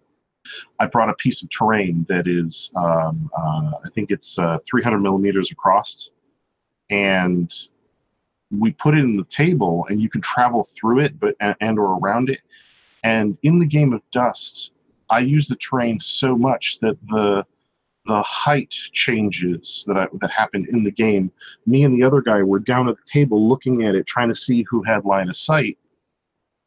I 0.79 0.85
brought 0.85 1.09
a 1.09 1.15
piece 1.15 1.41
of 1.41 1.49
terrain 1.49 2.05
that 2.07 2.27
is, 2.27 2.71
um, 2.75 3.29
uh, 3.37 3.71
I 3.83 3.89
think 3.93 4.11
it's 4.11 4.37
uh, 4.37 4.57
300 4.67 4.99
millimeters 4.99 5.51
across, 5.51 6.09
and 6.89 7.51
we 8.51 8.71
put 8.71 8.95
it 8.95 8.99
in 8.99 9.17
the 9.17 9.25
table 9.25 9.87
and 9.89 9.99
you 9.99 10.09
can 10.09 10.21
travel 10.21 10.63
through 10.63 10.99
it 10.99 11.19
but 11.19 11.35
and, 11.39 11.55
and 11.61 11.79
or 11.79 11.97
around 11.97 12.29
it. 12.29 12.41
And 13.03 13.37
in 13.43 13.59
the 13.59 13.65
game 13.65 13.93
of 13.93 14.01
dust 14.11 14.71
i 15.09 15.19
use 15.19 15.47
the 15.47 15.55
terrain 15.55 15.99
so 15.99 16.35
much 16.35 16.79
that 16.79 16.97
the 17.07 17.45
the 18.07 18.21
height 18.21 18.69
changes 18.69 19.83
that 19.87 19.97
I, 19.97 20.07
that 20.21 20.29
happened 20.29 20.67
in 20.67 20.83
the 20.83 20.91
game. 20.91 21.31
Me 21.65 21.83
and 21.83 21.95
the 21.95 22.03
other 22.03 22.21
guy 22.21 22.43
were 22.43 22.59
down 22.59 22.87
at 22.87 22.97
the 22.97 23.11
table 23.11 23.49
looking 23.49 23.83
at 23.83 23.95
it 23.95 24.05
trying 24.05 24.29
to 24.29 24.35
see 24.35 24.63
who 24.69 24.83
had 24.83 25.05
line 25.05 25.27
of 25.27 25.35
sight 25.35 25.77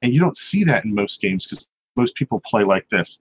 and 0.02 0.12
you 0.12 0.20
don't 0.20 0.36
see 0.36 0.64
that 0.64 0.84
in 0.84 0.94
most 0.94 1.20
games 1.20 1.46
because 1.46 1.66
most 1.96 2.14
people 2.14 2.40
play 2.44 2.64
like 2.64 2.88
this. 2.90 3.20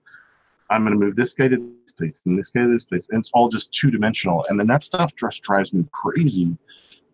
I'm 0.69 0.83
going 0.83 0.93
to 0.93 0.99
move 0.99 1.15
this 1.15 1.33
guy 1.33 1.47
to 1.47 1.57
this 1.57 1.91
place 1.93 2.21
and 2.25 2.37
this 2.37 2.49
guy 2.49 2.61
to 2.61 2.67
this 2.69 2.83
place 2.83 3.07
and 3.09 3.19
it's 3.19 3.31
all 3.33 3.47
just 3.49 3.71
two 3.73 3.89
dimensional 3.89 4.45
and 4.49 4.59
then 4.59 4.67
that 4.67 4.83
stuff 4.83 5.15
just 5.15 5.41
drives 5.41 5.73
me 5.73 5.85
crazy. 5.91 6.55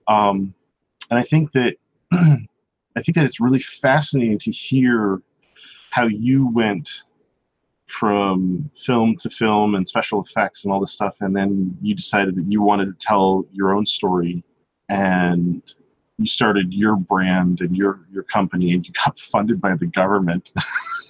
Um, 0.08 0.54
and 1.10 1.20
I 1.20 1.24
think 1.24 1.52
that 1.54 1.76
I 2.96 3.02
think 3.02 3.16
that 3.16 3.26
it's 3.26 3.40
really 3.40 3.60
fascinating 3.60 4.40
to 4.40 4.52
hear 4.52 5.22
how 5.92 6.08
you 6.08 6.48
went 6.48 7.04
from 7.86 8.70
film 8.76 9.16
to 9.18 9.30
film 9.30 9.76
and 9.76 9.88
special 9.88 10.22
effects 10.22 10.64
and 10.64 10.74
all 10.74 10.80
this 10.80 10.94
stuff, 10.94 11.18
and 11.22 11.36
then 11.36 11.78
you 11.82 11.94
decided 11.94 12.36
that 12.36 12.46
you 12.52 12.62
wanted 12.62 12.86
to 12.86 13.06
tell 13.06 13.46
your 13.52 13.76
own 13.76 13.86
story, 13.86 14.44
and 14.90 15.62
you 16.24 16.28
started 16.28 16.74
your 16.74 16.96
brand 16.96 17.60
and 17.62 17.76
your 17.76 18.00
your 18.12 18.24
company, 18.24 18.74
and 18.74 18.88
you 18.88 18.94
got 19.06 19.20
funded 19.34 19.60
by 19.60 19.76
the 19.76 19.88
government, 19.88 20.54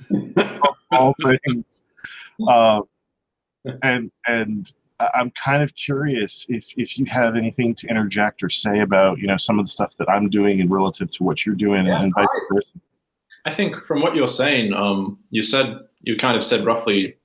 all 0.92 1.14
things, 1.46 1.84
uh, 2.48 2.82
and 3.84 4.12
and 4.28 4.72
I'm 5.14 5.32
kind 5.32 5.62
of 5.62 5.76
curious 5.76 6.48
if 6.50 6.74
if 6.78 6.98
you 6.98 7.06
have 7.06 7.36
anything 7.36 7.76
to 7.76 7.88
interject 7.88 8.44
or 8.44 8.50
say 8.50 8.80
about 8.80 9.20
you 9.20 9.28
know 9.28 9.38
some 9.38 9.60
of 9.60 9.66
the 9.66 9.72
stuff 9.72 9.96
that 9.98 10.10
I'm 10.10 10.30
doing 10.30 10.62
and 10.62 10.72
relative 10.72 11.10
to 11.12 11.24
what 11.24 11.46
you're 11.46 11.56
doing 11.56 11.86
yeah, 11.86 12.02
and 12.02 12.14
vice 12.16 12.28
versa. 12.52 12.76
I 13.46 13.54
think 13.54 13.76
from 13.86 14.02
what 14.02 14.16
you're 14.16 14.28
saying, 14.28 14.74
um, 14.74 15.20
you 15.30 15.44
said 15.44 15.80
you 16.02 16.16
kind 16.16 16.38
of 16.38 16.44
said 16.44 16.66
roughly. 16.66 17.18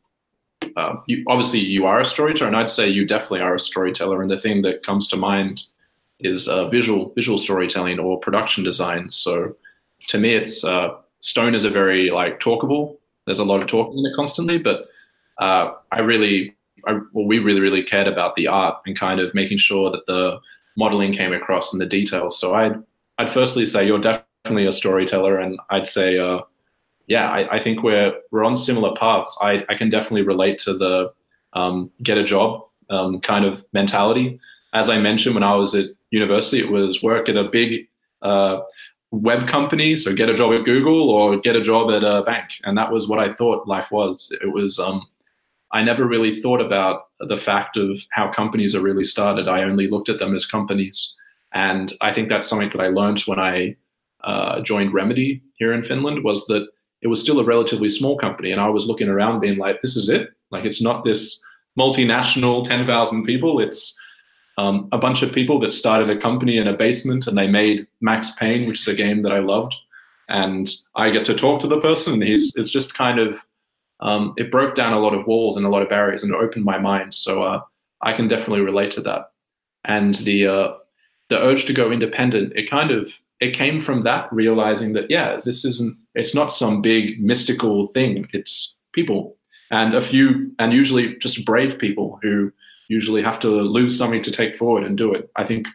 Uh, 0.76 0.96
you, 1.06 1.24
obviously, 1.28 1.60
you 1.60 1.86
are 1.86 2.00
a 2.00 2.06
storyteller, 2.06 2.48
and 2.48 2.56
I'd 2.56 2.70
say 2.70 2.88
you 2.88 3.06
definitely 3.06 3.40
are 3.40 3.54
a 3.54 3.60
storyteller. 3.60 4.20
And 4.20 4.30
the 4.30 4.40
thing 4.40 4.62
that 4.62 4.82
comes 4.82 5.06
to 5.08 5.16
mind 5.16 5.62
is 6.20 6.48
uh, 6.48 6.68
visual 6.68 7.12
visual 7.14 7.38
storytelling 7.38 7.98
or 7.98 8.18
production 8.18 8.64
design. 8.64 9.10
So, 9.10 9.54
to 10.08 10.18
me, 10.18 10.34
it's 10.34 10.64
uh, 10.64 10.90
Stone 11.20 11.54
is 11.54 11.64
a 11.64 11.70
very 11.70 12.10
like 12.10 12.40
talkable. 12.40 12.96
There's 13.26 13.38
a 13.38 13.44
lot 13.44 13.60
of 13.60 13.66
talking 13.66 13.98
in 13.98 14.06
it 14.06 14.16
constantly, 14.16 14.58
but 14.58 14.88
uh, 15.38 15.72
I 15.92 16.00
really 16.00 16.56
I, 16.86 16.98
well, 17.12 17.26
we 17.26 17.38
really, 17.38 17.60
really 17.60 17.82
cared 17.82 18.08
about 18.08 18.36
the 18.36 18.46
art 18.46 18.80
and 18.86 18.98
kind 18.98 19.20
of 19.20 19.34
making 19.34 19.58
sure 19.58 19.90
that 19.90 20.06
the 20.06 20.38
modeling 20.76 21.12
came 21.12 21.32
across 21.32 21.72
and 21.72 21.80
the 21.80 21.86
details. 21.86 22.38
So 22.38 22.54
I'd, 22.54 22.82
I'd 23.18 23.30
firstly 23.30 23.66
say 23.66 23.86
you're 23.86 24.00
definitely 24.00 24.66
a 24.66 24.72
storyteller, 24.72 25.38
and 25.38 25.58
I'd 25.70 25.86
say, 25.86 26.18
uh, 26.18 26.40
yeah, 27.06 27.28
I, 27.28 27.56
I, 27.56 27.62
think 27.62 27.82
we're 27.82 28.12
we're 28.30 28.44
on 28.44 28.56
similar 28.56 28.94
paths. 28.96 29.36
I, 29.42 29.64
I 29.68 29.74
can 29.74 29.90
definitely 29.90 30.22
relate 30.22 30.58
to 30.60 30.74
the 30.76 31.12
um, 31.54 31.90
get 32.02 32.18
a 32.18 32.24
job 32.24 32.62
um, 32.90 33.20
kind 33.20 33.44
of 33.44 33.64
mentality. 33.72 34.38
As 34.72 34.90
I 34.90 34.98
mentioned, 34.98 35.34
when 35.34 35.44
I 35.44 35.56
was 35.56 35.74
at 35.74 35.86
university, 36.10 36.60
it 36.60 36.70
was 36.70 37.02
work 37.02 37.28
at 37.28 37.36
a 37.36 37.44
big 37.44 37.88
uh, 38.22 38.60
web 39.10 39.46
company, 39.48 39.96
so 39.96 40.14
get 40.14 40.28
a 40.28 40.34
job 40.34 40.52
at 40.52 40.64
Google 40.64 41.10
or 41.10 41.38
get 41.38 41.56
a 41.56 41.62
job 41.62 41.90
at 41.90 42.04
a 42.04 42.22
bank, 42.22 42.50
and 42.64 42.76
that 42.76 42.92
was 42.92 43.08
what 43.08 43.18
I 43.18 43.32
thought 43.32 43.68
life 43.68 43.90
was. 43.90 44.32
It 44.42 44.52
was 44.52 44.78
um, 44.78 45.06
I 45.72 45.82
never 45.82 46.06
really 46.06 46.40
thought 46.40 46.60
about 46.60 47.08
the 47.20 47.36
fact 47.36 47.76
of 47.76 48.00
how 48.10 48.30
companies 48.30 48.74
are 48.74 48.82
really 48.82 49.04
started. 49.04 49.48
I 49.48 49.62
only 49.62 49.88
looked 49.88 50.08
at 50.08 50.18
them 50.18 50.34
as 50.34 50.46
companies. 50.46 51.14
And 51.52 51.92
I 52.00 52.12
think 52.12 52.28
that's 52.28 52.48
something 52.48 52.70
that 52.70 52.80
I 52.80 52.88
learned 52.88 53.20
when 53.20 53.38
I 53.38 53.76
uh, 54.24 54.60
joined 54.60 54.94
Remedy 54.94 55.42
here 55.58 55.72
in 55.72 55.82
Finland 55.82 56.24
was 56.24 56.46
that 56.46 56.66
it 57.02 57.08
was 57.08 57.20
still 57.20 57.38
a 57.38 57.44
relatively 57.44 57.88
small 57.88 58.16
company. 58.16 58.50
And 58.50 58.60
I 58.60 58.68
was 58.68 58.86
looking 58.86 59.08
around 59.08 59.40
being 59.40 59.58
like, 59.58 59.80
this 59.82 59.96
is 59.96 60.08
it. 60.08 60.30
Like, 60.50 60.64
it's 60.64 60.82
not 60.82 61.04
this 61.04 61.42
multinational 61.78 62.64
10,000 62.64 63.24
people. 63.24 63.60
It's 63.60 63.96
um, 64.58 64.88
a 64.90 64.98
bunch 64.98 65.22
of 65.22 65.32
people 65.32 65.60
that 65.60 65.72
started 65.72 66.10
a 66.10 66.20
company 66.20 66.58
in 66.58 66.66
a 66.66 66.76
basement 66.76 67.28
and 67.28 67.38
they 67.38 67.46
made 67.46 67.86
Max 68.00 68.30
Payne, 68.32 68.66
which 68.66 68.80
is 68.80 68.88
a 68.88 68.94
game 68.94 69.22
that 69.22 69.32
I 69.32 69.38
loved. 69.38 69.74
And 70.28 70.68
I 70.96 71.10
get 71.10 71.24
to 71.26 71.34
talk 71.34 71.60
to 71.60 71.68
the 71.68 71.80
person. 71.80 72.14
And 72.14 72.22
he's, 72.24 72.54
it's 72.56 72.70
just 72.70 72.92
kind 72.92 73.20
of 73.20 73.40
um, 74.00 74.34
it 74.36 74.50
broke 74.50 74.74
down 74.74 74.92
a 74.92 74.98
lot 74.98 75.14
of 75.14 75.26
walls 75.26 75.56
and 75.56 75.64
a 75.64 75.68
lot 75.68 75.82
of 75.82 75.88
barriers 75.88 76.22
and 76.24 76.34
it 76.34 76.40
opened 76.40 76.64
my 76.64 76.76
mind. 76.76 77.14
So 77.14 77.42
uh, 77.44 77.60
I 78.02 78.12
can 78.12 78.26
definitely 78.26 78.60
relate 78.60 78.90
to 78.92 79.00
that. 79.02 79.30
And 79.84 80.16
the 80.16 80.46
uh, 80.46 80.74
the 81.30 81.38
urge 81.38 81.64
to 81.66 81.72
go 81.72 81.92
independent, 81.92 82.52
it 82.56 82.68
kind 82.68 82.90
of 82.90 83.12
it 83.40 83.54
came 83.54 83.80
from 83.80 84.02
that 84.02 84.32
realizing 84.32 84.92
that 84.94 85.08
yeah, 85.08 85.40
this 85.44 85.64
isn't 85.64 85.96
it's 86.14 86.34
not 86.34 86.52
some 86.52 86.82
big 86.82 87.22
mystical 87.22 87.86
thing. 87.88 88.28
It's 88.32 88.78
people 88.92 89.36
and 89.70 89.94
a 89.94 90.00
few 90.00 90.52
and 90.58 90.72
usually 90.72 91.16
just 91.18 91.44
brave 91.44 91.78
people 91.78 92.18
who 92.22 92.52
usually 92.88 93.22
have 93.22 93.38
to 93.40 93.48
lose 93.48 93.96
something 93.96 94.22
to 94.22 94.30
take 94.30 94.56
forward 94.56 94.84
and 94.84 94.96
do 94.96 95.14
it. 95.14 95.30
I 95.36 95.44
think 95.44 95.68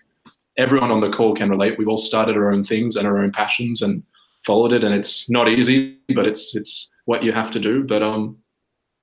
everyone 0.57 0.91
on 0.91 1.01
the 1.01 1.09
call 1.09 1.35
can 1.35 1.49
relate. 1.49 1.77
We've 1.77 1.87
all 1.87 1.97
started 1.97 2.35
our 2.35 2.51
own 2.51 2.63
things 2.63 2.95
and 2.95 3.07
our 3.07 3.19
own 3.19 3.31
passions 3.31 3.81
and 3.81 4.03
followed 4.45 4.73
it, 4.73 4.83
and 4.83 4.93
it's 4.93 5.29
not 5.29 5.47
easy, 5.47 5.97
but 6.15 6.25
it's 6.25 6.55
it's 6.55 6.91
what 7.05 7.23
you 7.23 7.31
have 7.31 7.51
to 7.51 7.59
do. 7.59 7.83
But 7.83 8.03
um, 8.03 8.37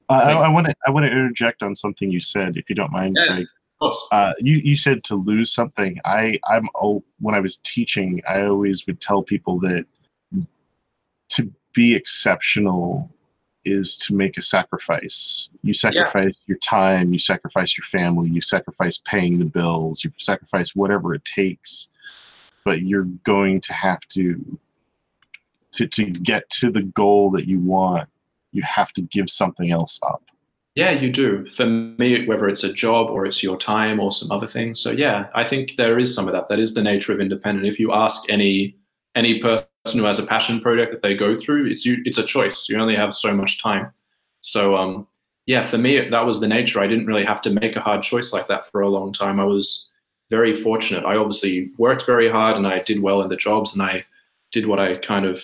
I 0.09 0.49
want 0.49 0.67
to 0.67 0.75
I 0.87 0.91
want 0.91 1.07
to 1.07 1.11
interject 1.11 1.63
on 1.63 1.75
something 1.75 2.11
you 2.11 2.21
said, 2.21 2.57
if 2.57 2.69
you 2.69 2.75
don't 2.75 2.93
mind. 2.93 3.17
Yeah, 3.19 3.35
Greg. 3.35 3.47
Uh, 4.13 4.35
you 4.39 4.57
you 4.57 4.75
said 4.75 5.03
to 5.05 5.15
lose 5.15 5.55
something. 5.55 5.99
I 6.05 6.39
I'm 6.45 6.69
oh, 6.75 7.03
when 7.21 7.35
I 7.35 7.41
was 7.41 7.59
teaching, 7.59 8.21
I 8.29 8.43
always 8.43 8.87
would 8.87 9.01
tell 9.01 9.23
people 9.23 9.59
that 9.61 9.87
to 11.31 11.51
be 11.73 11.95
exceptional 11.95 13.09
is 13.65 13.97
to 13.99 14.15
make 14.15 14.39
a 14.39 14.43
sacrifice. 14.43 15.49
You 15.63 15.75
sacrifice 15.75 16.25
yeah. 16.25 16.45
your 16.47 16.59
time, 16.59 17.13
you 17.13 17.19
sacrifice 17.19 17.77
your 17.77 17.85
family, 17.85 18.31
you 18.31 18.41
sacrifice 18.41 18.99
paying 19.05 19.39
the 19.39 19.45
bills, 19.45 20.05
you 20.05 20.11
sacrifice 20.19 20.75
whatever 20.75 21.15
it 21.15 21.25
takes, 21.25 21.91
but 22.65 22.83
you're 22.83 23.09
going 23.25 23.61
to 23.63 23.73
have 23.73 24.01
to 24.11 24.59
to, 25.73 25.87
to 25.87 26.07
get 26.07 26.49
to 26.51 26.71
the 26.71 26.83
goal 26.83 27.31
that 27.31 27.47
you 27.47 27.61
want, 27.61 28.09
you 28.53 28.63
have 28.63 28.93
to 28.95 29.03
give 29.03 29.31
something 29.31 29.71
else 29.71 30.01
up. 30.03 30.23
Yeah, 30.75 30.91
you 30.91 31.11
do. 31.13 31.49
For 31.51 31.67
me, 31.67 32.27
whether 32.27 32.49
it's 32.49 32.65
a 32.65 32.73
job 32.73 33.11
or 33.11 33.27
it's 33.27 33.43
your 33.43 33.57
time 33.57 34.01
or 34.01 34.13
some 34.13 34.31
other 34.31 34.47
things. 34.47 34.81
So 34.81 34.91
yeah, 34.91 35.29
I 35.35 35.47
think 35.47 35.77
there 35.77 35.99
is 35.99 36.15
some 36.15 36.27
of 36.27 36.33
that. 36.33 36.49
That 36.49 36.59
is 36.59 36.75
the 36.75 36.83
nature 36.83 37.13
of 37.13 37.21
independent. 37.21 37.67
If 37.67 37.79
you 37.81 37.93
ask 37.93 38.29
any 38.29 38.77
any 39.15 39.41
person 39.41 39.67
who 39.95 40.05
has 40.05 40.19
a 40.19 40.27
passion 40.27 40.61
project 40.61 40.93
that 40.93 41.03
they 41.03 41.15
go 41.15 41.39
through, 41.39 41.67
it's 41.67 41.85
you, 41.85 41.99
it's 42.05 42.19
a 42.19 42.25
choice. 42.25 42.69
You 42.69 42.79
only 42.79 42.97
have 42.97 43.15
so 43.15 43.33
much 43.33 43.63
time. 43.63 43.93
So 44.41 44.77
um, 44.77 45.07
yeah, 45.47 45.67
for 45.67 45.79
me 45.79 46.09
that 46.09 46.27
was 46.27 46.41
the 46.41 46.49
nature. 46.49 46.81
I 46.81 46.87
didn't 46.87 47.07
really 47.07 47.25
have 47.25 47.43
to 47.43 47.51
make 47.51 47.77
a 47.77 47.81
hard 47.81 48.03
choice 48.03 48.33
like 48.33 48.49
that 48.49 48.71
for 48.71 48.83
a 48.83 48.89
long 48.89 49.13
time. 49.13 49.41
I 49.41 49.45
was 49.45 49.89
very 50.31 50.63
fortunate. 50.63 51.05
I 51.05 51.17
obviously 51.17 51.71
worked 51.77 52.07
very 52.07 52.31
hard 52.31 52.57
and 52.57 52.67
I 52.67 52.81
did 52.81 53.03
well 53.03 53.21
in 53.23 53.29
the 53.29 53.37
jobs 53.37 53.73
and 53.73 53.83
I 53.83 54.05
did 54.53 54.67
what 54.67 54.79
I 54.79 54.97
kind 54.97 55.27
of 55.27 55.43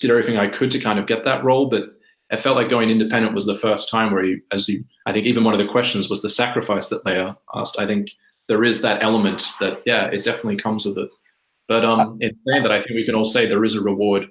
did 0.00 0.10
everything 0.10 0.36
I 0.36 0.48
could 0.48 0.70
to 0.72 0.80
kind 0.80 0.98
of 0.98 1.06
get 1.06 1.24
that 1.24 1.44
role, 1.44 1.66
but 1.66 1.90
it 2.30 2.42
felt 2.42 2.56
like 2.56 2.68
going 2.68 2.90
independent 2.90 3.34
was 3.34 3.46
the 3.46 3.56
first 3.56 3.88
time 3.88 4.12
where 4.12 4.24
you, 4.24 4.40
as 4.50 4.68
you, 4.68 4.84
I 5.06 5.12
think 5.12 5.26
even 5.26 5.44
one 5.44 5.54
of 5.54 5.60
the 5.64 5.70
questions 5.70 6.08
was 6.08 6.20
the 6.20 6.30
sacrifice 6.30 6.88
that 6.88 7.06
Leah 7.06 7.36
asked. 7.54 7.78
I 7.78 7.86
think 7.86 8.10
there 8.48 8.64
is 8.64 8.82
that 8.82 9.02
element 9.02 9.52
that, 9.60 9.82
yeah, 9.86 10.06
it 10.06 10.24
definitely 10.24 10.56
comes 10.56 10.84
with 10.84 10.98
it. 10.98 11.10
But 11.68 11.84
um, 11.84 12.18
in 12.20 12.36
saying 12.46 12.62
that, 12.62 12.72
I 12.72 12.82
think 12.82 12.94
we 12.94 13.04
can 13.04 13.14
all 13.14 13.24
say 13.24 13.46
there 13.46 13.64
is 13.64 13.74
a 13.74 13.80
reward. 13.80 14.28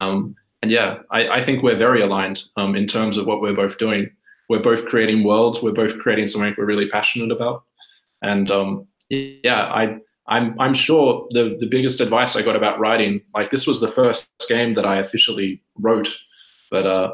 Um, 0.00 0.34
and 0.62 0.70
yeah, 0.70 0.98
I, 1.10 1.28
I 1.28 1.44
think 1.44 1.62
we're 1.62 1.76
very 1.76 2.02
aligned 2.02 2.44
um, 2.56 2.74
in 2.74 2.86
terms 2.86 3.16
of 3.16 3.26
what 3.26 3.40
we're 3.40 3.54
both 3.54 3.78
doing. 3.78 4.10
We're 4.48 4.62
both 4.62 4.86
creating 4.86 5.24
worlds. 5.24 5.62
We're 5.62 5.72
both 5.72 5.98
creating 5.98 6.28
something 6.28 6.54
we're 6.56 6.64
really 6.64 6.88
passionate 6.88 7.30
about. 7.30 7.64
And 8.22 8.50
um, 8.50 8.86
yeah, 9.08 9.64
I 9.66 9.98
I'm 10.26 10.58
I'm 10.60 10.74
sure 10.74 11.26
the 11.30 11.56
the 11.58 11.66
biggest 11.66 12.00
advice 12.00 12.36
I 12.36 12.42
got 12.42 12.56
about 12.56 12.78
writing, 12.78 13.20
like 13.34 13.50
this 13.50 13.66
was 13.66 13.80
the 13.80 13.90
first 13.90 14.28
game 14.48 14.72
that 14.74 14.86
I 14.86 14.98
officially 14.98 15.62
wrote, 15.78 16.16
but 16.70 16.86
uh, 16.86 17.12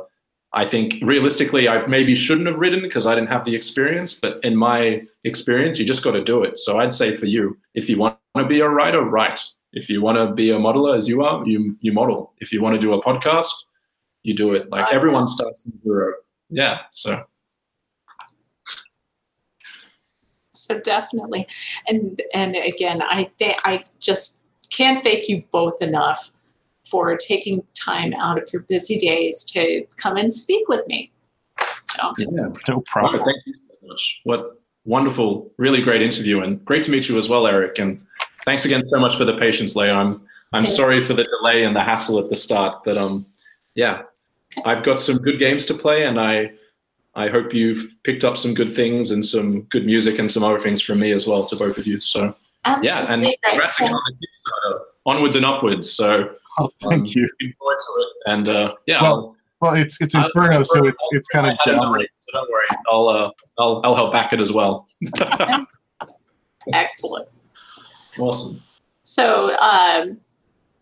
I 0.56 0.66
think 0.66 0.96
realistically 1.02 1.68
I 1.68 1.86
maybe 1.86 2.14
shouldn't 2.14 2.46
have 2.46 2.56
written 2.56 2.80
because 2.80 3.06
I 3.06 3.14
didn't 3.14 3.28
have 3.28 3.44
the 3.44 3.54
experience. 3.54 4.14
But 4.14 4.40
in 4.42 4.56
my 4.56 5.02
experience, 5.22 5.78
you 5.78 5.84
just 5.84 6.02
got 6.02 6.12
to 6.12 6.24
do 6.24 6.42
it. 6.42 6.56
So 6.56 6.80
I'd 6.80 6.94
say 6.94 7.14
for 7.14 7.26
you, 7.26 7.58
if 7.74 7.90
you 7.90 7.98
want 7.98 8.16
to 8.36 8.46
be 8.46 8.60
a 8.60 8.68
writer, 8.68 9.02
write. 9.02 9.44
If 9.74 9.90
you 9.90 10.00
want 10.00 10.16
to 10.16 10.34
be 10.34 10.50
a 10.50 10.56
modeler 10.56 10.96
as 10.96 11.06
you 11.06 11.22
are, 11.22 11.46
you 11.46 11.76
you 11.80 11.92
model. 11.92 12.32
If 12.38 12.52
you 12.52 12.62
want 12.62 12.74
to 12.74 12.80
do 12.80 12.94
a 12.94 13.02
podcast, 13.02 13.52
you 14.22 14.34
do 14.34 14.54
it. 14.54 14.70
Like 14.70 14.92
everyone 14.94 15.28
starts 15.28 15.60
from 15.62 15.74
zero. 15.84 16.14
Yeah. 16.48 16.78
So. 16.90 17.22
so 20.52 20.80
definitely 20.80 21.46
and 21.86 22.18
and 22.32 22.56
again 22.56 23.02
i 23.10 23.30
th- 23.38 23.58
i 23.64 23.84
just 24.00 24.46
can't 24.70 25.04
thank 25.04 25.28
you 25.28 25.44
both 25.52 25.82
enough 25.82 26.32
for 26.90 27.16
taking 27.16 27.62
time 27.74 28.12
out 28.20 28.40
of 28.40 28.48
your 28.52 28.62
busy 28.62 28.98
days 28.98 29.44
to 29.44 29.84
come 29.96 30.16
and 30.16 30.32
speak 30.32 30.68
with 30.68 30.86
me 30.86 31.10
so 31.82 32.12
yeah 32.18 32.26
no 32.68 32.80
problem 32.86 33.24
thank 33.24 33.36
you 33.46 33.54
so 33.68 33.86
much 33.86 34.20
what 34.24 34.60
wonderful 34.84 35.50
really 35.58 35.82
great 35.82 36.02
interview 36.02 36.40
and 36.42 36.64
great 36.64 36.82
to 36.84 36.90
meet 36.90 37.08
you 37.08 37.18
as 37.18 37.28
well 37.28 37.46
eric 37.46 37.78
and 37.78 38.00
thanks 38.44 38.64
again 38.64 38.82
so 38.82 38.98
much 38.98 39.16
for 39.16 39.24
the 39.24 39.36
patience, 39.36 39.76
Leah. 39.76 39.92
I'm 39.94 40.22
I'm 40.52 40.62
Okay. 40.62 40.70
sorry 40.70 41.04
for 41.04 41.12
the 41.12 41.24
delay 41.24 41.64
and 41.64 41.74
the 41.74 41.82
hassle 41.82 42.18
at 42.20 42.30
the 42.30 42.36
start, 42.36 42.84
but 42.84 42.96
um, 42.96 43.26
yeah, 43.74 44.02
I've 44.64 44.84
got 44.84 45.00
some 45.00 45.18
good 45.18 45.38
games 45.40 45.66
to 45.66 45.74
play, 45.74 46.06
and 46.06 46.18
I 46.20 46.52
I 47.16 47.28
hope 47.28 47.52
you've 47.52 47.92
picked 48.04 48.22
up 48.24 48.38
some 48.38 48.54
good 48.54 48.74
things 48.74 49.10
and 49.10 49.26
some 49.26 49.62
good 49.62 49.84
music 49.84 50.18
and 50.20 50.30
some 50.30 50.44
other 50.44 50.60
things 50.60 50.80
from 50.80 51.00
me 51.00 51.10
as 51.10 51.26
well 51.26 51.44
to 51.48 51.56
both 51.56 51.76
of 51.76 51.86
you. 51.86 52.00
So 52.00 52.34
Absolutely 52.64 53.02
yeah, 53.04 53.12
and 53.12 53.22
great. 53.22 53.42
congrats 53.42 53.80
again 53.80 53.92
on 53.94 54.00
the 54.06 54.14
Kickstarter. 54.26 54.78
Onwards 55.06 55.34
and 55.36 55.44
upwards. 55.44 55.90
So 55.90 56.30
Oh, 56.58 56.68
thank 56.82 56.92
um, 57.02 57.06
you. 57.06 57.22
looking 57.40 57.54
forward 57.58 57.76
to 57.78 58.02
it. 58.02 58.08
And 58.32 58.48
uh, 58.48 58.74
yeah, 58.86 59.02
Well, 59.02 59.36
Well, 59.60 59.74
it's 59.74 60.00
it's 60.00 60.14
Inferno, 60.14 60.62
so 60.62 60.86
it's 60.86 61.00
it's 61.10 61.28
kind 61.28 61.46
of 61.46 61.52
I 61.52 61.70
had 61.70 61.76
down. 61.76 61.94
enough, 61.94 62.06
so 62.16 62.26
don't 62.32 62.50
worry. 62.50 62.66
I'll 62.90 63.08
uh, 63.08 63.30
I'll 63.58 63.80
I'll 63.84 63.94
help 63.94 64.12
back 64.12 64.32
it 64.32 64.40
as 64.40 64.52
well. 64.52 64.88
Excellent. 66.72 67.28
awesome. 68.18 68.62
So 69.02 69.56
um, 69.58 70.18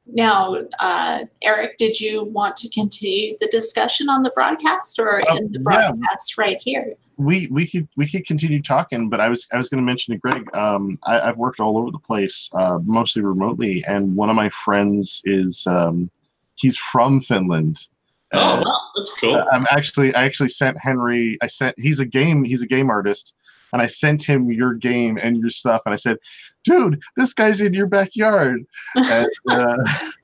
now, 0.07 0.57
uh, 0.81 1.25
Eric, 1.43 1.77
did 1.77 2.01
you 2.01 2.25
want 2.25 2.57
to 2.59 2.69
continue 2.71 3.37
the 3.41 3.49
discussion 3.49 4.09
on 4.09 4.23
the 4.23 4.31
broadcast 4.31 4.99
or 4.99 5.21
Uh, 5.31 5.37
in 5.37 5.53
the 5.53 5.59
yeah. 5.59 5.63
broadcast 5.91 6.39
right 6.39 6.61
here? 6.61 6.95
We 7.17 7.49
we 7.49 7.67
could 7.67 7.89
we 7.97 8.09
could 8.09 8.27
continue 8.27 8.63
talking, 8.63 9.09
but 9.09 9.21
I 9.21 9.29
was 9.29 9.47
I 9.53 9.57
was 9.57 9.69
going 9.69 9.83
to 9.83 9.87
mention 9.87 10.15
to 10.15 10.19
Greg. 10.19 10.55
Um, 10.55 10.95
I, 11.05 11.21
I've 11.21 11.39
worked 11.39 11.61
all 11.61 11.79
over 11.79 11.91
the 11.91 11.99
place, 11.99 12.51
uh, 12.55 12.79
mostly 12.85 13.23
remotely, 13.23 13.85
and 13.87 14.15
one 14.17 14.31
of 14.31 14.37
my 14.37 14.49
friends 14.51 15.23
is 15.25 15.67
um, 15.67 16.11
he's 16.57 16.77
from 16.77 17.21
Finland. 17.21 17.89
Oh 18.33 18.39
Uh, 18.39 18.61
wow, 18.65 18.81
that's 18.97 19.13
cool. 19.21 19.45
I'm 19.53 19.67
actually 19.71 20.15
I 20.15 20.25
actually 20.25 20.49
sent 20.49 20.77
Henry. 20.79 21.39
I 21.43 21.47
sent 21.47 21.79
he's 21.79 22.01
a 22.01 22.07
game 22.07 22.45
he's 22.45 22.63
a 22.63 22.67
game 22.67 22.91
artist, 22.91 23.35
and 23.73 23.81
I 23.81 23.87
sent 23.87 24.25
him 24.25 24.51
your 24.51 24.75
game 24.75 25.19
and 25.23 25.37
your 25.37 25.51
stuff, 25.51 25.83
and 25.87 25.93
I 25.93 25.97
said, 25.97 26.17
"Dude, 26.65 27.01
this 27.17 27.33
guy's 27.33 27.61
in 27.61 27.75
your 27.75 27.87
backyard." 27.87 28.65
and, 28.97 29.29
uh, 29.51 29.77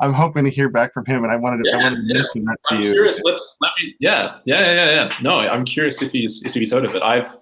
I'm 0.00 0.12
hoping 0.12 0.44
to 0.44 0.50
hear 0.50 0.68
back 0.68 0.92
from 0.92 1.04
him, 1.06 1.24
and 1.24 1.32
I 1.32 1.36
wanted 1.36 1.64
to, 1.64 1.72
I 1.72 1.76
wanted 1.82 1.96
to 1.96 2.02
yeah. 2.14 2.20
mention 2.22 2.44
that 2.44 2.58
to 2.68 2.74
I'm 2.74 2.82
you. 2.82 2.92
curious. 2.92 3.20
Let's 3.24 3.56
let 3.60 3.70
me. 3.80 3.94
Yeah, 4.00 4.38
yeah, 4.44 4.60
yeah, 4.60 4.74
yeah, 4.74 4.90
yeah. 4.90 5.16
No, 5.22 5.38
I'm 5.40 5.64
curious 5.64 6.02
if 6.02 6.12
he's 6.12 6.42
if 6.44 6.54
he's 6.54 6.72
heard 6.72 6.84
of 6.84 6.94
it. 6.94 7.02
I've 7.02 7.36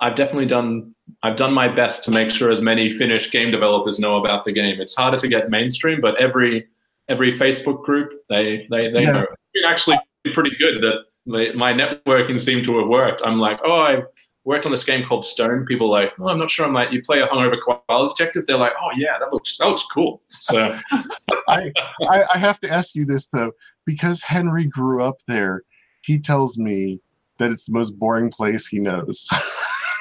I've 0.00 0.14
definitely 0.14 0.46
done 0.46 0.94
I've 1.22 1.36
done 1.36 1.52
my 1.52 1.68
best 1.68 2.04
to 2.04 2.10
make 2.10 2.30
sure 2.30 2.50
as 2.50 2.60
many 2.60 2.90
Finnish 2.90 3.30
game 3.30 3.50
developers 3.50 3.98
know 3.98 4.16
about 4.16 4.44
the 4.44 4.52
game. 4.52 4.80
It's 4.80 4.94
harder 4.94 5.18
to 5.18 5.28
get 5.28 5.50
mainstream, 5.50 6.00
but 6.00 6.16
every 6.20 6.66
every 7.08 7.32
Facebook 7.38 7.82
group 7.84 8.12
they 8.28 8.66
they 8.70 8.90
they 8.90 9.02
Yeah. 9.02 9.12
know. 9.12 9.26
It's 9.54 9.66
actually 9.66 9.98
pretty 10.32 10.56
good 10.58 10.82
that 10.82 11.04
my 11.26 11.52
my 11.54 11.72
networking 11.72 12.40
seemed 12.40 12.64
to 12.64 12.78
have 12.78 12.88
worked. 12.88 13.22
I'm 13.24 13.38
like, 13.38 13.60
oh, 13.64 13.80
I 13.80 14.02
worked 14.44 14.66
on 14.66 14.72
this 14.72 14.84
game 14.84 15.04
called 15.04 15.24
Stone. 15.24 15.66
People 15.66 15.88
are 15.88 16.02
like, 16.02 16.12
oh, 16.18 16.28
I'm 16.28 16.38
not 16.38 16.50
sure. 16.50 16.66
I'm 16.66 16.72
like, 16.72 16.92
you 16.92 17.02
play 17.02 17.20
a 17.20 17.26
hungover 17.26 17.58
quality 17.60 18.14
detective. 18.16 18.46
They're 18.46 18.56
like, 18.56 18.74
oh 18.80 18.90
yeah, 18.96 19.18
that 19.18 19.32
looks 19.32 19.58
that 19.58 19.66
looks 19.66 19.84
cool. 19.92 20.22
So 20.38 20.76
I, 21.48 21.72
I, 22.08 22.24
I 22.34 22.38
have 22.38 22.60
to 22.60 22.70
ask 22.70 22.94
you 22.94 23.04
this 23.04 23.28
though, 23.28 23.52
because 23.84 24.22
Henry 24.22 24.64
grew 24.64 25.02
up 25.02 25.16
there. 25.26 25.62
He 26.02 26.18
tells 26.18 26.58
me 26.58 27.00
that 27.38 27.50
it's 27.50 27.66
the 27.66 27.72
most 27.72 27.98
boring 27.98 28.30
place 28.30 28.66
he 28.66 28.78
knows. 28.78 29.28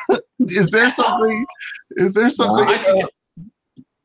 is 0.39 0.69
there 0.69 0.89
something? 0.89 1.45
Is 1.91 2.13
there 2.13 2.29
something? 2.29 2.67
I 2.67 2.83
think 2.83 3.09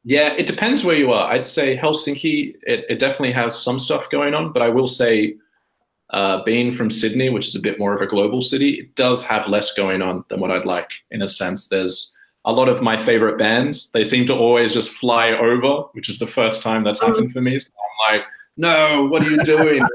yeah, 0.05 0.33
it 0.33 0.47
depends 0.47 0.85
where 0.85 0.97
you 0.97 1.13
are. 1.13 1.31
I'd 1.31 1.45
say 1.45 1.77
Helsinki, 1.77 2.55
it, 2.63 2.87
it 2.89 2.99
definitely 2.99 3.33
has 3.33 3.61
some 3.61 3.79
stuff 3.79 4.09
going 4.09 4.33
on, 4.33 4.55
but 4.55 4.63
I 4.63 4.71
will 4.71 4.87
say, 4.87 5.37
uh, 6.11 6.43
being 6.45 6.73
from 6.73 6.91
Sydney, 6.91 7.29
which 7.29 7.49
is 7.49 7.55
a 7.55 7.61
bit 7.61 7.79
more 7.79 7.95
of 7.95 8.01
a 8.01 8.07
global 8.07 8.41
city, 8.41 8.81
it 8.81 8.95
does 8.95 9.23
have 9.25 9.47
less 9.47 9.73
going 9.75 10.03
on 10.03 10.25
than 10.29 10.41
what 10.41 10.51
I'd 10.51 10.67
like. 10.67 10.91
In 11.11 11.23
a 11.23 11.29
sense, 11.29 11.69
there's 11.69 12.15
a 12.45 12.53
lot 12.53 12.69
of 12.69 12.83
my 12.83 12.97
favorite 12.97 13.39
bands. 13.39 13.91
They 13.93 14.05
seem 14.05 14.27
to 14.27 14.35
always 14.35 14.73
just 14.73 14.91
fly 14.91 15.33
over, 15.33 15.83
which 15.93 16.09
is 16.09 16.19
the 16.19 16.27
first 16.27 16.63
time 16.63 16.83
that's 16.83 17.01
happened 17.01 17.33
for 17.33 17.43
me. 17.43 17.59
So 17.59 17.71
I'm 18.11 18.17
like, 18.17 18.27
no, 18.57 19.07
what 19.07 19.23
are 19.23 19.31
you 19.31 19.39
doing? 19.45 19.87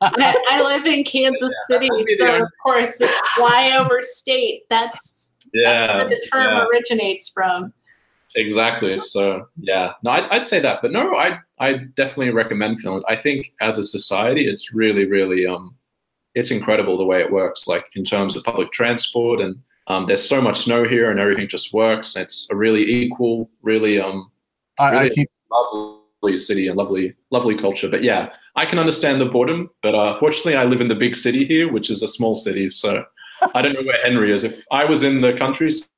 I, 0.00 0.62
live 0.62 0.86
in 0.86 1.04
Kansas 1.04 1.52
City, 1.68 1.88
would 1.90 2.04
so 2.16 2.42
of 2.42 2.48
course, 2.62 3.00
flyover 3.36 4.00
state. 4.00 4.62
That's, 4.70 5.36
yeah, 5.52 5.86
that's 5.86 6.02
where 6.02 6.08
the 6.08 6.28
term 6.32 6.56
yeah. 6.56 6.66
originates 6.66 7.28
from. 7.28 7.72
Exactly. 8.36 9.00
So 9.00 9.48
yeah, 9.58 9.94
no, 10.02 10.10
I'd, 10.10 10.24
I'd 10.30 10.44
say 10.44 10.60
that, 10.60 10.80
but 10.82 10.92
no, 10.92 11.16
I 11.16 11.38
I 11.58 11.72
definitely 11.94 12.30
recommend 12.30 12.80
Finland. 12.80 13.04
I 13.08 13.16
think 13.16 13.52
as 13.60 13.78
a 13.78 13.84
society, 13.84 14.46
it's 14.46 14.72
really 14.72 15.04
really 15.06 15.46
um, 15.46 15.74
it's 16.34 16.50
incredible 16.50 16.96
the 16.96 17.04
way 17.04 17.20
it 17.20 17.32
works. 17.32 17.66
Like 17.66 17.86
in 17.94 18.04
terms 18.04 18.36
of 18.36 18.44
public 18.44 18.70
transport, 18.72 19.40
and 19.40 19.56
um, 19.88 20.06
there's 20.06 20.26
so 20.26 20.40
much 20.40 20.60
snow 20.60 20.84
here, 20.84 21.10
and 21.10 21.18
everything 21.18 21.48
just 21.48 21.72
works. 21.72 22.14
And 22.14 22.22
it's 22.22 22.46
a 22.50 22.56
really 22.56 22.82
equal, 22.88 23.50
really 23.62 24.00
um, 24.00 24.30
I, 24.78 24.84
I 24.84 25.02
really- 25.02 25.14
keep 25.14 25.30
lovely 25.50 26.36
city 26.36 26.68
and 26.68 26.76
lovely 26.76 27.12
lovely 27.30 27.56
culture. 27.56 27.88
But 27.88 28.04
yeah, 28.04 28.32
I 28.54 28.64
can 28.64 28.78
understand 28.78 29.20
the 29.20 29.26
boredom, 29.26 29.70
but 29.82 29.96
uh, 29.96 30.20
fortunately, 30.20 30.56
I 30.56 30.64
live 30.64 30.80
in 30.80 30.88
the 30.88 30.94
big 30.94 31.16
city 31.16 31.44
here, 31.44 31.72
which 31.72 31.90
is 31.90 32.02
a 32.04 32.08
small 32.08 32.36
city. 32.36 32.68
So 32.68 33.04
I 33.54 33.62
don't 33.62 33.72
know 33.72 33.82
where 33.82 34.00
Henry 34.04 34.32
is. 34.32 34.44
If 34.44 34.64
I 34.70 34.84
was 34.84 35.02
in 35.02 35.20
the 35.20 35.32
countryside, 35.32 35.88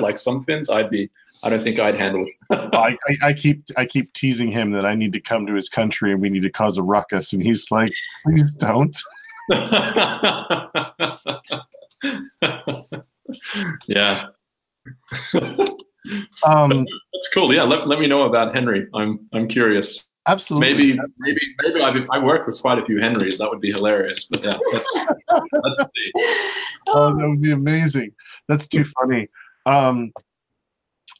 like 0.00 0.18
some 0.18 0.42
Finns, 0.42 0.70
I'd 0.70 0.90
be. 0.90 1.08
I 1.42 1.50
don't 1.50 1.62
think 1.62 1.78
I'd 1.78 1.96
handle 1.96 2.24
it. 2.24 2.30
I, 2.74 2.96
I, 3.08 3.28
I 3.28 3.32
keep 3.32 3.62
I 3.76 3.86
keep 3.86 4.12
teasing 4.12 4.50
him 4.50 4.72
that 4.72 4.84
I 4.84 4.94
need 4.94 5.12
to 5.12 5.20
come 5.20 5.46
to 5.46 5.54
his 5.54 5.68
country 5.68 6.12
and 6.12 6.20
we 6.20 6.30
need 6.30 6.42
to 6.42 6.50
cause 6.50 6.76
a 6.78 6.82
ruckus, 6.82 7.32
and 7.32 7.42
he's 7.42 7.70
like, 7.70 7.92
"Please 8.24 8.52
don't." 8.54 8.96
yeah, 13.86 14.24
Um, 16.44 16.86
that's 17.12 17.28
cool. 17.34 17.52
Yeah, 17.52 17.64
let, 17.64 17.86
let 17.86 17.98
me 17.98 18.06
know 18.06 18.22
about 18.22 18.54
Henry. 18.54 18.86
I'm 18.94 19.28
I'm 19.32 19.48
curious. 19.48 20.04
absolutely. 20.26 20.94
Maybe 20.94 20.98
maybe 21.18 21.40
maybe 21.62 21.82
I've 21.82 22.08
I 22.10 22.18
work 22.18 22.46
with 22.46 22.60
quite 22.60 22.78
a 22.78 22.84
few 22.84 23.00
Henrys. 23.00 23.38
That 23.38 23.50
would 23.50 23.60
be 23.60 23.72
hilarious. 23.72 24.26
But 24.30 24.44
yeah, 24.44 24.58
let's 24.72 24.98
let's 25.30 25.90
see. 25.94 26.12
Oh, 26.88 27.14
that 27.16 27.28
would 27.28 27.42
be 27.42 27.52
amazing. 27.52 28.12
That's 28.48 28.66
too 28.68 28.84
funny. 28.84 29.28
Um, 29.66 30.12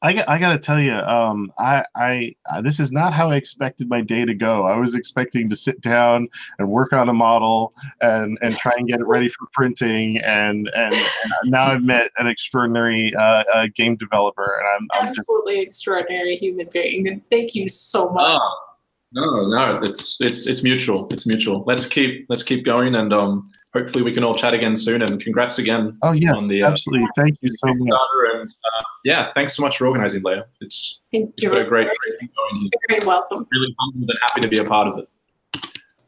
I 0.00 0.12
got, 0.12 0.28
I 0.28 0.38
got 0.38 0.52
to 0.52 0.58
tell 0.58 0.80
you, 0.80 0.94
um, 0.94 1.52
I, 1.58 1.84
I, 1.96 2.34
I, 2.50 2.60
this 2.60 2.78
is 2.78 2.92
not 2.92 3.12
how 3.12 3.30
I 3.30 3.36
expected 3.36 3.88
my 3.88 4.00
day 4.00 4.24
to 4.24 4.32
go. 4.32 4.64
I 4.64 4.76
was 4.76 4.94
expecting 4.94 5.50
to 5.50 5.56
sit 5.56 5.80
down 5.80 6.28
and 6.60 6.70
work 6.70 6.92
on 6.92 7.08
a 7.08 7.12
model 7.12 7.74
and, 8.00 8.38
and 8.40 8.56
try 8.56 8.74
and 8.76 8.86
get 8.86 9.00
it 9.00 9.06
ready 9.06 9.28
for 9.28 9.48
printing. 9.52 10.18
And, 10.18 10.70
and, 10.76 10.94
and 10.94 11.32
now 11.50 11.72
I've 11.72 11.82
met 11.82 12.12
an 12.18 12.28
extraordinary 12.28 13.12
uh, 13.16 13.42
uh, 13.52 13.66
game 13.74 13.96
developer, 13.96 14.60
and 14.60 14.68
I'm, 14.68 15.00
I'm 15.00 15.06
just 15.08 15.18
Absolutely 15.18 15.60
extraordinary 15.60 16.36
human 16.36 16.68
being. 16.72 17.08
And 17.08 17.20
thank 17.30 17.56
you 17.56 17.66
so 17.66 18.08
much. 18.10 18.40
Oh, 18.40 18.67
no, 19.12 19.46
no, 19.46 19.80
it's 19.82 20.20
it's 20.20 20.46
it's 20.46 20.62
mutual. 20.62 21.08
It's 21.10 21.26
mutual. 21.26 21.64
Let's 21.66 21.86
keep 21.86 22.26
let's 22.28 22.42
keep 22.42 22.64
going, 22.64 22.94
and 22.94 23.12
um, 23.12 23.44
hopefully 23.72 24.02
we 24.02 24.12
can 24.12 24.24
all 24.24 24.34
chat 24.34 24.54
again 24.54 24.76
soon. 24.76 25.02
And 25.02 25.20
congrats 25.20 25.58
again 25.58 25.98
oh 26.02 26.12
yeah, 26.12 26.32
on 26.32 26.48
the 26.48 26.62
uh, 26.62 26.70
absolutely. 26.70 27.08
Thank 27.16 27.38
you 27.40 27.50
so 27.56 27.68
much. 27.74 28.00
And 28.34 28.50
uh, 28.50 28.82
yeah, 29.04 29.32
thanks 29.34 29.56
so 29.56 29.62
much 29.62 29.78
for 29.78 29.86
organizing, 29.86 30.22
Leah. 30.22 30.46
It's 30.60 31.00
Thank 31.12 31.34
you've 31.38 31.52
a 31.52 31.64
great 31.64 31.86
great 31.86 32.18
thing 32.20 32.28
going 32.36 32.60
here. 32.60 32.70
Very 32.88 33.06
welcome. 33.06 33.46
Really 33.50 33.74
humbled 33.80 34.10
and 34.10 34.18
happy 34.22 34.40
to 34.42 34.48
be 34.48 34.58
a 34.58 34.64
part 34.64 34.88
of 34.88 34.98
it. 34.98 35.08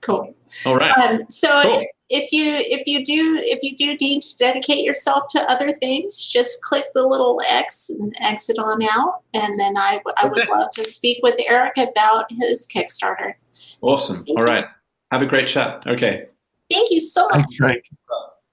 Cool. 0.00 0.34
All 0.66 0.76
right. 0.76 0.96
Um, 0.98 1.22
so 1.28 1.62
Cool. 1.62 1.84
if 2.08 2.32
you 2.32 2.54
if 2.54 2.86
you 2.86 3.04
do 3.04 3.38
if 3.42 3.62
you 3.62 3.76
do 3.76 3.94
need 4.04 4.22
to 4.22 4.36
dedicate 4.36 4.84
yourself 4.84 5.24
to 5.30 5.50
other 5.50 5.72
things, 5.80 6.26
just 6.28 6.62
click 6.62 6.84
the 6.94 7.06
little 7.06 7.40
X 7.48 7.90
and 7.90 8.14
exit 8.20 8.58
on 8.58 8.82
out, 8.82 9.22
and 9.34 9.58
then 9.58 9.76
I, 9.76 10.00
I 10.16 10.26
would 10.26 10.38
Okay. 10.38 10.50
love 10.50 10.70
to 10.72 10.84
speak 10.84 11.18
with 11.22 11.36
Eric 11.46 11.76
about 11.78 12.26
his 12.30 12.66
Kickstarter. 12.66 13.34
Awesome. 13.80 14.24
All 14.36 14.44
right. 14.44 14.64
Have 15.12 15.22
a 15.22 15.26
great 15.26 15.48
chat. 15.48 15.82
Okay. 15.86 16.26
Thank 16.70 16.90
you 16.90 17.00
so 17.00 17.28
much. 17.28 17.34
Thanks, 17.40 17.56
Drake. 17.56 17.88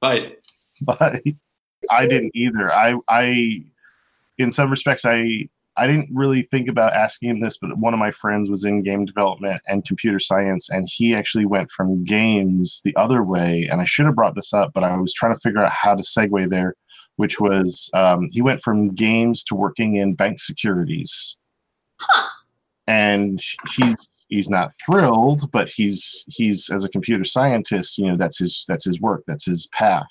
Bye. 0.01 0.31
Bye. 0.81 1.21
I 1.91 2.07
didn't 2.07 2.31
either. 2.35 2.73
I, 2.73 2.95
I, 3.07 3.63
in 4.39 4.51
some 4.51 4.71
respects, 4.71 5.05
I, 5.05 5.47
I 5.77 5.85
didn't 5.85 6.09
really 6.11 6.41
think 6.41 6.67
about 6.67 6.93
asking 6.93 7.29
him 7.29 7.39
this, 7.39 7.57
but 7.57 7.77
one 7.77 7.93
of 7.93 7.99
my 7.99 8.11
friends 8.11 8.49
was 8.49 8.65
in 8.65 8.81
game 8.81 9.05
development 9.05 9.61
and 9.67 9.85
computer 9.85 10.19
science, 10.19 10.69
and 10.69 10.87
he 10.91 11.15
actually 11.15 11.45
went 11.45 11.69
from 11.69 12.03
games 12.03 12.81
the 12.83 12.95
other 12.95 13.23
way. 13.23 13.67
And 13.71 13.79
I 13.79 13.85
should 13.85 14.07
have 14.07 14.15
brought 14.15 14.35
this 14.35 14.53
up, 14.53 14.71
but 14.73 14.83
I 14.83 14.95
was 14.97 15.13
trying 15.13 15.35
to 15.35 15.39
figure 15.39 15.63
out 15.63 15.71
how 15.71 15.93
to 15.93 16.01
segue 16.01 16.49
there, 16.49 16.75
which 17.17 17.39
was 17.39 17.89
um, 17.93 18.27
he 18.31 18.41
went 18.41 18.61
from 18.61 18.93
games 18.95 19.43
to 19.45 19.55
working 19.55 19.97
in 19.97 20.15
bank 20.15 20.39
securities. 20.39 21.37
Huh. 22.01 22.29
And 22.87 23.39
he's 23.75 24.09
he's 24.29 24.49
not 24.49 24.71
thrilled, 24.85 25.51
but 25.51 25.69
he's 25.69 26.25
he's 26.27 26.69
as 26.69 26.83
a 26.83 26.89
computer 26.89 27.23
scientist, 27.23 27.97
you 27.97 28.07
know, 28.07 28.17
that's 28.17 28.39
his 28.39 28.65
that's 28.67 28.85
his 28.85 28.99
work, 29.01 29.23
that's 29.27 29.45
his 29.45 29.67
path. 29.67 30.07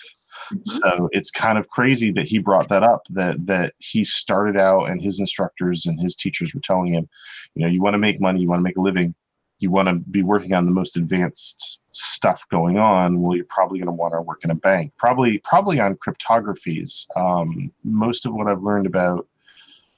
So 0.62 1.08
it's 1.12 1.30
kind 1.30 1.58
of 1.58 1.68
crazy 1.68 2.12
that 2.12 2.24
he 2.24 2.38
brought 2.38 2.68
that 2.68 2.82
up. 2.82 3.02
That 3.10 3.46
that 3.46 3.74
he 3.78 4.04
started 4.04 4.56
out, 4.56 4.90
and 4.90 5.00
his 5.00 5.20
instructors 5.20 5.86
and 5.86 6.00
his 6.00 6.14
teachers 6.14 6.54
were 6.54 6.60
telling 6.60 6.92
him, 6.92 7.08
you 7.54 7.62
know, 7.62 7.68
you 7.68 7.82
want 7.82 7.94
to 7.94 7.98
make 7.98 8.20
money, 8.20 8.40
you 8.40 8.48
want 8.48 8.60
to 8.60 8.64
make 8.64 8.76
a 8.76 8.80
living, 8.80 9.14
you 9.58 9.70
want 9.70 9.88
to 9.88 9.94
be 9.94 10.22
working 10.22 10.52
on 10.52 10.64
the 10.64 10.70
most 10.70 10.96
advanced 10.96 11.80
stuff 11.90 12.46
going 12.50 12.78
on. 12.78 13.20
Well, 13.20 13.36
you're 13.36 13.46
probably 13.46 13.78
going 13.78 13.86
to 13.86 13.92
want 13.92 14.14
to 14.14 14.20
work 14.20 14.44
in 14.44 14.50
a 14.50 14.54
bank, 14.54 14.92
probably 14.98 15.38
probably 15.38 15.80
on 15.80 15.96
cryptographies. 15.96 17.06
Um, 17.16 17.72
most 17.84 18.26
of 18.26 18.34
what 18.34 18.48
I've 18.48 18.62
learned 18.62 18.86
about 18.86 19.26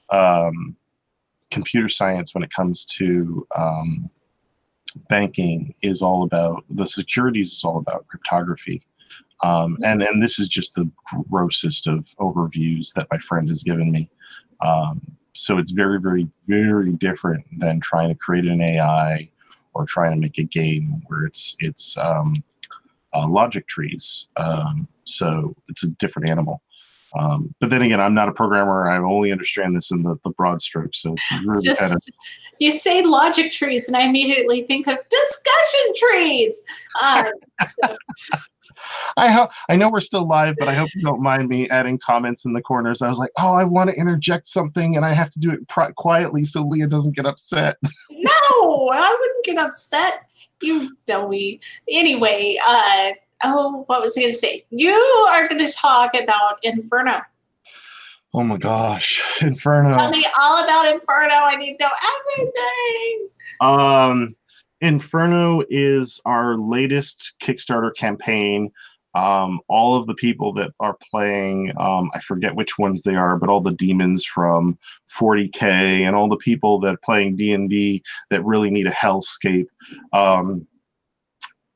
um, 0.09 0.75
computer 1.51 1.89
science 1.89 2.33
when 2.33 2.43
it 2.43 2.51
comes 2.51 2.85
to 2.85 3.45
um, 3.55 4.09
banking 5.09 5.73
is 5.81 6.01
all 6.01 6.23
about 6.23 6.63
the 6.69 6.87
securities 6.87 7.51
is 7.53 7.63
all 7.63 7.77
about 7.77 8.07
cryptography 8.07 8.81
um, 9.41 9.77
and 9.83 10.01
and 10.01 10.21
this 10.21 10.39
is 10.39 10.47
just 10.47 10.75
the 10.75 10.89
grossest 11.29 11.87
of 11.87 12.13
overviews 12.19 12.93
that 12.93 13.07
my 13.11 13.17
friend 13.19 13.47
has 13.49 13.63
given 13.63 13.91
me. 13.91 14.09
Um, 14.61 15.01
so 15.33 15.57
it's 15.57 15.71
very 15.71 15.99
very 15.99 16.27
very 16.45 16.93
different 16.93 17.45
than 17.59 17.79
trying 17.79 18.09
to 18.09 18.15
create 18.15 18.45
an 18.45 18.61
ai 18.61 19.29
or 19.73 19.85
trying 19.85 20.11
to 20.11 20.17
make 20.17 20.37
a 20.37 20.43
game 20.43 21.01
where 21.07 21.25
it's 21.25 21.55
it's 21.59 21.97
um, 21.97 22.43
uh, 23.13 23.27
logic 23.27 23.67
trees. 23.67 24.27
Um, 24.37 24.87
so 25.05 25.55
it's 25.67 25.83
a 25.83 25.89
different 25.91 26.29
animal 26.29 26.61
um, 27.17 27.53
but 27.59 27.69
then 27.69 27.81
again, 27.81 27.99
I'm 27.99 28.13
not 28.13 28.29
a 28.29 28.31
programmer. 28.31 28.89
I 28.89 28.97
only 28.97 29.31
understand 29.31 29.75
this 29.75 29.91
in 29.91 30.03
the, 30.03 30.15
the 30.23 30.29
broad 30.31 30.61
strokes. 30.61 31.01
So 31.01 31.13
it's 31.13 31.31
really 31.43 31.63
Just 31.63 31.81
kind 31.81 31.93
of 31.93 32.01
you 32.59 32.71
say 32.71 33.01
logic 33.03 33.51
trees, 33.51 33.87
and 33.87 33.95
I 33.95 34.01
immediately 34.01 34.63
think 34.63 34.87
of 34.87 34.97
discussion 35.09 35.93
trees. 35.95 36.63
Um, 37.01 37.25
so, 37.65 37.97
I 39.17 39.31
hope 39.31 39.51
I 39.69 39.75
know 39.75 39.89
we're 39.89 40.01
still 40.01 40.27
live, 40.27 40.55
but 40.59 40.67
I 40.67 40.73
hope 40.73 40.89
you 40.93 41.01
don't 41.01 41.21
mind 41.21 41.47
me 41.49 41.69
adding 41.69 41.97
comments 41.97 42.45
in 42.45 42.53
the 42.53 42.61
corners. 42.61 43.01
I 43.01 43.09
was 43.09 43.17
like, 43.17 43.31
oh, 43.37 43.53
I 43.53 43.63
want 43.63 43.89
to 43.89 43.95
interject 43.95 44.47
something, 44.47 44.95
and 44.95 45.05
I 45.05 45.13
have 45.13 45.31
to 45.31 45.39
do 45.39 45.51
it 45.51 45.67
pri- 45.67 45.91
quietly 45.93 46.45
so 46.45 46.61
Leah 46.61 46.87
doesn't 46.87 47.15
get 47.15 47.25
upset. 47.25 47.77
no, 48.11 48.89
I 48.93 49.17
wouldn't 49.19 49.45
get 49.45 49.57
upset. 49.57 50.31
You 50.61 50.95
know 51.07 51.29
me. 51.29 51.61
Anyway, 51.89 52.57
uh, 52.67 53.11
oh, 53.43 53.83
what 53.87 54.01
was 54.01 54.17
I 54.17 54.21
going 54.21 54.31
to 54.31 54.37
say? 54.37 54.65
You 54.69 54.93
are 55.31 55.47
going 55.47 55.65
to 55.65 55.71
talk 55.71 56.11
about 56.19 56.59
Inferno. 56.63 57.21
Oh 58.33 58.43
my 58.43 58.57
gosh, 58.57 59.23
Inferno. 59.41 59.93
Tell 59.95 60.09
me 60.11 60.25
all 60.39 60.63
about 60.63 60.93
Inferno. 60.93 61.33
I 61.33 61.55
need 61.55 61.77
to 61.77 61.85
know 61.85 61.91
everything. 62.37 63.27
Um, 63.61 64.35
Inferno 64.81 65.63
is 65.69 66.21
our 66.25 66.55
latest 66.55 67.33
Kickstarter 67.41 67.95
campaign. 67.95 68.71
Um, 69.15 69.59
all 69.67 69.95
of 69.95 70.05
the 70.05 70.13
people 70.13 70.53
that 70.53 70.71
are 70.79 70.95
playing, 71.09 71.73
um, 71.79 72.11
I 72.13 72.19
forget 72.19 72.55
which 72.55 72.77
ones 72.77 73.01
they 73.01 73.15
are, 73.15 73.37
but 73.37 73.49
all 73.49 73.59
the 73.59 73.71
demons 73.71 74.23
from 74.23 74.77
40k 75.09 75.63
and 75.63 76.15
all 76.15 76.29
the 76.29 76.37
people 76.37 76.79
that 76.81 76.93
are 76.93 76.99
playing 77.03 77.35
D 77.35 77.51
and 77.51 77.67
D 77.69 78.03
that 78.29 78.45
really 78.45 78.69
need 78.69 78.85
a 78.85 78.91
hellscape. 78.91 79.65
Um, 80.13 80.67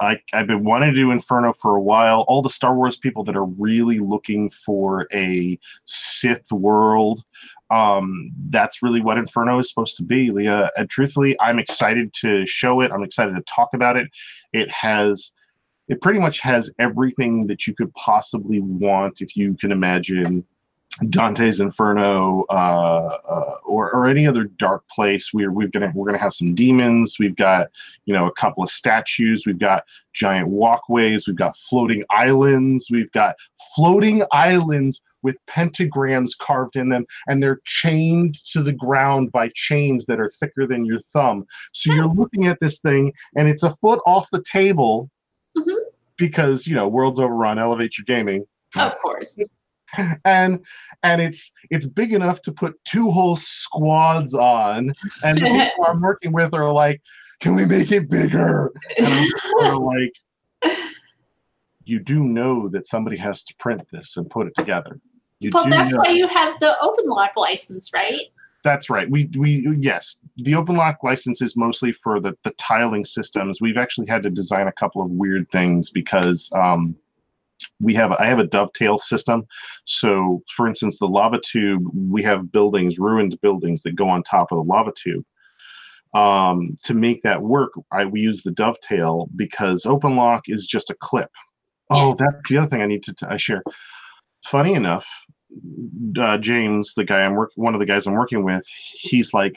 I, 0.03 0.19
I've 0.33 0.47
been 0.47 0.63
wanting 0.63 0.93
to 0.93 0.95
do 0.95 1.11
Inferno 1.11 1.53
for 1.53 1.75
a 1.75 1.81
while. 1.81 2.21
All 2.27 2.41
the 2.41 2.49
Star 2.49 2.75
Wars 2.75 2.97
people 2.97 3.23
that 3.23 3.35
are 3.35 3.45
really 3.45 3.99
looking 3.99 4.49
for 4.49 5.07
a 5.13 5.57
Sith 5.85 6.51
world, 6.51 7.23
um, 7.71 8.31
that's 8.49 8.83
really 8.83 9.01
what 9.01 9.17
Inferno 9.17 9.59
is 9.59 9.69
supposed 9.69 9.97
to 9.97 10.03
be, 10.03 10.31
Leah. 10.31 10.69
And 10.77 10.89
truthfully, 10.89 11.39
I'm 11.39 11.59
excited 11.59 12.13
to 12.21 12.45
show 12.45 12.81
it. 12.81 12.91
I'm 12.91 13.03
excited 13.03 13.35
to 13.35 13.43
talk 13.43 13.69
about 13.73 13.97
it. 13.97 14.07
It 14.51 14.69
has, 14.69 15.31
it 15.87 16.01
pretty 16.01 16.19
much 16.19 16.39
has 16.41 16.71
everything 16.79 17.47
that 17.47 17.65
you 17.65 17.73
could 17.73 17.93
possibly 17.93 18.59
want 18.59 19.21
if 19.21 19.35
you 19.35 19.55
can 19.55 19.71
imagine 19.71 20.45
Dante's 21.09 21.59
Inferno 21.59 22.45
uh, 22.49 23.17
uh, 23.27 23.55
or, 23.65 23.91
or 23.91 24.05
any 24.05 24.27
other 24.27 24.43
dark 24.43 24.87
place. 24.89 25.31
We're 25.33 25.51
we're 25.51 25.67
gonna 25.69 25.91
we're 25.95 26.05
gonna 26.05 26.19
have 26.19 26.33
some 26.33 26.53
demons. 26.53 27.15
We've 27.19 27.35
got 27.35 27.69
you 28.05 28.13
know 28.13 28.27
a 28.27 28.31
couple 28.33 28.63
of 28.63 28.69
statues. 28.69 29.45
We've 29.45 29.57
got 29.57 29.83
giant 30.13 30.49
walkways. 30.49 31.27
We've 31.27 31.35
got 31.35 31.57
floating 31.57 32.03
islands. 32.11 32.89
We've 32.91 33.11
got 33.11 33.35
floating 33.75 34.23
islands 34.31 35.01
with 35.23 35.35
pentagrams 35.49 36.37
carved 36.37 36.75
in 36.75 36.89
them, 36.89 37.05
and 37.27 37.41
they're 37.41 37.61
chained 37.65 38.35
to 38.51 38.61
the 38.61 38.73
ground 38.73 39.31
by 39.31 39.49
chains 39.55 40.05
that 40.05 40.19
are 40.19 40.29
thicker 40.29 40.67
than 40.67 40.85
your 40.85 40.99
thumb. 40.99 41.45
So 41.71 41.91
you're 41.93 42.07
looking 42.07 42.45
at 42.45 42.59
this 42.59 42.79
thing, 42.81 43.13
and 43.35 43.47
it's 43.47 43.63
a 43.63 43.71
foot 43.75 43.99
off 44.05 44.27
the 44.31 44.43
table 44.43 45.09
Mhm. 45.57 45.75
because 46.17 46.67
you 46.67 46.75
know 46.75 46.87
worlds 46.87 47.19
overrun. 47.19 47.57
Elevate 47.57 47.97
your 47.97 48.05
gaming 48.05 48.45
Of 48.75 48.95
course. 48.99 49.39
and 50.25 50.59
and 51.03 51.21
it's 51.21 51.51
it's 51.69 51.85
big 51.85 52.13
enough 52.13 52.41
to 52.41 52.51
put 52.51 52.73
two 52.85 53.11
whole 53.11 53.35
squads 53.35 54.33
on 54.33 54.93
and 55.23 55.37
the 55.37 55.45
people 55.45 55.85
i'm 55.87 56.01
working 56.01 56.31
with 56.31 56.53
are 56.53 56.71
like 56.71 57.01
can 57.39 57.55
we 57.55 57.65
make 57.65 57.91
it 57.91 58.09
bigger? 58.09 58.71
And 58.97 59.07
i'm 59.07 59.25
just 59.25 59.43
sort 59.49 59.75
of 59.75 59.81
like 59.81 60.13
you 61.85 61.99
do 61.99 62.23
know 62.23 62.69
that 62.69 62.87
somebody 62.87 63.17
has 63.17 63.43
to 63.43 63.53
print 63.55 63.81
this 63.91 64.15
and 64.15 64.29
put 64.29 64.47
it 64.47 64.53
together. 64.57 64.99
You 65.41 65.51
Well, 65.53 65.67
that's 65.69 65.91
know- 65.91 65.99
why 66.05 66.11
you 66.13 66.27
have 66.29 66.57
the 66.59 66.73
open 66.81 67.05
lock 67.07 67.31
license, 67.35 67.91
right? 67.93 68.21
that's 68.63 68.89
right. 68.89 69.09
We 69.11 69.29
we 69.37 69.67
yes 69.77 70.19
the 70.37 70.55
open 70.55 70.77
lock 70.77 71.03
license 71.03 71.41
is 71.41 71.57
mostly 71.57 71.91
for 71.91 72.21
the 72.21 72.33
the 72.43 72.51
tiling 72.51 73.03
systems. 73.03 73.59
We've 73.59 73.75
actually 73.75 74.07
had 74.07 74.23
to 74.23 74.29
design 74.29 74.67
a 74.69 74.71
couple 74.71 75.01
of 75.01 75.09
weird 75.11 75.51
things 75.51 75.89
because 75.89 76.49
um 76.55 76.95
we 77.79 77.93
have 77.95 78.11
I 78.13 78.27
have 78.27 78.39
a 78.39 78.47
dovetail 78.47 78.97
system. 78.97 79.45
So, 79.85 80.41
for 80.55 80.67
instance, 80.67 80.99
the 80.99 81.07
lava 81.07 81.39
tube, 81.45 81.83
we 81.93 82.23
have 82.23 82.51
buildings, 82.51 82.99
ruined 82.99 83.39
buildings 83.41 83.83
that 83.83 83.95
go 83.95 84.09
on 84.09 84.23
top 84.23 84.51
of 84.51 84.59
the 84.59 84.65
lava 84.65 84.91
tube. 84.95 85.23
Um, 86.13 86.75
to 86.83 86.93
make 86.93 87.23
that 87.23 87.41
work, 87.41 87.71
I 87.91 88.05
we 88.05 88.21
use 88.21 88.43
the 88.43 88.51
dovetail 88.51 89.27
because 89.35 89.83
OpenLock 89.83 90.41
is 90.47 90.67
just 90.67 90.89
a 90.89 90.95
clip. 90.99 91.29
Oh, 91.89 92.15
that's 92.17 92.49
the 92.49 92.57
other 92.57 92.67
thing 92.67 92.81
I 92.81 92.87
need 92.87 93.03
to 93.03 93.13
t- 93.13 93.25
I 93.27 93.37
share. 93.37 93.63
Funny 94.45 94.73
enough, 94.73 95.07
uh, 96.19 96.37
James, 96.37 96.93
the 96.95 97.03
guy 97.03 97.21
I'm 97.21 97.35
work, 97.35 97.51
one 97.55 97.73
of 97.73 97.79
the 97.79 97.85
guys 97.85 98.07
I'm 98.07 98.13
working 98.13 98.43
with, 98.43 98.65
he's 98.93 99.33
like, 99.33 99.55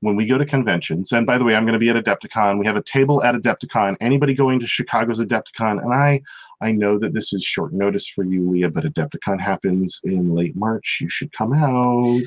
when 0.00 0.16
we 0.16 0.26
go 0.26 0.36
to 0.38 0.44
conventions, 0.44 1.12
and 1.12 1.26
by 1.26 1.38
the 1.38 1.44
way, 1.44 1.54
I'm 1.54 1.64
going 1.64 1.72
to 1.72 1.78
be 1.78 1.88
at 1.88 1.96
Adepticon. 1.96 2.58
We 2.58 2.66
have 2.66 2.76
a 2.76 2.82
table 2.82 3.22
at 3.24 3.34
Adepticon. 3.34 3.96
Anybody 4.00 4.34
going 4.34 4.60
to 4.60 4.66
Chicago's 4.66 5.20
Adepticon, 5.20 5.82
and 5.82 5.92
I 5.92 6.20
I 6.60 6.72
know 6.72 6.98
that 6.98 7.12
this 7.12 7.32
is 7.32 7.42
short 7.42 7.72
notice 7.72 8.08
for 8.08 8.24
you, 8.24 8.48
Leah, 8.48 8.70
but 8.70 8.84
Adepticon 8.84 9.40
happens 9.40 10.00
in 10.04 10.34
late 10.34 10.56
March. 10.56 10.98
You 11.00 11.08
should 11.08 11.32
come 11.32 11.52
out. 11.52 12.20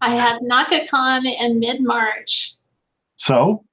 I 0.00 0.10
have 0.10 0.40
Naka-Kon 0.42 1.26
in 1.26 1.58
mid 1.58 1.80
March. 1.82 2.54
So, 3.16 3.64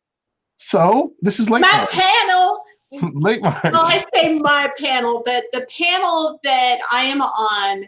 so 0.57 1.13
this 1.21 1.39
is 1.39 1.49
late 1.49 1.61
My 1.61 1.77
March. 1.77 1.91
panel. 1.91 2.63
late 3.13 3.41
March. 3.41 3.63
Well, 3.63 3.85
I 3.85 4.03
say 4.13 4.39
my 4.39 4.71
panel, 4.77 5.21
but 5.25 5.45
the 5.53 5.65
panel 5.77 6.39
that 6.43 6.79
I 6.91 7.03
am 7.03 7.21
on 7.21 7.87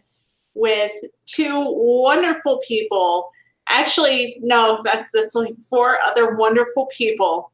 with 0.54 0.92
two 1.26 1.64
wonderful 1.68 2.60
people. 2.68 3.30
Actually, 3.70 4.38
no, 4.42 4.82
that's 4.84 5.12
that's 5.14 5.36
like 5.36 5.60
four 5.60 5.98
other 6.06 6.36
wonderful 6.36 6.88
people. 6.88 7.52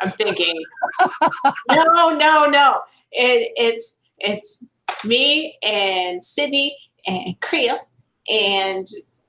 I'm 0.00 0.10
thinking. 0.12 0.60
no, 1.70 2.10
no, 2.10 2.46
no. 2.46 2.80
It, 3.12 3.52
it's 3.56 4.02
it's 4.18 4.66
me 5.04 5.56
and 5.62 6.22
Sydney 6.22 6.76
and 7.06 7.40
Chris 7.40 7.92
and 8.28 8.86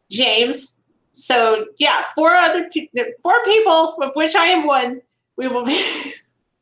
James. 0.09 0.81
So 1.11 1.65
yeah, 1.77 2.05
four 2.15 2.33
other 2.33 2.67
pe- 2.73 2.87
four 3.21 3.43
people, 3.43 3.95
of 4.01 4.15
which 4.15 4.35
I 4.35 4.47
am 4.47 4.65
one. 4.65 5.01
We 5.37 5.47
will 5.47 5.65
be. 5.65 5.73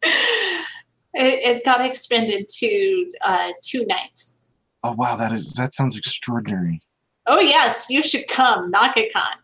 it, 0.02 0.60
it 1.14 1.65
got 1.65 1.85
expended 1.85 2.49
to 2.49 3.10
uh, 3.26 3.52
two 3.64 3.85
nights. 3.85 4.38
oh 4.84 4.93
wow, 4.93 5.15
that 5.15 5.31
is 5.31 5.53
that 5.53 5.73
sounds 5.73 5.98
extraordinary. 5.98 6.81
Oh 7.27 7.39
yes, 7.39 7.88
you 7.89 8.02
should 8.02 8.27
come. 8.27 8.72
Naka-Kon. 8.72 9.41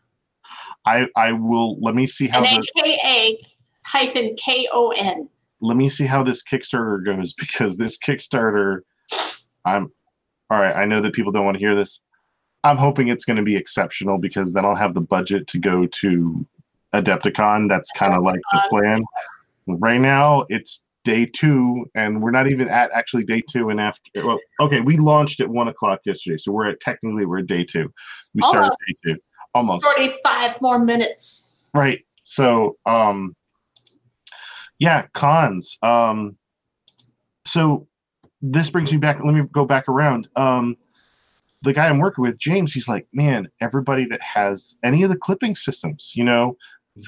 I 0.88 1.06
I 1.16 1.32
will. 1.34 1.80
Let 1.82 1.96
me 1.96 2.08
see 2.08 2.28
how 2.28 2.44
And 2.44 2.64
the, 2.64 2.82
K 2.82 2.98
A 3.06 3.40
hyphen 3.86 4.36
K 4.38 4.68
O 4.72 4.94
N. 4.98 5.30
let 5.62 5.76
me 5.78 5.90
see 5.90 6.06
how 6.06 6.24
this 6.24 6.44
Kickstarter 6.44 7.04
goes 7.04 7.34
because 7.34 7.78
this 7.78 7.98
Kickstarter, 7.98 8.82
I'm 9.66 9.92
all 10.50 10.60
right. 10.60 10.76
I 10.76 10.86
know 10.86 11.02
that 11.02 11.14
people 11.14 11.32
don't 11.32 11.46
want 11.46 11.56
to 11.56 11.60
hear 11.60 11.76
this. 11.76 12.02
I'm 12.64 12.78
hoping 12.78 13.10
it's 13.10 13.26
going 13.26 13.38
to 13.38 13.44
be 13.44 13.56
exceptional 13.56 14.18
because 14.18 14.54
then 14.54 14.66
I'll 14.66 14.76
have 14.76 14.94
the 14.94 15.02
budget 15.02 15.48
to 15.48 15.60
go 15.60 15.86
to 15.86 16.46
Adepticon. 16.94 17.70
That's 17.70 17.92
kind 17.92 18.14
of 18.14 18.24
like 18.24 18.40
the 18.52 18.64
plan. 18.70 19.04
Right 19.68 20.02
now, 20.02 20.46
it's 20.50 20.84
day 21.04 21.26
two, 21.26 21.86
and 21.96 22.22
we're 22.22 22.32
not 22.32 22.50
even 22.50 22.68
at 22.68 22.92
actually 22.94 23.24
day 23.24 23.42
two. 23.50 23.70
And 23.70 23.80
after, 23.80 24.02
well, 24.16 24.40
okay, 24.60 24.82
we 24.82 24.98
launched 24.98 25.40
at 25.40 25.48
one 25.48 25.68
o'clock 25.68 26.02
yesterday, 26.06 26.38
so 26.38 26.52
we're 26.52 26.68
at 26.68 26.80
technically 26.80 27.26
we're 27.26 27.40
at 27.40 27.48
day 27.48 27.64
two. 27.64 27.92
We 28.34 28.42
started 28.42 28.72
Almost. 28.72 28.80
day 28.88 29.14
two, 29.14 29.20
almost 29.58 29.84
Forty-five 29.84 30.62
more 30.62 30.80
minutes. 30.80 31.64
right. 31.74 32.00
So, 32.24 32.78
um, 32.86 33.36
yeah, 34.80 35.08
cons. 35.14 35.78
Um, 35.82 36.38
so 37.46 37.88
this 38.42 38.70
brings 38.70 38.92
me 38.92 38.98
back. 38.98 39.20
Let 39.24 39.34
me 39.34 39.44
go 39.52 39.66
back 39.66 39.88
around. 39.88 40.28
Um, 40.36 40.76
the 41.64 41.74
guy 41.74 41.88
I'm 41.88 41.98
working 41.98 42.24
with, 42.24 42.38
James, 42.38 42.74
he's 42.74 42.88
like, 42.88 43.08
man, 43.14 43.48
everybody 43.62 44.06
that 44.06 44.22
has 44.22 44.76
any 44.84 45.04
of 45.04 45.10
the 45.10 45.18
clipping 45.18 45.56
systems, 45.56 46.14
you 46.16 46.24
know, 46.24 46.56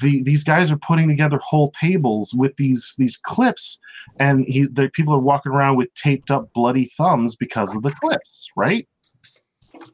the 0.01 0.23
these 0.23 0.43
guys 0.43 0.71
are 0.71 0.77
putting 0.77 1.07
together 1.07 1.39
whole 1.43 1.71
tables 1.71 2.33
with 2.33 2.55
these 2.57 2.95
these 2.97 3.17
clips, 3.17 3.79
and 4.19 4.45
he 4.45 4.67
the 4.71 4.89
people 4.93 5.13
are 5.13 5.19
walking 5.19 5.51
around 5.51 5.77
with 5.77 5.93
taped 5.93 6.31
up 6.31 6.51
bloody 6.53 6.85
thumbs 6.97 7.35
because 7.35 7.75
of 7.75 7.83
the 7.83 7.91
clips, 8.01 8.49
right? 8.55 8.87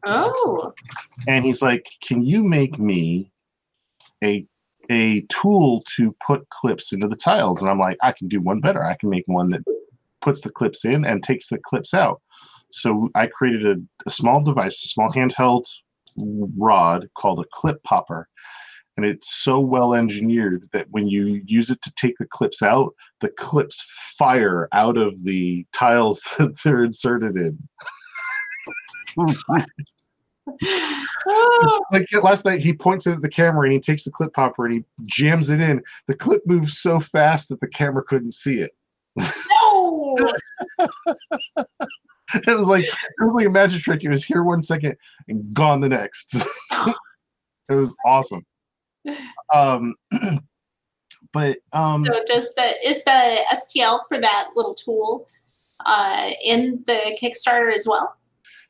Oh, 0.06 0.74
and 1.28 1.46
he's 1.46 1.62
like, 1.62 1.88
"Can 2.02 2.24
you 2.24 2.44
make 2.44 2.80
me 2.80 3.32
a 4.24 4.46
a 4.92 5.22
tool 5.30 5.84
to 5.96 6.16
put 6.26 6.48
clips 6.50 6.94
into 6.94 7.08
the 7.08 7.16
tiles, 7.16 7.62
and 7.62 7.70
I'm 7.70 7.80
like, 7.80 7.98
I 8.04 8.12
can 8.12 8.28
do 8.28 8.40
one 8.42 8.60
better. 8.60 8.84
I 8.84 8.96
can 8.96 9.10
make 9.10 9.24
one 9.28 9.50
that 9.52 9.64
puts 10.22 10.42
the 10.42 10.52
clips 10.52 10.86
in 10.86 11.06
and 11.06 11.24
takes 11.24 11.50
the 11.50 11.60
clips 11.60 11.94
out. 11.94 12.22
So 12.72 13.10
I 13.16 13.28
created 13.28 13.66
a, 13.66 13.82
a 14.06 14.12
small 14.12 14.42
device, 14.42 14.84
a 14.84 14.88
small 14.88 15.12
handheld 15.12 15.66
rod 16.58 17.08
called 17.18 17.40
a 17.40 17.46
clip 17.54 17.82
popper. 17.84 18.28
And 18.98 19.06
it's 19.06 19.44
so 19.44 19.60
well 19.60 19.94
engineered 19.94 20.70
that 20.72 20.88
when 20.92 21.08
you 21.08 21.42
use 21.46 21.70
it 21.70 21.82
to 21.82 21.94
take 21.96 22.18
the 22.18 22.26
clips 22.26 22.62
out, 22.62 22.94
the 23.20 23.30
clips 23.30 23.84
fire 24.18 24.70
out 24.72 24.98
of 24.98 25.24
the 25.24 25.66
tiles 25.74 26.22
that 26.38 26.58
they're 26.64 26.84
inserted 26.84 27.36
in. 27.36 27.58
like 31.92 32.08
last 32.22 32.46
night, 32.46 32.60
he 32.60 32.74
points 32.74 33.08
it 33.08 33.14
at 33.14 33.22
the 33.22 33.30
camera 33.30 33.64
and 33.64 33.74
he 33.74 33.80
takes 33.80 34.04
the 34.04 34.12
clip 34.12 34.34
popper 34.34 34.66
and 34.66 34.76
he 34.76 34.84
jams 35.04 35.50
it 35.50 35.60
in. 35.60 35.82
The 36.08 36.16
clip 36.16 36.46
moves 36.46 36.78
so 36.78 37.00
fast 37.00 37.50
that 37.50 37.60
the 37.60 37.68
camera 37.68 38.04
couldn't 38.04 38.32
see 38.32 38.60
it. 38.60 38.72
No. 39.16 40.18
it 42.34 42.48
was 42.48 42.68
like 42.68 42.84
it 42.84 42.92
was 43.20 43.34
like 43.34 43.48
a 43.48 43.50
magic 43.50 43.82
trick. 43.82 44.04
It 44.04 44.10
was 44.10 44.24
here 44.24 44.44
one 44.44 44.62
second 44.62 44.96
and 45.28 45.54
gone 45.54 45.82
the 45.82 45.90
next. 45.90 46.36
it 47.70 47.74
was 47.74 47.96
awesome. 48.06 48.46
Um, 49.54 49.96
but 51.32 51.58
um, 51.74 52.06
so 52.06 52.22
does 52.26 52.54
the 52.56 52.76
is 52.86 53.04
the 53.04 53.38
STL 53.54 54.00
for 54.08 54.20
that 54.20 54.50
little 54.56 54.74
tool 54.74 55.28
uh, 55.86 56.32
in 56.44 56.84
the 56.86 57.18
Kickstarter 57.22 57.74
as 57.74 57.88
well? 57.88 58.16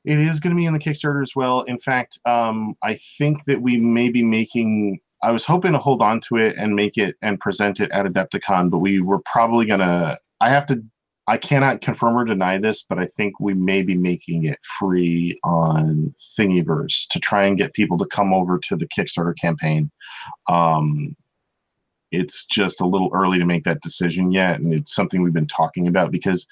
It 0.06 0.20
is 0.20 0.40
going 0.40 0.56
to 0.56 0.60
be 0.60 0.66
in 0.66 0.74
the 0.74 0.80
Kickstarter 0.80 1.22
as 1.22 1.36
well. 1.36 1.62
In 1.62 1.80
fact, 1.80 2.20
um, 2.26 2.76
I 2.84 3.00
think 3.18 3.44
that 3.46 3.62
we 3.62 3.78
may 3.78 4.10
be 4.10 4.24
making. 4.24 5.00
I 5.24 5.32
was 5.32 5.46
hoping 5.46 5.72
to 5.72 5.80
hold 5.80 6.02
on 6.02 6.22
to 6.22 6.38
it 6.38 6.56
and 6.58 6.76
make 6.76 6.98
it 6.98 7.16
and 7.22 7.40
present 7.40 7.80
it 7.80 7.90
at 7.92 8.06
Adepticon, 8.06 8.70
but 8.70 8.80
we 8.80 9.02
were 9.02 9.20
probably 9.26 9.66
gonna. 9.66 10.18
I 10.42 10.50
have 10.50 10.66
to 10.68 10.84
I 11.28 11.38
cannot 11.38 11.82
confirm 11.82 12.16
or 12.16 12.24
deny 12.24 12.60
this, 12.60 12.84
but 12.84 13.00
I 13.00 13.06
think 13.06 13.40
we 13.40 13.56
may 13.56 13.82
be 13.82 13.98
making 13.98 14.46
it 14.46 14.60
free 14.64 15.40
on 15.44 16.14
Thingiverse 16.38 17.08
to 17.10 17.20
try 17.20 17.46
and 17.46 17.58
get 17.58 17.74
people 17.74 17.98
to 17.98 18.06
come 18.06 18.32
over 18.32 18.60
to 18.60 18.76
the 18.76 18.88
Kickstarter 18.88 19.36
campaign. 19.36 19.90
Um, 20.48 21.16
it's 22.12 22.46
just 22.46 22.80
a 22.80 22.86
little 22.86 23.10
early 23.12 23.40
to 23.40 23.46
make 23.46 23.64
that 23.64 23.82
decision 23.82 24.32
yet, 24.32 24.60
and 24.60 24.72
it's 24.72 24.94
something 24.94 25.24
we've 25.24 25.34
been 25.34 25.48
talking 25.48 25.88
about 25.88 26.12
because 26.12 26.46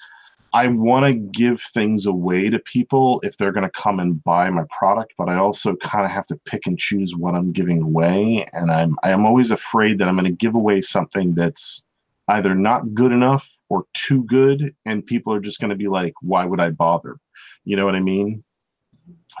I 0.54 0.68
want 0.68 1.04
to 1.04 1.14
give 1.14 1.60
things 1.60 2.06
away 2.06 2.48
to 2.48 2.60
people 2.60 3.20
if 3.24 3.36
they're 3.36 3.52
going 3.52 3.68
to 3.68 3.82
come 3.82 3.98
and 3.98 4.22
buy 4.22 4.48
my 4.50 4.62
product, 4.70 5.12
but 5.18 5.28
I 5.28 5.34
also 5.34 5.74
kind 5.76 6.04
of 6.04 6.12
have 6.12 6.26
to 6.26 6.36
pick 6.44 6.68
and 6.68 6.78
choose 6.78 7.16
what 7.16 7.34
I'm 7.34 7.50
giving 7.50 7.82
away, 7.82 8.46
and 8.52 8.70
I'm 8.70 8.96
I'm 9.02 9.26
always 9.26 9.50
afraid 9.50 9.98
that 9.98 10.08
I'm 10.08 10.14
going 10.14 10.30
to 10.30 10.30
give 10.30 10.54
away 10.54 10.80
something 10.80 11.34
that's 11.34 11.84
either 12.28 12.54
not 12.54 12.94
good 12.94 13.10
enough 13.12 13.50
or 13.68 13.84
too 13.92 14.22
good 14.24 14.74
and 14.86 15.04
people 15.04 15.32
are 15.32 15.40
just 15.40 15.60
going 15.60 15.70
to 15.70 15.76
be 15.76 15.88
like 15.88 16.14
why 16.22 16.44
would 16.44 16.60
i 16.60 16.70
bother? 16.70 17.18
You 17.64 17.76
know 17.76 17.84
what 17.84 17.96
i 17.96 18.00
mean? 18.00 18.42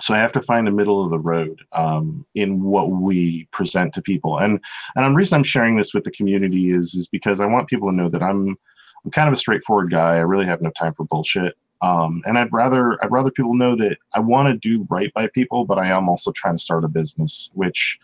So 0.00 0.14
i 0.14 0.18
have 0.18 0.32
to 0.32 0.42
find 0.42 0.66
the 0.66 0.70
middle 0.72 1.02
of 1.04 1.10
the 1.10 1.18
road 1.18 1.62
um, 1.72 2.26
in 2.34 2.62
what 2.62 2.90
we 2.90 3.48
present 3.52 3.94
to 3.94 4.02
people 4.02 4.38
and 4.38 4.60
and 4.96 5.04
the 5.06 5.16
reason 5.16 5.36
i'm 5.36 5.44
sharing 5.44 5.76
this 5.76 5.94
with 5.94 6.04
the 6.04 6.10
community 6.10 6.70
is 6.72 6.94
is 6.94 7.08
because 7.08 7.40
i 7.40 7.46
want 7.46 7.68
people 7.68 7.88
to 7.90 7.96
know 7.96 8.08
that 8.08 8.22
i'm 8.22 8.56
i'm 9.04 9.10
kind 9.10 9.28
of 9.28 9.32
a 9.32 9.36
straightforward 9.36 9.90
guy 9.90 10.16
i 10.16 10.20
really 10.20 10.46
have 10.46 10.60
no 10.60 10.70
time 10.70 10.94
for 10.94 11.04
bullshit 11.04 11.56
um, 11.82 12.22
and 12.26 12.38
i'd 12.38 12.52
rather 12.52 13.02
i'd 13.04 13.10
rather 13.10 13.30
people 13.30 13.54
know 13.54 13.76
that 13.76 13.96
i 14.14 14.20
want 14.20 14.48
to 14.48 14.68
do 14.68 14.86
right 14.90 15.12
by 15.14 15.28
people 15.28 15.64
but 15.64 15.78
i 15.78 15.86
am 15.86 16.08
also 16.08 16.32
trying 16.32 16.54
to 16.54 16.62
start 16.62 16.84
a 16.84 16.88
business 16.88 17.50
which 17.54 17.98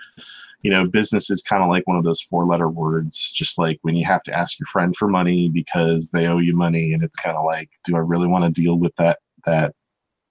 you 0.63 0.71
know, 0.71 0.87
business 0.87 1.31
is 1.31 1.43
kind 1.43 1.63
of 1.63 1.71
like 1.71 1.87
one 1.87 1.97
of 1.97 2.05
those 2.05 2.21
four 2.21 2.45
letter 2.45 2.69
words, 2.69 3.31
just 3.31 3.59
like 3.59 3.79
when 3.83 3.97
you 3.97 4.05
have 4.05 4.23
to 4.25 4.33
ask 4.37 4.59
your 4.59 4.67
friend 4.67 4.95
for 4.95 5.09
money 5.09 5.49
because 5.49 6.11
they 6.11 6.27
owe 6.27 6.39
you 6.39 6.55
money. 6.55 6.93
And 6.93 7.03
it's 7.03 7.17
kind 7.17 7.37
of 7.37 7.45
like, 7.45 7.71
do 7.85 7.97
I 7.97 8.01
really 8.01 8.27
want 8.27 8.45
to 8.45 8.61
deal 8.61 8.77
with 8.77 8.95
that, 8.97 9.21
that 9.47 9.75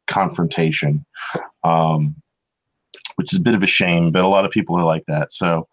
confrontation? 0.07 1.03
Um, 1.63 2.15
which 3.15 3.33
is 3.33 3.39
a 3.39 3.43
bit 3.43 3.55
of 3.55 3.63
a 3.63 3.67
shame, 3.67 4.11
but 4.11 4.23
a 4.23 4.27
lot 4.27 4.45
of 4.45 4.51
people 4.51 4.77
are 4.77 4.85
like 4.85 5.03
that. 5.07 5.31
So, 5.33 5.67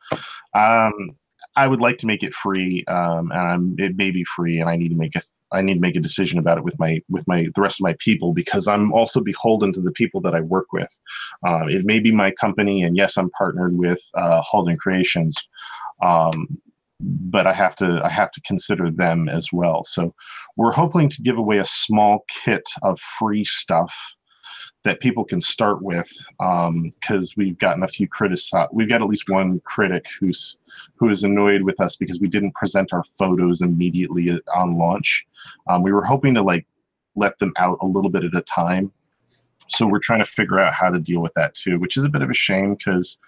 um, 0.55 1.11
I 1.57 1.67
would 1.67 1.81
like 1.81 1.99
to 1.99 2.07
make 2.07 2.23
it 2.23 2.35
free, 2.35 2.85
um, 2.87 3.31
and 3.33 3.41
I'm, 3.41 3.75
it 3.79 3.97
may 3.97 4.11
be 4.11 4.25
free, 4.25 4.61
and 4.61 4.69
I 4.69 4.77
need 4.77 4.91
to 4.91 4.97
make 4.97 5.17
a 5.17 5.23
I 5.53 5.63
need 5.63 5.75
to 5.75 5.81
make 5.81 5.97
a 5.97 6.01
decision 6.01 6.39
about 6.39 6.59
it 6.59 6.65
with 6.65 6.79
my 6.79 7.01
with 7.09 7.27
my 7.27 7.47
the 7.55 7.61
rest 7.61 7.81
of 7.81 7.85
my 7.85 7.97
people 7.99 8.33
because 8.33 8.67
I'm 8.69 8.93
also 8.93 9.21
beholden 9.21 9.73
to 9.75 9.81
the 9.81 9.93
people 9.93 10.21
that 10.23 10.35
I 10.35 10.41
work 10.41 10.73
with. 10.73 10.93
Uh, 11.47 11.67
it 11.69 11.85
may 11.85 12.01
be 12.01 12.13
my 12.13 12.31
company, 12.33 12.83
and 12.83 12.97
yes, 12.97 13.17
I'm 13.17 13.31
partnered 13.31 13.77
with 13.77 14.01
uh, 14.15 14.43
Halden 14.43 14.77
Creations, 14.77 15.37
um, 16.03 16.59
but 17.01 17.47
I 17.47 17.53
have 17.53 17.77
to 17.77 18.01
I 18.05 18.09
have 18.09 18.33
to 18.33 18.41
consider 18.43 18.91
them 18.91 19.29
as 19.29 19.49
well. 19.53 19.85
So 19.85 20.15
we're 20.57 20.73
hoping 20.73 21.09
to 21.11 21.23
give 21.23 21.39
away 21.39 21.59
a 21.59 21.65
small 21.65 22.25
kit 22.45 22.65
of 22.83 22.99
free 23.01 23.45
stuff 23.45 23.95
that 24.87 25.01
people 25.01 25.25
can 25.25 25.41
start 25.41 25.83
with 25.83 26.09
because 26.39 27.29
um, 27.29 27.35
we've 27.37 27.59
gotten 27.59 27.83
a 27.83 27.89
few 27.89 28.07
critics. 28.07 28.53
We've 28.73 28.89
got 28.89 29.03
at 29.03 29.09
least 29.09 29.29
one 29.29 29.61
critic 29.65 30.07
who's 30.21 30.59
who 30.95 31.11
is 31.11 31.25
annoyed 31.25 31.63
with 31.63 31.81
us 31.81 31.97
because 31.97 32.21
we 32.21 32.29
didn't 32.29 32.55
present 32.55 32.93
our 32.93 33.03
photos 33.03 33.63
immediately 33.63 34.41
on 34.55 34.79
launch. 34.79 35.27
Um, 35.67 35.83
we 35.83 35.93
were 35.93 36.05
hoping 36.05 36.35
to 36.35 36.43
like 36.43 36.69
let 37.17 37.37
them 37.41 37.53
out 37.57 37.79
a 37.83 37.87
little 37.87 38.11
bit 38.11 38.23
at 38.23 38.37
a 38.37 38.43
time. 38.43 38.93
So 39.67 39.89
we're 39.89 39.99
trying 39.99 40.21
to 40.21 40.25
figure 40.25 40.61
out 40.61 40.73
how 40.73 40.91
to 40.91 41.01
deal 41.01 41.21
with 41.21 41.35
that 41.35 41.55
too, 41.55 41.81
which 41.81 41.97
is 41.97 42.05
a 42.05 42.09
bit 42.09 42.23
of 42.23 42.31
a 42.31 42.35
shame 42.35 42.77
because 42.77 43.19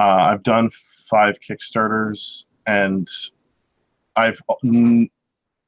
uh, 0.00 0.32
I've 0.32 0.42
done 0.42 0.68
five 1.08 1.38
Kickstarters 1.38 2.46
and 2.66 3.08
I've 4.16 4.40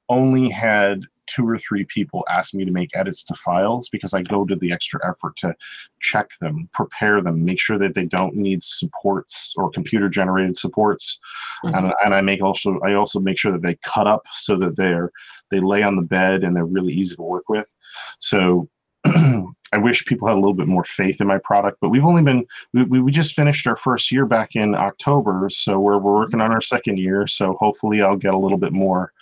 only 0.09 0.49
had 0.49 1.03
two 1.27 1.49
or 1.49 1.59
three 1.59 1.85
people 1.85 2.25
ask 2.31 2.55
me 2.55 2.65
to 2.65 2.71
make 2.71 2.91
edits 2.95 3.25
to 3.25 3.35
files 3.35 3.89
because 3.89 4.15
I 4.15 4.23
go 4.23 4.45
to 4.45 4.57
the 4.57 4.73
extra 4.73 5.01
effort 5.09 5.37
to 5.37 5.55
check 6.01 6.31
them, 6.41 6.69
prepare 6.73 7.21
them, 7.21 7.45
make 7.45 7.61
sure 7.61 7.79
that 7.79 7.95
they 7.95 8.05
don't 8.05 8.35
need 8.35 8.63
supports 8.63 9.55
or 9.57 9.71
computer 9.71 10.09
generated 10.09 10.57
supports. 10.57 11.19
Mm-hmm. 11.65 11.75
And, 11.75 11.95
and 12.05 12.15
I 12.15 12.21
make 12.21 12.43
also 12.43 12.79
I 12.81 12.95
also 12.95 13.21
make 13.21 13.39
sure 13.39 13.53
that 13.53 13.63
they 13.63 13.77
cut 13.85 14.07
up 14.07 14.27
so 14.33 14.57
that 14.57 14.77
they're 14.77 15.11
they 15.51 15.61
lay 15.61 15.83
on 15.83 15.97
the 15.97 16.03
bed 16.03 16.45
and 16.45 16.55
they're 16.55 16.65
really 16.65 16.93
easy 16.93 17.17
to 17.17 17.23
work 17.23 17.49
with. 17.49 17.73
So 18.19 18.69
I 19.75 19.79
wish 19.79 20.05
people 20.07 20.29
had 20.29 20.35
a 20.35 20.41
little 20.41 20.55
bit 20.55 20.69
more 20.69 20.85
faith 20.85 21.21
in 21.21 21.27
my 21.27 21.39
product, 21.39 21.79
but 21.81 21.89
we've 21.89 22.05
only 22.05 22.23
been 22.23 22.47
we, 22.73 23.01
we 23.01 23.11
just 23.11 23.35
finished 23.35 23.67
our 23.67 23.77
first 23.77 24.13
year 24.13 24.25
back 24.25 24.51
in 24.55 24.75
October, 24.75 25.49
so 25.51 25.81
we're 25.81 25.99
we're 25.99 26.15
working 26.15 26.41
on 26.41 26.53
our 26.53 26.61
second 26.61 26.99
year. 26.99 27.27
So 27.27 27.55
hopefully 27.55 28.01
I'll 28.01 28.17
get 28.17 28.35
a 28.35 28.39
little 28.39 28.59
bit 28.59 28.73
more 28.73 29.13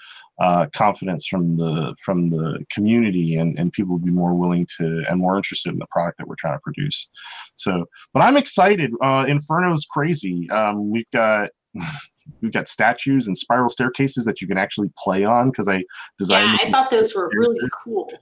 uh, 0.42 0.66
confidence 0.74 1.26
from 1.28 1.56
the 1.56 1.94
from 2.04 2.28
the 2.28 2.66
community 2.68 3.36
and, 3.36 3.56
and 3.60 3.72
people 3.72 3.92
will 3.92 4.04
be 4.04 4.10
more 4.10 4.34
willing 4.34 4.66
to 4.76 5.04
and 5.08 5.20
more 5.20 5.36
interested 5.36 5.72
in 5.72 5.78
the 5.78 5.86
product 5.86 6.18
that 6.18 6.26
we're 6.26 6.34
trying 6.34 6.56
to 6.56 6.60
produce. 6.60 7.08
So 7.54 7.86
but 8.12 8.22
i'm 8.22 8.36
excited. 8.36 8.90
Uh, 9.00 9.24
inferno's 9.28 9.86
crazy. 9.88 10.50
Um, 10.50 10.90
we've 10.90 11.10
got 11.12 11.50
we've 12.40 12.52
got 12.52 12.68
statues 12.68 13.28
and 13.28 13.38
spiral 13.38 13.68
staircases 13.68 14.24
that 14.24 14.40
you 14.40 14.48
can 14.48 14.58
actually 14.58 14.90
play 14.98 15.24
on 15.24 15.50
because 15.50 15.68
i 15.68 15.82
designed 16.18 16.58
yeah 16.60 16.68
i 16.68 16.70
thought 16.70 16.90
those 16.90 17.14
were 17.14 17.30
really 17.32 17.60
cool. 17.84 18.12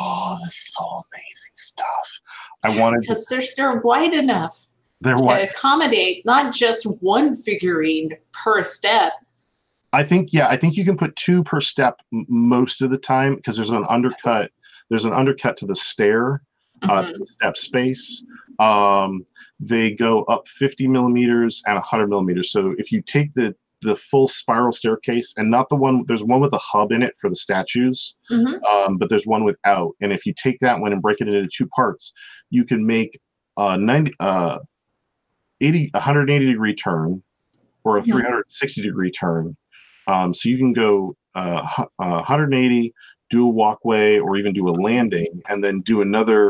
Oh 0.00 0.38
this 0.44 0.68
is 0.68 0.76
all 0.80 1.06
amazing 1.12 1.54
stuff. 1.54 2.20
I 2.62 2.78
wanted 2.80 3.02
because 3.02 3.26
they're 3.26 3.42
they're 3.56 3.80
wide 3.80 4.14
enough 4.14 4.66
they're 5.02 5.16
to 5.16 5.24
wide. 5.24 5.50
accommodate 5.50 6.24
not 6.24 6.54
just 6.54 6.84
one 7.00 7.34
figurine 7.34 8.10
per 8.32 8.62
step 8.62 9.12
I 9.92 10.04
think 10.04 10.32
yeah, 10.32 10.48
I 10.48 10.56
think 10.56 10.76
you 10.76 10.84
can 10.84 10.96
put 10.96 11.16
two 11.16 11.42
per 11.42 11.60
step 11.60 12.00
most 12.12 12.82
of 12.82 12.90
the 12.90 12.98
time 12.98 13.36
because 13.36 13.56
there's 13.56 13.70
an 13.70 13.86
undercut. 13.88 14.50
There's 14.90 15.04
an 15.04 15.12
undercut 15.12 15.56
to 15.58 15.66
the 15.66 15.74
stair, 15.74 16.42
uh, 16.82 16.88
mm-hmm. 16.88 17.12
to 17.12 17.18
the 17.18 17.26
step 17.26 17.56
space. 17.56 18.24
Um, 18.58 19.24
they 19.60 19.92
go 19.92 20.24
up 20.24 20.48
50 20.48 20.88
millimeters 20.88 21.62
and 21.66 21.74
100 21.74 22.08
millimeters. 22.08 22.50
So 22.50 22.74
if 22.78 22.90
you 22.92 23.02
take 23.02 23.32
the 23.34 23.54
the 23.80 23.96
full 23.96 24.26
spiral 24.26 24.72
staircase 24.72 25.32
and 25.36 25.50
not 25.50 25.68
the 25.68 25.76
one 25.76 26.04
there's 26.06 26.24
one 26.24 26.40
with 26.40 26.52
a 26.52 26.58
hub 26.58 26.90
in 26.90 27.02
it 27.02 27.16
for 27.16 27.30
the 27.30 27.36
statues 27.36 28.16
mm-hmm. 28.30 28.62
um, 28.64 28.98
but 28.98 29.08
there's 29.08 29.26
one 29.26 29.44
without 29.44 29.92
and 30.00 30.12
if 30.12 30.26
you 30.26 30.34
take 30.34 30.58
that 30.58 30.80
one 30.80 30.92
and 30.92 31.00
break 31.00 31.20
it 31.20 31.28
into 31.28 31.48
two 31.48 31.66
parts 31.68 32.12
you 32.50 32.64
can 32.64 32.84
make 32.84 33.20
a 33.56 33.78
90 33.78 34.12
uh 34.20 34.58
80 35.60 35.90
180 35.92 36.46
degree 36.46 36.74
turn 36.74 37.22
or 37.84 37.98
a 37.98 38.00
mm-hmm. 38.00 38.12
360 38.12 38.82
degree 38.82 39.10
turn 39.10 39.56
um, 40.08 40.32
so 40.34 40.48
you 40.48 40.56
can 40.58 40.72
go 40.72 41.14
uh, 41.34 41.62
uh, 41.78 41.86
180, 41.98 42.92
do 43.30 43.46
a 43.46 43.48
walkway, 43.48 44.18
or 44.18 44.36
even 44.36 44.52
do 44.54 44.68
a 44.68 44.70
landing, 44.70 45.42
and 45.48 45.62
then 45.62 45.80
do 45.82 46.00
another 46.00 46.48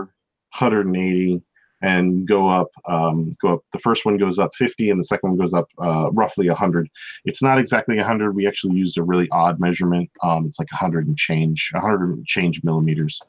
180 0.57 1.43
and 1.81 2.27
go 2.27 2.49
up. 2.49 2.69
Um, 2.89 3.37
go 3.43 3.55
up. 3.55 3.61
The 3.73 3.79
first 3.81 4.05
one 4.05 4.17
goes 4.17 4.39
up 4.39 4.55
50, 4.55 4.91
and 4.91 4.99
the 4.99 5.05
second 5.05 5.31
one 5.31 5.39
goes 5.39 5.55
up 5.55 5.67
uh, 5.81 6.11
roughly 6.13 6.49
100. 6.49 6.89
It's 7.25 7.43
not 7.43 7.59
exactly 7.59 7.97
100. 7.97 8.35
We 8.35 8.47
actually 8.47 8.77
used 8.77 8.97
a 8.97 9.03
really 9.03 9.29
odd 9.33 9.61
measurement. 9.61 10.11
Um, 10.23 10.47
it's 10.47 10.59
like 10.59 10.71
100 10.73 11.07
and 11.07 11.19
change, 11.19 11.71
100 11.75 12.17
and 12.17 12.27
change 12.27 12.63
millimeters. 12.65 13.21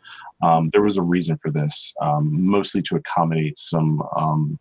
Um, 0.42 0.70
there 0.74 0.82
was 0.84 0.98
a 0.98 1.02
reason 1.02 1.38
for 1.42 1.52
this, 1.52 1.94
um, 2.02 2.46
mostly 2.46 2.82
to 2.84 2.96
accommodate 2.96 3.58
some 3.58 4.02
um, 4.16 4.60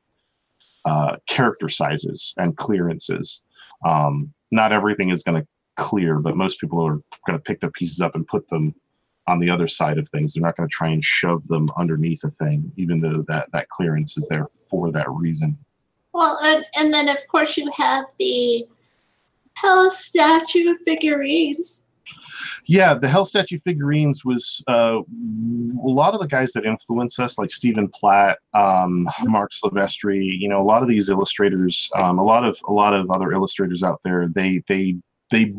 uh, 0.84 1.16
character 1.26 1.68
sizes 1.68 2.34
and 2.38 2.56
clearances. 2.56 3.42
Not 4.50 4.72
everything 4.72 5.10
is 5.10 5.22
going 5.22 5.42
to 5.42 5.46
clear, 5.78 6.18
but 6.18 6.36
most 6.36 6.60
people 6.60 6.84
are 6.84 7.00
going 7.26 7.38
to 7.38 7.42
pick 7.42 7.60
the 7.60 7.70
pieces 7.70 8.02
up 8.02 8.14
and 8.14 8.26
put 8.26 8.46
them 8.48 8.74
on 9.26 9.38
the 9.38 9.48
other 9.50 9.68
side 9.68 9.98
of 9.98 10.08
things. 10.08 10.34
They're 10.34 10.42
not 10.42 10.56
going 10.56 10.68
to 10.68 10.72
try 10.72 10.88
and 10.88 11.02
shove 11.02 11.46
them 11.48 11.68
underneath 11.76 12.24
a 12.24 12.30
thing, 12.30 12.70
even 12.76 13.00
though 13.00 13.22
that 13.28 13.50
that 13.52 13.68
clearance 13.68 14.18
is 14.18 14.26
there 14.28 14.46
for 14.68 14.90
that 14.92 15.08
reason. 15.10 15.56
Well, 16.12 16.38
and, 16.42 16.64
and 16.78 16.92
then 16.92 17.08
of 17.08 17.26
course 17.28 17.56
you 17.56 17.70
have 17.76 18.04
the 18.18 18.66
Hell 19.54 19.90
statue 19.90 20.76
figurines. 20.84 21.84
Yeah, 22.66 22.94
the 22.94 23.08
Hell 23.08 23.24
statue 23.24 23.58
figurines 23.58 24.24
was 24.24 24.62
uh, 24.68 25.00
a 25.00 25.90
lot 25.90 26.14
of 26.14 26.20
the 26.20 26.28
guys 26.28 26.52
that 26.52 26.64
influence 26.64 27.18
us, 27.18 27.38
like 27.38 27.50
Stephen 27.50 27.88
Platt, 27.88 28.38
um, 28.54 29.08
Marc 29.24 29.50
Silvestri. 29.52 30.38
You 30.38 30.48
know, 30.48 30.60
a 30.60 30.64
lot 30.64 30.82
of 30.82 30.88
these 30.88 31.08
illustrators, 31.08 31.90
um, 31.96 32.18
a 32.18 32.24
lot 32.24 32.44
of 32.44 32.58
a 32.68 32.72
lot 32.72 32.94
of 32.94 33.10
other 33.10 33.32
illustrators 33.32 33.82
out 33.82 34.00
there. 34.04 34.28
They 34.28 34.62
they 34.68 34.96
they 35.30 35.52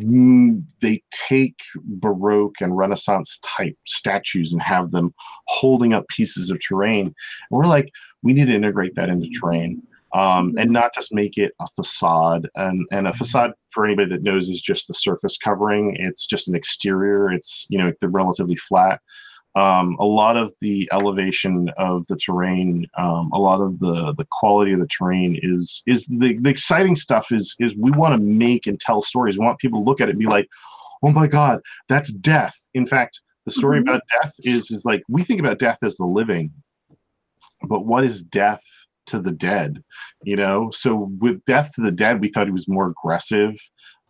they 0.82 1.02
take 1.12 1.60
baroque 1.76 2.56
and 2.60 2.78
renaissance 2.78 3.40
type 3.44 3.78
statues 3.86 4.52
and 4.52 4.62
have 4.62 4.92
them 4.92 5.14
holding 5.48 5.94
up 5.94 6.08
pieces 6.08 6.50
of 6.50 6.60
terrain. 6.60 7.08
And 7.08 7.16
we're 7.52 7.66
like 7.66 7.92
we 8.24 8.34
need 8.34 8.48
to 8.48 8.56
integrate 8.56 8.96
that 8.96 9.10
into 9.10 9.30
terrain 9.30 9.82
um, 10.14 10.56
and 10.58 10.72
not 10.72 10.94
just 10.94 11.14
make 11.14 11.38
it 11.38 11.54
a 11.60 11.68
facade. 11.68 12.50
And 12.56 12.86
and 12.92 13.08
a 13.08 13.14
facade 13.14 13.52
for 13.70 13.86
anybody 13.86 14.10
that 14.10 14.24
knows 14.24 14.50
is 14.50 14.62
just 14.62 14.88
the 14.88 14.94
surface 14.94 15.38
covering. 15.38 15.96
It's 16.00 16.26
just 16.26 16.48
an 16.48 16.56
exterior. 16.56 17.32
It's 17.32 17.68
you 17.70 17.78
know 17.78 17.94
they're 18.00 18.10
relatively 18.10 18.56
flat 18.56 19.02
um, 19.60 19.98
a 20.00 20.06
lot 20.06 20.38
of 20.38 20.54
the 20.62 20.88
elevation 20.94 21.70
of 21.78 22.08
the 22.08 22.16
terrain, 22.16 22.88
um, 22.98 23.30
a 23.34 23.38
lot 23.38 23.60
of 23.60 23.80
the 23.80 24.14
the 24.18 24.26
quality 24.32 24.72
of 24.72 24.80
the 24.80 24.88
terrain 24.88 25.38
is 25.44 25.84
is 25.86 26.06
the, 26.06 26.38
the 26.42 26.50
exciting 26.50 26.96
stuff 26.96 27.32
is 27.32 27.56
is 27.60 27.76
we 27.76 27.92
want 27.92 28.14
to 28.16 28.22
make 28.22 28.68
and 28.68 28.80
tell 28.80 29.02
stories. 29.02 29.38
We 29.38 29.46
want 29.46 29.60
people 29.60 29.82
to 29.82 29.86
look 29.90 30.00
at 30.00 30.08
it 30.08 30.12
and 30.12 30.20
be 30.20 30.28
like, 30.28 30.48
oh 31.04 31.12
my 31.12 31.28
God, 31.28 31.60
that's 31.90 32.14
death. 32.14 32.56
In 32.74 32.86
fact, 32.86 33.20
the 33.46 33.52
story 33.52 33.80
mm-hmm. 33.80 33.90
about 33.90 34.04
death 34.22 34.34
is 34.44 34.72
is 34.72 34.86
like 34.86 35.04
we 35.10 35.24
think 35.24 35.42
about 35.42 35.60
death 35.60 35.80
as 35.84 35.98
the 35.98 36.06
living, 36.06 36.54
but 37.68 37.86
what 37.86 38.06
is 38.06 38.24
death 38.24 38.64
to 39.08 39.20
the 39.20 39.34
dead? 39.34 39.84
You 40.24 40.38
know, 40.38 40.70
so 40.72 41.12
with 41.20 41.44
death 41.44 41.74
to 41.74 41.82
the 41.82 41.92
dead, 41.92 42.22
we 42.22 42.30
thought 42.30 42.48
he 42.48 42.54
was 42.54 42.70
more 42.70 42.88
aggressive 42.88 43.56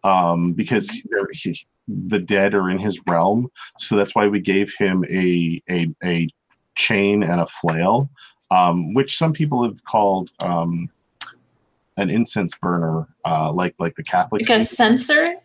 um, 0.03 0.53
because 0.53 0.91
he, 1.33 1.57
the 2.07 2.19
dead 2.19 2.53
are 2.53 2.69
in 2.69 2.77
his 2.77 2.99
realm. 3.07 3.49
So 3.77 3.95
that's 3.95 4.15
why 4.15 4.27
we 4.27 4.39
gave 4.39 4.73
him 4.77 5.03
a 5.09 5.61
a, 5.69 5.87
a 6.03 6.27
chain 6.75 7.23
and 7.23 7.41
a 7.41 7.47
flail, 7.47 8.09
um, 8.51 8.93
which 8.93 9.17
some 9.17 9.33
people 9.33 9.63
have 9.63 9.83
called 9.83 10.31
um, 10.39 10.89
an 11.97 12.09
incense 12.09 12.55
burner, 12.55 13.07
uh, 13.25 13.51
like 13.51 13.75
like 13.79 13.95
the 13.95 14.03
Catholic. 14.03 14.47
Like 14.47 14.59
a 14.59 14.61
censer. 14.61 15.35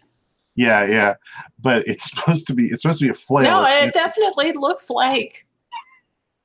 Yeah, 0.57 0.85
yeah, 0.85 1.15
but 1.61 1.87
it's 1.87 2.11
supposed 2.11 2.47
to 2.47 2.55
be 2.55 2.69
it's 2.69 2.83
supposed 2.83 3.01
to 3.01 3.07
be 3.07 3.11
a 3.11 3.15
flail. 3.15 3.45
No, 3.45 3.65
it 3.67 3.93
definitely 3.93 4.53
looks 4.53 4.91
like 4.91 5.47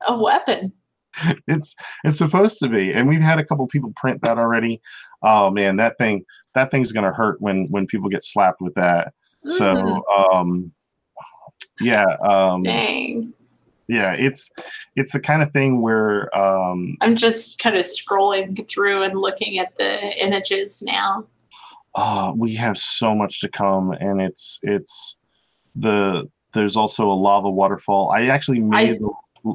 a 0.08 0.20
weapon. 0.20 0.72
It's 1.48 1.74
it's 2.04 2.18
supposed 2.18 2.58
to 2.60 2.68
be, 2.68 2.92
and 2.92 3.08
we've 3.08 3.20
had 3.20 3.38
a 3.38 3.44
couple 3.44 3.66
people 3.66 3.92
print 3.96 4.22
that 4.22 4.38
already. 4.38 4.80
Oh 5.22 5.50
man, 5.50 5.76
that 5.76 5.98
thing 5.98 6.24
that 6.54 6.70
thing's 6.70 6.92
gonna 6.92 7.12
hurt 7.12 7.40
when 7.40 7.66
when 7.70 7.86
people 7.86 8.08
get 8.08 8.24
slapped 8.24 8.60
with 8.60 8.74
that. 8.74 9.12
So 9.46 9.74
mm-hmm. 9.74 10.36
um, 10.36 10.72
yeah. 11.80 12.04
Um, 12.22 12.62
Dang. 12.62 13.32
Yeah, 13.88 14.12
it's 14.12 14.50
it's 14.94 15.12
the 15.12 15.18
kind 15.18 15.42
of 15.42 15.52
thing 15.52 15.82
where 15.82 16.34
um, 16.36 16.96
I'm 17.00 17.16
just 17.16 17.58
kind 17.58 17.74
of 17.76 17.82
scrolling 17.82 18.68
through 18.68 19.02
and 19.02 19.18
looking 19.18 19.58
at 19.58 19.76
the 19.78 20.14
images 20.22 20.80
now. 20.82 21.26
Uh, 21.96 22.32
we 22.36 22.54
have 22.54 22.78
so 22.78 23.16
much 23.16 23.40
to 23.40 23.48
come, 23.48 23.90
and 23.90 24.20
it's 24.20 24.60
it's 24.62 25.16
the 25.74 26.30
there's 26.52 26.76
also 26.76 27.10
a 27.10 27.14
lava 27.14 27.50
waterfall. 27.50 28.10
I 28.10 28.26
actually 28.26 28.60
made 28.60 28.94
I, 28.94 28.98
the, 28.98 29.54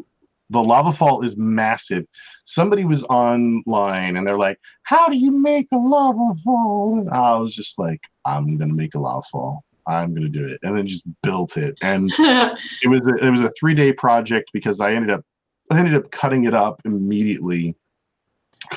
the 0.49 0.63
lava 0.63 0.91
fall 0.91 1.23
is 1.23 1.37
massive. 1.37 2.05
Somebody 2.43 2.83
was 2.83 3.03
online 3.03 4.17
and 4.17 4.27
they're 4.27 4.37
like, 4.37 4.59
"How 4.83 5.07
do 5.07 5.15
you 5.15 5.31
make 5.31 5.67
a 5.71 5.77
lava 5.77 6.35
fall?" 6.43 6.99
And 6.99 7.09
I 7.09 7.35
was 7.35 7.55
just 7.55 7.79
like, 7.79 8.01
"I'm 8.25 8.57
gonna 8.57 8.73
make 8.73 8.95
a 8.95 8.99
lava 8.99 9.23
fall." 9.31 9.64
I'm 9.87 10.13
going 10.13 10.23
to 10.23 10.29
do 10.29 10.45
it, 10.47 10.59
and 10.63 10.77
then 10.77 10.87
just 10.87 11.03
built 11.21 11.57
it. 11.57 11.77
And 11.81 12.11
it 12.19 12.89
was 12.89 13.05
a, 13.07 13.15
it 13.15 13.29
was 13.29 13.41
a 13.41 13.51
three 13.59 13.75
day 13.75 13.93
project 13.93 14.51
because 14.53 14.81
I 14.81 14.93
ended 14.93 15.11
up 15.11 15.23
I 15.71 15.79
ended 15.79 15.95
up 15.95 16.11
cutting 16.11 16.45
it 16.45 16.53
up 16.53 16.81
immediately. 16.85 17.75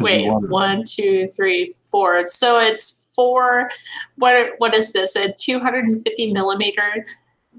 Wait, 0.01 0.29
one, 0.29 0.85
two, 0.87 1.29
three, 1.29 1.75
four. 1.91 2.25
So 2.25 2.61
it's 2.61 3.09
four. 3.15 3.71
What 4.17 4.53
what 4.59 4.75
is 4.75 4.93
this? 4.93 5.17
A 5.17 5.33
250 5.33 6.33
millimeter, 6.33 7.07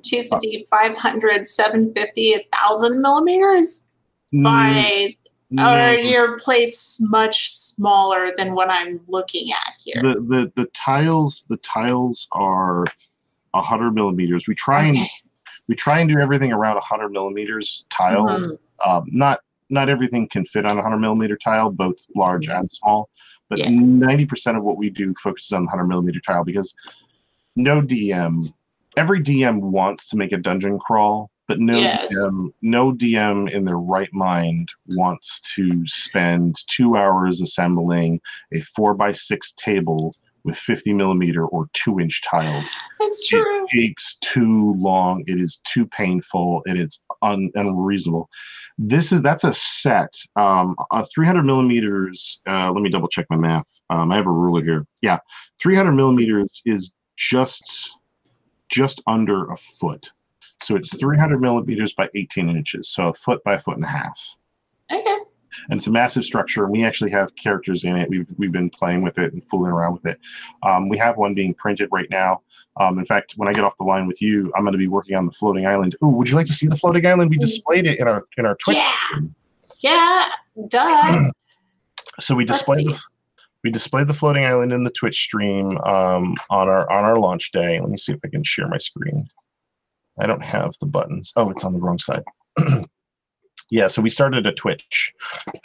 250, 0.04 0.66
500, 0.70 1.48
750, 1.48 2.32
1000 2.52 3.02
millimeters 3.02 3.88
mm, 4.34 4.44
by. 4.44 5.16
No. 5.52 5.74
Or 5.74 5.94
your 5.94 6.38
plate's 6.38 7.00
much 7.10 7.50
smaller 7.50 8.28
than 8.38 8.54
what 8.54 8.70
I'm 8.70 9.00
looking 9.08 9.52
at 9.52 9.74
here. 9.84 10.00
The 10.04 10.20
the 10.20 10.52
the 10.56 10.66
tiles 10.76 11.46
the 11.50 11.58
tiles 11.58 12.28
are 12.32 12.86
100 13.52 13.92
millimeters. 13.92 14.48
We 14.48 14.56
try 14.56 14.86
and 14.86 14.98
we 15.68 15.76
try 15.76 16.00
and 16.00 16.10
do 16.10 16.20
everything 16.20 16.52
around 16.52 16.76
100 16.76 17.10
millimeters 17.10 17.86
tile. 17.90 18.28
Mm-hmm. 18.28 18.90
Um, 18.90 19.06
not 19.08 19.42
not 19.70 19.90
everything 19.90 20.28
can 20.28 20.46
fit 20.46 20.66
on 20.66 20.72
a 20.72 20.76
100 20.82 20.98
millimeter 20.98 21.38
tile, 21.38 21.70
both 21.70 22.06
large 22.16 22.48
mm-hmm. 22.48 22.60
and 22.60 22.72
small. 22.72 23.10
But 23.50 23.60
yeah. 23.60 23.68
90% 23.68 24.58
of 24.58 24.64
what 24.64 24.78
we 24.78 24.90
do 24.90 25.14
focuses 25.22 25.54
on 25.54 25.64
100 25.64 25.86
millimeter 25.86 26.20
tile 26.20 26.44
because 26.44 26.76
no 27.56 27.82
DM, 27.82 28.52
every 28.98 29.22
DM 29.22 29.60
wants 29.60 30.10
to 30.10 30.18
make 30.18 30.32
a 30.32 30.38
dungeon 30.38 30.80
crawl, 30.80 31.32
but 31.48 31.60
no 31.60 31.78
yes. 31.78 32.14
DM, 32.16 32.54
no 32.62 32.92
DM 32.92 33.52
in 33.52 33.66
their 33.66 33.78
right 33.78 34.14
mind 34.14 34.70
wants 34.90 35.42
to 35.56 35.86
spend 35.88 36.58
two 36.68 36.96
hours 36.96 37.42
assembling 37.42 38.22
a 38.54 38.62
four 38.62 38.94
by 38.94 39.12
six 39.12 39.52
table 39.54 40.14
with 40.44 40.58
50 40.58 40.94
millimeter 40.94 41.46
or 41.46 41.68
two 41.74 42.00
inch 42.00 42.22
tiles. 42.24 42.66
That's 43.00 43.28
true. 43.28 43.66
It 43.66 43.70
takes 43.70 44.16
too 44.22 44.74
long. 44.78 45.24
It 45.28 45.40
is 45.40 45.62
too 45.66 45.86
painful. 45.88 46.62
And 46.66 46.78
It 46.78 46.84
is 46.86 47.02
un- 47.22 47.52
unreasonable. 47.56 48.30
This 48.78 49.12
is 49.12 49.22
that's 49.22 49.44
a 49.44 49.54
set. 49.54 50.14
Um, 50.36 50.76
300 51.14 51.44
millimeters. 51.44 52.42
Uh, 52.48 52.72
let 52.72 52.82
me 52.82 52.90
double 52.90 53.08
check 53.10 53.26
my 53.30 53.36
math. 53.38 53.82
Um, 53.90 54.12
I 54.12 54.16
have 54.16 54.28
a 54.28 54.32
ruler 54.32 54.64
here. 54.64 54.86
Yeah, 55.02 55.20
300 55.60 55.92
millimeters 55.92 56.62
is 56.66 56.94
just 57.18 57.98
just 58.70 59.02
under 59.08 59.52
a 59.52 59.58
foot. 59.58 60.10
So 60.62 60.76
it's 60.76 60.96
300 60.98 61.42
millimeters 61.42 61.94
by 61.94 62.10
18 62.16 62.50
inches. 62.50 62.90
So 62.90 63.10
a 63.10 63.14
foot 63.14 63.44
by 63.44 63.56
a 63.56 63.60
foot 63.60 63.76
and 63.78 63.86
a 63.86 63.88
half. 63.88 64.36
Okay 64.92 65.19
and 65.70 65.80
it's 65.80 65.88
a 65.88 65.92
massive 65.92 66.24
structure. 66.24 66.64
And 66.64 66.72
we 66.72 66.84
actually 66.86 67.12
have 67.12 67.36
characters 67.36 67.84
in 67.84 67.98
it. 67.98 68.10
We've 68.10 68.32
we've 68.38 68.52
been 68.52 68.70
playing 68.70 69.02
with 69.02 69.18
it 69.18 69.34
and 69.34 69.44
fooling 69.44 69.72
around 69.72 69.94
with 69.94 70.06
it. 70.06 70.20
Um, 70.64 70.90
we 70.90 70.98
have 70.98 71.18
one 71.18 71.34
being 71.34 71.54
printed 71.54 71.90
right 71.92 72.10
now. 72.10 72.42
Um, 72.80 72.98
in 72.98 73.06
fact, 73.06 73.34
when 73.36 73.48
I 73.48 73.54
get 73.54 73.64
off 73.64 73.78
the 73.78 73.84
line 73.84 74.08
with 74.08 74.22
you, 74.22 74.52
I'm 74.56 74.64
going 74.64 74.74
to 74.74 74.78
be 74.78 74.88
working 74.88 75.16
on 75.16 75.26
the 75.26 75.32
floating 75.32 75.66
island. 75.66 75.96
Ooh, 76.04 76.10
would 76.10 76.30
you 76.30 76.36
like 76.36 76.48
to 76.48 76.54
see 76.54 76.68
the 76.68 76.78
floating 76.78 77.06
island? 77.06 77.30
We 77.30 77.38
mm. 77.38 77.42
displayed 77.42 77.86
it 77.86 78.00
in 78.00 78.08
our 78.08 78.26
in 78.38 78.46
our 78.46 78.56
Twitch. 78.56 78.78
Yeah, 78.78 78.92
stream. 79.12 79.36
yeah, 79.80 80.28
duh. 80.68 81.32
so 82.20 82.36
we 82.36 82.46
displayed. 82.46 82.92
we 83.64 83.70
displayed 83.70 84.08
the 84.08 84.14
floating 84.14 84.46
island 84.46 84.72
in 84.72 84.84
the 84.84 84.92
Twitch 84.92 85.20
stream 85.20 85.78
um, 85.80 86.36
on 86.50 86.70
our 86.70 86.90
on 86.90 87.04
our 87.04 87.20
launch 87.20 87.52
day. 87.52 87.80
Let 87.80 87.90
me 87.90 87.98
see 87.98 88.14
if 88.14 88.20
I 88.24 88.30
can 88.30 88.44
share 88.44 88.68
my 88.68 88.78
screen. 88.78 89.28
I 90.20 90.26
don't 90.26 90.44
have 90.44 90.74
the 90.80 90.86
buttons. 90.86 91.32
Oh, 91.36 91.50
it's 91.50 91.64
on 91.64 91.74
the 91.74 91.80
wrong 91.80 91.98
side. 91.98 92.24
yeah, 93.70 93.88
so 93.88 94.02
we 94.02 94.10
started 94.10 94.46
a 94.46 94.52
Twitch 94.52 95.14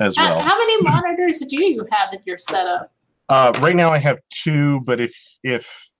as 0.00 0.16
well. 0.16 0.40
how 0.40 0.58
many 0.58 0.82
monitors 0.82 1.40
do 1.40 1.64
you 1.64 1.86
have 1.90 2.12
in 2.12 2.20
your 2.24 2.36
setup? 2.36 2.92
Uh, 3.28 3.52
right 3.60 3.76
now, 3.76 3.90
I 3.90 3.98
have 3.98 4.20
two, 4.30 4.80
but 4.80 5.00
if 5.00 5.14
if 5.42 5.94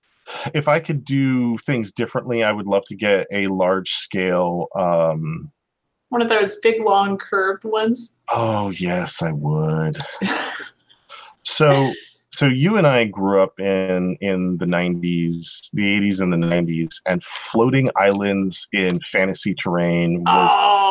if 0.55 0.69
I 0.69 0.81
could 0.81 1.05
do 1.05 1.57
things 1.59 1.93
differently, 1.93 2.45
I 2.45 2.53
would 2.53 2.67
love 2.67 2.85
to 2.87 2.97
get 2.97 3.27
a 3.33 3.47
large 3.47 3.91
scale. 3.91 4.69
Um, 4.77 5.51
One 6.11 6.23
of 6.23 6.29
those 6.29 6.59
big, 6.63 6.83
long, 6.83 7.17
curved 7.17 7.65
ones. 7.65 8.21
Oh 8.31 8.71
yes, 8.71 9.23
I 9.23 9.33
would. 9.33 9.99
so 11.43 11.93
so 12.31 12.47
you 12.47 12.77
and 12.77 12.87
I 12.87 13.05
grew 13.05 13.41
up 13.41 13.59
in 13.59 14.17
in 14.21 14.59
the 14.59 14.67
90s, 14.67 15.71
the 15.73 15.83
80s 15.83 16.21
and 16.21 16.33
the 16.33 16.37
90s, 16.37 17.01
and 17.07 17.23
floating 17.23 17.91
islands 17.97 18.69
in 18.73 19.01
fantasy 19.07 19.55
terrain 19.55 20.23
was 20.25 20.55
oh 20.59 20.84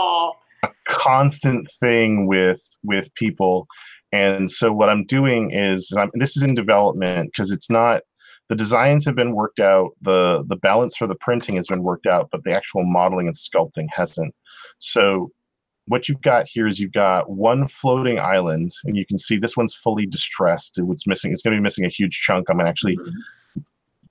constant 0.87 1.69
thing 1.79 2.27
with 2.27 2.61
with 2.83 3.13
people 3.15 3.67
and 4.11 4.49
so 4.49 4.71
what 4.71 4.89
i'm 4.89 5.05
doing 5.05 5.51
is 5.51 5.91
I'm, 5.97 6.11
this 6.13 6.35
is 6.35 6.43
in 6.43 6.53
development 6.53 7.31
because 7.31 7.51
it's 7.51 7.69
not 7.69 8.01
the 8.49 8.55
designs 8.55 9.05
have 9.05 9.15
been 9.15 9.33
worked 9.33 9.59
out 9.59 9.91
the 10.01 10.43
the 10.47 10.57
balance 10.57 10.95
for 10.95 11.07
the 11.07 11.15
printing 11.15 11.55
has 11.55 11.67
been 11.67 11.83
worked 11.83 12.07
out 12.07 12.29
but 12.31 12.43
the 12.43 12.51
actual 12.51 12.83
modeling 12.83 13.27
and 13.27 13.35
sculpting 13.35 13.87
hasn't 13.93 14.33
so 14.77 15.31
what 15.87 16.07
you've 16.07 16.21
got 16.21 16.47
here 16.47 16.67
is 16.67 16.79
you've 16.79 16.93
got 16.93 17.29
one 17.29 17.67
floating 17.67 18.19
island, 18.19 18.71
and 18.85 18.95
you 18.95 19.05
can 19.05 19.17
see 19.17 19.37
this 19.37 19.57
one's 19.57 19.73
fully 19.73 20.05
distressed. 20.05 20.79
it's 20.81 21.07
missing? 21.07 21.31
It's 21.31 21.41
going 21.41 21.55
to 21.55 21.59
be 21.59 21.63
missing 21.63 21.85
a 21.85 21.89
huge 21.89 22.21
chunk. 22.21 22.49
I'm 22.49 22.57
going 22.57 22.65
to 22.65 22.69
actually 22.69 22.97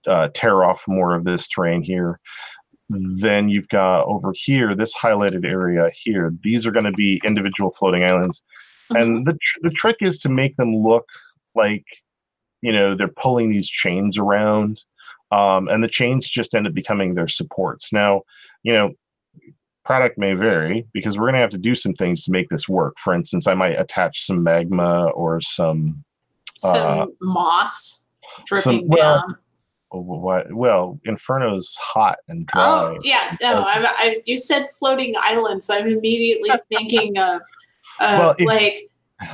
uh, 0.06 0.28
tear 0.34 0.64
off 0.64 0.84
more 0.86 1.14
of 1.14 1.24
this 1.24 1.48
terrain 1.48 1.82
here. 1.82 2.20
Then 3.20 3.48
you've 3.48 3.68
got 3.68 4.04
over 4.04 4.32
here 4.34 4.74
this 4.74 4.94
highlighted 4.94 5.46
area 5.48 5.90
here. 5.94 6.34
These 6.42 6.66
are 6.66 6.72
going 6.72 6.84
to 6.84 6.92
be 6.92 7.20
individual 7.24 7.70
floating 7.72 8.04
islands, 8.04 8.42
and 8.90 9.26
the 9.26 9.32
tr- 9.42 9.58
the 9.62 9.70
trick 9.70 9.96
is 10.00 10.18
to 10.20 10.28
make 10.28 10.56
them 10.56 10.76
look 10.76 11.06
like 11.54 11.84
you 12.60 12.72
know 12.72 12.94
they're 12.94 13.08
pulling 13.08 13.50
these 13.50 13.68
chains 13.68 14.18
around, 14.18 14.84
um, 15.30 15.68
and 15.68 15.82
the 15.82 15.88
chains 15.88 16.28
just 16.28 16.54
end 16.54 16.66
up 16.66 16.74
becoming 16.74 17.14
their 17.14 17.28
supports. 17.28 17.92
Now, 17.92 18.22
you 18.62 18.72
know 18.72 18.92
product 19.84 20.16
may 20.16 20.32
vary 20.32 20.86
because 20.92 21.18
we're 21.18 21.24
going 21.24 21.34
to 21.34 21.40
have 21.40 21.50
to 21.50 21.58
do 21.58 21.74
some 21.74 21.92
things 21.94 22.24
to 22.24 22.30
make 22.30 22.48
this 22.50 22.68
work. 22.68 22.96
For 23.00 23.12
instance, 23.12 23.48
I 23.48 23.54
might 23.54 23.80
attach 23.80 24.24
some 24.24 24.40
magma 24.42 25.06
or 25.06 25.40
some 25.40 26.04
Some 26.54 27.00
Uh, 27.00 27.06
moss 27.20 28.06
dripping 28.46 28.80
some- 28.80 28.88
well, 28.88 29.20
down. 29.26 29.36
What? 30.00 30.52
Well, 30.52 30.98
Inferno's 31.04 31.76
hot 31.80 32.18
and 32.28 32.46
dry. 32.46 32.62
Oh 32.64 32.98
yeah, 33.02 33.36
no. 33.42 33.62
I, 33.62 33.84
I, 33.84 34.22
you 34.24 34.36
said 34.36 34.66
floating 34.78 35.14
islands. 35.18 35.68
I'm 35.70 35.86
immediately 35.86 36.50
thinking 36.72 37.18
of, 37.18 37.40
uh, 38.00 38.16
Well, 38.18 38.34
if- 38.38 38.46
like, 38.46 38.90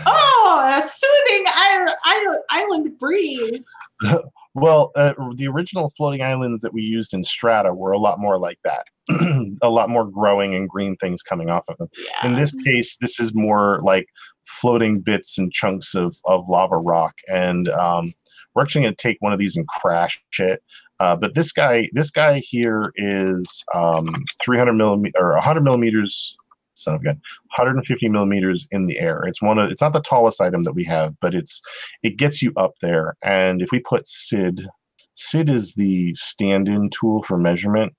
oh, 0.06 0.78
a 0.78 0.86
soothing 0.86 1.44
island, 1.54 2.38
island 2.50 2.98
breeze. 2.98 3.72
Well, 4.54 4.90
uh, 4.96 5.14
the 5.36 5.46
original 5.46 5.90
floating 5.90 6.22
islands 6.22 6.62
that 6.62 6.72
we 6.72 6.82
used 6.82 7.14
in 7.14 7.22
Strata 7.22 7.74
were 7.74 7.92
a 7.92 7.98
lot 7.98 8.18
more 8.18 8.38
like 8.40 8.58
that. 8.64 8.86
a 9.62 9.68
lot 9.68 9.88
more 9.88 10.04
growing 10.04 10.54
and 10.56 10.68
green 10.68 10.96
things 10.96 11.22
coming 11.22 11.48
off 11.48 11.64
of 11.68 11.76
them. 11.78 11.88
Yeah. 11.96 12.26
In 12.26 12.32
this 12.34 12.52
case, 12.64 12.96
this 13.00 13.20
is 13.20 13.34
more 13.34 13.80
like 13.84 14.06
floating 14.42 15.00
bits 15.00 15.38
and 15.38 15.52
chunks 15.52 15.94
of, 15.94 16.16
of 16.24 16.48
lava 16.48 16.76
rock. 16.76 17.14
And 17.28 17.68
um, 17.68 18.12
we're 18.58 18.64
actually 18.64 18.82
going 18.82 18.94
to 18.94 19.00
take 19.02 19.18
one 19.20 19.32
of 19.32 19.38
these 19.38 19.56
and 19.56 19.68
crash 19.68 20.20
it. 20.40 20.64
Uh, 20.98 21.14
but 21.14 21.36
this 21.36 21.52
guy, 21.52 21.88
this 21.92 22.10
guy 22.10 22.40
here 22.40 22.92
is 22.96 23.64
um, 23.72 24.08
300 24.44 24.72
millimeter 24.72 25.16
or 25.20 25.34
100 25.34 25.62
millimeters. 25.62 26.36
Son 26.74 26.94
of 26.94 27.00
a 27.00 27.04
gun, 27.04 27.14
150 27.56 28.08
millimeters 28.08 28.66
in 28.72 28.86
the 28.86 28.98
air. 28.98 29.22
It's 29.24 29.40
one 29.40 29.58
of. 29.58 29.70
It's 29.70 29.80
not 29.82 29.92
the 29.92 30.00
tallest 30.00 30.40
item 30.40 30.64
that 30.64 30.72
we 30.72 30.84
have, 30.84 31.14
but 31.20 31.34
it's 31.34 31.60
it 32.02 32.16
gets 32.16 32.42
you 32.42 32.52
up 32.56 32.74
there. 32.80 33.16
And 33.22 33.62
if 33.62 33.70
we 33.70 33.78
put 33.80 34.08
SID, 34.08 34.66
SID 35.14 35.50
is 35.50 35.74
the 35.74 36.12
stand-in 36.14 36.90
tool 36.90 37.22
for 37.24 37.38
measurement. 37.38 37.92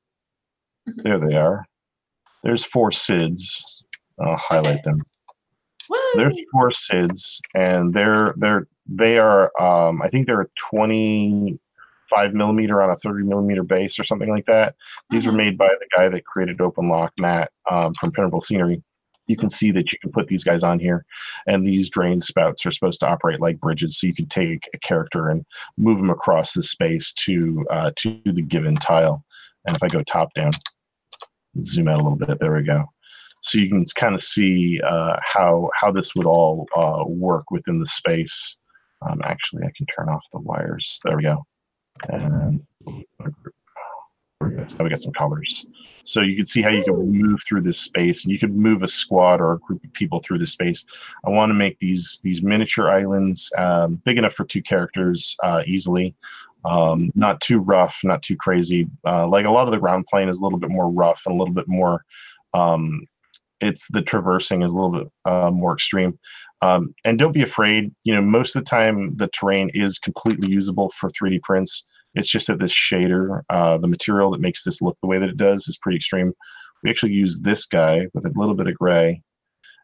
There 1.04 1.20
they 1.20 1.38
are. 1.38 1.66
There's 2.44 2.66
four 2.66 2.90
SIDs. 2.92 3.64
I'll 4.22 4.38
highlight 4.38 4.84
them. 4.84 5.02
Woo! 5.90 5.98
There's 6.16 6.38
four 6.52 6.72
SIDs, 6.72 7.40
and 7.56 7.94
they're 7.94 8.34
they're 8.38 8.68
they 8.90 9.20
are 9.20 9.52
um, 9.62 10.02
I 10.02 10.08
think 10.08 10.26
they're 10.26 10.42
a 10.42 10.48
25 10.72 12.34
millimeter 12.34 12.82
on 12.82 12.90
a 12.90 12.96
30 12.96 13.24
millimeter 13.24 13.64
base 13.64 14.00
or 14.00 14.04
something 14.04 14.30
like 14.30 14.46
that. 14.46 14.76
These 15.10 15.28
were 15.28 15.34
Mhm. 15.34 15.38
made 15.38 15.58
by 15.58 15.68
the 15.68 15.88
guy 15.96 16.10
that 16.10 16.26
created 16.26 16.60
Open 16.60 16.90
Lock, 16.90 17.14
Matt 17.18 17.52
um, 17.70 17.94
from 18.00 18.12
Printable 18.12 18.42
Scenery. 18.42 18.82
You 19.28 19.36
can 19.36 19.52
see 19.52 19.70
that 19.72 19.92
you 19.94 20.00
can 20.00 20.12
put 20.12 20.28
these 20.28 20.44
guys 20.44 20.64
on 20.64 20.80
here, 20.80 21.06
and 21.46 21.66
these 21.66 21.88
drain 21.88 22.20
spouts 22.20 22.66
are 22.66 22.72
supposed 22.72 23.00
to 23.02 23.08
operate 23.08 23.40
like 23.40 23.60
bridges. 23.60 24.00
So 24.00 24.08
you 24.08 24.14
can 24.16 24.26
take 24.26 24.68
a 24.74 24.80
character 24.80 25.30
and 25.30 25.46
move 25.78 25.98
them 25.98 26.10
across 26.10 26.54
the 26.54 26.64
space 26.64 27.14
to 27.14 27.66
uh, 27.70 27.92
to 27.98 28.20
the 28.26 28.42
given 28.42 28.76
tile. 28.76 29.24
And 29.66 29.76
if 29.76 29.84
I 29.84 29.88
go 29.88 30.02
top 30.02 30.34
down, 30.34 30.54
zoom 31.64 31.90
out 31.90 32.00
a 32.00 32.04
little 32.04 32.18
bit, 32.18 32.40
there 32.40 32.56
we 32.56 32.64
go 32.64 32.86
so 33.42 33.58
you 33.58 33.70
can 33.70 33.86
kind 33.96 34.16
of 34.16 34.24
see 34.24 34.82
uh, 34.82 35.16
how 35.22 35.70
how 35.74 35.92
this 35.92 36.14
would 36.16 36.26
all 36.26 36.68
uh, 36.76 37.04
work 37.08 37.52
within 37.52 37.80
the 37.80 37.86
space. 37.86 38.58
Um, 39.02 39.22
actually, 39.24 39.64
I 39.64 39.72
can 39.76 39.86
turn 39.88 40.10
off 40.10 40.24
the 40.32 40.40
wires. 40.40 41.00
There 41.04 41.18
we 41.18 41.24
go. 41.24 41.46
And 42.10 42.62
now 43.20 44.84
we 44.84 44.90
got 44.90 45.02
some 45.02 45.14
colors. 45.14 45.66
So 46.04 46.22
you 46.22 46.36
can 46.36 46.46
see 46.46 46.62
how 46.62 46.70
you 46.70 46.84
can 46.84 47.12
move 47.12 47.40
through 47.48 47.62
this 47.62 47.80
space, 47.80 48.24
and 48.24 48.34
you 48.34 48.40
could 48.40 48.56
move 48.56 48.84
a 48.84 48.88
squad 48.88 49.42
or 49.42 49.54
a 49.54 49.60
group 49.60 49.84
of 49.84 49.94
people 49.94 50.20
through 50.20 50.40
this 50.40 50.52
space. 50.52 50.86
I 51.26 51.30
want 51.30 51.50
to 51.50 51.54
make 51.54 51.78
these 51.80 52.20
these 52.24 52.42
miniature 52.42 52.90
islands 52.90 53.52
um, 53.58 54.02
big 54.06 54.18
enough 54.18 54.34
for 54.34 54.46
two 54.46 54.62
characters 54.62 55.36
uh, 55.44 55.64
easily. 55.66 56.16
Um, 56.66 57.10
not 57.16 57.40
too 57.42 57.60
rough, 57.60 58.00
not 58.04 58.22
too 58.22 58.36
crazy. 58.36 58.88
Uh, 59.06 59.28
like 59.28 59.46
a 59.46 59.52
lot 59.52 59.68
of 59.68 59.72
the 59.72 59.80
ground 59.80 60.08
plane 60.08 60.30
is 60.30 60.40
a 60.40 60.44
little 60.44 60.60
bit 60.60 60.70
more 60.70 60.90
rough 60.90 61.22
and 61.26 61.36
a 61.36 61.38
little 61.38 61.54
bit 61.54 61.68
more 61.68 62.04
um, 62.54 63.06
it's 63.62 63.88
the 63.90 64.02
traversing 64.02 64.62
is 64.62 64.72
a 64.72 64.76
little 64.76 64.92
bit 64.92 65.12
uh, 65.26 65.52
more 65.52 65.74
extreme. 65.74 66.18
Um, 66.62 66.94
and 67.06 67.18
don't 67.18 67.32
be 67.32 67.42
afraid. 67.42 67.92
You 68.04 68.16
know, 68.16 68.22
most 68.22 68.56
of 68.56 68.64
the 68.64 68.70
time 68.70 69.16
the 69.16 69.30
terrain 69.30 69.70
is 69.74 69.98
completely 70.00 70.50
usable 70.50 70.92
for 70.92 71.10
3D 71.10 71.42
prints. 71.42 71.86
It's 72.16 72.30
just 72.30 72.48
that 72.48 72.60
this 72.60 72.74
shader, 72.74 73.42
uh, 73.50 73.78
the 73.78 73.88
material 73.88 74.32
that 74.32 74.42
makes 74.42 74.64
this 74.64 74.82
look 74.82 74.98
the 75.02 75.08
way 75.08 75.20
that 75.20 75.30
it 75.30 75.38
does, 75.38 75.68
is 75.68 75.78
pretty 75.78 75.98
extreme. 75.98 76.34
We 76.84 76.90
actually 76.90 77.14
use 77.14 77.40
this 77.42 77.66
guy 77.66 78.08
with 78.14 78.26
a 78.26 78.34
little 78.36 78.56
bit 78.56 78.68
of 78.68 78.76
gray, 78.76 79.22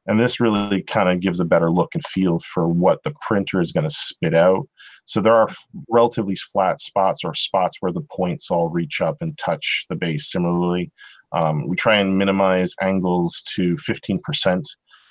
and 0.07 0.19
this 0.19 0.39
really 0.39 0.81
kind 0.84 1.10
of 1.10 1.19
gives 1.19 1.39
a 1.39 1.45
better 1.45 1.72
look 1.72 1.89
and 1.93 2.06
feel 2.06 2.39
for 2.39 2.68
what 2.68 3.03
the 3.03 3.14
printer 3.22 3.61
is 3.61 3.72
going 3.72 3.88
to 3.88 3.93
spit 3.93 4.34
out. 4.34 4.68
So 5.06 5.22
there 5.22 5.35
are 5.35 5.47
relatively 5.89 6.35
flat 6.35 6.80
spots 6.80 7.22
or 7.23 7.34
spots 7.34 7.77
where 7.80 7.91
the 7.91 8.06
points 8.11 8.49
all 8.49 8.69
reach 8.69 9.02
up 9.02 9.18
and 9.22 9.38
touch 9.38 9.85
the 9.89 9.95
base 9.95 10.31
similarly. 10.31 10.91
Um, 11.31 11.68
we 11.68 11.76
try 11.76 11.97
and 11.97 12.18
minimize 12.18 12.73
angles 12.81 13.43
to 13.56 13.76
15%. 13.76 14.64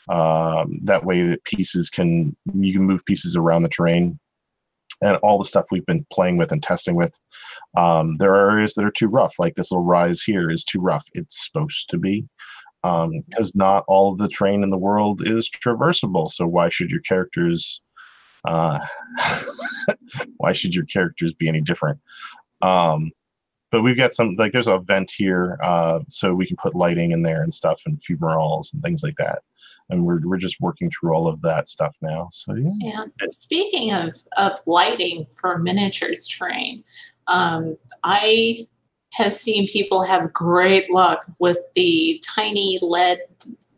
Um, 0.08 0.78
that 0.82 1.04
way 1.04 1.22
that 1.28 1.44
pieces 1.44 1.90
can, 1.90 2.36
you 2.54 2.72
can 2.72 2.86
move 2.86 3.04
pieces 3.04 3.36
around 3.36 3.62
the 3.62 3.68
terrain 3.68 4.18
and 5.02 5.16
all 5.18 5.38
the 5.38 5.44
stuff 5.44 5.66
we've 5.70 5.86
been 5.86 6.06
playing 6.10 6.36
with 6.36 6.52
and 6.52 6.62
testing 6.62 6.94
with. 6.94 7.18
Um, 7.76 8.16
there 8.18 8.34
are 8.34 8.50
areas 8.50 8.74
that 8.74 8.84
are 8.84 8.90
too 8.90 9.08
rough, 9.08 9.38
like 9.38 9.54
this 9.54 9.70
little 9.70 9.84
rise 9.84 10.22
here 10.22 10.50
is 10.50 10.64
too 10.64 10.80
rough. 10.80 11.06
It's 11.14 11.46
supposed 11.46 11.90
to 11.90 11.98
be 11.98 12.26
because 12.82 13.54
not 13.54 13.84
all 13.88 14.12
of 14.12 14.18
the 14.18 14.28
terrain 14.28 14.62
in 14.62 14.68
the 14.68 14.78
world 14.78 15.26
is 15.26 15.48
traversable. 15.48 16.30
So 16.30 16.46
why 16.46 16.68
should 16.68 16.90
your 16.90 17.00
characters, 17.00 17.80
uh, 18.44 18.80
why 20.36 20.52
should 20.52 20.74
your 20.74 20.84
characters 20.84 21.32
be 21.32 21.48
any 21.48 21.62
different? 21.62 21.98
Um, 22.60 23.10
but 23.70 23.82
we've 23.82 23.96
got 23.96 24.14
some 24.14 24.36
like 24.36 24.52
there's 24.52 24.68
a 24.68 24.78
vent 24.78 25.10
here, 25.10 25.58
uh, 25.62 26.00
so 26.08 26.34
we 26.34 26.46
can 26.46 26.56
put 26.56 26.76
lighting 26.76 27.12
in 27.12 27.22
there 27.22 27.42
and 27.42 27.52
stuff 27.52 27.82
and 27.86 27.98
fumaroles 27.98 28.72
and 28.72 28.82
things 28.82 29.02
like 29.02 29.16
that. 29.16 29.42
And 29.90 30.04
we're 30.04 30.20
we're 30.26 30.38
just 30.38 30.60
working 30.60 30.90
through 30.90 31.14
all 31.14 31.28
of 31.28 31.40
that 31.42 31.68
stuff 31.68 31.96
now. 32.00 32.28
So 32.32 32.54
yeah. 32.54 33.04
And 33.20 33.32
speaking 33.32 33.92
of, 33.92 34.14
of 34.36 34.52
lighting 34.66 35.26
for 35.32 35.58
miniatures 35.58 36.26
terrain, 36.26 36.82
um, 37.26 37.76
I 38.02 38.66
have 39.12 39.32
seen 39.32 39.68
people 39.68 40.02
have 40.02 40.32
great 40.32 40.90
luck 40.90 41.24
with 41.38 41.58
the 41.74 42.20
tiny 42.24 42.78
LED 42.82 43.20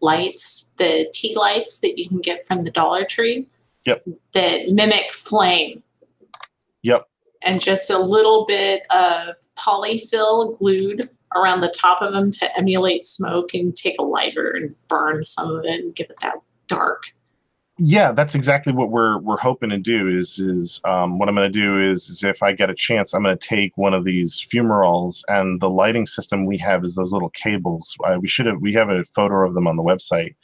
lights, 0.00 0.74
the 0.78 1.10
tea 1.12 1.36
lights 1.36 1.80
that 1.80 1.98
you 1.98 2.08
can 2.08 2.20
get 2.20 2.46
from 2.46 2.64
the 2.64 2.70
Dollar 2.70 3.04
Tree. 3.04 3.46
Yep. 3.84 4.06
That 4.32 4.70
mimic 4.70 5.12
flame. 5.12 5.82
Yep. 6.82 7.06
And 7.44 7.60
just 7.60 7.90
a 7.90 7.98
little 7.98 8.44
bit 8.46 8.82
of 8.90 9.36
polyfill 9.56 10.58
glued 10.58 11.10
around 11.40 11.60
the 11.60 11.74
top 11.78 12.02
of 12.02 12.12
them 12.12 12.30
to 12.30 12.58
emulate 12.58 13.04
smoke 13.04 13.54
and 13.54 13.74
take 13.76 13.96
a 13.98 14.02
lighter 14.02 14.50
and 14.50 14.74
burn 14.88 15.24
some 15.24 15.50
of 15.50 15.64
it 15.64 15.80
and 15.80 15.94
give 15.94 16.06
it 16.10 16.16
that 16.22 16.36
dark. 16.68 17.04
Yeah, 17.78 18.12
that's 18.12 18.34
exactly 18.34 18.72
what 18.72 18.90
we're 18.90 19.18
we're 19.18 19.36
hoping 19.36 19.68
to 19.68 19.76
do. 19.76 20.08
Is 20.08 20.38
is 20.38 20.80
um, 20.86 21.18
what 21.18 21.28
I'm 21.28 21.34
going 21.34 21.52
to 21.52 21.58
do 21.60 21.78
is 21.78 22.08
is 22.08 22.24
if 22.24 22.42
I 22.42 22.52
get 22.52 22.70
a 22.70 22.74
chance, 22.74 23.12
I'm 23.12 23.22
going 23.22 23.36
to 23.36 23.46
take 23.46 23.76
one 23.76 23.92
of 23.92 24.02
these 24.04 24.42
fumaroles 24.50 25.22
and 25.28 25.60
the 25.60 25.68
lighting 25.68 26.06
system 26.06 26.46
we 26.46 26.56
have 26.56 26.84
is 26.84 26.94
those 26.94 27.12
little 27.12 27.28
cables. 27.30 27.94
Uh, 28.02 28.16
we 28.18 28.28
should 28.28 28.46
have 28.46 28.62
we 28.62 28.72
have 28.72 28.88
a 28.88 29.04
photo 29.04 29.46
of 29.46 29.52
them 29.52 29.66
on 29.66 29.76
the 29.76 29.82
website, 29.82 30.34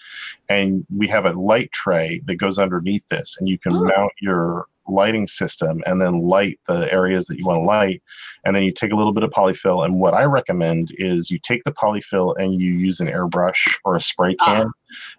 and 0.50 0.84
we 0.94 1.08
have 1.08 1.24
a 1.24 1.32
light 1.32 1.72
tray 1.72 2.20
that 2.26 2.34
goes 2.34 2.58
underneath 2.58 3.08
this, 3.08 3.38
and 3.40 3.48
you 3.48 3.58
can 3.58 3.72
Oh. 3.76 3.84
mount 3.84 4.12
your 4.20 4.66
lighting 4.88 5.26
system 5.26 5.82
and 5.86 6.00
then 6.00 6.20
light 6.22 6.58
the 6.66 6.92
areas 6.92 7.26
that 7.26 7.38
you 7.38 7.46
want 7.46 7.58
to 7.58 7.64
light 7.64 8.02
and 8.44 8.54
then 8.56 8.62
you 8.64 8.72
take 8.72 8.92
a 8.92 8.96
little 8.96 9.12
bit 9.12 9.22
of 9.22 9.30
polyfill 9.30 9.84
and 9.84 9.94
what 10.00 10.12
i 10.14 10.24
recommend 10.24 10.90
is 10.96 11.30
you 11.30 11.38
take 11.38 11.62
the 11.64 11.72
polyfill 11.72 12.34
and 12.38 12.60
you 12.60 12.72
use 12.72 12.98
an 13.00 13.06
airbrush 13.06 13.74
or 13.84 13.94
a 13.94 14.00
spray 14.00 14.34
can 14.36 14.66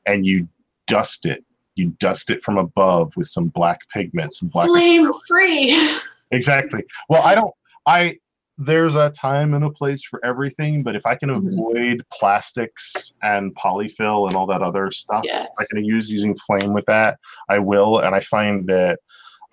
and 0.05 0.25
you 0.25 0.47
dust 0.87 1.25
it 1.25 1.43
you 1.75 1.89
dust 1.99 2.29
it 2.29 2.41
from 2.43 2.57
above 2.57 3.15
with 3.15 3.27
some 3.27 3.47
black 3.47 3.79
pigment 3.89 4.33
some 4.33 4.49
black 4.53 4.67
Flame 4.67 5.09
free. 5.27 5.89
exactly 6.31 6.83
well 7.09 7.21
i 7.23 7.33
don't 7.33 7.53
i 7.87 8.17
there's 8.59 8.93
a 8.93 9.09
time 9.11 9.55
and 9.55 9.63
a 9.63 9.69
place 9.69 10.03
for 10.03 10.23
everything 10.23 10.83
but 10.83 10.95
if 10.95 11.05
i 11.07 11.15
can 11.15 11.29
Mhm. 11.29 11.37
avoid 11.53 12.03
plastics 12.11 13.13
and 13.23 13.55
polyfill 13.55 14.27
and 14.27 14.35
all 14.35 14.45
that 14.47 14.61
other 14.61 14.91
stuff 14.91 15.23
yes. 15.23 15.47
I 15.59 15.63
can 15.73 15.83
use 15.85 16.11
using 16.11 16.35
flame 16.35 16.73
with 16.73 16.85
that, 16.85 17.17
I 17.49 17.59
will. 17.59 17.99
And 17.99 18.13
I 18.15 18.19
find 18.19 18.67
that 18.67 18.99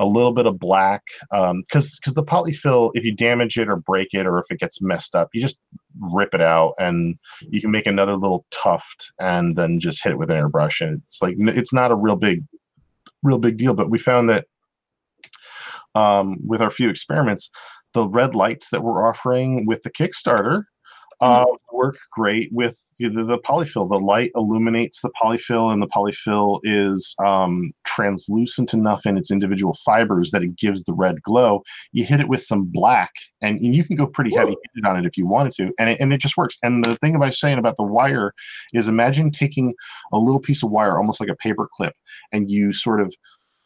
a 0.01 0.07
little 0.07 0.33
bit 0.33 0.47
of 0.47 0.59
black, 0.59 1.03
because 1.31 1.51
um, 1.51 1.63
because 1.71 2.15
the 2.15 2.25
polyfill, 2.25 2.91
if 2.95 3.05
you 3.05 3.15
damage 3.15 3.59
it 3.59 3.69
or 3.69 3.77
break 3.77 4.09
it, 4.15 4.27
or 4.27 4.39
if 4.39 4.47
it 4.51 4.59
gets 4.59 4.81
messed 4.81 5.15
up, 5.15 5.29
you 5.33 5.41
just 5.41 5.59
rip 6.01 6.35
it 6.35 6.41
out, 6.41 6.75
and 6.79 7.17
you 7.43 7.61
can 7.61 7.71
make 7.71 7.87
another 7.87 8.17
little 8.17 8.47
tuft, 8.51 9.13
and 9.21 9.55
then 9.55 9.79
just 9.79 10.03
hit 10.03 10.13
it 10.13 10.19
with 10.19 10.31
an 10.31 10.37
airbrush, 10.37 10.81
and 10.81 11.03
it's 11.05 11.21
like 11.23 11.37
it's 11.39 11.73
not 11.73 11.93
a 11.93 11.95
real 11.95 12.17
big, 12.17 12.43
real 13.23 13.39
big 13.39 13.59
deal. 13.59 13.75
But 13.75 13.91
we 13.91 13.99
found 13.99 14.29
that 14.31 14.47
um, 15.95 16.39
with 16.45 16.63
our 16.63 16.71
few 16.71 16.89
experiments, 16.89 17.51
the 17.93 18.09
red 18.09 18.35
lights 18.35 18.71
that 18.71 18.83
we're 18.83 19.07
offering 19.07 19.67
with 19.67 19.83
the 19.83 19.91
Kickstarter 19.91 20.65
uh, 21.21 21.45
mm-hmm. 21.45 21.77
work 21.77 21.99
great 22.13 22.51
with 22.53 22.79
the, 22.99 23.09
the, 23.09 23.39
polyfill. 23.39 23.89
The 23.89 23.99
light 23.99 24.33
illuminates 24.35 25.01
the 25.01 25.11
polyfill, 25.23 25.73
and 25.73 25.83
the 25.83 25.87
polyfill 25.87 26.61
is 26.63 27.15
um, 27.25 27.73
translucent 27.85 28.73
enough 28.73 29.07
in 29.07 29.19
its 29.19 29.31
individual 29.31 29.75
fibers 29.85 30.31
that 30.31 30.43
it 30.43 30.57
gives 30.57 30.85
the 30.85 30.95
red 30.95 31.21
glow. 31.23 31.63
You 31.93 32.05
hit 32.05 32.21
it 32.21 32.29
with 32.29 32.43
some 32.43 32.65
black, 32.65 33.11
and, 33.43 33.59
and 33.61 33.75
you 33.75 33.85
can 33.85 33.97
go 33.97 34.07
pretty 34.07 34.35
heavy 34.35 34.57
handed 34.75 34.89
on 34.89 35.05
it 35.05 35.07
if 35.07 35.17
you 35.17 35.27
wanted 35.27 35.53
to, 35.55 35.73
and 35.79 35.91
it, 35.91 36.01
and 36.01 36.13
it 36.13 36.21
just 36.21 36.37
works. 36.37 36.57
And 36.63 36.85
the 36.85 36.97
thing 36.97 37.15
about 37.15 37.35
saying 37.35 37.59
about 37.59 37.77
the 37.77 37.85
wire 37.85 38.33
is 38.73 38.89
imagine 38.89 39.31
taking 39.31 39.75
a 40.13 40.19
little 40.19 40.41
piece 40.41 40.63
of 40.63 40.71
wire, 40.71 40.97
almost 40.97 41.21
like 41.21 41.31
a 41.31 41.37
paper 41.37 41.69
clip, 41.71 41.95
and 42.33 42.51
you 42.51 42.73
sort 42.73 43.01
of 43.01 43.15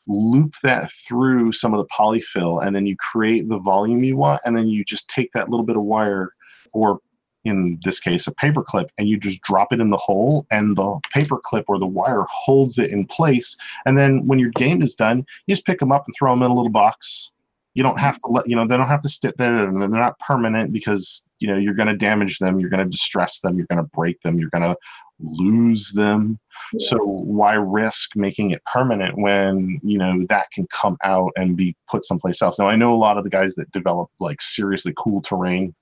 loop 0.07 0.55
that 0.63 0.91
through 0.91 1.53
some 1.53 1.73
of 1.73 1.79
the 1.79 1.87
polyfill 1.87 2.65
and 2.65 2.77
then 2.77 2.85
you 2.85 2.95
create 2.99 3.49
the 3.49 3.59
volume 3.59 4.05
you 4.05 4.17
want 4.17 4.39
and 4.45 4.55
then 4.55 4.69
you 4.69 4.85
just 4.85 5.09
take 5.09 5.31
that 5.33 5.49
little 5.49 5.65
bit 5.65 5.77
of 5.77 5.83
wire 5.83 6.31
or 6.75 6.99
in 7.45 7.79
this 7.85 8.01
case 8.01 8.27
a 8.27 8.35
paper 8.35 8.63
clip 8.63 8.91
and 8.99 9.09
you 9.09 9.19
just 9.19 9.41
drop 9.43 9.73
it 9.73 9.81
in 9.81 9.91
the 9.91 9.97
hole 9.97 10.47
and 10.51 10.77
the 10.77 11.01
paper 11.13 11.39
clip 11.39 11.65
or 11.69 11.79
the 11.79 11.87
wire 11.87 12.25
holds 12.31 12.79
it 12.79 12.91
in 12.91 13.05
place 13.07 13.57
and 13.87 13.99
then 13.99 14.27
when 14.27 14.39
your 14.39 14.51
game 14.51 14.83
is 14.83 14.95
done 14.95 15.25
you 15.47 15.55
just 15.55 15.67
pick 15.67 15.79
them 15.79 15.93
up 15.93 16.07
and 16.07 16.15
throw 16.17 16.33
them 16.33 16.43
in 16.43 16.51
a 16.51 16.55
little 16.55 16.71
box. 16.71 17.31
You 17.75 17.83
don't 17.83 17.99
have 17.99 18.21
to 18.21 18.29
let 18.29 18.49
you 18.49 18.55
know 18.55 18.69
they 18.69 18.77
don't 18.77 18.87
have 18.87 19.01
to 19.01 19.09
sit 19.09 19.37
there 19.37 19.67
and 19.67 19.83
they're 19.83 19.89
not 19.89 20.17
permanent 20.21 20.73
because 20.73 21.27
you 21.41 21.49
know 21.49 21.57
you're 21.57 21.75
going 21.75 21.89
to 21.89 21.97
damage 21.97 22.39
them 22.39 22.61
you're 22.61 22.71
going 22.71 22.85
to 22.85 22.89
distress 22.89 23.41
them 23.41 23.57
you're 23.57 23.67
going 23.67 23.83
to 23.83 23.91
break 23.93 24.21
them 24.21 24.39
you're 24.39 24.51
going 24.51 24.63
to 24.63 24.77
lose 25.19 25.91
them. 25.91 26.39
Yes. 26.73 26.91
so 26.91 26.99
why 26.99 27.55
risk 27.55 28.15
making 28.15 28.53
it 28.53 28.65
permanent 28.65 29.19
when 29.19 29.81
you 29.83 29.99
know 29.99 30.25
that 30.29 30.53
can 30.53 30.69
come 30.69 30.97
out 31.03 31.33
and 31.35 31.57
be 31.57 31.75
put 31.89 32.05
someplace 32.05 32.43
else? 32.43 32.61
Now 32.61 32.67
i 32.67 32.77
know 32.77 32.95
a 32.95 32.97
lot 32.97 33.19
of 33.19 33.25
the 33.25 33.31
guys 33.31 33.57
that 33.57 33.73
develop 33.73 34.09
like 34.21 34.41
seriously 34.41 34.95
cool 34.97 35.21
terrain 35.21 35.75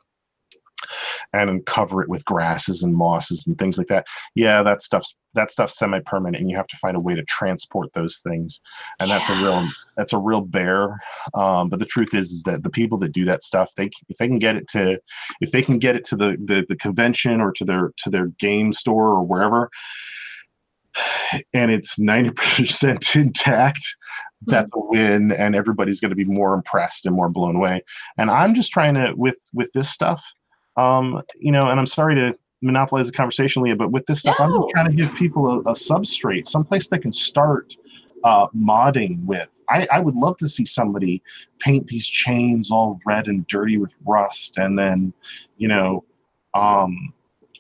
and 1.32 1.64
cover 1.66 2.02
it 2.02 2.08
with 2.08 2.24
grasses 2.24 2.82
and 2.82 2.94
mosses 2.94 3.46
and 3.46 3.58
things 3.58 3.78
like 3.78 3.86
that. 3.88 4.06
Yeah, 4.34 4.62
that 4.62 4.82
stuff's 4.82 5.14
that 5.34 5.50
stuff's 5.50 5.78
semi-permanent, 5.78 6.40
and 6.40 6.50
you 6.50 6.56
have 6.56 6.66
to 6.66 6.76
find 6.76 6.96
a 6.96 7.00
way 7.00 7.14
to 7.14 7.24
transport 7.24 7.92
those 7.94 8.18
things, 8.18 8.60
and 9.00 9.08
yeah. 9.08 9.18
that's 9.18 9.30
a 9.30 9.42
real 9.42 9.68
that's 9.96 10.12
a 10.12 10.18
real 10.18 10.42
bear. 10.42 10.98
Um, 11.34 11.68
but 11.68 11.78
the 11.78 11.86
truth 11.86 12.14
is, 12.14 12.30
is 12.30 12.42
that 12.42 12.62
the 12.62 12.70
people 12.70 12.98
that 12.98 13.12
do 13.12 13.24
that 13.24 13.42
stuff, 13.42 13.70
they 13.76 13.90
if 14.08 14.18
they 14.18 14.28
can 14.28 14.38
get 14.38 14.56
it 14.56 14.68
to 14.68 15.00
if 15.40 15.50
they 15.50 15.62
can 15.62 15.78
get 15.78 15.96
it 15.96 16.04
to 16.04 16.16
the 16.16 16.36
the, 16.44 16.66
the 16.68 16.76
convention 16.76 17.40
or 17.40 17.52
to 17.52 17.64
their 17.64 17.92
to 17.98 18.10
their 18.10 18.26
game 18.38 18.72
store 18.72 19.08
or 19.08 19.22
wherever 19.22 19.70
and 21.54 21.70
it's 21.70 21.98
90% 21.98 23.16
intact 23.20 23.96
that's 24.46 24.70
a 24.74 24.78
win 24.78 25.32
and 25.32 25.54
everybody's 25.54 26.00
going 26.00 26.10
to 26.10 26.16
be 26.16 26.24
more 26.24 26.52
impressed 26.52 27.06
and 27.06 27.14
more 27.14 27.28
blown 27.28 27.56
away 27.56 27.80
and 28.18 28.30
i'm 28.30 28.54
just 28.54 28.72
trying 28.72 28.94
to 28.94 29.12
with 29.16 29.38
with 29.54 29.70
this 29.72 29.88
stuff 29.88 30.22
um, 30.76 31.22
you 31.38 31.52
know, 31.52 31.68
and 31.68 31.78
I'm 31.78 31.86
sorry 31.86 32.14
to 32.14 32.36
monopolize 32.62 33.08
the 33.08 33.12
conversation, 33.12 33.62
Leah, 33.62 33.76
but 33.76 33.90
with 33.90 34.06
this 34.06 34.20
stuff, 34.20 34.36
no. 34.38 34.44
I'm 34.44 34.52
just 34.52 34.68
trying 34.70 34.86
to 34.86 34.96
give 34.96 35.14
people 35.14 35.50
a, 35.50 35.58
a 35.60 35.74
substrate, 35.74 36.46
someplace 36.46 36.88
they 36.88 36.98
can 36.98 37.12
start 37.12 37.74
uh, 38.24 38.46
modding 38.48 39.24
with. 39.24 39.62
I, 39.68 39.86
I 39.92 39.98
would 39.98 40.14
love 40.14 40.36
to 40.38 40.48
see 40.48 40.64
somebody 40.64 41.22
paint 41.58 41.88
these 41.88 42.06
chains 42.06 42.70
all 42.70 43.00
red 43.04 43.26
and 43.26 43.46
dirty 43.48 43.78
with 43.78 43.92
rust, 44.06 44.58
and 44.58 44.78
then, 44.78 45.12
you 45.56 45.68
know, 45.68 46.04
um, 46.54 47.12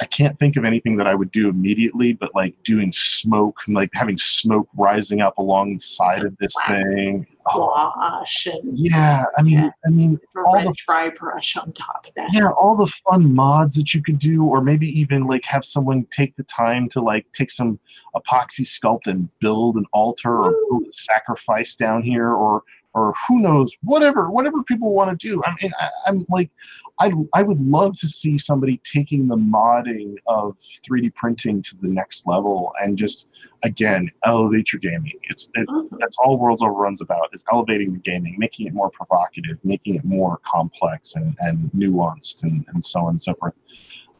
I 0.02 0.06
can't 0.06 0.36
think 0.36 0.56
of 0.56 0.64
anything 0.64 0.96
that 0.96 1.06
I 1.06 1.14
would 1.14 1.30
do 1.30 1.48
immediately, 1.48 2.12
but 2.12 2.34
like 2.34 2.60
doing 2.64 2.90
smoke, 2.90 3.60
like 3.68 3.88
having 3.92 4.18
smoke 4.18 4.68
rising 4.76 5.20
up 5.20 5.38
along 5.38 5.74
the 5.74 5.78
side 5.78 6.24
of 6.24 6.36
this 6.38 6.52
thing. 6.66 7.24
Oh, 7.46 8.24
yeah, 8.64 9.24
I 9.38 9.42
mean, 9.42 9.52
yeah. 9.52 9.70
I 9.86 9.90
mean, 9.90 10.18
all 10.44 10.60
the 10.60 10.74
dry 10.76 11.10
brush 11.10 11.56
on 11.56 11.70
top 11.70 12.04
of 12.08 12.14
that. 12.16 12.30
Yeah, 12.32 12.50
all 12.50 12.74
the 12.74 12.92
fun 13.08 13.32
mods 13.32 13.74
that 13.74 13.94
you 13.94 14.02
could 14.02 14.18
do, 14.18 14.42
or 14.42 14.60
maybe 14.60 14.88
even 14.88 15.28
like 15.28 15.44
have 15.44 15.64
someone 15.64 16.04
take 16.10 16.34
the 16.34 16.42
time 16.44 16.88
to 16.88 17.00
like 17.00 17.24
take 17.32 17.52
some 17.52 17.78
epoxy 18.16 18.66
sculpt 18.66 19.06
and 19.06 19.28
build 19.38 19.76
an 19.76 19.86
altar 19.92 20.36
or 20.36 20.80
sacrifice 20.90 21.76
down 21.76 22.02
here, 22.02 22.30
or 22.32 22.64
or 22.94 23.14
who 23.26 23.40
knows, 23.40 23.74
whatever, 23.82 24.30
whatever 24.30 24.62
people 24.62 24.92
want 24.92 25.18
to 25.18 25.28
do. 25.28 25.42
I 25.44 25.54
mean, 25.60 25.72
I, 25.80 25.88
am 26.06 26.26
like, 26.28 26.50
I, 26.98 27.12
I 27.32 27.42
would 27.42 27.60
love 27.60 27.98
to 28.00 28.08
see 28.08 28.36
somebody 28.36 28.80
taking 28.84 29.28
the 29.28 29.36
modding 29.36 30.16
of 30.26 30.58
3D 30.58 31.14
printing 31.14 31.62
to 31.62 31.76
the 31.80 31.88
next 31.88 32.26
level 32.26 32.72
and 32.82 32.98
just, 32.98 33.28
again, 33.62 34.10
elevate 34.24 34.72
your 34.72 34.80
gaming. 34.80 35.12
It's 35.22 35.48
it, 35.54 35.66
mm-hmm. 35.68 35.96
that's 35.98 36.18
all 36.18 36.38
Worlds 36.38 36.62
Overruns 36.62 37.00
about 37.00 37.30
is 37.32 37.44
elevating 37.50 37.94
the 37.94 38.00
gaming, 38.00 38.36
making 38.38 38.66
it 38.66 38.74
more 38.74 38.90
provocative, 38.90 39.58
making 39.64 39.94
it 39.94 40.04
more 40.04 40.38
complex 40.44 41.14
and, 41.14 41.34
and 41.40 41.70
nuanced 41.74 42.42
and, 42.42 42.64
and 42.68 42.84
so 42.84 43.00
on 43.00 43.10
and 43.10 43.22
so 43.22 43.34
forth. 43.34 43.54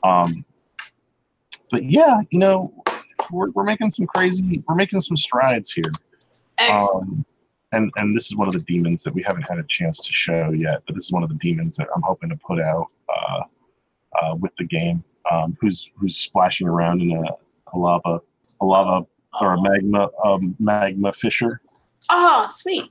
Um, 0.03 0.45
but 1.71 1.85
yeah, 1.85 2.21
you 2.31 2.39
know, 2.39 2.73
we're, 3.31 3.51
we're 3.51 3.65
making 3.65 3.91
some 3.91 4.07
crazy, 4.07 4.63
we're 4.67 4.75
making 4.75 5.01
some 5.01 5.17
strides 5.17 5.73
here. 5.73 5.93
Excellent. 6.59 7.09
Um, 7.09 7.27
and 7.73 7.91
and 7.97 8.17
this 8.17 8.27
is 8.27 8.37
one 8.37 8.49
of 8.49 8.55
the 8.55 8.61
demons 8.61 9.03
that 9.03 9.15
we 9.15 9.23
haven't 9.23 9.43
had 9.43 9.59
a 9.59 9.65
chance 9.69 10.01
to 10.07 10.13
show 10.13 10.51
yet, 10.51 10.83
but 10.87 10.95
this 10.95 11.07
is 11.07 11.13
one 11.13 11.23
of 11.23 11.29
the 11.29 11.37
demons 11.37 11.77
that 11.77 11.89
I'm 11.95 12.03
hoping 12.03 12.29
to 12.31 12.37
put 12.37 12.61
out 12.61 12.89
uh, 13.09 13.41
uh, 14.21 14.35
with 14.37 14.53
the 14.59 14.65
game. 14.65 15.03
Um, 15.31 15.57
who's 15.61 15.91
who's 15.97 16.17
splashing 16.17 16.67
around 16.67 17.01
in 17.01 17.13
a, 17.13 17.23
a 17.73 17.79
lava 17.79 18.21
a 18.61 18.65
lava 18.65 19.07
or 19.41 19.55
a 19.55 19.63
magma 19.63 20.09
um, 20.25 20.55
magma 20.59 21.13
fissure. 21.13 21.61
Oh, 22.11 22.45
sweet. 22.49 22.91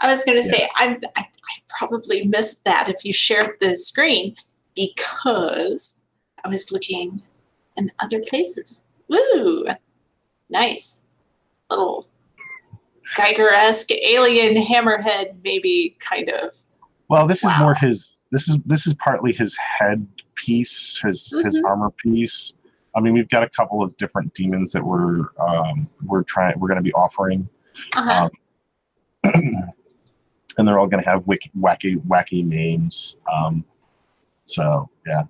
I 0.00 0.08
was 0.08 0.24
going 0.24 0.42
to 0.42 0.44
yeah. 0.44 0.52
say 0.52 0.68
I, 0.76 0.98
I 1.16 1.22
I 1.22 1.54
probably 1.78 2.26
missed 2.26 2.64
that 2.64 2.88
if 2.88 3.04
you 3.04 3.12
shared 3.12 3.56
the 3.60 3.76
screen 3.76 4.34
because 4.74 6.02
I 6.44 6.48
was 6.48 6.72
looking 6.72 7.22
in 7.76 7.90
other 8.02 8.20
places. 8.28 8.84
Woo, 9.08 9.66
nice 10.48 11.04
little 11.70 12.06
Giger-esque 13.16 13.90
alien 13.92 14.54
hammerhead, 14.56 15.36
maybe 15.44 15.96
kind 16.00 16.30
of. 16.30 16.52
Well, 17.08 17.26
this 17.26 17.42
wow. 17.42 17.50
is 17.50 17.58
more 17.58 17.74
his. 17.74 18.16
This 18.30 18.48
is 18.48 18.58
this 18.64 18.86
is 18.86 18.94
partly 18.94 19.32
his 19.32 19.56
head 19.56 20.06
piece, 20.34 21.00
his 21.04 21.32
mm-hmm. 21.34 21.44
his 21.44 21.62
armor 21.66 21.90
piece. 21.90 22.54
I 22.94 23.00
mean, 23.00 23.14
we've 23.14 23.28
got 23.28 23.42
a 23.42 23.48
couple 23.48 23.82
of 23.82 23.96
different 23.96 24.34
demons 24.34 24.72
that 24.72 24.84
we're 24.84 25.26
um, 25.38 25.88
we're 26.04 26.22
trying 26.22 26.58
we're 26.58 26.68
going 26.68 26.78
to 26.78 26.82
be 26.82 26.92
offering, 26.92 27.48
uh-huh. 27.94 28.30
um, 29.24 29.32
and 30.58 30.68
they're 30.68 30.78
all 30.78 30.86
going 30.86 31.02
to 31.02 31.08
have 31.08 31.22
wacky 31.24 31.50
wacky 31.58 31.96
wacky 32.06 32.44
names. 32.44 33.16
Um, 33.32 33.64
so 34.44 34.88
yeah, 35.06 35.22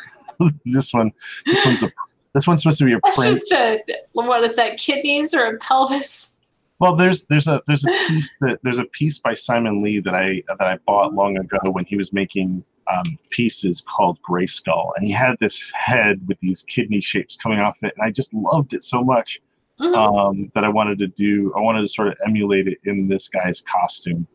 this 0.64 0.92
one 0.92 1.12
this 1.46 1.64
one's 1.64 1.82
a 1.82 1.92
this 2.34 2.46
one's 2.46 2.62
supposed 2.62 2.78
to 2.78 2.84
be 2.84 2.92
a 2.92 3.00
That's 3.04 3.16
print. 3.16 3.34
just 3.34 3.52
a 3.52 3.82
what 4.12 4.42
is 4.44 4.56
that? 4.56 4.76
Kidneys 4.78 5.34
or 5.34 5.44
a 5.44 5.58
pelvis? 5.58 6.38
Well, 6.82 6.96
there's 6.96 7.26
there's 7.26 7.46
a 7.46 7.62
there's 7.68 7.84
a 7.84 7.92
piece 8.08 8.28
that 8.40 8.58
there's 8.64 8.80
a 8.80 8.86
piece 8.86 9.20
by 9.20 9.34
Simon 9.34 9.84
Lee 9.84 10.00
that 10.00 10.16
I 10.16 10.42
that 10.48 10.66
I 10.66 10.78
bought 10.84 11.14
long 11.14 11.38
ago 11.38 11.58
when 11.70 11.84
he 11.84 11.96
was 11.96 12.12
making 12.12 12.64
um, 12.92 13.04
pieces 13.30 13.80
called 13.80 14.20
Gray 14.22 14.48
Skull, 14.48 14.92
and 14.96 15.06
he 15.06 15.12
had 15.12 15.36
this 15.38 15.72
head 15.76 16.20
with 16.26 16.40
these 16.40 16.64
kidney 16.64 17.00
shapes 17.00 17.36
coming 17.36 17.60
off 17.60 17.78
it, 17.84 17.94
and 17.96 18.04
I 18.04 18.10
just 18.10 18.34
loved 18.34 18.74
it 18.74 18.82
so 18.82 19.04
much 19.04 19.40
mm-hmm. 19.80 19.94
um, 19.94 20.50
that 20.54 20.64
I 20.64 20.68
wanted 20.68 20.98
to 20.98 21.06
do. 21.06 21.52
I 21.56 21.60
wanted 21.60 21.82
to 21.82 21.88
sort 21.88 22.08
of 22.08 22.14
emulate 22.26 22.66
it 22.66 22.78
in 22.82 23.06
this 23.06 23.28
guy's 23.28 23.60
costume. 23.60 24.26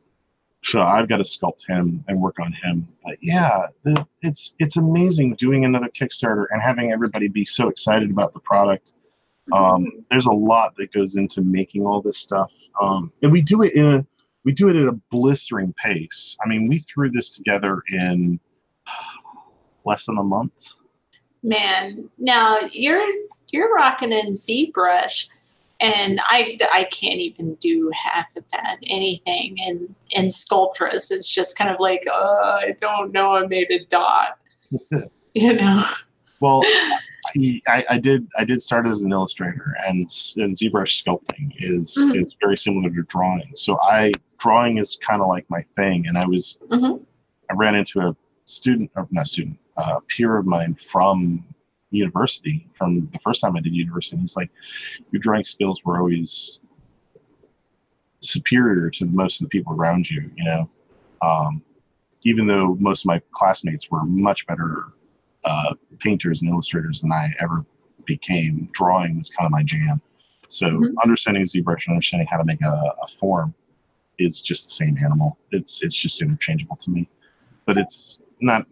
So 0.63 0.81
I've 0.81 1.09
got 1.09 1.17
to 1.17 1.23
sculpt 1.23 1.67
him 1.67 1.99
and 2.07 2.21
work 2.21 2.37
on 2.39 2.53
him. 2.53 2.87
But 3.03 3.17
yeah, 3.21 3.67
it's 4.21 4.55
it's 4.59 4.77
amazing 4.77 5.35
doing 5.35 5.65
another 5.65 5.89
Kickstarter 5.89 6.45
and 6.51 6.61
having 6.61 6.93
everybody 6.93 7.27
be 7.27 7.43
so 7.43 7.67
excited 7.67 8.09
about 8.09 8.31
the 8.31 8.39
product 8.39 8.93
um, 9.53 9.87
there's 10.09 10.25
a 10.25 10.31
lot 10.31 10.75
that 10.75 10.91
goes 10.93 11.15
into 11.15 11.41
making 11.41 11.85
all 11.85 12.01
this 12.01 12.17
stuff, 12.17 12.51
um, 12.81 13.11
and 13.21 13.31
we 13.31 13.41
do 13.41 13.61
it 13.61 13.73
in 13.73 13.85
a 13.85 14.05
we 14.43 14.53
do 14.53 14.69
it 14.69 14.75
at 14.75 14.87
a 14.87 14.93
blistering 15.11 15.73
pace. 15.73 16.37
I 16.43 16.47
mean, 16.47 16.67
we 16.67 16.79
threw 16.79 17.11
this 17.11 17.35
together 17.35 17.83
in 17.89 18.39
less 19.85 20.05
than 20.05 20.17
a 20.17 20.23
month. 20.23 20.75
Man, 21.43 22.09
now 22.17 22.57
you're 22.71 23.01
you're 23.51 23.73
rocking 23.73 24.11
in 24.11 24.33
ZBrush, 24.33 25.29
and 25.79 26.19
I 26.25 26.57
I 26.73 26.85
can't 26.85 27.19
even 27.19 27.55
do 27.55 27.91
half 27.93 28.35
of 28.35 28.43
that 28.53 28.77
anything. 28.89 29.57
And 29.65 29.95
in 30.11 30.25
Sculptris, 30.27 31.11
it's 31.11 31.33
just 31.33 31.57
kind 31.57 31.69
of 31.69 31.77
like, 31.79 32.03
oh, 32.09 32.59
I 32.61 32.73
don't 32.79 33.11
know, 33.11 33.35
I 33.35 33.47
made 33.47 33.71
a 33.71 33.85
dot. 33.85 34.41
you 35.33 35.53
know. 35.53 35.85
Well, 36.41 36.61
I, 37.67 37.83
I 37.89 37.97
did 37.99 38.27
I 38.37 38.43
did 38.45 38.61
start 38.61 38.87
as 38.87 39.01
an 39.03 39.11
illustrator, 39.11 39.75
and, 39.85 39.99
and 40.37 40.55
ZBrush 40.55 41.03
sculpting 41.03 41.51
is 41.57 41.95
Mhm. 41.99 42.25
is 42.25 42.37
very 42.39 42.57
similar 42.57 42.89
to 42.89 43.03
drawing. 43.03 43.51
So 43.55 43.79
I 43.81 44.11
drawing 44.39 44.77
is 44.77 44.97
kind 45.01 45.21
of 45.21 45.27
like 45.27 45.45
my 45.49 45.61
thing, 45.61 46.07
and 46.07 46.17
I 46.17 46.25
was 46.27 46.57
Mhm. 46.69 47.03
I 47.49 47.53
ran 47.55 47.75
into 47.75 47.99
a 48.01 48.15
student 48.45 48.91
or 48.95 49.07
not 49.11 49.27
student, 49.27 49.57
a 49.77 49.99
peer 50.01 50.37
of 50.37 50.45
mine 50.45 50.75
from 50.75 51.43
university 51.91 52.67
from 52.73 53.07
the 53.11 53.19
first 53.19 53.41
time 53.41 53.55
I 53.55 53.61
did 53.61 53.73
university. 53.73 54.17
He's 54.17 54.35
like, 54.35 54.51
your 55.11 55.19
drawing 55.19 55.43
skills 55.43 55.83
were 55.85 55.97
always 55.99 56.59
superior 58.19 58.89
to 58.89 59.05
most 59.05 59.41
of 59.41 59.45
the 59.45 59.49
people 59.49 59.73
around 59.73 60.09
you, 60.09 60.29
you 60.35 60.43
know. 60.43 60.69
Um, 61.21 61.61
even 62.23 62.47
though 62.47 62.75
most 62.79 63.03
of 63.03 63.07
my 63.07 63.21
classmates 63.31 63.89
were 63.89 64.03
much 64.03 64.45
better 64.47 64.93
uh, 65.47 65.73
painters 65.99 66.41
and 66.41 66.51
illustrators 66.51 67.01
than 67.01 67.11
I 67.11 67.29
ever 67.39 67.65
became, 68.05 68.69
drawing 68.73 69.17
was 69.17 69.29
kind 69.29 69.45
of 69.45 69.51
my 69.51 69.63
jam. 69.63 70.01
So 70.49 70.67
Mhm. 70.67 70.93
understanding 71.03 71.43
ZBrush 71.43 71.87
and 71.87 71.93
understanding 71.95 72.27
how 72.29 72.37
to 72.37 72.45
make 72.45 72.61
a, 72.61 72.93
a 73.03 73.07
form 73.07 73.53
is 74.17 74.41
just 74.41 74.65
the 74.67 74.73
same 74.81 74.97
animal. 74.97 75.37
It's 75.51 75.81
it's 75.83 75.95
just 75.95 76.21
interchangeable 76.21 76.75
to 76.77 76.89
me. 76.89 77.07
But 77.65 77.77
it's 77.77 78.19
not. 78.41 78.65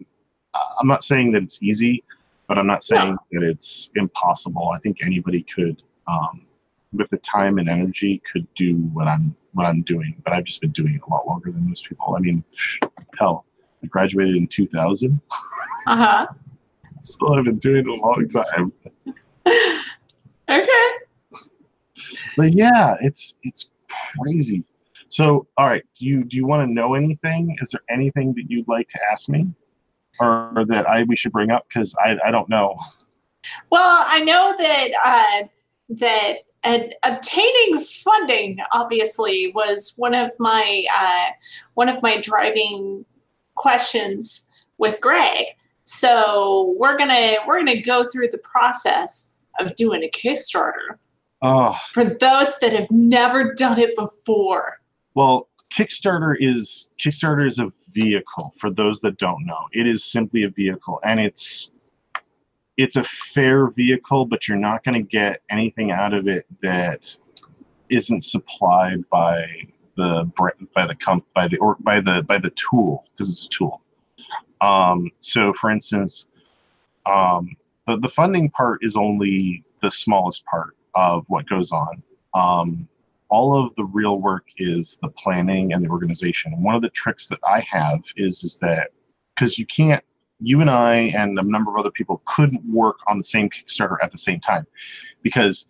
I'm 0.80 0.88
not 0.88 1.04
saying 1.04 1.32
that 1.32 1.42
it's 1.42 1.62
easy, 1.62 2.02
but 2.48 2.56
I'm 2.58 2.66
not 2.66 2.82
saying 2.82 3.16
that 3.32 3.42
it's 3.42 3.90
impossible. 3.94 4.70
I 4.74 4.78
think 4.78 4.98
anybody 5.02 5.42
could, 5.54 5.82
um, 6.08 6.46
with 6.94 7.10
the 7.10 7.18
time 7.18 7.58
and 7.58 7.68
energy, 7.68 8.22
could 8.30 8.46
do 8.54 8.76
what 8.96 9.06
I'm 9.06 9.34
what 9.52 9.66
I'm 9.66 9.82
doing. 9.82 10.14
But 10.24 10.32
I've 10.32 10.44
just 10.44 10.60
been 10.62 10.70
doing 10.72 10.94
it 10.94 11.02
a 11.06 11.10
lot 11.10 11.26
longer 11.26 11.52
than 11.52 11.68
most 11.68 11.86
people. 11.88 12.16
I 12.16 12.20
mean, 12.20 12.42
hell, 13.18 13.44
I 13.82 13.86
graduated 13.88 14.36
in 14.36 14.46
2000, 14.46 15.20
Uh 15.86 15.96
huh. 15.96 16.26
So 17.06 17.34
I've 17.34 17.44
been 17.44 17.58
doing 17.58 17.86
a 17.86 17.94
long 17.94 18.28
time. 18.28 18.72
Okay. 20.48 20.88
But 22.36 22.54
yeah, 22.54 22.94
it's 23.00 23.34
it's 23.42 23.70
crazy. 24.18 24.64
So, 25.08 25.46
all 25.56 25.66
right, 25.66 25.84
do 25.98 26.06
you 26.06 26.24
do 26.24 26.36
you 26.36 26.46
want 26.46 26.68
to 26.68 26.72
know 26.72 26.94
anything? 26.94 27.56
Is 27.60 27.70
there 27.70 27.80
anything 27.90 28.34
that 28.34 28.50
you'd 28.50 28.68
like 28.68 28.88
to 28.88 28.98
ask 29.10 29.28
me, 29.28 29.46
or 30.20 30.64
that 30.68 30.88
I 30.88 31.04
we 31.04 31.16
should 31.16 31.32
bring 31.32 31.50
up? 31.50 31.66
Because 31.68 31.94
I 32.04 32.16
I 32.24 32.30
don't 32.30 32.48
know. 32.48 32.76
Well, 33.70 34.04
I 34.08 34.22
know 34.22 34.54
that 34.58 34.88
uh, 35.04 35.46
that 35.90 36.34
uh, 36.64 36.78
obtaining 37.04 37.78
funding 37.78 38.58
obviously 38.72 39.52
was 39.54 39.94
one 39.96 40.14
of 40.14 40.30
my 40.38 40.84
uh, 40.92 41.30
one 41.74 41.88
of 41.88 42.02
my 42.02 42.20
driving 42.20 43.04
questions 43.54 44.52
with 44.78 45.00
Greg. 45.00 45.46
So 45.86 46.74
we're 46.78 46.98
gonna 46.98 47.36
we're 47.46 47.58
gonna 47.58 47.80
go 47.80 48.04
through 48.04 48.28
the 48.32 48.38
process 48.38 49.34
of 49.60 49.74
doing 49.76 50.02
a 50.04 50.10
Kickstarter 50.10 50.98
Oh, 51.42 51.76
for 51.92 52.02
those 52.02 52.58
that 52.58 52.72
have 52.72 52.90
never 52.90 53.54
done 53.54 53.78
it 53.78 53.94
before. 53.96 54.80
well, 55.14 55.48
Kickstarter 55.72 56.36
is 56.40 56.88
Kickstarter 57.00 57.46
is 57.46 57.58
a 57.58 57.70
vehicle 57.92 58.52
for 58.58 58.70
those 58.70 59.00
that 59.00 59.18
don't 59.18 59.44
know. 59.46 59.68
It 59.72 59.86
is 59.86 60.04
simply 60.04 60.42
a 60.44 60.48
vehicle, 60.50 61.00
and 61.04 61.20
it's 61.20 61.72
it's 62.76 62.96
a 62.96 63.04
fair 63.04 63.68
vehicle, 63.68 64.26
but 64.26 64.48
you're 64.48 64.58
not 64.58 64.84
going 64.84 64.94
to 64.94 65.08
get 65.08 65.40
anything 65.50 65.92
out 65.92 66.12
of 66.12 66.28
it 66.28 66.44
that 66.62 67.16
isn't 67.88 68.22
supplied 68.22 69.08
by 69.08 69.46
the 69.96 70.30
by 70.74 70.86
the 70.86 70.94
comp 70.96 71.24
by 71.34 71.48
the 71.48 71.56
or 71.58 71.76
by 71.80 72.00
the 72.00 72.22
by 72.22 72.38
the 72.38 72.50
tool 72.50 73.04
because 73.12 73.30
it's 73.30 73.46
a 73.46 73.48
tool. 73.48 73.82
Um, 74.60 75.10
so, 75.18 75.52
for 75.52 75.70
instance, 75.70 76.26
um, 77.06 77.56
the 77.86 77.98
the 77.98 78.08
funding 78.08 78.50
part 78.50 78.80
is 78.82 78.96
only 78.96 79.64
the 79.80 79.90
smallest 79.90 80.44
part 80.46 80.76
of 80.94 81.24
what 81.28 81.48
goes 81.48 81.72
on. 81.72 82.02
Um, 82.34 82.88
all 83.28 83.54
of 83.54 83.74
the 83.74 83.84
real 83.84 84.20
work 84.20 84.44
is 84.58 84.98
the 85.02 85.08
planning 85.08 85.72
and 85.72 85.84
the 85.84 85.88
organization. 85.88 86.52
And 86.52 86.62
one 86.62 86.74
of 86.74 86.82
the 86.82 86.90
tricks 86.90 87.28
that 87.28 87.40
I 87.46 87.60
have 87.60 88.00
is 88.16 88.44
is 88.44 88.58
that 88.58 88.90
because 89.34 89.58
you 89.58 89.66
can't, 89.66 90.02
you 90.40 90.60
and 90.60 90.70
I 90.70 90.94
and 91.16 91.38
a 91.38 91.42
number 91.42 91.70
of 91.70 91.78
other 91.78 91.90
people 91.90 92.22
couldn't 92.24 92.64
work 92.64 92.96
on 93.08 93.18
the 93.18 93.24
same 93.24 93.50
Kickstarter 93.50 93.96
at 94.02 94.10
the 94.10 94.18
same 94.18 94.40
time, 94.40 94.66
because 95.22 95.66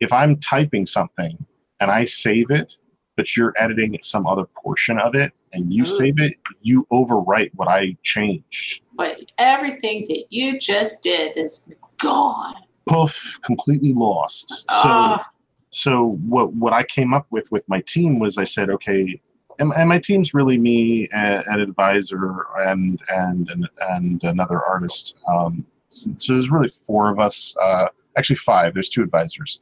if 0.00 0.12
I'm 0.12 0.38
typing 0.38 0.86
something 0.86 1.36
and 1.80 1.90
I 1.90 2.04
save 2.04 2.50
it, 2.50 2.78
but 3.16 3.36
you're 3.36 3.54
editing 3.58 3.98
some 4.02 4.26
other 4.26 4.44
portion 4.44 4.98
of 4.98 5.14
it 5.14 5.32
and 5.52 5.72
you 5.72 5.82
Ooh. 5.82 5.86
save 5.86 6.18
it, 6.18 6.34
you 6.60 6.86
overwrite 6.92 7.50
what 7.54 7.68
I 7.68 7.96
changed. 8.02 8.82
But 8.94 9.20
everything 9.38 10.04
that 10.08 10.24
you 10.30 10.58
just 10.58 11.02
did 11.02 11.36
is 11.36 11.68
gone. 11.98 12.54
Poof, 12.86 13.38
completely 13.42 13.94
lost. 13.94 14.50
So 14.50 14.88
Ah, 14.88 15.30
so 15.70 16.18
what 16.26 16.52
what 16.54 16.72
I 16.72 16.84
came 16.84 17.12
up 17.14 17.26
with 17.30 17.50
with 17.50 17.68
my 17.68 17.80
team 17.80 18.18
was 18.18 18.38
I 18.38 18.44
said, 18.44 18.70
okay, 18.70 19.20
and, 19.58 19.72
and 19.74 19.88
my 19.88 19.98
team's 19.98 20.34
really 20.34 20.58
me, 20.58 21.08
an 21.12 21.60
advisor, 21.60 22.46
and 22.58 23.00
and 23.08 23.48
and, 23.50 23.68
and 23.90 24.22
another 24.24 24.62
artist. 24.64 25.16
Um, 25.28 25.64
so, 25.88 26.10
so 26.16 26.32
there's 26.34 26.50
really 26.50 26.68
four 26.68 27.10
of 27.10 27.18
us. 27.18 27.56
Uh, 27.60 27.88
actually, 28.16 28.36
five. 28.36 28.74
There's 28.74 28.88
two 28.88 29.02
advisors. 29.02 29.60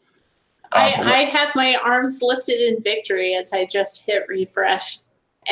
I, 0.74 0.92
um, 0.94 1.06
I 1.06 1.18
have 1.24 1.54
my 1.54 1.76
arms 1.84 2.20
lifted 2.22 2.60
in 2.60 2.82
victory 2.82 3.34
as 3.34 3.52
I 3.52 3.66
just 3.66 4.06
hit 4.06 4.24
refresh. 4.28 4.98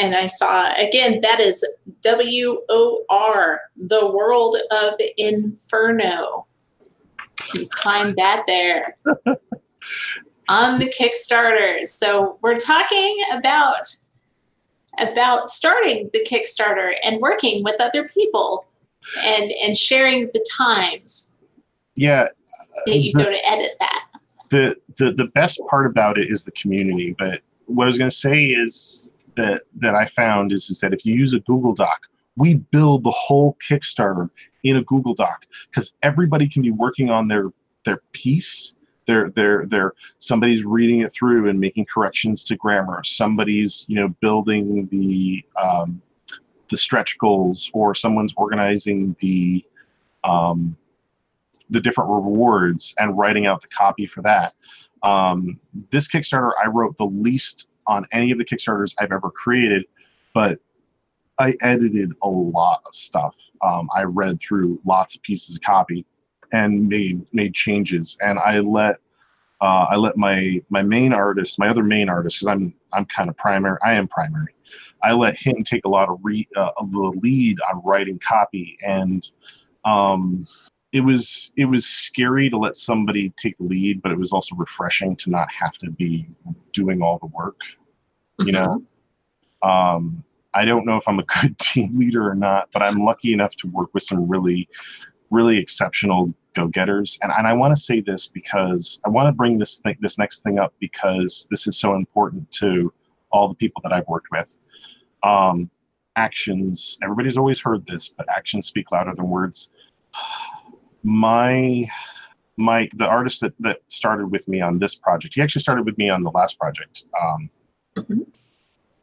And 0.00 0.14
I 0.14 0.26
saw 0.28 0.72
again, 0.76 1.20
that 1.22 1.40
is 1.40 1.66
W 2.02 2.60
O 2.68 3.04
R, 3.10 3.60
the 3.76 4.10
world 4.10 4.56
of 4.70 4.94
Inferno. 5.16 6.46
You 7.54 7.60
can 7.60 7.68
find 7.82 8.16
that 8.16 8.44
there 8.46 8.96
on 10.48 10.78
the 10.78 10.86
Kickstarter. 10.86 11.86
So 11.86 12.38
we're 12.42 12.56
talking 12.56 13.18
about 13.32 13.86
about 15.00 15.48
starting 15.48 16.10
the 16.12 16.24
Kickstarter 16.24 16.92
and 17.02 17.20
working 17.20 17.64
with 17.64 17.80
other 17.80 18.06
people 18.06 18.66
and 19.24 19.50
and 19.64 19.76
sharing 19.76 20.26
the 20.32 20.44
times 20.56 21.38
yeah, 21.96 22.28
that 22.86 22.98
you 22.98 23.12
go 23.12 23.24
to 23.24 23.48
edit 23.48 23.72
that. 23.80 24.04
The, 24.50 24.76
the 24.98 25.12
the 25.12 25.26
best 25.26 25.60
part 25.68 25.86
about 25.86 26.18
it 26.18 26.30
is 26.30 26.44
the 26.44 26.52
community. 26.52 27.14
But 27.18 27.40
what 27.66 27.84
I 27.84 27.86
was 27.86 27.98
going 27.98 28.10
to 28.10 28.16
say 28.16 28.46
is 28.46 29.12
that 29.36 29.62
that 29.76 29.94
I 29.94 30.06
found 30.06 30.52
is 30.52 30.70
is 30.70 30.80
that 30.80 30.92
if 30.92 31.06
you 31.06 31.14
use 31.14 31.32
a 31.34 31.40
Google 31.40 31.74
Doc, 31.74 32.06
we 32.36 32.54
build 32.54 33.04
the 33.04 33.10
whole 33.10 33.56
Kickstarter 33.68 34.28
in 34.64 34.76
a 34.76 34.84
Google 34.84 35.14
Doc 35.14 35.46
because 35.70 35.92
everybody 36.02 36.48
can 36.48 36.62
be 36.62 36.70
working 36.70 37.10
on 37.10 37.28
their 37.28 37.50
their 37.84 38.02
piece. 38.12 38.74
They're, 39.06 39.30
they're, 39.30 39.66
they're, 39.66 39.94
somebody's 40.18 40.64
reading 40.64 41.00
it 41.00 41.10
through 41.10 41.48
and 41.48 41.58
making 41.58 41.86
corrections 41.86 42.44
to 42.44 42.54
grammar. 42.54 43.02
Somebody's, 43.02 43.84
you 43.88 43.96
know, 43.96 44.08
building 44.20 44.86
the, 44.92 45.44
um, 45.60 46.00
the 46.68 46.76
stretch 46.76 47.18
goals, 47.18 47.72
or 47.74 47.92
someone's 47.92 48.32
organizing 48.36 49.16
the, 49.18 49.64
um, 50.22 50.76
the 51.70 51.80
different 51.80 52.10
rewards 52.10 52.94
and 52.98 53.16
writing 53.16 53.46
out 53.46 53.62
the 53.62 53.68
copy 53.68 54.06
for 54.06 54.22
that. 54.22 54.54
Um, 55.02 55.58
this 55.90 56.08
Kickstarter, 56.08 56.52
I 56.62 56.68
wrote 56.68 56.96
the 56.96 57.06
least 57.06 57.68
on 57.86 58.06
any 58.12 58.30
of 58.30 58.38
the 58.38 58.44
Kickstarters 58.44 58.94
I've 58.98 59.12
ever 59.12 59.30
created, 59.30 59.84
but 60.34 60.58
I 61.38 61.54
edited 61.62 62.12
a 62.22 62.28
lot 62.28 62.82
of 62.86 62.94
stuff. 62.94 63.36
Um, 63.64 63.88
I 63.96 64.02
read 64.02 64.38
through 64.40 64.80
lots 64.84 65.16
of 65.16 65.22
pieces 65.22 65.56
of 65.56 65.62
copy 65.62 66.04
and 66.52 66.88
made 66.88 67.24
made 67.32 67.54
changes. 67.54 68.18
And 68.20 68.38
I 68.38 68.58
let 68.60 68.96
uh, 69.60 69.86
I 69.90 69.96
let 69.96 70.16
my 70.16 70.60
my 70.68 70.82
main 70.82 71.12
artist, 71.12 71.58
my 71.58 71.68
other 71.68 71.82
main 71.82 72.08
artist, 72.08 72.38
because 72.38 72.48
I'm 72.48 72.74
I'm 72.92 73.06
kind 73.06 73.30
of 73.30 73.36
primary. 73.36 73.78
I 73.82 73.94
am 73.94 74.06
primary. 74.06 74.54
I 75.02 75.12
let 75.12 75.34
him 75.34 75.62
take 75.64 75.84
a 75.86 75.88
lot 75.88 76.10
of 76.10 76.18
re, 76.22 76.46
uh, 76.56 76.70
of 76.76 76.92
the 76.92 77.18
lead 77.22 77.58
on 77.72 77.80
writing 77.84 78.18
copy, 78.18 78.76
and 78.86 79.28
um, 79.84 80.46
it 80.92 81.00
was 81.00 81.52
it 81.56 81.66
was 81.66 81.86
scary 81.86 82.50
to 82.50 82.56
let 82.56 82.76
somebody 82.76 83.32
take 83.36 83.56
the 83.58 83.64
lead, 83.64 84.02
but 84.02 84.10
it 84.12 84.18
was 84.18 84.32
also 84.32 84.56
refreshing 84.56 85.14
to 85.16 85.30
not 85.30 85.50
have 85.52 85.72
to 85.78 85.90
be 85.90 86.26
doing 86.72 87.02
all 87.02 87.18
the 87.18 87.26
work. 87.26 87.56
You 88.40 88.52
know, 88.52 88.82
um, 89.62 90.24
I 90.54 90.64
don't 90.64 90.86
know 90.86 90.96
if 90.96 91.06
I'm 91.06 91.18
a 91.18 91.24
good 91.42 91.58
team 91.58 91.98
leader 91.98 92.28
or 92.28 92.34
not, 92.34 92.70
but 92.72 92.82
I'm 92.82 93.04
lucky 93.04 93.32
enough 93.32 93.54
to 93.56 93.68
work 93.68 93.90
with 93.92 94.02
some 94.02 94.26
really, 94.28 94.68
really 95.30 95.58
exceptional 95.58 96.34
go-getters. 96.54 97.18
And, 97.22 97.30
and 97.36 97.46
I 97.46 97.52
want 97.52 97.76
to 97.76 97.80
say 97.80 98.00
this 98.00 98.26
because 98.26 98.98
I 99.04 99.08
want 99.08 99.28
to 99.28 99.32
bring 99.32 99.58
this 99.58 99.78
thing, 99.78 99.96
this 100.00 100.18
next 100.18 100.40
thing 100.40 100.58
up 100.58 100.74
because 100.80 101.46
this 101.50 101.66
is 101.66 101.78
so 101.78 101.94
important 101.94 102.50
to 102.52 102.92
all 103.30 103.46
the 103.48 103.54
people 103.54 103.80
that 103.82 103.92
I've 103.92 104.08
worked 104.08 104.28
with. 104.32 104.58
Um, 105.22 105.70
actions. 106.16 106.98
Everybody's 107.02 107.36
always 107.36 107.60
heard 107.60 107.86
this, 107.86 108.08
but 108.08 108.28
actions 108.28 108.66
speak 108.66 108.90
louder 108.90 109.12
than 109.14 109.28
words. 109.28 109.70
My 111.02 111.88
my 112.56 112.88
the 112.94 113.06
artist 113.06 113.40
that 113.40 113.54
that 113.60 113.80
started 113.88 114.26
with 114.26 114.46
me 114.48 114.60
on 114.60 114.78
this 114.78 114.94
project. 114.94 115.34
He 115.34 115.42
actually 115.42 115.62
started 115.62 115.86
with 115.86 115.96
me 115.98 116.10
on 116.10 116.22
the 116.22 116.30
last 116.30 116.58
project. 116.58 117.04
Um, 117.20 117.50
Mhm. 117.96 118.26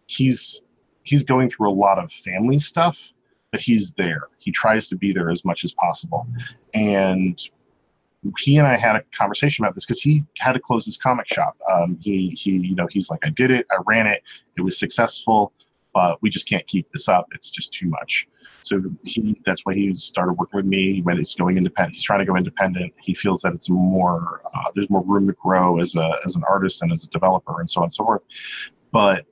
He's 0.08 0.62
he's 1.04 1.24
going 1.24 1.50
through 1.50 1.70
a 1.70 1.74
lot 1.74 2.00
of 2.00 2.12
family 2.12 2.60
stuff, 2.60 3.12
but 3.52 3.60
he's 3.62 3.94
there. 3.94 4.30
He 4.38 4.52
tries 4.52 4.88
to 4.90 4.96
be 4.96 5.12
there 5.12 5.30
as 5.30 5.44
much 5.44 5.64
as 5.64 5.74
possible, 5.74 6.28
and 6.74 7.42
he 8.40 8.58
and 8.58 8.68
I 8.68 8.78
had 8.78 8.96
a 8.96 9.04
conversation 9.14 9.64
about 9.64 9.76
this 9.76 9.86
because 9.86 10.02
he 10.02 10.24
had 10.40 10.54
to 10.54 10.60
close 10.60 10.86
his 10.86 10.98
comic 10.98 11.28
shop. 11.28 11.58
Um, 11.72 11.98
he 12.02 12.30
he 12.30 12.52
you 12.52 12.76
know 12.76 12.88
he's 12.90 13.10
like 13.10 13.26
I 13.26 13.30
did 13.30 13.52
it, 13.52 13.66
I 13.72 13.78
ran 13.86 14.08
it, 14.08 14.22
it 14.58 14.62
was 14.62 14.78
successful, 14.78 15.52
but 15.94 16.22
we 16.22 16.30
just 16.30 16.48
can't 16.48 16.66
keep 16.68 16.92
this 16.92 17.10
up. 17.10 17.28
It's 17.34 17.50
just 17.50 17.74
too 17.74 17.88
much. 17.88 18.28
So 18.68 18.84
he 19.04 19.40
that's 19.46 19.66
why 19.66 19.74
he 19.74 19.96
started 19.96 20.34
working 20.34 20.58
with 20.58 20.66
me 20.66 21.02
when 21.02 21.18
he's 21.18 21.36
going 21.36 21.58
independent. 21.58 21.96
He's 21.96 22.04
trying 22.04 22.20
to 22.20 22.26
go 22.26 22.36
independent. 22.36 22.94
He 23.02 23.14
feels 23.14 23.42
that 23.42 23.54
it's 23.54 23.70
more 23.70 24.42
uh, 24.54 24.72
there's 24.74 24.90
more 24.90 25.04
room 25.04 25.28
to 25.28 25.34
grow 25.34 25.80
as 25.80 25.96
a 25.96 26.14
as 26.26 26.36
an 26.36 26.44
artist 26.50 26.82
and 26.82 26.92
as 26.92 27.06
a 27.06 27.10
developer 27.10 27.60
and 27.60 27.70
so 27.70 27.82
on 27.82 27.86
and 27.86 27.94
so 27.94 28.04
forth. 28.06 28.22
But 28.92 29.26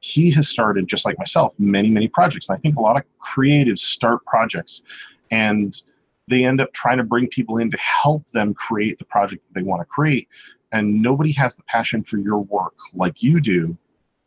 he 0.00 0.30
has 0.32 0.48
started 0.48 0.86
just 0.86 1.04
like 1.04 1.18
myself 1.18 1.54
many 1.58 1.90
many 1.90 2.08
projects. 2.08 2.48
And 2.48 2.56
I 2.56 2.60
think 2.60 2.76
a 2.76 2.80
lot 2.80 2.96
of 2.96 3.02
creatives 3.20 3.78
start 3.80 4.24
projects 4.26 4.82
and 5.30 5.82
they 6.28 6.44
end 6.44 6.60
up 6.60 6.72
trying 6.72 6.98
to 6.98 7.04
bring 7.04 7.28
people 7.28 7.58
in 7.58 7.70
to 7.70 7.78
help 7.78 8.26
them 8.30 8.54
create 8.54 8.98
the 8.98 9.04
project 9.04 9.42
that 9.46 9.60
they 9.60 9.64
want 9.64 9.80
to 9.80 9.86
create 9.86 10.28
and 10.72 11.00
nobody 11.00 11.32
has 11.32 11.56
the 11.56 11.62
passion 11.64 12.02
for 12.02 12.18
your 12.18 12.38
work 12.38 12.74
like 12.94 13.22
you 13.22 13.40
do 13.40 13.76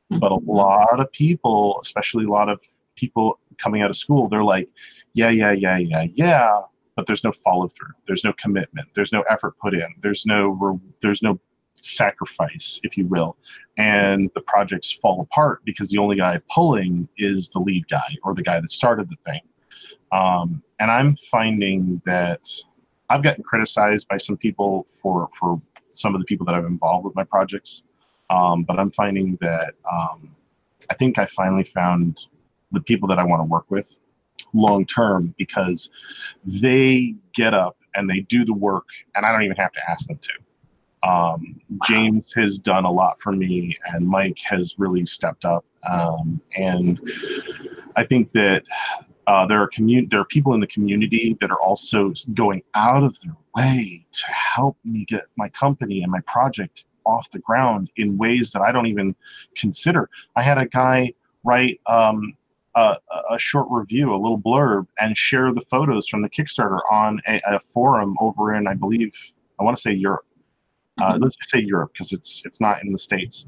but 0.09 0.31
a 0.31 0.35
Mm-hmm. 0.35 0.49
lot 0.49 0.99
of 0.99 1.11
people 1.11 1.79
especially 1.81 2.25
a 2.25 2.29
lot 2.29 2.49
of 2.49 2.61
people 2.95 3.39
coming 3.59 3.81
out 3.81 3.89
of 3.89 3.97
school 3.97 4.27
they're 4.29 4.43
like 4.43 4.69
yeah 5.13 5.29
yeah 5.29 5.51
yeah 5.51 5.77
yeah 5.77 6.05
yeah 6.15 6.61
but 6.99 7.05
there's 7.05 7.23
no 7.23 7.31
follow 7.31 7.69
through. 7.69 7.93
There's 8.05 8.25
no 8.25 8.33
commitment. 8.33 8.89
There's 8.93 9.13
no 9.13 9.21
effort 9.29 9.57
put 9.57 9.73
in. 9.73 9.87
There's 10.01 10.25
no 10.25 10.49
re- 10.49 10.79
there's 11.01 11.21
no 11.21 11.39
sacrifice 11.73 12.81
if 12.83 12.97
you 12.97 13.07
will. 13.07 13.37
And 13.77 14.29
the 14.35 14.41
projects 14.41 14.91
fall 14.91 15.21
apart 15.21 15.61
because 15.63 15.89
the 15.89 15.97
only 15.97 16.17
guy 16.17 16.41
pulling 16.53 17.07
is 17.17 17.51
the 17.51 17.59
lead 17.59 17.87
guy 17.87 18.17
or 18.23 18.33
the 18.33 18.43
guy 18.43 18.59
that 18.59 18.69
started 18.69 19.07
the 19.09 19.15
thing. 19.15 19.39
Um, 20.11 20.61
and 20.79 20.89
i'm 20.89 21.15
finding 21.15 22.01
that 22.05 22.45
i've 23.09 23.21
gotten 23.21 23.43
criticized 23.43 24.07
by 24.07 24.17
some 24.17 24.35
people 24.35 24.83
for 24.83 25.29
for 25.37 25.61
some 25.91 26.15
of 26.15 26.19
the 26.21 26.25
people 26.25 26.45
that 26.47 26.55
i've 26.55 26.65
involved 26.65 27.05
with 27.05 27.15
my 27.15 27.23
projects. 27.23 27.83
Um, 28.29 28.63
but 28.63 28.77
i'm 28.79 28.91
finding 28.91 29.37
that 29.39 29.73
um, 29.89 30.35
i 30.89 30.95
think 30.95 31.17
i 31.17 31.25
finally 31.27 31.63
found 31.63 32.25
the 32.71 32.81
people 32.81 33.07
that 33.07 33.19
i 33.19 33.23
want 33.23 33.39
to 33.39 33.45
work 33.45 33.69
with 33.69 33.99
long 34.53 34.85
term 34.85 35.33
because 35.37 35.89
they 36.45 37.13
get 37.33 37.53
up 37.53 37.77
and 37.95 38.09
they 38.09 38.21
do 38.21 38.45
the 38.45 38.53
work 38.53 38.85
and 39.15 39.25
i 39.25 39.31
don't 39.31 39.43
even 39.43 39.57
have 39.57 39.71
to 39.71 39.81
ask 39.89 40.07
them 40.07 40.19
to 40.19 40.31
um, 41.07 41.59
james 41.85 42.33
has 42.33 42.57
done 42.57 42.85
a 42.85 42.91
lot 42.91 43.19
for 43.19 43.31
me 43.31 43.77
and 43.93 44.07
mike 44.07 44.39
has 44.39 44.75
really 44.77 45.05
stepped 45.05 45.45
up 45.45 45.65
um, 45.89 46.41
and 46.55 46.99
i 47.95 48.03
think 48.03 48.31
that 48.31 48.63
uh, 49.29 49.45
there 49.45 49.61
are 49.61 49.67
commun- 49.67 50.07
there 50.09 50.19
are 50.19 50.25
people 50.25 50.55
in 50.55 50.59
the 50.59 50.67
community 50.67 51.37
that 51.39 51.51
are 51.51 51.61
also 51.61 52.11
going 52.33 52.63
out 52.73 53.03
of 53.03 53.19
their 53.21 53.35
way 53.55 54.03
to 54.11 54.25
help 54.31 54.75
me 54.83 55.05
get 55.05 55.25
my 55.37 55.47
company 55.49 56.01
and 56.01 56.11
my 56.11 56.19
project 56.21 56.85
off 57.05 57.29
the 57.29 57.39
ground 57.39 57.91
in 57.97 58.17
ways 58.17 58.51
that 58.51 58.63
I 58.63 58.71
don't 58.71 58.87
even 58.87 59.15
consider. 59.55 60.09
I 60.35 60.41
had 60.41 60.57
a 60.57 60.65
guy 60.65 61.13
write 61.43 61.79
um, 61.85 62.33
a, 62.79 62.97
a 63.35 63.39
short 63.39 63.67
review, 63.69 64.13
a 64.13 64.15
little 64.17 64.39
blurb, 64.39 64.87
and 64.99 65.15
share 65.17 65.53
the 65.53 65.61
photos 65.61 66.07
from 66.07 66.21
the 66.21 66.29
Kickstarter 66.29 66.79
on 66.91 67.19
a, 67.27 67.41
a 67.47 67.59
forum 67.59 68.15
over 68.19 68.55
in, 68.55 68.67
I 68.67 68.73
believe, 68.73 69.13
I 69.59 69.63
want 69.63 69.75
to 69.77 69.81
say 69.81 69.93
Europe. 69.93 70.25
Uh, 71.01 71.13
Mhm. 71.13 71.21
let's 71.23 71.35
just 71.37 71.49
say 71.49 71.59
Europe 71.59 71.91
because 71.93 72.11
it's 72.11 72.41
it's 72.45 72.59
not 72.59 72.83
in 72.83 72.91
the 72.91 72.97
states. 72.97 73.47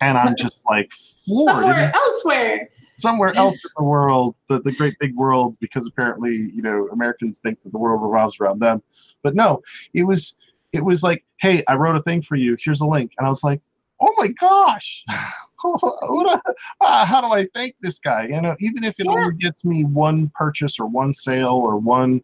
And 0.00 0.18
I'm 0.18 0.34
just 0.36 0.60
like 0.68 0.90
floored. 0.92 1.64
Somewhere 1.64 1.92
elsewhere. 1.94 2.68
somewhere 2.96 3.32
else 3.36 3.54
in 3.54 3.70
the 3.76 3.84
world, 3.84 4.34
the, 4.48 4.60
the 4.60 4.72
great 4.72 4.94
big 4.98 5.14
world, 5.16 5.56
because 5.60 5.86
apparently, 5.86 6.34
you 6.56 6.62
know, 6.62 6.88
Americans 6.92 7.38
think 7.38 7.62
that 7.62 7.70
the 7.72 7.78
world 7.78 8.02
revolves 8.02 8.38
around 8.40 8.60
them. 8.60 8.82
But 9.22 9.34
no, 9.34 9.62
it 9.94 10.04
was 10.04 10.36
it 10.72 10.84
was 10.84 11.02
like, 11.02 11.24
hey, 11.40 11.62
I 11.68 11.74
wrote 11.74 11.96
a 11.96 12.02
thing 12.02 12.22
for 12.22 12.36
you. 12.36 12.56
Here's 12.58 12.80
a 12.80 12.86
link, 12.86 13.12
and 13.18 13.26
I 13.26 13.28
was 13.28 13.44
like, 13.44 13.60
oh 14.02 14.14
my 14.18 14.28
gosh, 14.28 15.04
what 15.62 16.38
a- 16.38 16.54
ah, 16.80 17.06
how 17.06 17.20
do 17.20 17.28
I 17.28 17.46
thank 17.54 17.76
this 17.80 17.98
guy? 17.98 18.24
You 18.26 18.40
know, 18.40 18.56
even 18.60 18.84
if 18.84 18.98
it 19.00 19.06
Yeah. 19.06 19.12
only 19.12 19.34
gets 19.36 19.64
me 19.64 19.84
one 19.84 20.30
purchase 20.34 20.78
or 20.80 20.86
one 20.86 21.12
sale 21.12 21.54
or 21.54 21.78
one 21.78 22.22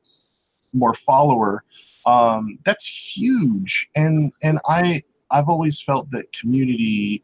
more 0.74 0.94
follower, 0.94 1.64
um, 2.06 2.58
that's 2.64 2.86
huge. 2.86 3.88
And 3.96 4.32
and 4.42 4.58
I 4.68 5.02
I've 5.30 5.48
always 5.48 5.80
felt 5.80 6.10
that 6.10 6.32
community 6.32 7.22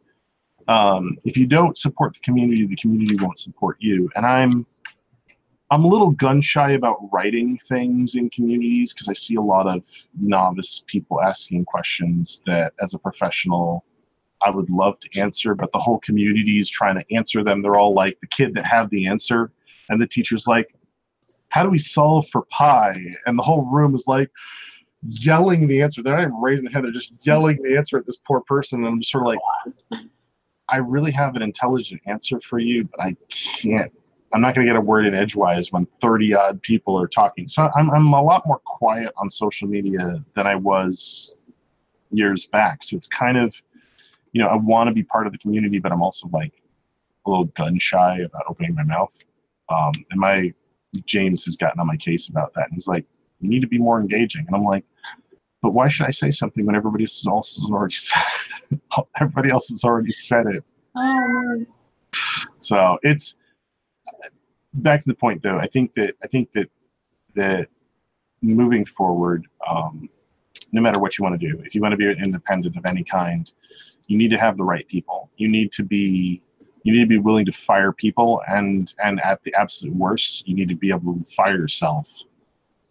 um, 0.68 1.18
if 1.24 1.36
you 1.36 1.46
don't 1.46 1.76
support 1.76 2.14
the 2.14 2.20
community, 2.20 2.66
the 2.66 2.76
community 2.76 3.16
won't 3.16 3.38
support 3.38 3.76
you. 3.80 4.10
And 4.16 4.24
I'm 4.24 4.64
I'm 5.70 5.84
a 5.84 5.88
little 5.88 6.12
gun 6.12 6.40
shy 6.40 6.72
about 6.72 6.98
writing 7.12 7.58
things 7.58 8.14
in 8.14 8.30
communities 8.30 8.92
because 8.92 9.08
I 9.08 9.14
see 9.14 9.34
a 9.36 9.40
lot 9.40 9.66
of 9.66 9.86
novice 10.20 10.84
people 10.86 11.20
asking 11.22 11.64
questions 11.64 12.42
that, 12.46 12.74
as 12.82 12.94
a 12.94 12.98
professional, 12.98 13.84
I 14.44 14.50
would 14.50 14.68
love 14.70 14.98
to 15.00 15.20
answer, 15.20 15.54
but 15.54 15.72
the 15.72 15.78
whole 15.78 15.98
community 16.00 16.58
is 16.58 16.68
trying 16.68 16.96
to 16.96 17.14
answer 17.14 17.42
them. 17.42 17.62
They're 17.62 17.76
all 17.76 17.94
like 17.94 18.18
the 18.20 18.26
kid 18.26 18.54
that 18.54 18.66
have 18.66 18.90
the 18.90 19.06
answer, 19.06 19.50
and 19.88 20.00
the 20.00 20.06
teacher's 20.06 20.46
like, 20.46 20.74
"How 21.48 21.62
do 21.62 21.70
we 21.70 21.78
solve 21.78 22.28
for 22.28 22.42
pi?" 22.50 22.96
And 23.26 23.38
the 23.38 23.42
whole 23.42 23.62
room 23.62 23.94
is 23.94 24.04
like 24.06 24.30
yelling 25.08 25.66
the 25.66 25.82
answer. 25.82 26.02
They're 26.02 26.16
not 26.16 26.22
even 26.22 26.40
raising 26.40 26.64
their 26.64 26.72
hand; 26.72 26.84
they're 26.84 26.92
just 26.92 27.12
yelling 27.26 27.62
the 27.62 27.76
answer 27.76 27.98
at 27.98 28.06
this 28.06 28.16
poor 28.16 28.40
person. 28.42 28.80
And 28.80 28.88
I'm 28.88 29.00
just 29.00 29.12
sort 29.12 29.26
of 29.26 29.28
like, 29.28 30.02
I 30.68 30.78
really 30.78 31.12
have 31.12 31.36
an 31.36 31.42
intelligent 31.42 32.00
answer 32.06 32.40
for 32.40 32.58
you, 32.58 32.84
but 32.84 33.00
I 33.00 33.16
can't. 33.28 33.92
I'm 34.32 34.40
not 34.40 34.54
going 34.54 34.66
to 34.66 34.72
get 34.72 34.76
a 34.76 34.80
word 34.80 35.06
in 35.06 35.14
edgewise 35.14 35.70
when 35.70 35.86
30 36.00 36.34
odd 36.34 36.62
people 36.62 37.00
are 37.00 37.06
talking. 37.06 37.46
So 37.46 37.70
I'm, 37.76 37.88
I'm 37.90 38.12
a 38.12 38.22
lot 38.22 38.44
more 38.46 38.60
quiet 38.64 39.12
on 39.16 39.30
social 39.30 39.68
media 39.68 40.24
than 40.34 40.46
I 40.46 40.56
was 40.56 41.36
years 42.10 42.46
back. 42.46 42.82
So 42.82 42.96
it's 42.96 43.06
kind 43.06 43.36
of, 43.38 43.54
you 44.34 44.42
know, 44.42 44.48
I 44.48 44.56
want 44.56 44.88
to 44.88 44.92
be 44.92 45.04
part 45.04 45.26
of 45.26 45.32
the 45.32 45.38
community, 45.38 45.78
but 45.78 45.92
I'm 45.92 46.02
also 46.02 46.28
like 46.32 46.52
a 47.24 47.30
little 47.30 47.46
gun 47.46 47.78
shy 47.78 48.18
about 48.18 48.42
opening 48.48 48.74
my 48.74 48.82
mouth. 48.82 49.16
Um, 49.70 49.92
and 50.10 50.20
my 50.20 50.52
James 51.06 51.44
has 51.44 51.56
gotten 51.56 51.80
on 51.80 51.86
my 51.86 51.96
case 51.96 52.28
about 52.28 52.52
that. 52.54 52.64
And 52.64 52.74
he's 52.74 52.88
like, 52.88 53.06
you 53.40 53.48
need 53.48 53.60
to 53.60 53.68
be 53.68 53.78
more 53.78 54.00
engaging. 54.00 54.44
And 54.46 54.54
I'm 54.54 54.64
like, 54.64 54.84
but 55.62 55.72
why 55.72 55.88
should 55.88 56.06
I 56.06 56.10
say 56.10 56.30
something 56.30 56.66
when 56.66 56.74
everybody 56.74 57.04
else 57.04 57.56
has 57.56 57.70
already 57.70 57.94
said 57.94 58.22
everybody 59.20 59.50
else 59.50 59.68
has 59.68 59.84
already 59.84 60.12
said 60.12 60.46
it? 60.46 60.64
Um, 60.96 61.66
So 62.58 62.98
it's 63.02 63.36
back 64.74 65.00
to 65.00 65.08
the 65.08 65.14
point 65.14 65.42
though. 65.42 65.58
I 65.58 65.68
think 65.68 65.92
that 65.94 66.16
I 66.22 66.26
think 66.26 66.50
that 66.52 66.68
that 67.36 67.68
moving 68.42 68.84
forward, 68.84 69.46
um, 69.68 70.08
no 70.72 70.80
matter 70.80 71.00
what 71.00 71.18
you 71.18 71.22
want 71.22 71.40
to 71.40 71.48
do, 71.48 71.60
if 71.64 71.74
you 71.74 71.80
want 71.80 71.92
to 71.92 71.96
be 71.96 72.08
independent 72.10 72.76
of 72.76 72.84
any 72.88 73.04
kind, 73.04 73.50
you 74.06 74.18
need 74.18 74.30
to 74.30 74.38
have 74.38 74.56
the 74.56 74.64
right 74.64 74.86
people. 74.88 75.30
You 75.36 75.48
need 75.48 75.72
to 75.72 75.82
be 75.82 76.42
you 76.82 76.92
need 76.92 77.00
to 77.00 77.06
be 77.06 77.18
willing 77.18 77.46
to 77.46 77.52
fire 77.52 77.92
people 77.92 78.42
and 78.46 78.92
and 79.02 79.20
at 79.20 79.42
the 79.42 79.54
absolute 79.54 79.96
worst, 79.96 80.46
you 80.46 80.54
need 80.54 80.68
to 80.68 80.76
be 80.76 80.90
able 80.90 81.14
to 81.14 81.24
fire 81.24 81.56
yourself. 81.56 82.10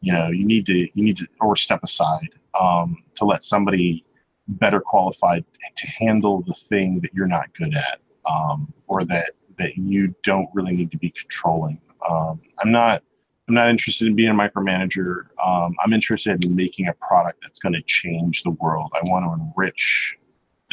You 0.02 0.14
know, 0.14 0.30
you 0.30 0.46
need 0.46 0.66
to 0.68 0.74
you 0.74 1.04
need 1.04 1.18
to 1.18 1.28
or 1.40 1.56
step 1.56 1.84
aside 1.84 2.30
um, 2.60 3.04
to 3.16 3.26
let 3.26 3.44
somebody 3.44 4.06
better 4.48 4.82
qualified 4.82 5.46
to 5.76 5.88
handle 5.88 6.42
the 6.42 6.54
thing 6.54 7.00
that 7.02 7.14
you're 7.14 7.28
not 7.28 7.54
good 7.54 7.74
at 7.76 8.00
um, 8.30 8.74
or 8.88 9.06
that 9.06 9.32
that 9.58 9.78
you 9.78 10.14
don't 10.24 10.50
really 10.54 10.76
need 10.76 10.92
to 10.92 10.98
be 10.98 11.12
controlling. 11.12 11.80
Um, 12.10 12.42
I'm 12.60 12.72
not. 12.72 13.04
I'm 13.50 13.56
not 13.56 13.70
interested 13.70 14.08
in 14.08 14.16
being 14.16 14.30
a 14.30 14.34
micromanager. 14.34 15.26
Um, 15.46 15.76
I'm 15.84 15.92
interested 15.92 16.46
in 16.46 16.56
making 16.56 16.88
a 16.88 16.94
product 16.94 17.42
that's 17.42 17.60
going 17.60 17.74
to 17.74 17.82
change 17.82 18.44
the 18.44 18.52
world. 18.52 18.90
I 18.96 19.02
want 19.12 19.26
to 19.26 19.34
enrich 19.34 20.18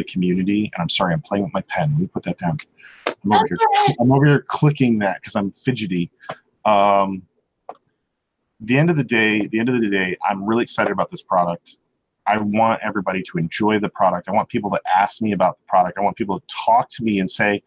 the 0.00 0.12
community. 0.12 0.70
And 0.74 0.82
I'm 0.82 0.88
sorry, 0.88 1.12
I'm 1.12 1.22
playing 1.22 1.44
with 1.44 1.54
my 1.54 1.62
pen. 1.62 1.90
Let 1.92 2.00
me 2.00 2.06
put 2.06 2.22
that 2.24 2.38
down. 2.38 2.56
I'm 3.06 3.32
over, 3.32 3.46
that's 3.48 3.48
here, 3.50 3.86
right. 3.86 3.96
I'm 4.00 4.12
over 4.12 4.26
here 4.26 4.44
clicking 4.46 4.98
that 5.00 5.20
because 5.20 5.36
I'm 5.36 5.50
fidgety. 5.50 6.10
Um, 6.64 7.22
the 8.60 8.76
end 8.76 8.90
of 8.90 8.96
the 8.96 9.04
day, 9.04 9.46
the 9.46 9.58
end 9.58 9.68
of 9.68 9.80
the 9.80 9.88
day, 9.88 10.16
I'm 10.28 10.44
really 10.44 10.62
excited 10.62 10.90
about 10.92 11.10
this 11.10 11.22
product. 11.22 11.76
I 12.26 12.38
want 12.38 12.80
everybody 12.84 13.22
to 13.22 13.38
enjoy 13.38 13.78
the 13.78 13.88
product. 13.88 14.28
I 14.28 14.32
want 14.32 14.48
people 14.48 14.70
to 14.70 14.80
ask 14.94 15.22
me 15.22 15.32
about 15.32 15.58
the 15.58 15.64
product. 15.66 15.98
I 15.98 16.02
want 16.02 16.16
people 16.16 16.38
to 16.38 16.46
talk 16.46 16.88
to 16.90 17.02
me 17.02 17.20
and 17.20 17.30
say, 17.30 17.62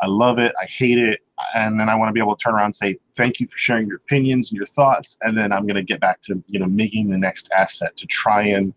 I 0.00 0.06
love 0.06 0.38
it, 0.38 0.52
I 0.62 0.66
hate 0.66 0.98
it, 0.98 1.20
and 1.54 1.80
then 1.80 1.88
I 1.88 1.94
want 1.94 2.10
to 2.10 2.12
be 2.12 2.20
able 2.20 2.36
to 2.36 2.42
turn 2.42 2.54
around 2.54 2.66
and 2.66 2.74
say, 2.74 2.96
thank 3.16 3.40
you 3.40 3.46
for 3.46 3.56
sharing 3.56 3.86
your 3.88 3.96
opinions 3.96 4.50
and 4.50 4.56
your 4.56 4.66
thoughts, 4.66 5.16
and 5.22 5.36
then 5.36 5.52
I'm 5.52 5.62
going 5.62 5.76
to 5.76 5.82
get 5.82 6.00
back 6.00 6.20
to 6.22 6.42
you 6.48 6.58
know 6.58 6.66
making 6.66 7.08
the 7.10 7.18
next 7.18 7.50
asset 7.56 7.96
to 7.96 8.06
try 8.06 8.42
and 8.42 8.74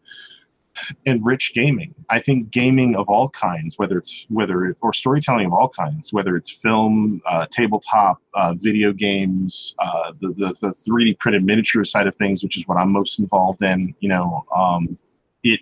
enrich 1.06 1.54
gaming. 1.54 1.94
I 2.10 2.20
think 2.20 2.52
gaming 2.52 2.96
of 2.96 3.10
all 3.10 3.30
kinds, 3.30 3.78
whether 3.78 3.98
it's 3.98 4.26
whether 4.30 4.66
it, 4.66 4.78
or 4.82 4.94
storytelling 4.94 5.48
of 5.48 5.54
all 5.54 5.70
kinds, 5.70 6.14
whether 6.14 6.36
it's 6.36 6.50
film, 6.50 7.22
uh, 7.30 7.46
tabletop, 7.52 8.22
uh, 8.34 8.54
video 8.56 8.94
games, 8.94 9.76
uh, 9.80 10.14
the, 10.22 10.30
the 10.30 10.48
the 10.62 10.74
3D 10.90 11.20
printed 11.20 11.44
miniature 11.44 11.84
side 11.84 12.08
of 12.08 12.16
things, 12.16 12.44
which 12.44 12.58
is 12.58 12.68
what 12.68 12.78
I'm 12.78 12.91
most 12.91 13.20
involved 13.20 13.62
in. 13.62 13.94
You 14.00 14.10
know, 14.10 14.46
um, 14.56 14.98
it 15.44 15.62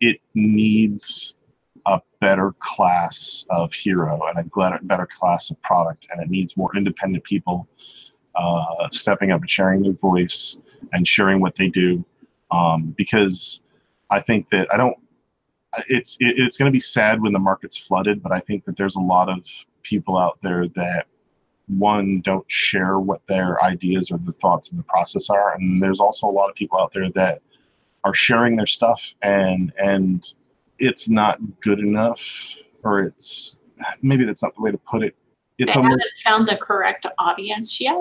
it 0.00 0.20
needs 0.34 1.34
a 1.86 2.00
better 2.20 2.54
class 2.58 3.44
of 3.50 3.72
hero 3.72 4.20
and 4.28 4.38
a 4.38 4.78
better 4.82 5.08
class 5.10 5.50
of 5.50 5.60
product, 5.62 6.06
and 6.10 6.22
it 6.22 6.30
needs 6.30 6.56
more 6.56 6.74
independent 6.76 7.24
people 7.24 7.68
uh, 8.34 8.88
stepping 8.90 9.30
up 9.30 9.40
and 9.40 9.50
sharing 9.50 9.82
their 9.82 9.92
voice 9.92 10.56
and 10.92 11.06
sharing 11.06 11.40
what 11.40 11.54
they 11.54 11.68
do, 11.68 12.04
um, 12.50 12.94
because 12.96 13.62
I 14.12 14.20
think 14.20 14.48
that 14.50 14.68
I 14.72 14.76
don't. 14.76 14.96
It's 15.88 16.16
it, 16.20 16.34
it's 16.36 16.56
going 16.56 16.70
to 16.70 16.72
be 16.72 16.80
sad 16.80 17.20
when 17.22 17.32
the 17.32 17.38
market's 17.38 17.76
flooded, 17.76 18.22
but 18.22 18.30
I 18.30 18.40
think 18.40 18.64
that 18.66 18.76
there's 18.76 18.96
a 18.96 19.00
lot 19.00 19.28
of 19.28 19.44
people 19.82 20.18
out 20.18 20.38
there 20.42 20.68
that 20.68 21.06
one 21.66 22.20
don't 22.20 22.48
share 22.50 22.98
what 22.98 23.26
their 23.26 23.62
ideas 23.64 24.10
or 24.10 24.18
the 24.18 24.32
thoughts 24.32 24.70
and 24.70 24.78
the 24.78 24.84
process 24.84 25.30
are, 25.30 25.54
and 25.54 25.82
there's 25.82 26.00
also 26.00 26.28
a 26.28 26.30
lot 26.30 26.50
of 26.50 26.54
people 26.54 26.78
out 26.78 26.92
there 26.92 27.10
that 27.12 27.40
are 28.04 28.14
sharing 28.14 28.56
their 28.56 28.66
stuff 28.66 29.14
and 29.22 29.72
and 29.82 30.34
it's 30.78 31.08
not 31.08 31.38
good 31.60 31.78
enough 31.78 32.56
or 32.82 33.00
it's 33.00 33.56
maybe 34.02 34.24
that's 34.24 34.42
not 34.42 34.54
the 34.54 34.60
way 34.60 34.70
to 34.70 34.78
put 34.78 35.02
it 35.02 35.14
it's 35.58 35.74
they 35.74 35.80
haven't 35.80 36.02
found 36.24 36.48
the 36.48 36.56
correct 36.56 37.06
audience 37.18 37.80
yet. 37.80 38.00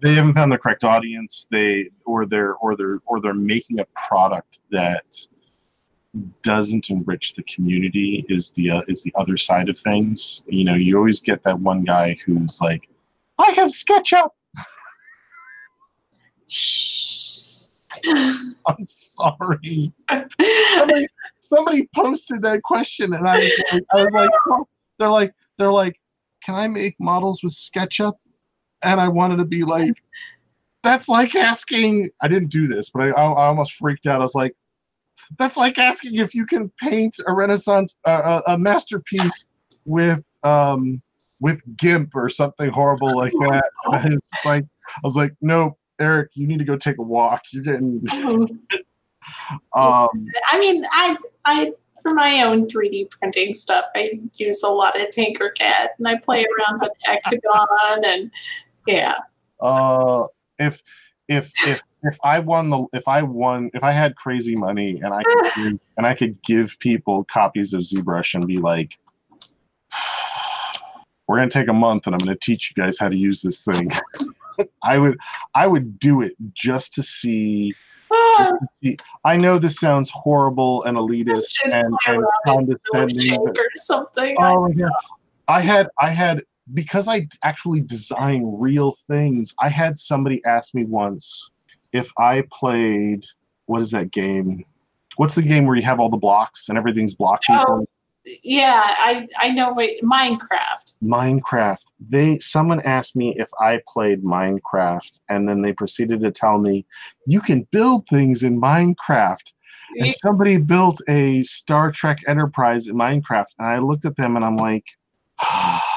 they 0.00 0.14
haven't 0.14 0.34
found 0.34 0.52
the 0.52 0.58
correct 0.58 0.84
audience 0.84 1.48
they 1.50 1.88
or 2.04 2.26
they're 2.26 2.54
or 2.56 2.76
they're 2.76 3.00
or 3.06 3.20
they're 3.20 3.34
making 3.34 3.80
a 3.80 3.84
product 3.96 4.60
that 4.70 5.26
doesn't 6.42 6.90
enrich 6.90 7.34
the 7.34 7.42
community 7.44 8.24
is 8.28 8.50
the 8.52 8.70
uh, 8.70 8.82
is 8.88 9.02
the 9.02 9.12
other 9.16 9.36
side 9.36 9.68
of 9.68 9.78
things. 9.78 10.42
You 10.46 10.64
know 10.64 10.74
you 10.74 10.96
always 10.96 11.20
get 11.20 11.42
that 11.44 11.58
one 11.58 11.84
guy 11.84 12.16
who's 12.24 12.60
like 12.60 12.88
i 13.38 13.50
have 13.52 13.70
sketchup. 13.70 14.34
Shh. 16.48 17.66
i'm 18.66 18.84
sorry. 18.84 19.92
Somebody, 20.08 21.06
somebody 21.40 21.88
posted 21.94 22.42
that 22.42 22.62
question 22.62 23.12
and 23.12 23.28
i 23.28 23.36
was 23.36 23.62
like, 23.72 23.84
I 23.92 23.96
was 23.96 24.06
like 24.12 24.30
oh. 24.48 24.66
they're 24.98 25.10
like 25.10 25.34
they're 25.58 25.72
like 25.72 26.00
can 26.42 26.54
i 26.54 26.66
make 26.66 26.96
models 26.98 27.42
with 27.42 27.52
sketchup? 27.52 28.16
And 28.82 29.00
i 29.00 29.08
wanted 29.08 29.36
to 29.36 29.44
be 29.44 29.62
like 29.64 29.92
that's 30.82 31.08
like 31.08 31.34
asking 31.36 32.10
i 32.20 32.28
didn't 32.28 32.48
do 32.48 32.66
this 32.66 32.90
but 32.90 33.02
i, 33.02 33.08
I 33.08 33.46
almost 33.46 33.74
freaked 33.74 34.06
out. 34.06 34.20
I 34.20 34.24
was 34.24 34.34
like 34.34 34.56
that's 35.38 35.56
like 35.56 35.78
asking 35.78 36.16
if 36.16 36.34
you 36.34 36.46
can 36.46 36.70
paint 36.78 37.14
a 37.26 37.32
renaissance 37.32 37.96
uh, 38.06 38.40
a, 38.46 38.52
a 38.52 38.58
masterpiece 38.58 39.46
with 39.84 40.24
um 40.42 41.00
with 41.40 41.60
gimp 41.76 42.14
or 42.14 42.28
something 42.28 42.70
horrible 42.70 43.16
like 43.16 43.32
that 43.40 43.70
and 43.92 44.14
I 44.14 44.16
was 44.16 44.44
like 44.44 44.64
i 44.88 45.00
was 45.02 45.16
like 45.16 45.32
nope 45.40 45.78
eric 46.00 46.30
you 46.34 46.46
need 46.46 46.58
to 46.58 46.64
go 46.64 46.76
take 46.76 46.98
a 46.98 47.02
walk 47.02 47.42
you're 47.52 47.62
getting 47.62 48.04
um 49.74 50.08
I 50.50 50.58
mean, 50.58 50.84
I 50.92 51.16
I 51.44 51.72
for 52.02 52.14
my 52.14 52.42
own 52.42 52.66
3D 52.66 53.10
printing 53.10 53.52
stuff, 53.52 53.84
I 53.94 54.18
use 54.36 54.62
a 54.62 54.68
lot 54.68 54.98
of 54.98 55.08
Tinkercad 55.08 55.88
and 55.98 56.08
I 56.08 56.16
play 56.18 56.44
around 56.44 56.80
with 56.80 56.92
Hexagon 57.04 58.04
and 58.04 58.30
yeah. 58.86 59.14
uh 59.60 60.26
if 60.58 60.82
if 61.28 61.52
if 61.66 61.82
if 62.02 62.18
i 62.24 62.38
won 62.38 62.70
the 62.70 62.86
if 62.92 63.06
i 63.08 63.22
won 63.22 63.70
if 63.74 63.82
i 63.82 63.92
had 63.92 64.16
crazy 64.16 64.56
money 64.56 65.00
and 65.02 65.12
i 65.12 65.22
could 65.22 65.52
give, 65.56 65.80
and 65.96 66.06
i 66.06 66.14
could 66.14 66.40
give 66.42 66.76
people 66.78 67.24
copies 67.24 67.72
of 67.72 67.80
zbrush 67.80 68.34
and 68.34 68.46
be 68.46 68.58
like 68.58 68.98
we're 71.26 71.36
going 71.36 71.48
to 71.48 71.58
take 71.58 71.68
a 71.68 71.72
month 71.72 72.06
and 72.06 72.14
i'm 72.14 72.20
going 72.20 72.36
to 72.36 72.40
teach 72.44 72.72
you 72.74 72.82
guys 72.82 72.98
how 72.98 73.08
to 73.08 73.16
use 73.16 73.42
this 73.42 73.64
thing 73.64 73.90
i 74.82 74.98
would 74.98 75.18
i 75.54 75.66
would 75.66 75.98
do 75.98 76.22
it 76.22 76.34
just 76.54 76.92
to 76.92 77.02
see 77.02 77.72
I 79.24 79.36
know 79.36 79.58
this 79.58 79.78
sounds 79.78 80.10
horrible 80.12 80.82
and 80.84 80.96
elitist 80.96 81.54
and, 81.64 81.94
and 82.06 82.24
condescending. 82.44 83.44
but- 83.44 83.56
or 83.56 83.70
something. 83.74 84.34
Oh 84.40 84.68
my 84.68 84.72
god! 84.72 84.90
I 85.46 85.60
had 85.60 85.88
I 86.00 86.10
had 86.10 86.42
because 86.74 87.08
I 87.08 87.26
actually 87.44 87.80
design 87.80 88.42
real 88.58 88.96
things. 89.06 89.54
I 89.60 89.68
had 89.68 89.96
somebody 89.96 90.44
ask 90.44 90.74
me 90.74 90.84
once 90.84 91.50
if 91.92 92.10
I 92.18 92.44
played 92.50 93.24
what 93.66 93.80
is 93.80 93.92
that 93.92 94.10
game? 94.10 94.64
What's 95.16 95.36
the 95.36 95.42
game 95.42 95.64
where 95.64 95.76
you 95.76 95.82
have 95.82 96.00
all 96.00 96.08
the 96.08 96.16
blocks 96.16 96.68
and 96.68 96.76
everything's 96.76 97.14
block 97.14 97.42
Oh. 97.50 97.86
yeah, 98.42 98.82
I 98.84 99.28
I 99.38 99.50
know 99.50 99.72
what 99.72 99.90
Minecraft. 100.02 100.94
Minecraft. 101.02 101.84
They 102.08 102.38
someone 102.38 102.80
asked 102.82 103.14
me 103.14 103.34
if 103.38 103.48
I 103.60 103.80
played 103.88 104.24
Minecraft, 104.24 105.20
and 105.28 105.48
then 105.48 105.62
they 105.62 105.72
proceeded 105.72 106.20
to 106.22 106.32
tell 106.32 106.58
me 106.58 106.84
you 107.26 107.40
can 107.40 107.66
build 107.70 108.06
things 108.08 108.42
in 108.42 108.60
Minecraft. 108.60 109.52
and 109.98 110.14
somebody 110.14 110.56
built 110.56 111.00
a 111.08 111.42
Star 111.42 111.90
Trek 111.92 112.18
Enterprise 112.26 112.88
in 112.88 112.96
Minecraft, 112.96 113.46
and 113.58 113.68
I 113.68 113.78
looked 113.78 114.04
at 114.04 114.16
them 114.16 114.36
and 114.36 114.44
I'm 114.44 114.56
like, 114.56 114.84
ah, 115.40 115.89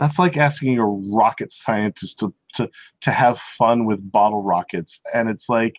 that's 0.00 0.18
like 0.18 0.36
asking 0.38 0.78
a 0.78 0.86
rocket 0.86 1.52
scientist 1.52 2.18
to 2.20 2.34
to 2.54 2.68
to 3.02 3.12
have 3.12 3.38
fun 3.38 3.84
with 3.84 4.10
bottle 4.10 4.42
rockets, 4.42 5.00
and 5.14 5.28
it's 5.28 5.48
like, 5.48 5.76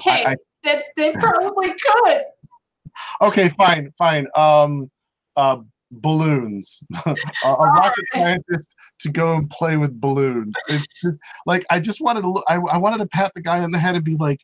Hey, 0.00 0.24
I- 0.24 0.36
that 0.64 0.84
they 0.96 1.12
probably 1.12 1.68
could. 1.68 2.22
okay, 3.20 3.50
fine, 3.50 3.92
fine, 3.96 4.26
um, 4.34 4.90
uh, 5.36 5.58
balloons, 5.90 6.82
a, 7.06 7.16
a 7.44 7.66
rocket 7.76 8.04
scientist 8.16 8.74
to 9.00 9.10
go 9.10 9.34
and 9.36 9.48
play 9.50 9.76
with 9.76 10.00
balloons. 10.00 10.54
It's 10.68 10.86
just, 11.02 11.16
like 11.46 11.64
I 11.70 11.80
just 11.80 12.00
wanted 12.00 12.22
to, 12.22 12.30
look, 12.30 12.44
I, 12.48 12.56
I 12.56 12.78
wanted 12.78 12.98
to 12.98 13.06
pat 13.06 13.32
the 13.34 13.42
guy 13.42 13.60
on 13.60 13.70
the 13.70 13.78
head 13.78 13.94
and 13.94 14.04
be 14.04 14.16
like. 14.16 14.40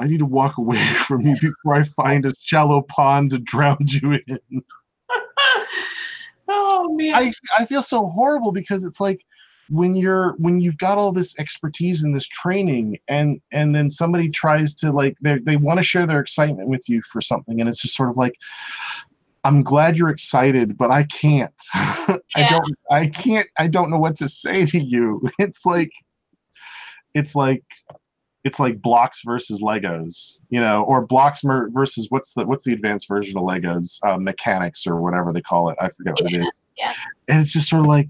I 0.00 0.06
need 0.06 0.18
to 0.18 0.26
walk 0.26 0.58
away 0.58 0.78
from 1.08 1.22
you 1.22 1.34
before 1.34 1.74
I 1.74 1.82
find 1.82 2.24
a 2.24 2.32
shallow 2.38 2.82
pond 2.82 3.30
to 3.30 3.40
drown 3.40 3.78
you 3.80 4.20
in. 4.28 4.62
Oh 6.58 6.94
man. 6.94 7.14
I 7.14 7.32
I 7.58 7.66
feel 7.66 7.82
so 7.82 8.08
horrible 8.08 8.52
because 8.52 8.84
it's 8.84 9.00
like 9.00 9.24
when 9.70 9.94
you're 9.94 10.34
when 10.38 10.60
you've 10.60 10.78
got 10.78 10.98
all 10.98 11.12
this 11.12 11.38
expertise 11.38 12.02
and 12.02 12.14
this 12.14 12.26
training 12.26 12.98
and 13.08 13.40
and 13.52 13.74
then 13.74 13.90
somebody 13.90 14.28
tries 14.28 14.74
to 14.76 14.90
like 14.90 15.16
they 15.20 15.38
they 15.38 15.56
want 15.56 15.78
to 15.78 15.82
share 15.82 16.06
their 16.06 16.20
excitement 16.20 16.68
with 16.68 16.88
you 16.88 17.02
for 17.02 17.20
something 17.20 17.60
and 17.60 17.68
it's 17.68 17.82
just 17.82 17.94
sort 17.94 18.08
of 18.08 18.16
like 18.16 18.34
I'm 19.44 19.62
glad 19.62 19.96
you're 19.96 20.08
excited 20.08 20.76
but 20.76 20.90
I 20.90 21.04
can't. 21.04 21.54
I 21.74 22.18
don't 22.36 22.74
I 22.90 23.06
can't 23.08 23.46
I 23.58 23.68
don't 23.68 23.90
know 23.90 23.98
what 23.98 24.16
to 24.16 24.28
say 24.28 24.64
to 24.66 24.78
you. 24.78 25.22
It's 25.38 25.64
like 25.66 25.92
it's 27.14 27.34
like 27.34 27.64
it's 28.48 28.58
like 28.58 28.80
blocks 28.80 29.20
versus 29.26 29.60
Legos, 29.60 30.40
you 30.48 30.58
know, 30.58 30.84
or 30.84 31.04
blocks 31.04 31.44
mer- 31.44 31.68
versus 31.70 32.06
what's 32.08 32.32
the 32.32 32.46
what's 32.46 32.64
the 32.64 32.72
advanced 32.72 33.06
version 33.06 33.36
of 33.36 33.44
Legos, 33.44 33.98
uh, 34.06 34.16
mechanics 34.16 34.86
or 34.86 35.02
whatever 35.02 35.34
they 35.34 35.42
call 35.42 35.68
it. 35.68 35.76
I 35.82 35.90
forget 35.90 36.14
what 36.14 36.32
it 36.32 36.38
is. 36.38 36.50
yeah. 36.78 36.94
And 37.28 37.42
it's 37.42 37.52
just 37.52 37.68
sort 37.68 37.80
of 37.80 37.86
like, 37.86 38.08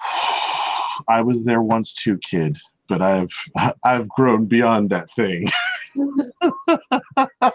I 1.08 1.22
was 1.22 1.44
there 1.44 1.60
once 1.60 1.92
too, 1.92 2.18
kid, 2.18 2.56
but 2.88 3.02
I've 3.02 3.32
I've 3.84 4.08
grown 4.10 4.46
beyond 4.46 4.90
that 4.90 5.08
thing. 5.16 5.48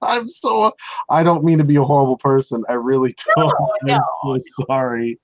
I'm 0.00 0.28
so 0.28 0.72
I 1.10 1.24
don't 1.24 1.42
mean 1.42 1.58
to 1.58 1.64
be 1.64 1.74
a 1.76 1.82
horrible 1.82 2.16
person. 2.16 2.62
I 2.68 2.74
really 2.74 3.16
don't. 3.36 3.52
No, 3.82 4.00
I'm 4.24 4.38
so 4.38 4.64
sorry. 4.68 5.18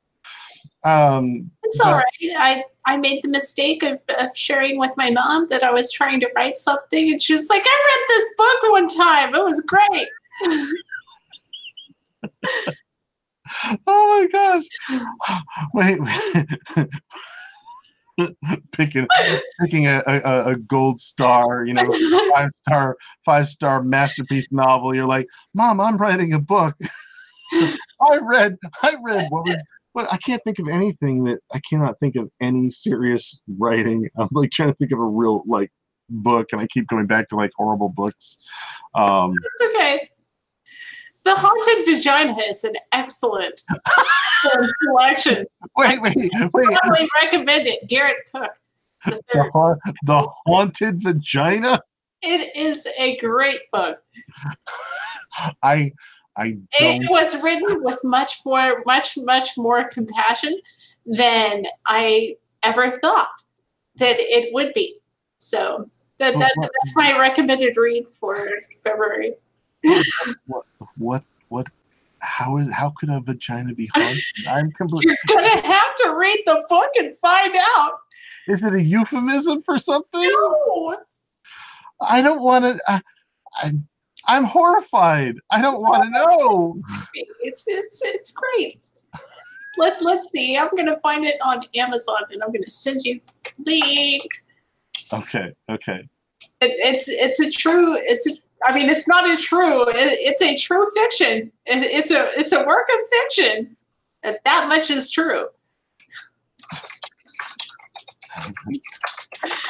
Um, 0.83 1.53
It's 1.69 1.81
all 1.81 1.93
right. 1.93 2.05
I, 2.39 2.65
I 2.87 2.97
made 2.97 3.23
the 3.23 3.29
mistake 3.29 3.83
of, 3.83 3.99
of 4.19 4.35
sharing 4.35 4.79
with 4.79 4.93
my 4.97 5.11
mom 5.11 5.49
that 5.49 5.63
I 5.63 5.71
was 5.71 5.93
trying 5.93 6.19
to 6.21 6.31
write 6.35 6.57
something, 6.57 7.13
and 7.13 7.21
she 7.21 7.35
was 7.35 7.51
like, 7.51 7.63
I 7.63 7.85
read 7.87 8.01
this 8.09 8.35
book 8.39 8.63
one 8.73 8.89
time. 8.89 9.35
It 9.35 9.45
was 9.45 9.61
great. 9.61 10.09
oh 13.87 13.87
my 13.87 14.27
gosh! 14.33 14.65
Wait, 15.75 16.01
wait. 16.01 16.47
picking 18.73 19.07
picking 19.61 19.87
a, 19.87 20.03
a, 20.07 20.53
a 20.53 20.57
gold 20.57 21.01
star, 21.01 21.67
you 21.67 21.75
know, 21.75 21.85
five 22.35 22.51
star 22.63 22.97
five 23.27 23.47
star 23.47 23.83
masterpiece 23.83 24.47
novel. 24.51 24.95
You're 24.95 25.07
like, 25.07 25.27
Mom, 25.53 25.83
I'm 25.83 25.99
writing 25.99 26.33
a 26.33 26.39
book. 26.39 26.75
I 28.01 28.17
read 28.23 28.57
I 28.83 28.97
read 29.03 29.27
what 29.29 29.45
was 29.45 29.59
but 29.99 30.13
I 30.13 30.17
can't 30.19 30.41
think 30.45 30.61
of 30.61 30.69
anything 30.69 31.25
that 31.25 31.41
I 31.53 31.61
cannot 31.69 31.99
think 31.99 32.15
of 32.15 32.31
any 32.41 32.71
serious 32.71 33.43
writing. 33.59 34.09
I'm 34.17 34.29
like 34.31 34.53
trying 34.53 34.69
to 34.69 34.75
think 34.77 34.93
of 34.93 35.01
a 35.01 35.05
real 35.05 35.43
like 35.45 35.73
book 36.09 36.47
and 36.53 36.61
I 36.61 36.69
keep 36.69 36.87
going 36.87 37.07
back 37.09 37.29
to 37.31 37.35
like 37.35 37.51
horrible 37.57 37.89
books. 37.89 38.39
Um 38.95 39.35
It's 39.43 39.75
okay. 39.75 40.09
The 41.25 41.35
Haunted 41.35 41.85
Vagina 41.85 42.37
is 42.49 42.63
an 42.63 42.75
excellent 42.93 43.61
selection. 44.85 45.47
wait, 45.77 46.01
wait, 46.01 46.17
wait. 46.17 46.33
Strongly 46.33 47.09
recommend 47.21 47.67
it. 47.67 47.89
Garrett 47.89 48.19
Cook. 48.33 48.53
The 49.05 49.21
The, 49.35 49.51
ha- 49.53 49.75
the 50.05 50.29
haunted 50.47 51.03
vagina? 51.03 51.83
It 52.23 52.57
is 52.57 52.89
a 53.01 53.17
great 53.17 53.63
book. 53.73 53.99
I 55.65 55.91
I 56.39 56.57
It 56.79 57.11
was 57.11 57.43
written 57.43 57.83
with 57.83 57.99
much 58.05 58.39
more, 58.47 58.83
much, 58.87 59.19
much 59.19 59.59
more 59.59 59.89
compassion 59.89 60.59
than 61.05 61.65
I 61.87 62.37
ever 62.63 62.93
thought 62.99 63.43
that 63.97 64.17
it 64.19 64.55
would 64.55 64.73
be. 64.73 65.01
So 65.39 65.91
that, 66.19 66.39
that 66.39 66.53
that's 66.57 66.97
my 66.97 67.19
recommended 67.19 67.77
read 67.77 68.09
for 68.09 68.49
February. 68.83 69.35
what 70.97 71.23
what 71.49 71.67
how 72.21 72.59
is 72.59 72.71
how 72.73 72.93
could 72.99 73.09
a 73.09 73.21
vagina 73.21 73.75
be 73.75 73.89
haunted? 73.95 74.23
I'm 74.49 74.71
completely 74.73 75.17
You're 75.29 75.41
gonna 75.41 75.67
have 75.67 75.95
to 75.97 76.15
read 76.15 76.43
the 76.47 76.65
book 76.69 76.91
and 76.99 77.17
find 77.17 77.57
out. 77.77 77.93
is 78.47 78.63
it 78.63 78.75
a 78.75 78.83
euphemism 78.83 79.63
for 79.63 79.79
something? 79.79 80.23
No. 80.23 80.97
I 82.01 82.23
don't 82.23 82.41
want 82.41 82.65
to 82.65 82.81
I, 82.87 83.01
I 83.55 83.73
I'm 84.29 84.45
horrified. 84.45 85.37
I 85.51 85.63
don't 85.63 85.81
want 85.81 86.05
to 86.05 86.11
know. 86.11 86.81
It's 87.41 87.65
it's 87.67 88.03
it's 88.05 88.33
great. 88.33 88.79
Let 89.79 90.03
let's 90.03 90.31
see. 90.31 90.57
I'm 90.59 90.69
gonna 90.77 90.99
find 90.99 91.25
it 91.25 91.37
on 91.43 91.63
Amazon 91.75 92.19
and 92.31 92.43
I'm 92.43 92.53
gonna 92.53 92.65
send 92.65 93.01
you 93.05 93.21
the 93.59 93.81
link. 93.81 94.31
Okay, 95.13 95.55
okay. 95.71 96.07
It, 96.61 96.73
it's 96.79 97.09
it's 97.09 97.41
a 97.41 97.51
true 97.51 97.97
it's 97.97 98.29
a 98.29 98.33
I 98.67 98.75
mean 98.75 98.91
it's 98.91 99.09
not 99.09 99.29
a 99.29 99.37
true 99.37 99.89
it, 99.89 99.95
it's 99.97 100.43
a 100.43 100.55
true 100.55 100.87
fiction. 100.95 101.51
It, 101.67 101.85
it's 101.91 102.11
a 102.11 102.29
it's 102.39 102.53
a 102.53 102.65
work 102.65 102.89
of 102.93 103.09
fiction. 103.23 103.77
That 104.23 104.45
that 104.45 104.69
much 104.69 104.91
is 104.91 105.11
true. 105.11 105.47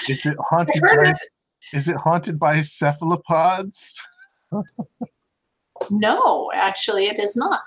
Is 0.09 0.25
it 0.25 0.37
haunted 0.41 0.83
by, 0.83 1.13
is 1.73 1.89
it 1.89 1.97
haunted 1.97 2.39
by 2.39 2.61
cephalopods? 2.63 4.03
No, 5.91 6.51
actually, 6.55 7.07
it 7.07 7.19
is 7.19 7.37
not. 7.37 7.61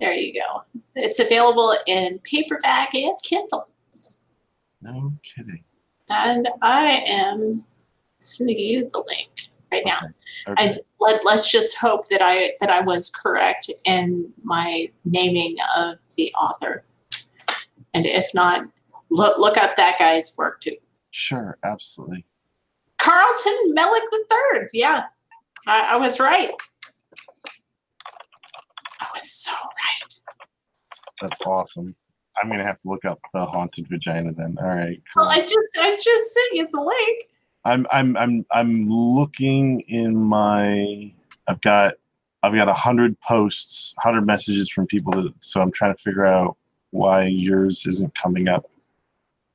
There 0.00 0.12
you 0.12 0.34
go. 0.34 0.64
It's 0.94 1.20
available 1.20 1.74
in 1.86 2.18
paperback 2.20 2.94
and 2.94 3.16
Kindle. 3.22 3.68
No 4.82 5.12
kidding. 5.22 5.64
And 6.10 6.48
I 6.62 7.02
am 7.08 7.40
sending 8.18 8.56
you 8.56 8.88
the 8.90 9.04
link 9.08 9.50
right 9.72 9.82
now. 9.84 9.98
Okay. 10.48 10.64
And 10.64 10.80
let, 11.00 11.24
let's 11.24 11.50
just 11.50 11.78
hope 11.78 12.08
that 12.08 12.20
I 12.22 12.52
that 12.60 12.70
I 12.70 12.80
was 12.80 13.10
correct 13.10 13.70
in 13.84 14.32
my 14.42 14.90
naming 15.04 15.56
of 15.76 15.96
the 16.16 16.32
author. 16.34 16.84
And 17.94 18.06
if 18.06 18.32
not, 18.34 18.66
look 19.10 19.38
look 19.38 19.56
up 19.56 19.76
that 19.76 19.98
guy's 19.98 20.34
work 20.36 20.60
too. 20.60 20.76
Sure, 21.10 21.58
absolutely. 21.64 22.26
Carlton 22.98 23.74
Mellick 23.74 24.00
III. 24.12 24.68
Yeah, 24.72 25.04
I, 25.66 25.94
I 25.94 25.96
was 25.96 26.20
right. 26.20 26.50
I 29.00 29.06
was 29.12 29.30
so 29.30 29.52
right. 29.52 30.14
That's 31.20 31.40
awesome. 31.42 31.94
I'm 32.42 32.50
gonna 32.50 32.64
have 32.64 32.80
to 32.82 32.88
look 32.88 33.04
up 33.04 33.18
the 33.32 33.44
haunted 33.44 33.88
vagina 33.88 34.32
then. 34.32 34.56
All 34.60 34.68
right. 34.68 35.02
Well. 35.16 35.28
I 35.28 35.40
just 35.40 35.78
I 35.78 35.96
just 35.96 36.34
sent 36.34 36.52
you 36.52 36.68
the 36.72 36.80
link. 36.80 37.28
I'm 37.64 37.86
I'm 37.90 38.16
I'm 38.16 38.46
I'm 38.52 38.88
looking 38.88 39.80
in 39.88 40.16
my 40.16 41.12
I've 41.48 41.60
got 41.62 41.94
I've 42.42 42.54
got 42.54 42.68
a 42.68 42.74
hundred 42.74 43.18
posts, 43.20 43.94
hundred 43.98 44.26
messages 44.26 44.70
from 44.70 44.86
people 44.86 45.12
that 45.14 45.32
so 45.40 45.60
I'm 45.60 45.72
trying 45.72 45.94
to 45.94 46.00
figure 46.00 46.26
out 46.26 46.56
why 46.90 47.24
yours 47.24 47.86
isn't 47.86 48.14
coming 48.14 48.48
up. 48.48 48.70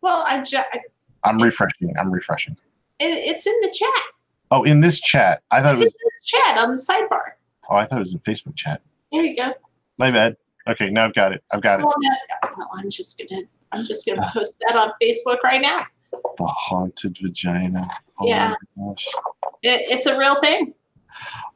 Well, 0.01 0.23
I 0.27 0.41
just 0.41 0.67
I'm 1.23 1.37
refreshing. 1.37 1.95
I'm 1.97 2.11
refreshing. 2.11 2.57
it's 2.99 3.47
in 3.47 3.53
the 3.61 3.69
chat. 3.69 4.20
Oh, 4.51 4.63
in 4.63 4.81
this 4.81 4.99
chat. 4.99 5.41
I 5.51 5.61
thought 5.61 5.73
It's 5.73 5.81
it 5.81 5.85
in 5.85 5.85
was 5.85 6.13
this 6.13 6.23
chat 6.25 6.57
on 6.59 6.71
the 6.71 6.75
sidebar. 6.77 7.21
oh 7.69 7.75
I 7.75 7.85
thought 7.85 7.97
it 7.97 7.99
was 8.01 8.13
in 8.13 8.19
Facebook 8.19 8.55
chat. 8.55 8.81
There 9.11 9.23
you 9.23 9.35
go. 9.35 9.53
My 9.97 10.11
bad. 10.11 10.35
Okay, 10.67 10.89
now 10.89 11.05
I've 11.05 11.13
got 11.13 11.31
it. 11.31 11.43
I've 11.51 11.61
got 11.61 11.79
it. 11.79 11.85
Well, 11.85 11.95
no, 11.99 12.09
well, 12.57 12.69
I'm 12.77 12.89
just 12.89 13.17
gonna 13.29 13.41
I'm 13.71 13.83
just 13.83 14.05
gonna 14.05 14.29
post 14.33 14.61
that 14.67 14.75
on 14.75 14.91
Facebook 15.01 15.37
right 15.43 15.61
now. 15.61 15.85
The 16.11 16.45
haunted 16.45 17.17
vagina. 17.21 17.87
Oh 18.19 18.27
Yeah. 18.27 18.53
my 18.77 18.89
gosh. 18.89 19.07
It, 19.63 19.81
it's 19.89 20.05
a 20.05 20.17
real 20.17 20.35
thing. 20.41 20.73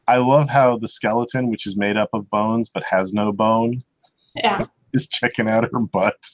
I 0.08 0.18
love 0.18 0.48
how 0.50 0.78
the 0.78 0.88
skeleton, 0.88 1.50
which 1.50 1.66
is 1.66 1.76
made 1.78 1.98
up 1.98 2.10
of 2.14 2.30
bones 2.30 2.70
but 2.70 2.84
has 2.84 3.14
no 3.14 3.32
bone, 3.32 3.84
Yeah. 4.36 4.66
is 4.94 5.08
checking 5.08 5.50
out 5.50 5.68
her 5.72 5.80
butt. 5.80 6.30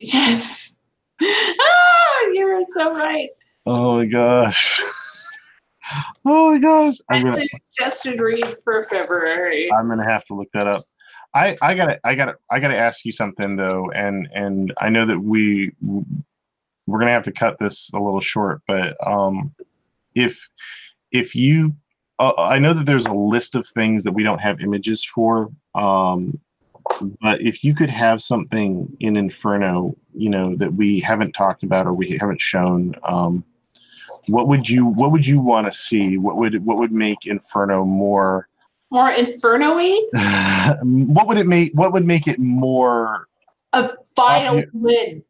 Yes. 0.00 0.76
Ah, 1.20 2.28
you're 2.32 2.60
so 2.68 2.94
right. 2.94 3.28
Oh 3.66 3.96
my 3.96 4.06
gosh. 4.06 4.82
Oh 6.24 6.52
my 6.52 6.58
gosh. 6.58 6.96
I'm 7.10 7.26
I 7.26 7.30
gonna, 7.30 7.46
suggested 7.64 8.20
read 8.20 8.46
for 8.64 8.82
February. 8.84 9.72
I'm 9.72 9.88
gonna 9.88 10.08
have 10.08 10.24
to 10.24 10.34
look 10.34 10.50
that 10.52 10.66
up. 10.66 10.84
I, 11.34 11.56
I 11.60 11.74
gotta 11.74 12.00
I 12.04 12.14
gotta 12.14 12.34
I 12.50 12.58
gotta 12.58 12.76
ask 12.76 13.04
you 13.04 13.12
something 13.12 13.56
though, 13.56 13.90
and 13.94 14.28
and 14.34 14.72
I 14.78 14.88
know 14.88 15.06
that 15.06 15.18
we 15.18 15.72
we're 16.86 16.98
gonna 16.98 17.12
have 17.12 17.24
to 17.24 17.32
cut 17.32 17.58
this 17.58 17.90
a 17.92 17.98
little 17.98 18.20
short, 18.20 18.62
but 18.66 18.96
um, 19.06 19.54
if 20.14 20.48
if 21.12 21.34
you 21.34 21.74
uh, 22.18 22.32
I 22.38 22.58
know 22.58 22.72
that 22.74 22.86
there's 22.86 23.06
a 23.06 23.12
list 23.12 23.54
of 23.54 23.66
things 23.66 24.02
that 24.04 24.12
we 24.12 24.22
don't 24.22 24.40
have 24.40 24.60
images 24.60 25.04
for, 25.04 25.50
um, 25.74 26.38
but 27.20 27.40
if 27.40 27.62
you 27.62 27.74
could 27.74 27.90
have 27.90 28.20
something 28.20 28.96
in 29.00 29.16
Inferno, 29.16 29.94
you 30.14 30.30
know 30.30 30.56
that 30.56 30.74
we 30.74 30.98
haven't 30.98 31.32
talked 31.32 31.62
about 31.62 31.86
or 31.86 31.92
we 31.92 32.16
haven't 32.18 32.40
shown, 32.40 32.94
um, 33.04 33.44
what 34.28 34.48
would 34.48 34.68
you 34.68 34.86
what 34.86 35.10
would 35.12 35.26
you 35.26 35.40
want 35.40 35.66
to 35.66 35.72
see? 35.72 36.18
What 36.18 36.36
would 36.36 36.64
what 36.64 36.78
would 36.78 36.92
make 36.92 37.26
Inferno 37.26 37.84
more 37.84 38.48
More 38.90 39.10
inferno-y? 39.10 40.00
what 40.82 41.26
would 41.26 41.38
it 41.38 41.46
make 41.46 41.72
what 41.74 41.92
would 41.92 42.06
make 42.06 42.26
it 42.26 42.38
more 42.38 43.28
A 43.72 43.90
violin. 44.16 45.22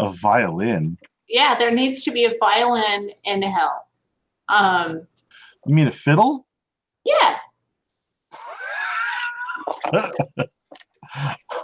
a 0.00 0.12
violin 0.12 0.98
Yeah, 1.28 1.54
there 1.54 1.70
needs 1.70 2.04
to 2.04 2.10
be 2.10 2.24
a 2.24 2.34
violin 2.38 3.10
in 3.24 3.42
hell. 3.42 3.88
Um, 4.48 5.06
you 5.66 5.74
mean 5.74 5.88
a 5.88 5.92
fiddle 5.92 6.46
yeah. 7.04 7.38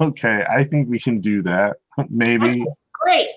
okay 0.01 0.45
i 0.49 0.65
think 0.65 0.89
we 0.89 0.99
can 0.99 1.21
do 1.21 1.43
that 1.43 1.77
maybe 2.09 2.65
Great. 3.05 3.29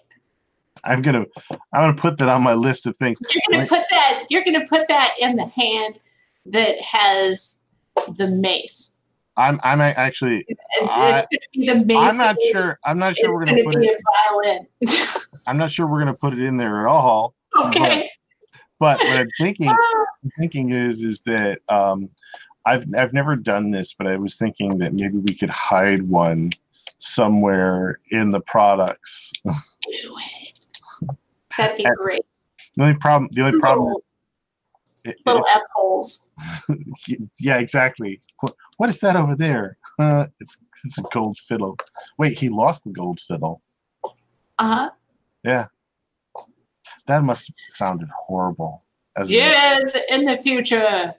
I'm 0.86 1.02
gonna 1.02 1.26
i'm 1.74 1.82
gonna 1.82 1.94
put 1.95 2.18
that 2.18 2.30
on 2.30 2.41
my 2.44 2.53
list 2.53 2.86
of 2.86 2.95
things 2.98 3.20
You're 3.22 3.41
gonna 3.49 3.60
Right. 3.62 3.70
put 3.70 3.84
that. 3.91 4.24
You're 4.30 4.44
gonna 4.44 4.66
put 4.68 4.88
that 4.88 5.14
in 5.22 5.36
the 5.36 5.48
hand 5.48 5.99
that 6.48 6.80
has 6.82 7.64
the 8.18 8.28
mace. 8.28 8.99
i'm 9.38 9.60
i'm 9.64 9.82
actually 9.82 10.45
It's, 10.48 10.62
I, 10.82 11.24
gonna 11.32 11.40
be 11.53 11.68
the 11.68 11.86
mace. 11.86 11.98
I'm 12.12 12.18
not 12.18 12.36
sure 12.52 12.80
i'm 12.86 12.99
not 12.99 13.16
sure 13.16 13.34
we're 13.34 13.45
gonna, 13.45 13.64
gonna 13.64 13.74
put 13.76 13.82
be 13.82 13.88
it 13.88 13.98
a 13.98 14.32
violin. 14.32 14.68
i'm 15.48 15.57
not 15.57 15.72
sure 15.72 15.88
we're 15.88 15.99
gonna 15.99 16.14
put 16.14 16.34
it 16.34 16.40
in 16.40 16.57
there 16.57 16.82
at 16.82 16.88
all 16.90 17.34
okay. 17.64 18.10
but 18.80 18.99
what 18.99 19.18
i'm 19.18 19.30
thinking 19.40 19.70
I'm 20.26 20.32
thinking 20.40 20.72
is 20.72 21.03
is 21.03 21.22
that 21.24 21.60
um, 21.70 22.10
I've 22.66 22.88
I've 22.98 23.14
never 23.14 23.36
done 23.36 23.70
this, 23.70 23.94
but 23.94 24.07
I 24.07 24.16
was 24.18 24.38
thinking 24.38 24.80
that 24.80 24.94
maybe 24.95 25.20
we 25.20 25.36
could 25.36 25.52
hide 25.52 26.02
one 26.02 26.49
somewhere 26.98 27.99
in 28.10 28.32
the 28.32 28.40
products. 28.40 29.32
Do 29.44 29.52
it. 29.91 30.44
That'd 31.57 31.77
be 31.77 31.86
great. 31.98 32.22
The 32.76 32.84
only 32.84 32.98
problem, 32.98 33.30
the 33.32 33.45
only 33.45 33.60
problem, 33.60 33.88
Little, 33.88 34.03
it- 35.06 35.18
little 35.26 35.45
f 35.53 35.61
holes. 35.73 36.32
yeah, 37.40 37.57
exactly. 37.60 38.22
What, 38.40 38.56
what 38.77 38.90
is 38.90 38.99
that 38.99 39.15
over 39.15 39.36
there? 39.36 39.77
Uh, 39.99 40.26
it's 40.40 40.57
it's 40.84 40.98
a 40.98 41.03
gold 41.14 41.38
fiddle. 41.38 41.77
Wait, 42.18 42.38
he 42.38 42.49
lost 42.49 42.84
the 42.84 42.91
gold 42.91 43.19
fiddle. 43.19 43.61
Uh 44.06 44.76
huh. 44.76 44.90
Yeah, 45.44 45.68
that 47.07 47.23
must 47.23 47.48
have 47.48 47.56
sounded 47.76 48.10
horrible. 48.27 48.84
As 49.15 49.30
a- 49.30 49.34
Yes, 49.34 49.98
in 50.11 50.26
the 50.26 50.38
future, 50.38 51.14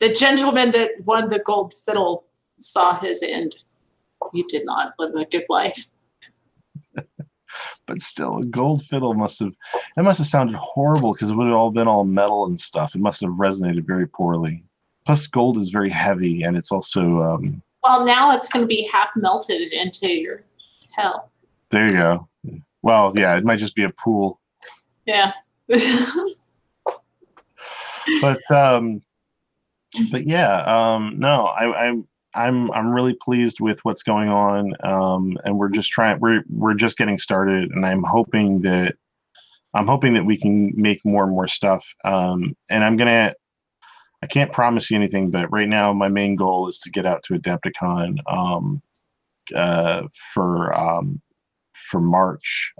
the 0.00 0.12
gentleman 0.12 0.70
that 0.72 0.90
won 1.04 1.28
the 1.28 1.40
gold 1.40 1.74
fiddle 1.74 2.24
saw 2.58 2.98
his 3.00 3.22
end. 3.22 3.56
You 4.32 4.46
did 4.48 4.64
not 4.64 4.94
live 4.98 5.14
a 5.14 5.24
good 5.26 5.44
life. 5.48 5.86
But 7.86 8.00
still, 8.00 8.38
a 8.38 8.44
gold 8.44 8.82
fiddle 8.84 9.14
must 9.14 9.38
have 9.40 9.52
it 9.96 10.02
must 10.02 10.18
have 10.18 10.26
sounded 10.26 10.56
horrible 10.56 11.12
because 11.12 11.30
it 11.30 11.34
would 11.36 11.46
have 11.46 11.56
all 11.56 11.70
been 11.70 11.88
all 11.88 12.04
metal 12.04 12.46
and 12.46 12.58
stuff. 12.58 12.94
It 12.94 13.00
must 13.00 13.20
have 13.22 13.30
resonated 13.32 13.86
very 13.86 14.06
poorly. 14.08 14.62
Plus, 15.04 15.26
gold 15.26 15.56
is 15.56 15.70
very 15.70 15.90
heavy, 15.90 16.42
and 16.42 16.56
it's 16.56 16.72
also 16.72 17.22
um, 17.22 17.62
Well, 17.84 18.04
now 18.04 18.32
it's 18.32 18.48
going 18.48 18.64
to 18.64 18.66
be 18.68 18.88
half 18.92 19.10
melted 19.16 19.72
into 19.72 20.08
your 20.08 20.42
hell. 20.92 21.30
there. 21.70 21.86
You 21.86 21.92
go. 21.92 22.28
Well, 22.82 23.12
yeah, 23.16 23.36
it 23.36 23.44
might 23.44 23.58
just 23.58 23.74
be 23.74 23.84
a 23.84 23.90
pool, 23.90 24.40
Yeah. 25.06 25.32
but 28.20 28.50
um, 28.50 29.02
but 30.10 30.26
yeah, 30.26 30.58
um, 30.62 31.14
no, 31.18 31.46
I, 31.46 31.86
I'm 31.86 32.06
I'm 32.36 32.70
I'm 32.72 32.92
really 32.92 33.14
pleased 33.14 33.60
with 33.60 33.84
what's 33.84 34.02
going 34.02 34.28
on, 34.28 34.74
um, 34.84 35.38
and 35.44 35.58
we're 35.58 35.70
just 35.70 35.90
trying. 35.90 36.20
We're 36.20 36.44
we're 36.48 36.74
just 36.74 36.98
getting 36.98 37.18
started, 37.18 37.70
and 37.70 37.84
I'm 37.84 38.02
hoping 38.02 38.60
that 38.60 38.94
I'm 39.74 39.86
hoping 39.86 40.12
that 40.14 40.24
we 40.24 40.38
can 40.38 40.72
make 40.76 41.04
more 41.04 41.24
and 41.24 41.32
more 41.32 41.48
stuff. 41.48 41.86
Um, 42.04 42.56
and 42.70 42.84
I'm 42.84 42.96
gonna. 42.96 43.34
I 44.22 44.26
can't 44.26 44.52
promise 44.52 44.90
you 44.90 44.96
anything, 44.96 45.30
but 45.30 45.50
right 45.52 45.68
now 45.68 45.92
my 45.92 46.08
main 46.08 46.36
goal 46.36 46.68
is 46.68 46.78
to 46.80 46.90
get 46.90 47.06
out 47.06 47.22
to 47.24 47.34
Adepticon 47.34 48.18
um, 48.30 48.82
uh, 49.54 50.02
for 50.34 50.74
um, 50.78 51.20
for 51.74 52.00
March 52.00 52.72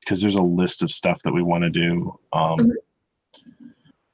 because 0.00 0.20
there's 0.20 0.34
a 0.36 0.42
list 0.42 0.82
of 0.82 0.90
stuff 0.90 1.22
that 1.22 1.32
we 1.32 1.42
want 1.42 1.64
to 1.64 1.70
do. 1.70 2.18
Um, 2.32 2.58
Mhm. 2.58 2.72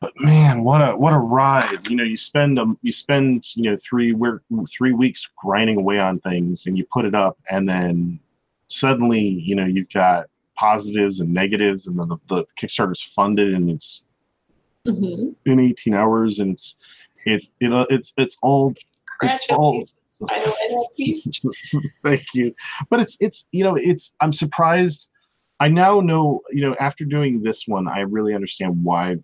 But 0.02 0.12
man, 0.18 0.64
what 0.64 0.82
a 0.82 0.96
what 0.96 1.12
a 1.12 1.18
ride! 1.18 1.88
You 1.88 1.94
know, 1.94 2.02
you 2.02 2.16
spend 2.16 2.58
um, 2.58 2.76
you 2.82 2.90
spend 2.90 3.46
you 3.54 3.70
know 3.70 3.76
three 3.76 4.12
we're 4.12 4.40
three 4.68 4.92
weeks 4.92 5.30
grinding 5.38 5.76
away 5.76 6.00
on 6.00 6.18
things, 6.18 6.66
and 6.66 6.76
you 6.76 6.84
put 6.92 7.04
it 7.04 7.14
up, 7.14 7.38
and 7.48 7.68
then 7.68 8.18
suddenly 8.66 9.20
you 9.20 9.54
know 9.54 9.64
you've 9.64 9.92
got 9.92 10.26
positives 10.56 11.20
and 11.20 11.32
negatives, 11.32 11.86
and 11.86 11.96
then 12.00 12.08
the, 12.08 12.16
the 12.26 12.44
Kickstarter's 12.58 13.00
funded, 13.00 13.54
and 13.54 13.70
it's 13.70 14.04
Mhm. 14.88 15.36
in 15.46 15.60
18 15.60 15.94
hours 15.94 16.40
and 16.40 16.54
it's 16.54 16.76
it 17.24 17.44
you 17.60 17.68
know 17.68 17.86
it's 17.88 18.12
it's 18.16 18.36
all 18.42 18.74
it's 19.22 19.46
all 19.50 19.84
Congratulations, 19.84 19.94
by 20.28 20.38
the 20.40 20.50
way, 20.50 20.74
that's 20.74 20.96
huge. 20.96 21.40
Thank 22.02 22.24
you. 22.34 22.52
But 22.90 22.98
it's 22.98 23.16
it's 23.20 23.46
you 23.52 23.62
know 23.62 23.76
it's 23.76 24.12
I'm 24.20 24.32
surprised. 24.32 25.10
I 25.60 25.68
now 25.68 26.00
know 26.00 26.40
you 26.50 26.62
know 26.62 26.74
after 26.80 27.04
doing 27.04 27.42
this 27.42 27.68
one, 27.68 27.86
I 27.86 28.00
really 28.00 28.34
understand 28.34 28.82
why 28.82 29.18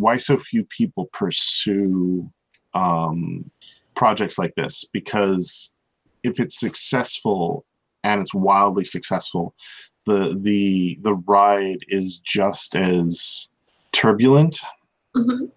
why 0.00 0.16
so 0.16 0.38
few 0.38 0.64
people 0.64 1.10
pursue 1.12 2.28
um, 2.74 3.50
projects 3.94 4.38
like 4.38 4.54
this 4.56 4.84
because 4.92 5.72
if 6.22 6.40
it's 6.40 6.58
successful 6.58 7.64
and 8.02 8.20
it's 8.20 8.32
wildly 8.34 8.84
successful, 8.84 9.54
the 10.06 10.38
the 10.40 10.98
the 11.02 11.14
ride 11.26 11.80
is 11.88 12.18
just 12.18 12.74
as 12.76 13.48
turbulent 13.92 14.58
Mhm. 15.14 15.50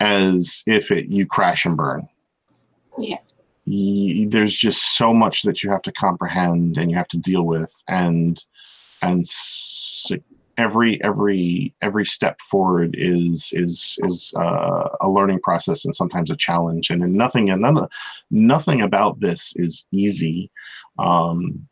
as 0.00 0.62
if 0.66 0.90
it 0.90 1.06
you 1.08 1.26
crash 1.26 1.66
and 1.66 1.76
burn 1.76 2.08
Yeah. 2.98 3.18
y- 3.66 4.26
there's 4.28 4.56
just 4.56 4.96
so 4.96 5.12
much 5.12 5.42
that 5.42 5.62
you 5.62 5.70
have 5.70 5.82
to 5.82 5.92
comprehend 5.92 6.78
and 6.78 6.90
you 6.90 6.96
have 6.96 7.08
to 7.08 7.18
deal 7.18 7.42
with 7.42 7.72
and 7.88 8.42
and 9.02 9.26
every 10.60 11.02
every 11.02 11.74
every 11.82 12.04
step 12.04 12.38
forward 12.40 12.94
is 12.98 13.50
is 13.54 13.98
is 14.04 14.32
uh, 14.36 14.88
a 15.00 15.08
learning 15.08 15.40
process 15.40 15.84
and 15.84 15.94
sometimes 15.94 16.30
a 16.30 16.36
challenge 16.36 16.90
and 16.90 17.00
nothing 17.12 17.50
and 17.50 17.62
none 17.62 17.88
nothing 18.30 18.82
about 18.82 19.18
this 19.20 19.52
is 19.56 19.86
easy 19.90 20.50
um 20.98 21.66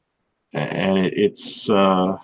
and 0.55 0.99
it, 0.99 1.13
it's 1.17 1.69
uh 1.71 2.17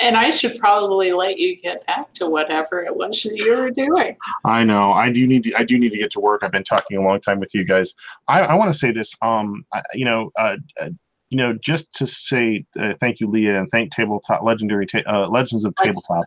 And 0.00 0.16
I 0.16 0.30
should 0.30 0.56
probably 0.56 1.12
let 1.12 1.38
you 1.38 1.56
get 1.56 1.84
back 1.86 2.12
to 2.14 2.28
whatever 2.28 2.82
it 2.82 2.94
was 2.94 3.24
you 3.24 3.56
were 3.56 3.70
doing. 3.70 4.16
I 4.44 4.64
know. 4.64 4.92
I 4.92 5.10
do 5.10 5.26
need 5.26 5.44
to. 5.44 5.54
I 5.54 5.64
do 5.64 5.78
need 5.78 5.90
to 5.90 5.98
get 5.98 6.10
to 6.12 6.20
work. 6.20 6.42
I've 6.42 6.52
been 6.52 6.64
talking 6.64 6.96
a 6.96 7.02
long 7.02 7.20
time 7.20 7.40
with 7.40 7.54
you 7.54 7.64
guys. 7.64 7.94
I, 8.28 8.42
I 8.42 8.54
want 8.54 8.72
to 8.72 8.78
say 8.78 8.92
this. 8.92 9.14
Um, 9.22 9.64
I, 9.72 9.82
you 9.94 10.04
know, 10.04 10.30
uh, 10.38 10.56
uh, 10.80 10.90
you 11.30 11.36
know, 11.36 11.52
just 11.54 11.92
to 11.94 12.06
say 12.06 12.64
uh, 12.78 12.94
thank 13.00 13.20
you, 13.20 13.28
Leah, 13.28 13.60
and 13.60 13.70
thank 13.70 13.92
Tabletop 13.92 14.42
Legendary 14.42 14.86
ta- 14.86 15.02
uh, 15.06 15.28
Legends 15.28 15.64
of 15.64 15.74
Tabletop. 15.76 16.24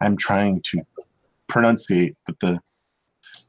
I'm 0.00 0.16
trying 0.16 0.62
to 0.62 0.82
pronunciate, 1.48 2.16
but 2.26 2.40
the 2.40 2.60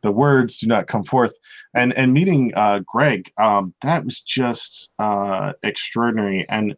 the 0.01 0.11
words 0.11 0.57
do 0.57 0.67
not 0.67 0.87
come 0.87 1.03
forth. 1.03 1.35
And 1.73 1.93
and 1.93 2.13
meeting 2.13 2.53
uh, 2.55 2.81
Greg, 2.85 3.31
um, 3.37 3.73
that 3.81 4.03
was 4.03 4.21
just 4.21 4.91
uh, 4.99 5.53
extraordinary. 5.63 6.45
And 6.49 6.75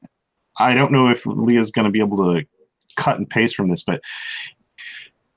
I 0.57 0.75
don't 0.75 0.91
know 0.91 1.09
if 1.09 1.25
Leah's 1.25 1.71
going 1.71 1.85
to 1.85 1.91
be 1.91 1.99
able 1.99 2.17
to 2.17 2.45
cut 2.97 3.17
and 3.17 3.29
paste 3.29 3.55
from 3.55 3.69
this, 3.69 3.83
but 3.83 4.01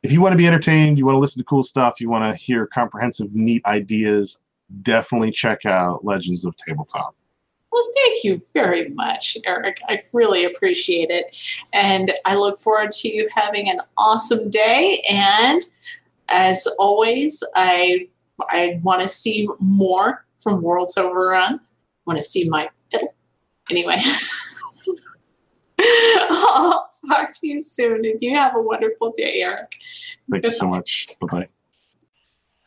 if 0.03 0.13
you 0.13 0.21
want 0.21 0.35
to 0.35 0.39
be 0.39 0.47
entertained, 0.47 0.99
you 0.99 1.07
want 1.07 1.17
to 1.17 1.21
listen 1.21 1.41
to 1.41 1.47
cool 1.47 1.63
stuff, 1.63 1.99
you 1.99 2.11
want 2.11 2.31
to 2.31 2.37
hear 2.43 2.67
comprehensive, 2.67 3.35
neat 3.35 3.65
ideas, 3.65 4.39
definitely 4.83 5.31
check 5.31 5.65
out 5.65 6.05
Legends 6.05 6.45
of 6.45 6.55
Tabletop. 6.57 7.15
Well, 7.75 7.91
thank 8.05 8.23
you 8.23 8.41
very 8.53 8.89
much, 8.91 9.37
Eric. 9.45 9.81
I 9.89 10.01
really 10.13 10.45
appreciate 10.45 11.11
it. 11.11 11.37
And 11.73 12.13
I 12.25 12.37
look 12.37 12.61
forward 12.61 12.93
to 12.93 13.09
you 13.09 13.29
having 13.35 13.69
an 13.69 13.79
awesome 13.99 14.49
day. 14.49 15.03
And 15.11 15.61
as 16.29 16.69
always, 16.79 17.43
I 17.57 18.07
I 18.49 18.79
want 18.85 19.03
to 19.03 19.09
see 19.09 19.49
more 19.59 20.25
from 20.39 20.63
Worlds 20.63 20.97
Overrun. 20.97 21.55
I 21.55 21.61
want 22.07 22.19
to 22.19 22.23
see 22.23 22.49
my 22.49 22.71
fiddle. 22.93 23.13
Anyway. 23.69 24.01
I'll 26.31 26.87
talk 27.09 27.33
to 27.33 27.49
you 27.49 27.61
soon. 27.61 28.05
And 28.05 28.23
you 28.23 28.37
have 28.37 28.55
a 28.55 28.63
wonderful 28.63 29.13
day, 29.17 29.43
Eric. 29.43 29.75
Thank 30.31 30.45
you 30.45 30.53
so 30.53 30.69
much. 30.69 31.09
Bye 31.21 31.27
bye. 31.27 31.47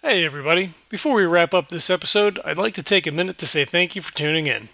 Hey, 0.01 0.25
everybody. 0.25 0.71
Before 0.89 1.15
we 1.15 1.23
wrap 1.23 1.53
up 1.53 1.69
this 1.69 1.89
episode, 1.89 2.41
I'd 2.43 2.57
like 2.57 2.73
to 2.73 2.83
take 2.83 3.07
a 3.07 3.11
minute 3.11 3.37
to 3.37 3.47
say 3.47 3.63
thank 3.63 3.95
you 3.95 4.01
for 4.01 4.13
tuning 4.13 4.47
in. 4.47 4.67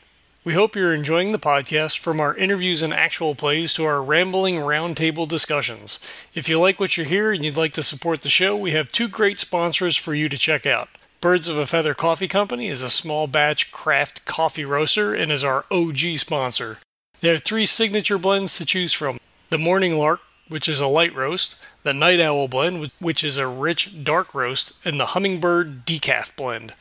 We 0.46 0.56
hope 0.56 0.76
you're 0.76 0.94
enjoying 0.94 1.32
the 1.32 1.40
podcast 1.40 2.00
from 2.00 2.20
our 2.20 2.36
interviews 2.36 2.82
and 2.82 2.94
actual 2.94 3.34
plays 3.34 3.74
to 3.76 3.86
our 3.86 4.04
rambling 4.04 4.56
roundtable 4.56 5.26
discussions. 5.26 6.02
If 6.34 6.50
you 6.50 6.60
like 6.60 6.82
what 6.82 6.98
you 6.98 7.06
hear 7.06 7.32
and 7.32 7.46
you'd 7.46 7.56
like 7.56 7.72
to 7.74 7.82
support 7.82 8.20
the 8.20 8.30
show, 8.30 8.58
we 8.58 8.72
have 8.72 8.92
two 8.92 9.08
great 9.08 9.40
sponsors 9.40 9.96
for 9.96 10.14
you 10.14 10.28
to 10.28 10.38
check 10.38 10.66
out. 10.66 10.90
Birds 11.22 11.48
of 11.48 11.58
a 11.58 11.66
Feather 11.66 11.94
Coffee 11.94 12.28
Company 12.28 12.68
is 12.68 12.82
a 12.82 12.90
small 12.90 13.26
batch 13.26 13.72
craft 13.72 14.26
coffee 14.26 14.66
roaster 14.66 15.14
and 15.14 15.32
is 15.32 15.46
our 15.46 15.64
OG 15.72 16.18
sponsor. 16.18 16.80
They 17.22 17.30
have 17.30 17.44
three 17.44 17.66
signature 17.66 18.18
blends 18.18 18.58
to 18.58 18.66
choose 18.66 18.92
from 18.92 19.22
the 19.50 19.58
Morning 19.58 19.98
Lark, 19.98 20.20
which 20.50 20.68
is 20.68 20.82
a 20.82 20.88
light 20.88 21.16
roast, 21.16 21.56
the 21.84 21.94
Night 21.94 22.20
Owl 22.20 22.50
blend, 22.50 22.92
which 23.00 23.24
is 23.24 23.38
a 23.38 23.48
rich 23.48 24.04
dark 24.04 24.36
roast, 24.36 24.74
and 24.84 25.00
the 25.00 25.06
Hummingbird 25.06 25.86
Decaf 25.86 26.36
blend. 26.36 26.74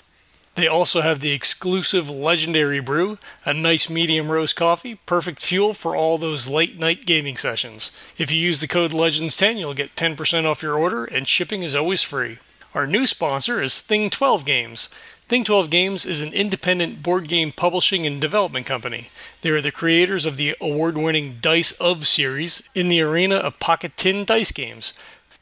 They 0.55 0.67
also 0.67 1.01
have 1.01 1.21
the 1.21 1.33
exclusive 1.33 2.11
Legendary 2.11 2.81
Brew, 2.81 3.17
a 3.47 3.55
nice 3.55 3.89
medium 3.89 4.31
roast 4.31 4.55
coffee, 4.55 4.97
perfect 5.07 5.41
fuel 5.41 5.73
for 5.73 5.97
all 5.97 6.19
those 6.19 6.51
late 6.51 6.79
night 6.79 7.07
gaming 7.07 7.39
sessions. 7.39 7.91
If 8.19 8.31
you 8.31 8.39
use 8.39 8.61
the 8.61 8.69
code 8.69 8.91
LEGENDS10, 8.91 9.59
you'll 9.59 9.73
get 9.73 9.97
10% 9.97 10.45
off 10.45 10.63
your 10.63 10.79
order, 10.79 11.07
and 11.07 11.27
shipping 11.27 11.63
is 11.63 11.75
always 11.75 12.03
free. 12.03 12.37
Our 12.75 12.87
new 12.87 13.07
sponsor 13.07 13.63
is 13.63 13.81
Thing 13.81 14.11
12 14.11 14.45
Games. 14.45 14.91
Thing 15.27 15.45
12 15.45 15.71
Games 15.71 16.05
is 16.05 16.21
an 16.21 16.35
independent 16.35 17.03
board 17.03 17.29
game 17.29 17.53
publishing 17.53 18.07
and 18.07 18.21
development 18.21 18.67
company. 18.67 19.09
They 19.41 19.49
are 19.51 19.63
the 19.63 19.73
creators 19.73 20.27
of 20.27 20.37
the 20.37 20.55
award 20.61 20.99
winning 20.99 21.39
Dice 21.41 21.73
of 21.73 22.07
series 22.07 22.69
in 22.75 22.89
the 22.89 23.01
arena 23.01 23.37
of 23.37 23.59
pocket 23.59 23.97
tin 23.97 24.27
dice 24.27 24.53
games. 24.53 24.93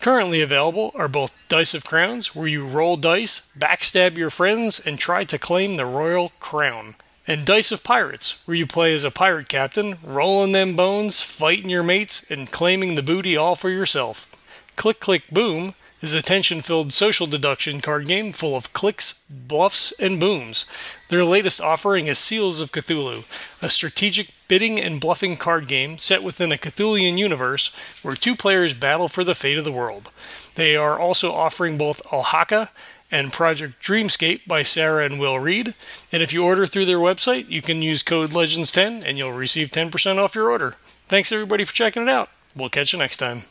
Currently 0.01 0.40
available 0.40 0.93
are 0.94 1.09
both 1.09 1.36
Dice 1.51 1.74
of 1.74 1.85
Crowns, 1.85 2.35
where 2.35 2.48
you 2.48 2.66
roll 2.66 2.97
dice, 2.97 3.52
backstab 3.59 4.16
your 4.16 4.31
friends, 4.31 4.81
and 4.81 4.98
try 4.98 5.24
to 5.24 5.39
claim 5.39 5.74
the 5.74 5.85
royal 5.85 6.32
crown. 6.40 6.94
And 7.27 7.44
Dice 7.44 7.70
of 7.70 7.85
Pirates, 7.85 8.40
where 8.47 8.56
you 8.56 8.66
play 8.66 8.94
as 8.94 9.05
a 9.05 9.10
pirate 9.10 9.51
captain, 9.51 9.98
rolling 10.02 10.52
them 10.52 10.74
bones, 10.74 11.20
fighting 11.20 11.68
your 11.68 11.82
mates, 11.82 12.28
and 12.31 12.51
claiming 12.51 12.94
the 12.94 13.02
booty 13.02 13.36
all 13.36 13.55
for 13.55 13.68
yourself. 13.68 14.27
Click 14.74 15.01
Click 15.01 15.24
Boom 15.31 15.74
is 16.01 16.14
a 16.14 16.22
tension 16.22 16.62
filled 16.62 16.93
social 16.93 17.27
deduction 17.27 17.82
card 17.82 18.06
game 18.06 18.32
full 18.32 18.56
of 18.56 18.72
clicks, 18.72 19.27
bluffs, 19.28 19.93
and 20.01 20.18
booms. 20.18 20.64
Their 21.10 21.24
latest 21.24 21.60
offering 21.60 22.06
is 22.06 22.18
Seals 22.18 22.62
of 22.62 22.72
Cthulhu, 22.72 23.27
a 23.60 23.68
strategic 23.68 24.31
bidding 24.51 24.81
and 24.81 25.01
bluffing 25.01 25.36
card 25.36 25.68
game 25.68 25.97
set 25.97 26.24
within 26.24 26.51
a 26.51 26.56
Cthulian 26.56 27.16
universe 27.16 27.70
where 28.02 28.16
two 28.16 28.35
players 28.35 28.74
battle 28.74 29.06
for 29.06 29.22
the 29.22 29.32
fate 29.32 29.56
of 29.56 29.64
the 29.64 29.70
world. 29.70 30.10
They 30.56 30.74
are 30.74 30.98
also 30.98 31.31
offering 31.31 31.78
both 31.78 32.02
Alhaka 32.12 32.70
and 33.12 33.32
Project 33.32 33.81
Dreamscape 33.81 34.48
by 34.48 34.64
Sarah 34.64 35.05
and 35.05 35.20
Will 35.20 35.39
Reed. 35.39 35.77
And 36.10 36.20
if 36.20 36.32
you 36.32 36.44
order 36.44 36.66
through 36.66 36.86
their 36.86 36.98
website, 36.98 37.48
you 37.48 37.62
can 37.62 37.81
use 37.81 38.02
code 38.02 38.31
LEGENDS10 38.31 39.05
and 39.06 39.16
you'll 39.16 39.31
receive 39.31 39.70
10% 39.70 40.18
off 40.18 40.35
your 40.35 40.51
order. 40.51 40.74
Thanks 41.06 41.31
everybody 41.31 41.62
for 41.62 41.72
checking 41.72 42.02
it 42.02 42.09
out. 42.09 42.28
We'll 42.56 42.70
catch 42.70 42.93
you 42.93 42.98
next 42.98 43.18
time. 43.18 43.43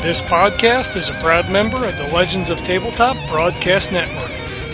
This 0.00 0.20
podcast 0.20 0.94
is 0.94 1.10
a 1.10 1.14
proud 1.14 1.50
member 1.50 1.84
of 1.84 1.96
the 1.96 2.06
Legends 2.14 2.50
of 2.50 2.58
Tabletop 2.62 3.16
Broadcast 3.28 3.90
Network. 3.90 4.37